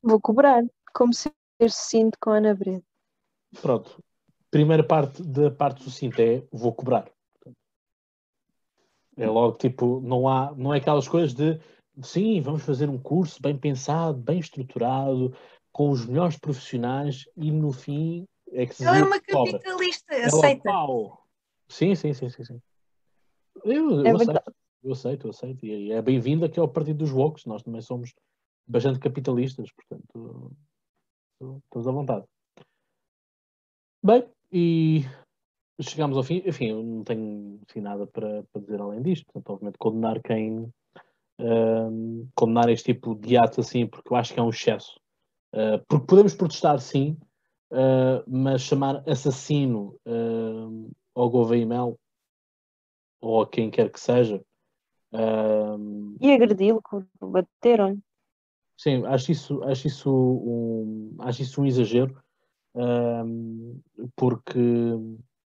Vou 0.02 0.20
cobrar, 0.20 0.64
como 0.92 1.12
ser 1.14 1.32
sucinto 1.68 2.18
com 2.20 2.30
a 2.30 2.36
Ana 2.36 2.54
Breda. 2.54 2.84
Pronto. 3.60 4.02
Primeira 4.50 4.84
parte 4.84 5.22
da 5.22 5.50
parte 5.50 5.82
sucinta 5.82 6.22
é 6.22 6.46
vou 6.52 6.74
cobrar. 6.74 7.10
É 9.16 9.26
logo 9.26 9.56
tipo, 9.58 10.00
não 10.00 10.26
há, 10.26 10.54
não 10.54 10.72
é 10.72 10.78
aquelas 10.78 11.06
coisas 11.06 11.34
de 11.34 11.60
sim, 12.02 12.40
vamos 12.40 12.62
fazer 12.62 12.88
um 12.88 12.98
curso 12.98 13.40
bem 13.40 13.56
pensado, 13.56 14.18
bem 14.18 14.38
estruturado, 14.38 15.36
com 15.70 15.90
os 15.90 16.06
melhores 16.06 16.38
profissionais 16.38 17.24
e 17.36 17.50
no 17.50 17.72
fim 17.72 18.26
é 18.50 18.66
que 18.66 18.74
se 18.74 18.84
Ela 18.84 18.98
é 18.98 19.02
uma 19.02 19.20
capitalista, 19.20 20.14
É 20.14 20.24
aceita. 20.26 20.62
pau. 20.62 21.26
Sim, 21.68 21.94
sim, 21.94 22.12
sim, 22.12 22.28
sim, 22.28 22.44
sim. 22.44 22.62
Eu, 23.64 24.06
É 24.06 24.10
eu 24.10 24.16
aceito, 24.16 24.54
eu 24.82 24.92
aceito, 24.92 25.26
eu 25.26 25.30
aceito. 25.30 25.66
E 25.66 25.92
é 25.92 26.02
bem-vindo 26.02 26.44
aqui 26.44 26.60
ao 26.60 26.68
Partido 26.68 26.98
dos 26.98 27.12
Wokes. 27.12 27.46
Nós 27.46 27.62
também 27.62 27.80
somos 27.80 28.14
bastante 28.66 28.98
capitalistas, 28.98 29.70
portanto, 29.72 30.52
estamos 31.64 31.88
à 31.88 31.92
vontade. 31.92 32.24
Bem, 34.02 34.24
e 34.50 35.04
chegamos 35.80 36.16
ao 36.16 36.22
fim. 36.22 36.42
Enfim, 36.46 36.66
eu 36.70 36.82
não 36.82 37.04
tenho 37.04 37.60
enfim, 37.68 37.80
nada 37.80 38.06
para, 38.06 38.42
para 38.52 38.60
dizer 38.60 38.80
além 38.80 39.02
disto. 39.02 39.24
Portanto, 39.26 39.50
obviamente, 39.54 39.78
condenar 39.78 40.20
quem. 40.22 40.72
ahm, 41.38 42.26
condenar 42.34 42.68
este 42.70 42.92
tipo 42.94 43.14
de 43.14 43.36
atos 43.36 43.58
assim, 43.66 43.86
porque 43.86 44.12
eu 44.12 44.16
acho 44.16 44.32
que 44.34 44.40
é 44.40 44.42
um 44.42 44.50
excesso. 44.50 45.00
Ah, 45.52 45.82
porque 45.88 46.06
podemos 46.06 46.34
protestar, 46.34 46.78
sim, 46.80 47.16
ah, 47.72 48.22
mas 48.26 48.62
chamar 48.62 49.02
assassino 49.08 49.96
ah, 50.06 50.90
ao 51.14 51.30
Gouveia 51.30 51.66
Mel 51.66 51.98
ou 53.20 53.42
a 53.42 53.48
quem 53.48 53.70
quer 53.70 53.90
que 53.90 54.00
seja. 54.00 54.42
ah, 55.12 55.76
E 56.20 56.32
agredi-lo, 56.32 56.82
bateram-lhe. 57.20 58.00
Sim, 58.82 59.06
acho 59.06 59.30
isso, 59.32 59.62
acho 59.64 59.86
isso, 59.86 60.10
um, 60.10 61.16
acho 61.20 61.42
isso 61.42 61.60
um 61.60 61.66
exagero, 61.66 62.20
ahm, 62.74 63.78
porque 64.16 64.58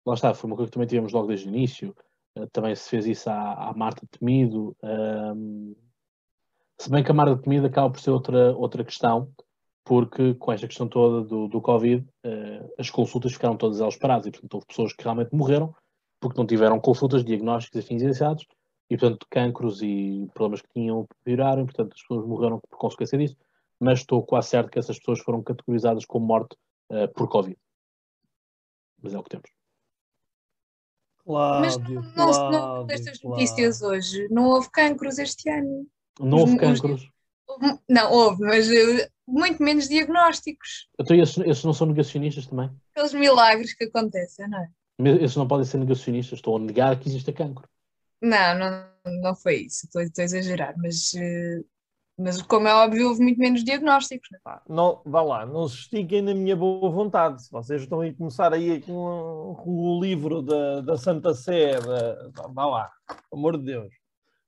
lá 0.07 0.15
está, 0.15 0.35
foi 0.35 0.49
uma 0.49 0.57
coisa 0.57 0.71
que 0.71 0.75
também 0.75 0.89
tivemos 0.89 1.13
logo 1.13 1.29
desde 1.29 1.49
o 1.49 1.51
início. 1.51 1.97
Ah, 2.37 2.47
também 2.53 2.75
se 2.75 2.89
fez 2.91 3.07
isso 3.07 3.31
à, 3.31 3.71
à 3.71 3.75
Marta 3.75 4.07
Temido. 4.11 4.77
ahm, 4.83 5.75
se 6.79 6.91
bem 6.91 7.03
que 7.05 7.11
a 7.11 7.15
Marta 7.15 7.41
Temido 7.41 7.67
acaba 7.67 7.91
por 7.91 8.01
ser 8.01 8.11
outra, 8.11 8.57
outra 8.57 8.85
questão, 8.85 9.33
porque 9.85 10.35
com 10.35 10.53
esta 10.53 10.67
questão 10.67 10.89
toda 10.89 11.27
do, 11.27 11.49
do 11.49 11.61
Covid, 11.61 12.07
eh, 12.25 12.75
as 12.79 12.91
consultas 12.91 13.33
ficaram 13.33 13.57
todas 13.57 13.81
elas 13.81 13.97
paradas 13.97 14.27
e, 14.27 14.31
portanto, 14.31 14.55
houve 14.55 14.67
pessoas 14.67 14.93
que 14.93 15.03
realmente 15.03 15.35
morreram 15.35 15.75
porque 16.21 16.39
não 16.39 16.47
tiveram 16.47 16.81
consultas, 16.81 17.25
diagnósticos 17.25 17.85
e 17.85 17.87
fins 17.87 18.03
iniciados 18.03 18.47
e, 18.93 18.99
portanto, 18.99 19.27
cancros 19.31 19.81
e 19.81 20.29
problemas 20.35 20.61
que 20.61 20.69
tinham 20.75 21.07
pioraram, 21.25 21.63
e, 21.63 21.65
portanto, 21.65 21.95
as 21.95 22.03
pessoas 22.03 22.27
morreram 22.27 22.61
por 22.69 22.77
consequência 22.79 23.17
disso, 23.17 23.35
mas 23.81 24.01
estou 24.01 24.23
quase 24.23 24.49
certo 24.49 24.71
que 24.71 24.79
essas 24.79 24.99
pessoas 24.99 25.21
foram 25.21 25.43
categorizadas 25.43 26.05
como 26.05 26.27
morte 26.27 26.57
eh, 26.91 27.07
por 27.07 27.27
Covid. 27.27 27.57
Mas 29.03 29.15
é 29.15 29.19
o 29.19 29.23
que 29.23 29.31
temos. 29.31 29.51
Mas 31.25 31.77
Cláudio, 31.77 32.03
não, 32.15 32.27
não, 32.27 32.51
não 32.51 32.79
houve 32.81 32.95
estas 32.95 33.19
Cláudio. 33.19 33.31
notícias 33.31 33.81
hoje. 33.81 34.29
Não 34.31 34.45
houve 34.45 34.71
cancros 34.71 35.19
este 35.19 35.49
ano. 35.49 35.87
Não 36.21 36.39
houve 36.39 36.53
Os- 36.57 36.63
os- 36.63 36.81
cancros. 36.81 37.11
Não, 37.89 38.13
houve, 38.13 38.43
mas 38.45 38.71
eh, 38.71 39.09
muito 39.27 39.63
menos 39.63 39.89
diagnósticos. 39.89 40.89
Então, 40.99 41.17
esses, 41.17 41.39
esses 41.39 41.65
não 41.65 41.73
são 41.73 41.87
negacionistas 41.87 42.47
também? 42.47 42.71
Aqueles 42.95 43.15
milagres 43.15 43.73
que 43.75 43.85
acontecem, 43.85 44.49
não 44.49 44.59
é? 44.59 44.71
Esses 45.25 45.37
não 45.37 45.49
podem 45.49 45.65
ser 45.65 45.79
negacionistas. 45.79 46.39
Estou 46.39 46.57
a 46.57 46.61
negar 46.61 46.99
que 47.01 47.09
exista 47.09 47.33
cancro. 47.33 47.67
Não, 48.23 48.59
não, 48.59 49.21
não 49.21 49.35
foi 49.35 49.63
isso. 49.63 49.87
Estou, 49.87 50.01
estou 50.01 50.23
a 50.23 50.25
exagerar, 50.25 50.75
mas, 50.79 51.13
eh, 51.15 51.61
mas 52.17 52.41
como 52.43 52.69
é 52.69 52.75
óbvio, 52.75 53.09
houve 53.09 53.21
muito 53.21 53.39
menos 53.39 53.65
diagnósticos. 53.65 54.29
não 54.45 54.53
é? 54.53 55.03
Vá 55.05 55.23
lá, 55.23 55.45
não 55.45 55.67
se 55.69 55.77
estiquem 55.79 56.23
na 56.23 56.33
minha 56.33 56.55
boa 56.55 56.89
vontade. 56.91 57.43
Se 57.43 57.51
vocês 57.51 57.83
estão 57.83 58.01
a 58.01 58.15
começar 58.15 58.53
aí 58.53 58.81
com, 58.83 59.57
com 59.63 59.71
o 59.71 60.01
livro 60.01 60.41
da, 60.41 60.81
da 60.83 60.97
Santa 60.97 61.35
Sé, 61.35 61.81
da, 61.81 62.31
vá 62.53 62.65
lá, 62.67 62.93
amor 63.33 63.59
de 63.59 63.65
Deus, 63.65 63.93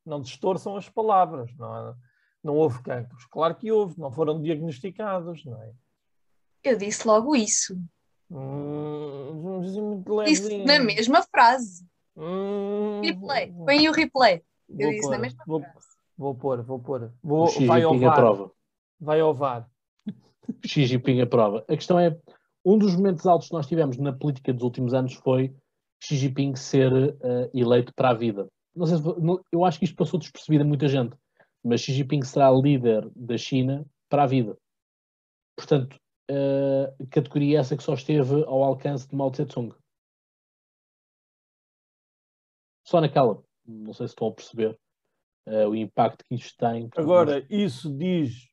não 0.06 0.20
distorçam 0.20 0.76
as 0.76 0.88
palavras. 0.88 1.50
Não, 1.58 1.72
há- 1.72 1.96
não 2.44 2.54
houve 2.54 2.80
cancros. 2.82 3.26
Claro 3.26 3.56
que 3.56 3.72
houve, 3.72 3.98
não 3.98 4.12
foram 4.12 4.40
diagnosticados, 4.40 5.44
não 5.44 5.60
é? 5.60 5.72
Eu 6.62 6.76
disse 6.78 7.06
logo 7.06 7.34
isso. 7.34 7.76
Hum, 8.30 9.60
é 10.20 10.24
Disse 10.24 10.64
na 10.64 10.78
mesma 10.78 11.22
frase. 11.22 11.86
Hum, 12.16 13.00
Replay. 13.02 13.52
Põe 13.52 13.88
o 13.88 13.92
replay. 13.92 14.42
Eu 14.68 14.78
vou 14.78 14.90
disse 14.90 15.02
na 15.10 15.16
pôr, 15.16 15.20
mesma 15.20 15.44
vou, 15.46 15.60
frase. 15.60 15.86
vou 16.16 16.34
pôr, 16.34 16.62
vou 16.62 16.78
pôr. 16.78 17.02
O 17.22 17.28
Vou, 17.28 17.46
Xi 17.48 17.66
vai 17.66 17.82
ao 17.82 17.92
Jinping 17.92 18.04
VAR. 18.06 18.12
aprova. 18.18 18.50
Vai 19.00 19.20
ao 19.20 19.34
VAR. 19.34 19.68
Xi 20.64 20.86
Jinping 20.86 21.20
aprova. 21.20 21.64
A 21.68 21.74
questão 21.76 21.98
é, 21.98 22.16
um 22.64 22.78
dos 22.78 22.94
momentos 22.96 23.26
altos 23.26 23.48
que 23.48 23.54
nós 23.54 23.66
tivemos 23.66 23.96
na 23.98 24.12
política 24.12 24.52
dos 24.52 24.62
últimos 24.62 24.94
anos 24.94 25.14
foi 25.14 25.54
Xi 26.02 26.16
Jinping 26.16 26.54
ser 26.56 27.16
eh, 27.22 27.50
eleito 27.54 27.92
para 27.94 28.10
a 28.10 28.14
vida. 28.14 28.46
Não 28.74 28.86
sei 28.86 28.98
se, 28.98 29.02
não- 29.20 29.40
eu 29.52 29.64
acho 29.64 29.78
que 29.78 29.84
isto 29.84 29.96
passou 29.96 30.18
despercebido 30.18 30.64
a 30.64 30.66
muita 30.66 30.86
gente, 30.88 31.16
mas 31.64 31.80
Xi 31.80 31.92
Jinping 31.92 32.22
será 32.22 32.50
líder 32.50 33.08
da 33.14 33.36
China 33.36 33.84
para 34.08 34.22
a 34.24 34.26
vida. 34.26 34.56
Portanto, 35.56 35.96
eh, 36.30 36.92
categoria 37.10 37.60
essa 37.60 37.76
que 37.76 37.82
só 37.82 37.94
esteve 37.94 38.44
ao 38.44 38.62
alcance 38.62 39.08
de 39.08 39.14
Mao 39.16 39.30
Tse-tung. 39.30 39.72
Só 42.94 43.00
naquela. 43.00 43.42
Não 43.66 43.92
sei 43.92 44.06
se 44.06 44.12
estão 44.12 44.28
a 44.28 44.32
perceber 44.32 44.78
eh, 45.46 45.66
o 45.66 45.74
impacto 45.74 46.24
que 46.24 46.36
isto 46.36 46.56
tem. 46.56 46.88
Agora, 46.96 47.44
isso 47.50 47.92
diz 47.92 48.46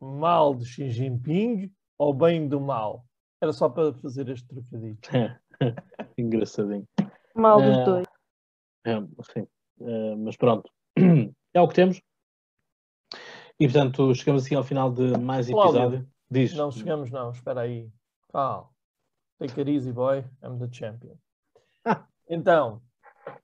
mal 0.00 0.54
de 0.54 0.64
Xi 0.64 0.88
Jinping 0.90 1.72
ou 1.98 2.14
bem 2.14 2.46
do 2.46 2.60
mal? 2.60 3.04
Era 3.40 3.52
só 3.52 3.68
para 3.68 3.92
fazer 3.94 4.28
este 4.28 4.46
trocadilho. 4.46 4.96
Engraçadinho. 6.16 6.86
Mal 7.34 7.60
dos 7.60 7.78
Eh, 7.78 7.84
dois. 7.84 8.06
É, 8.86 9.00
sim. 9.32 9.46
Eh, 9.80 10.14
mas 10.14 10.36
pronto, 10.36 10.70
é 11.52 11.60
o 11.60 11.66
que 11.66 11.74
temos. 11.74 12.00
E 13.58 13.64
portanto, 13.66 14.14
chegamos 14.14 14.44
assim 14.44 14.54
ao 14.54 14.62
final 14.62 14.92
de 14.92 15.18
mais 15.18 15.50
Cláudio, 15.50 15.80
episódio. 15.80 16.08
Diz. 16.30 16.54
Não 16.54 16.70
chegamos, 16.70 17.10
não. 17.10 17.32
Espera 17.32 17.62
aí. 17.62 17.90
Calma. 18.32 18.70
Take 19.40 19.60
it 19.60 19.68
easy, 19.68 19.90
boy. 19.90 20.24
I'm 20.44 20.60
the 20.60 20.68
champion. 20.70 21.16
Ah. 21.84 22.06
Então, 22.32 22.80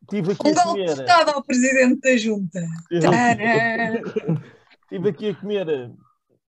tive 0.08 0.32
aqui 0.32 0.48
Um 0.48 0.58
a 0.58 0.64
golpe 0.64 0.80
de 0.80 0.86
comer. 0.86 1.00
Estado 1.08 1.30
ao 1.30 1.44
Presidente 1.44 2.00
da 2.00 2.16
Junta. 2.16 2.60
Estive 2.90 3.00
aqui 5.10 5.28
a 5.30 5.34
comer 5.34 5.68
eh, 5.68 5.90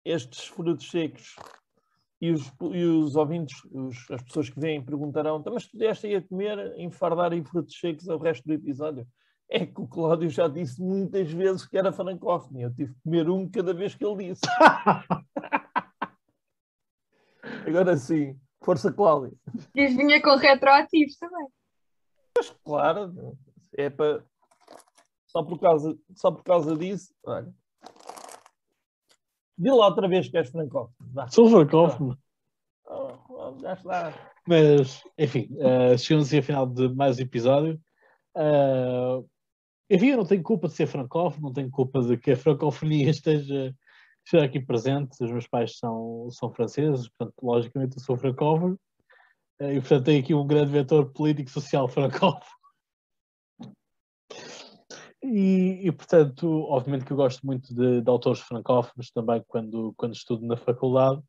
estes 0.05 0.47
frutos 0.47 0.91
secos 0.91 1.37
e 2.21 2.31
os, 2.31 2.53
e 2.73 2.85
os 2.85 3.17
ouvintes, 3.17 3.57
os- 3.71 4.11
as 4.11 4.23
pessoas 4.23 4.51
que 4.51 4.59
vêm, 4.61 4.83
perguntarão: 4.85 5.39
"Então, 5.39 5.55
mas 5.55 5.67
tu 5.67 5.77
deste 5.77 6.07
aí 6.07 6.17
a 6.17 6.23
comer, 6.23 6.75
enfardar 6.79 7.33
aí 7.33 7.43
frutos 7.45 7.79
secos 7.79 8.09
ao 8.09 8.19
resto 8.19 8.45
do 8.47 8.55
episódio? 8.55 9.07
É 9.51 9.67
que 9.67 9.81
o 9.81 9.87
Cláudio 9.87 10.31
já 10.31 10.49
disse 10.49 10.81
muitas 10.81 11.31
vezes 11.31 11.67
que 11.67 11.77
era 11.77 11.93
francófono. 11.93 12.59
e 12.59 12.63
Eu 12.63 12.75
tive 12.75 12.95
que 12.95 13.01
comer 13.05 13.29
um 13.29 13.49
cada 13.49 13.75
vez 13.75 13.95
que 13.95 14.05
ele 14.05 14.29
disse. 14.31 14.41
Agora 17.67 17.97
sim, 17.97 18.39
força 18.63 18.93
Cláudio. 18.93 19.37
E 19.75 19.87
vinha 19.89 20.21
com 20.23 20.37
retroativos 20.37 21.17
também. 21.17 21.47
Claro, 22.65 23.37
é 23.77 23.91
para. 23.91 24.25
Só 25.27 25.43
por 25.43 25.59
causa, 25.59 25.99
só 26.15 26.31
por 26.31 26.45
causa 26.45 26.77
disso, 26.77 27.13
olha. 27.25 27.53
Dê 29.57 29.71
lá 29.71 29.87
outra 29.87 30.09
vez 30.09 30.29
que 30.29 30.37
és 30.37 30.51
francófono. 30.51 30.95
Vá. 31.13 31.29
Sou 31.29 31.49
francófono. 31.49 32.19
Oh, 32.87 33.13
oh, 33.29 33.59
já 33.61 33.73
está. 33.75 34.33
Mas, 34.47 35.03
enfim, 35.17 35.49
eh, 35.59 35.97
chegamos 35.97 36.33
ao 36.35 36.43
final 36.43 36.67
de 36.67 36.89
mais 36.95 37.19
um 37.19 37.23
episódio. 37.23 37.81
Eh, 38.37 39.25
enfim, 39.91 40.09
eu 40.09 40.19
não 40.19 40.27
tenho 40.27 40.43
culpa 40.43 40.69
de 40.69 40.75
ser 40.75 40.87
francófono, 40.87 41.47
não 41.47 41.53
tenho 41.53 41.71
culpa 41.71 42.03
de 42.03 42.17
que 42.17 42.33
a 42.33 42.37
francofonia 42.37 43.09
esteja, 43.11 43.75
esteja 44.25 44.45
aqui 44.45 44.61
presente. 44.61 45.23
Os 45.23 45.31
meus 45.31 45.47
pais 45.47 45.79
são, 45.79 46.29
são 46.31 46.53
franceses, 46.53 47.09
portanto, 47.09 47.35
logicamente 47.43 47.97
eu 47.97 48.03
sou 48.03 48.17
francófono. 48.17 48.79
Eh, 49.61 49.75
e, 49.75 49.81
portanto, 49.81 50.05
tenho 50.05 50.23
aqui 50.23 50.35
um 50.35 50.47
grande 50.47 50.73
vetor 50.73 51.13
político-social 51.13 51.87
francófono. 51.89 52.64
E, 55.23 55.87
e, 55.87 55.93
portanto, 55.93 56.47
obviamente 56.69 57.07
que 57.07 57.13
eu 57.13 57.17
gosto 57.17 57.47
muito 57.47 57.75
de, 57.75 58.03
de 58.03 58.11
autores 58.11 58.41
francófonos 58.41 59.11
também 59.11 59.43
quando, 59.49 59.95
quando 59.97 60.15
estudo 60.15 60.47
na 60.47 60.57
faculdade. 60.57 61.23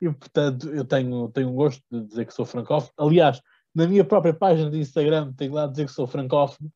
E, 0.00 0.10
portanto, 0.10 0.70
eu 0.70 0.84
tenho, 0.84 1.28
tenho 1.28 1.50
um 1.50 1.54
gosto 1.54 1.82
de 1.90 2.06
dizer 2.06 2.24
que 2.24 2.32
sou 2.32 2.46
francófono. 2.46 2.92
Aliás, 2.96 3.42
na 3.74 3.86
minha 3.86 4.04
própria 4.04 4.32
página 4.32 4.70
de 4.70 4.78
Instagram 4.78 5.32
tenho 5.34 5.52
lá 5.52 5.64
a 5.64 5.66
dizer 5.66 5.84
que 5.84 5.92
sou 5.92 6.06
francófono. 6.06 6.72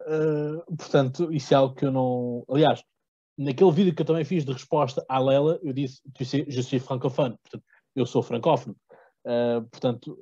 Uh, 0.00 0.76
portanto, 0.76 1.32
isso 1.32 1.54
é 1.54 1.56
algo 1.56 1.74
que 1.74 1.86
eu 1.86 1.92
não. 1.92 2.44
Aliás, 2.48 2.82
naquele 3.38 3.70
vídeo 3.70 3.94
que 3.94 4.02
eu 4.02 4.06
também 4.06 4.24
fiz 4.24 4.44
de 4.44 4.52
resposta 4.52 5.04
à 5.08 5.20
Lela, 5.20 5.58
eu 5.62 5.72
disse: 5.72 6.02
je 6.18 6.62
suis 6.62 6.84
francophone. 6.84 7.38
Portanto, 7.42 7.64
eu 7.94 8.04
sou 8.04 8.22
francófono. 8.24 8.76
Uh, 9.24 9.62
portanto, 9.70 10.18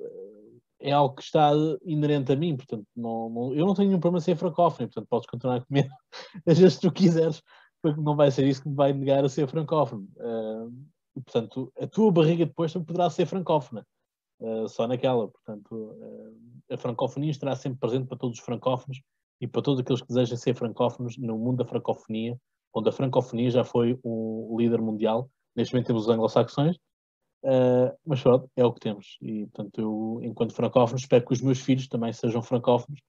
é 0.83 0.91
algo 0.91 1.15
que 1.15 1.23
está 1.23 1.51
inerente 1.85 2.31
a 2.31 2.35
mim. 2.35 2.57
Portanto, 2.57 2.85
não, 2.95 3.29
não- 3.29 3.53
eu 3.55 3.65
não 3.65 3.73
tenho 3.73 3.87
nenhum 3.87 4.01
problema 4.01 4.19
em 4.19 4.25
ser 4.25 4.35
francófono. 4.35 4.87
Portanto, 4.89 5.07
podes 5.09 5.27
continuar 5.27 5.55
a 5.55 5.65
comer 5.65 5.89
as 6.45 6.59
vezes 6.59 6.75
que 6.77 6.87
tu 6.87 6.93
quiseres, 6.93 7.41
porque 7.81 8.01
não 8.01 8.15
vai 8.15 8.29
ser 8.29 8.45
isso 8.45 8.61
que 8.61 8.69
me 8.69 8.75
vai 8.75 8.91
negar 8.91 9.23
a 9.23 9.29
ser 9.29 9.47
francófono. 9.47 10.07
Uh, 10.17 10.69
e, 11.15 11.21
portanto, 11.21 11.71
a 11.79 11.87
tua 11.87 12.11
barriga 12.11 12.45
depois 12.45 12.73
também 12.73 12.85
poderá 12.85 13.09
ser 13.09 13.25
francófona, 13.25 13.85
uh, 14.41 14.67
só 14.67 14.85
naquela. 14.85 15.29
Portanto, 15.29 15.71
uh, 15.73 16.73
a 16.73 16.77
francofonia 16.77 17.31
estará 17.31 17.55
sempre 17.55 17.79
presente 17.79 18.07
para 18.07 18.17
todos 18.17 18.37
os 18.39 18.45
francófonos 18.45 19.01
e 19.39 19.47
para 19.47 19.61
todos 19.61 19.79
aqueles 19.79 20.01
que 20.01 20.07
desejam 20.07 20.37
ser 20.37 20.53
francófonos 20.53 21.17
no 21.17 21.37
mundo 21.37 21.57
da 21.57 21.65
francofonia, 21.65 22.37
onde 22.73 22.89
a 22.89 22.91
francofonia 22.91 23.49
já 23.49 23.63
foi 23.63 23.97
o 24.03 24.55
líder 24.59 24.81
mundial. 24.81 25.29
Neste 25.55 25.73
momento 25.73 25.87
temos 25.87 26.03
os 26.03 26.09
anglo-saxões, 26.09 26.77
uh, 27.43 27.97
mas 28.05 28.21
pronto, 28.21 28.49
é 28.55 28.65
o 28.65 28.73
que 28.73 28.79
temos. 28.79 29.17
E, 29.21 29.45
portanto, 29.47 29.79
eu, 29.79 30.19
enquanto 30.23 30.53
francófono, 30.53 30.99
espero 30.99 31.25
que 31.25 31.33
os 31.33 31.41
meus 31.41 31.59
filhos 31.59 31.87
também 31.87 32.11
sejam 32.13 32.41
francófonos. 32.41 33.01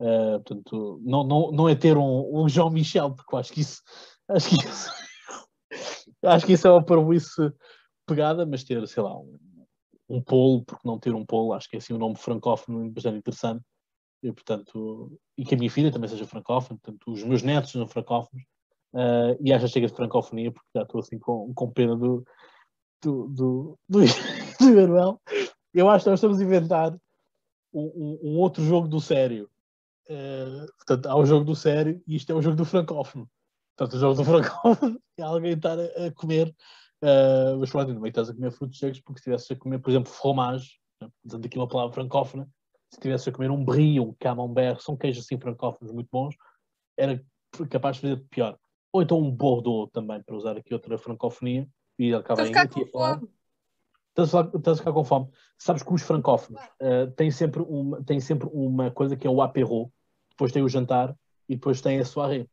Uh, 0.00 0.40
portanto, 0.44 1.00
não, 1.04 1.24
não, 1.24 1.52
não 1.52 1.68
é 1.68 1.74
ter 1.74 1.96
um, 1.96 2.42
um 2.42 2.48
João 2.48 2.70
Michel, 2.70 3.14
porque 3.14 3.34
eu 3.34 3.38
acho 3.38 3.52
que 3.52 3.60
isso, 3.60 3.82
acho 4.28 4.48
que 4.50 4.56
isso, 4.56 4.90
acho 6.22 6.46
que 6.46 6.52
isso 6.52 6.66
é 6.66 6.70
uma 6.70 6.84
parvoíce 6.84 7.52
pegada, 8.06 8.44
mas 8.44 8.62
ter, 8.62 8.86
sei 8.86 9.02
lá, 9.02 9.18
um, 9.18 9.38
um 10.08 10.20
polo, 10.20 10.64
porque 10.64 10.86
não 10.86 10.98
ter 10.98 11.14
um 11.14 11.24
polo, 11.24 11.52
acho 11.52 11.68
que 11.68 11.76
é 11.76 11.78
assim 11.78 11.94
um 11.94 11.98
nome 11.98 12.16
francófono 12.16 12.90
bastante 12.90 13.18
interessante. 13.18 13.64
E, 14.22 14.32
portanto, 14.32 15.18
e 15.36 15.44
que 15.44 15.54
a 15.54 15.58
minha 15.58 15.70
filha 15.70 15.92
também 15.92 16.08
seja 16.08 16.26
francófona, 16.26 16.78
portanto, 16.82 17.12
os 17.12 17.22
meus 17.22 17.42
netos 17.42 17.70
sejam 17.70 17.86
francófonos, 17.86 18.44
uh, 18.94 19.36
e 19.40 19.52
acho 19.52 19.66
que 19.66 19.72
chega 19.72 19.86
de 19.86 19.94
francofonia, 19.94 20.52
porque 20.52 20.68
já 20.74 20.82
estou 20.82 21.00
assim 21.00 21.18
com, 21.18 21.52
com 21.54 21.70
pena 21.70 21.96
do, 21.96 22.24
do, 23.02 23.28
do, 23.28 23.78
do, 23.88 24.00
do. 24.60 25.20
Eu 25.74 25.88
acho 25.90 26.04
que 26.04 26.10
nós 26.10 26.18
estamos 26.18 26.40
a 26.40 26.44
inventar 26.44 26.96
um, 27.72 28.18
um, 28.22 28.38
outro 28.38 28.64
jogo 28.64 28.88
do 28.88 29.00
sério. 29.00 29.48
Uh, 30.08 30.66
portanto, 30.76 31.06
há 31.06 31.16
o 31.16 31.26
jogo 31.26 31.44
do 31.44 31.54
sério 31.54 32.02
e 32.06 32.16
isto 32.16 32.30
é 32.30 32.34
o 32.34 32.42
jogo 32.42 32.56
do 32.56 32.64
francófono. 32.64 33.28
Portanto, 33.76 33.96
o 33.96 34.00
jogo 34.00 34.14
do 34.14 34.24
francófono 34.24 35.00
é 35.18 35.22
alguém 35.22 35.52
estar 35.52 35.78
a, 35.78 36.06
a 36.06 36.12
comer, 36.12 36.48
uh, 37.02 37.58
mas 37.58 37.70
pronto, 37.70 37.92
não 37.92 38.06
estás 38.06 38.30
a 38.30 38.34
comer 38.34 38.50
frutos 38.52 38.78
secos, 38.78 39.00
porque 39.00 39.20
se 39.20 39.30
estivesse 39.30 39.52
a 39.52 39.56
comer, 39.56 39.78
por 39.80 39.90
exemplo, 39.90 40.10
fromage, 40.10 40.78
usando 41.24 41.44
aqui 41.44 41.58
uma 41.58 41.68
palavra 41.68 41.92
francófona, 41.92 42.48
se 42.90 42.98
estivesse 42.98 43.28
a 43.28 43.32
comer 43.32 43.50
um 43.50 43.64
brie, 43.64 44.00
um 44.00 44.14
camembert, 44.18 44.80
são 44.80 44.96
queijos 44.96 45.24
assim 45.24 45.38
francófonos 45.38 45.92
muito 45.92 46.08
bons, 46.10 46.34
era 46.96 47.22
capaz 47.68 47.96
de 47.96 48.02
fazer 48.02 48.24
pior. 48.30 48.56
Ou 48.92 49.02
então 49.02 49.18
um 49.18 49.30
bordeaux 49.30 49.90
também, 49.92 50.22
para 50.22 50.36
usar 50.36 50.56
aqui 50.56 50.72
outra 50.72 50.96
francofonia, 50.96 51.68
e 51.98 52.14
acaba 52.14 52.42
Estou 52.42 52.60
a 52.60 52.66
ficar 52.66 52.68
com 52.68 52.86
fome. 52.86 53.28
Estás 54.16 54.34
a, 54.34 54.76
ficar 54.76 54.92
com 54.92 55.04
fome. 55.04 55.28
Sabes 55.58 55.82
que 55.82 55.92
os 55.92 56.02
francófonos 56.02 56.62
uh, 56.80 57.10
têm, 57.16 57.30
sempre 57.30 57.62
uma, 57.62 58.02
têm 58.02 58.18
sempre 58.18 58.48
uma 58.50 58.90
coisa 58.90 59.16
que 59.16 59.26
é 59.26 59.30
o 59.30 59.42
apéro, 59.42 59.92
depois 60.30 60.52
tem 60.52 60.62
o 60.62 60.68
jantar 60.68 61.14
e 61.48 61.54
depois 61.54 61.80
tem 61.80 61.98
a 61.98 62.04
soirée. 62.04 62.48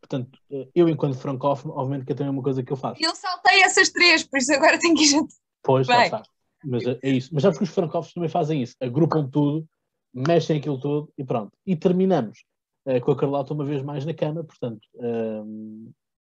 Portanto, 0.00 0.38
uh, 0.50 0.70
eu, 0.74 0.88
enquanto 0.88 1.18
francófono, 1.18 1.74
obviamente 1.74 2.06
que 2.06 2.14
tenho 2.14 2.30
uma 2.30 2.42
coisa 2.42 2.62
que 2.62 2.72
eu 2.72 2.76
faço. 2.76 3.02
Eu 3.02 3.14
saltei 3.16 3.62
essas 3.62 3.90
três, 3.90 4.22
por 4.22 4.38
isso 4.38 4.52
agora 4.52 4.78
tenho 4.78 4.94
que 4.94 5.02
ir 5.02 5.08
jantar. 5.08 5.36
Pois, 5.62 5.88
lá 5.88 6.04
está. 6.04 6.22
Mas 6.64 6.86
é, 6.86 6.98
é 7.02 7.10
isso. 7.10 7.30
Mas 7.32 7.42
sabes 7.42 7.58
que 7.58 7.64
os 7.64 7.70
francófonos 7.70 8.14
também 8.14 8.28
fazem 8.28 8.62
isso. 8.62 8.76
Agrupam 8.80 9.28
tudo, 9.28 9.66
mexem 10.14 10.58
aquilo 10.58 10.78
tudo 10.78 11.12
e 11.18 11.24
pronto. 11.24 11.52
E 11.66 11.74
terminamos 11.74 12.44
uh, 12.86 13.00
com 13.00 13.10
a 13.10 13.16
Carlota 13.16 13.54
uma 13.54 13.64
vez 13.64 13.82
mais 13.82 14.04
na 14.04 14.14
cama, 14.14 14.44
portanto, 14.44 14.86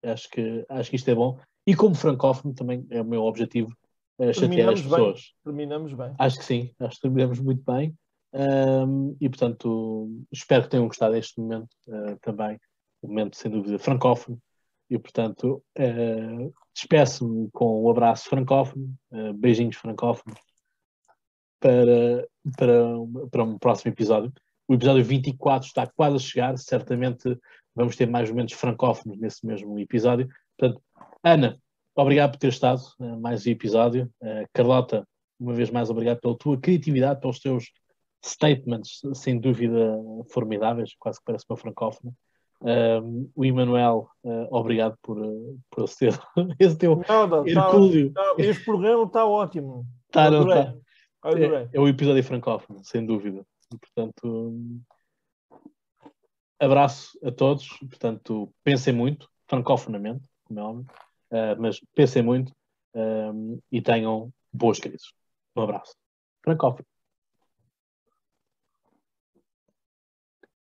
acho, 0.03 0.29
que, 0.29 0.65
acho 0.69 0.91
que 0.91 0.97
isto 0.97 1.11
é 1.11 1.15
bom. 1.15 1.39
E 1.67 1.75
como 1.75 1.95
francófono 1.95 2.55
também 2.55 2.87
é 2.91 3.01
o 3.01 3.05
meu 3.05 3.23
objetivo 3.23 3.75
uh, 4.19 4.33
chatear 4.35 4.71
as 4.73 4.83
pessoas. 4.83 5.21
Bem. 5.21 5.33
Terminamos 5.45 5.95
bem. 5.95 6.15
Acho 6.19 6.39
que 6.39 6.45
sim, 6.45 6.75
acho 6.81 6.97
que 6.97 7.03
terminamos 7.03 7.41
muito 7.41 7.63
bem. 7.65 7.95
Um, 8.35 9.17
e 9.21 9.29
portanto, 9.29 10.11
espero 10.33 10.65
que 10.65 10.71
tenham 10.71 10.89
gostado 10.89 11.15
deste 11.15 11.41
momento 11.41 11.71
uh, 11.89 12.19
também. 12.21 12.59
Um 13.03 13.09
momento, 13.09 13.37
sem 13.37 13.51
dúvida, 13.51 13.79
francófono. 13.79 14.39
E 14.91 14.99
portanto, 14.99 15.63
uh, 15.79 16.55
despeço-me 16.75 17.49
com 17.53 17.67
o 17.67 17.87
um 17.87 17.91
abraço 17.91 18.29
francófono, 18.29 18.93
uh, 19.13 19.33
beijinhos 19.33 19.77
francófonos, 19.77 20.39
para, 21.61 22.29
para, 22.59 23.29
para 23.31 23.45
um 23.45 23.59
próximo 23.59 23.93
episódio. 23.93 24.33
O 24.69 24.75
episódio 24.75 25.05
24 25.05 25.67
está 25.67 25.87
quase 25.87 26.17
a 26.17 26.19
chegar, 26.19 26.59
certamente 26.59 27.39
vamos 27.75 27.97
ter 27.97 28.09
mais 28.09 28.29
momentos 28.29 28.55
francófonos 28.55 29.19
nesse 29.19 29.47
mesmo 29.47 29.79
episódio. 29.79 30.29
Portanto, 30.59 30.83
Ana, 31.27 31.59
obrigado 31.97 32.33
por 32.33 32.39
ter 32.39 32.49
estado 32.49 32.83
uh, 33.01 33.19
mais 33.19 33.47
um 33.47 33.51
episódio. 33.51 34.13
Uh, 34.21 34.47
Carlota, 34.53 35.09
uma 35.41 35.55
vez 35.55 35.71
mais, 35.71 35.89
obrigado 35.89 36.21
pela 36.21 36.37
tua 36.37 36.61
criatividade, 36.61 37.19
pelos 37.19 37.41
teus 37.41 37.73
statements, 38.23 39.01
sem 39.15 39.41
dúvida, 39.41 39.97
formidáveis, 40.31 40.95
quase 40.99 41.19
que 41.19 41.25
parece 41.25 41.47
uma 41.49 41.57
francófona. 41.57 42.13
O 43.35 43.43
Emanuel, 43.43 44.07
uh, 44.23 44.49
obrigado 44.51 44.99
por, 45.03 45.17
por 45.71 45.85
esse, 45.85 46.09
esse 46.61 46.77
teu 46.77 47.03
não, 47.09 47.47
hercúleo. 47.47 48.13
Tá, 48.13 48.23
tá, 48.23 48.35
este 48.39 48.63
programa 48.63 49.05
está 49.05 49.25
ótimo. 49.25 49.87
Tá, 50.11 50.31
não, 50.31 50.47
tá. 50.47 50.75
É, 51.25 51.69
é, 51.73 51.81
o 51.81 51.89
episódio 51.89 52.23
francófono, 52.23 52.85
sem 52.85 53.05
dúvida. 53.05 53.47
Portanto, 53.81 54.27
um, 54.27 54.83
abraço 56.61 57.19
a 57.25 57.33
todos. 57.33 57.67
Portanto, 57.79 58.53
pensem 58.63 58.93
muito, 58.93 59.27
francofonamente, 59.47 60.29
como 60.45 60.61
é 60.61 60.63
óbvio. 60.63 60.87
Uh, 61.31 61.61
mas 61.61 61.81
pensem 61.95 62.23
muito 62.23 62.53
um, 62.95 63.59
e 63.71 63.83
tenham 63.83 64.33
boas 64.53 64.79
crises. 64.79 65.13
Um 65.57 65.63
abraço. 65.63 65.95
Francófono. 66.43 66.87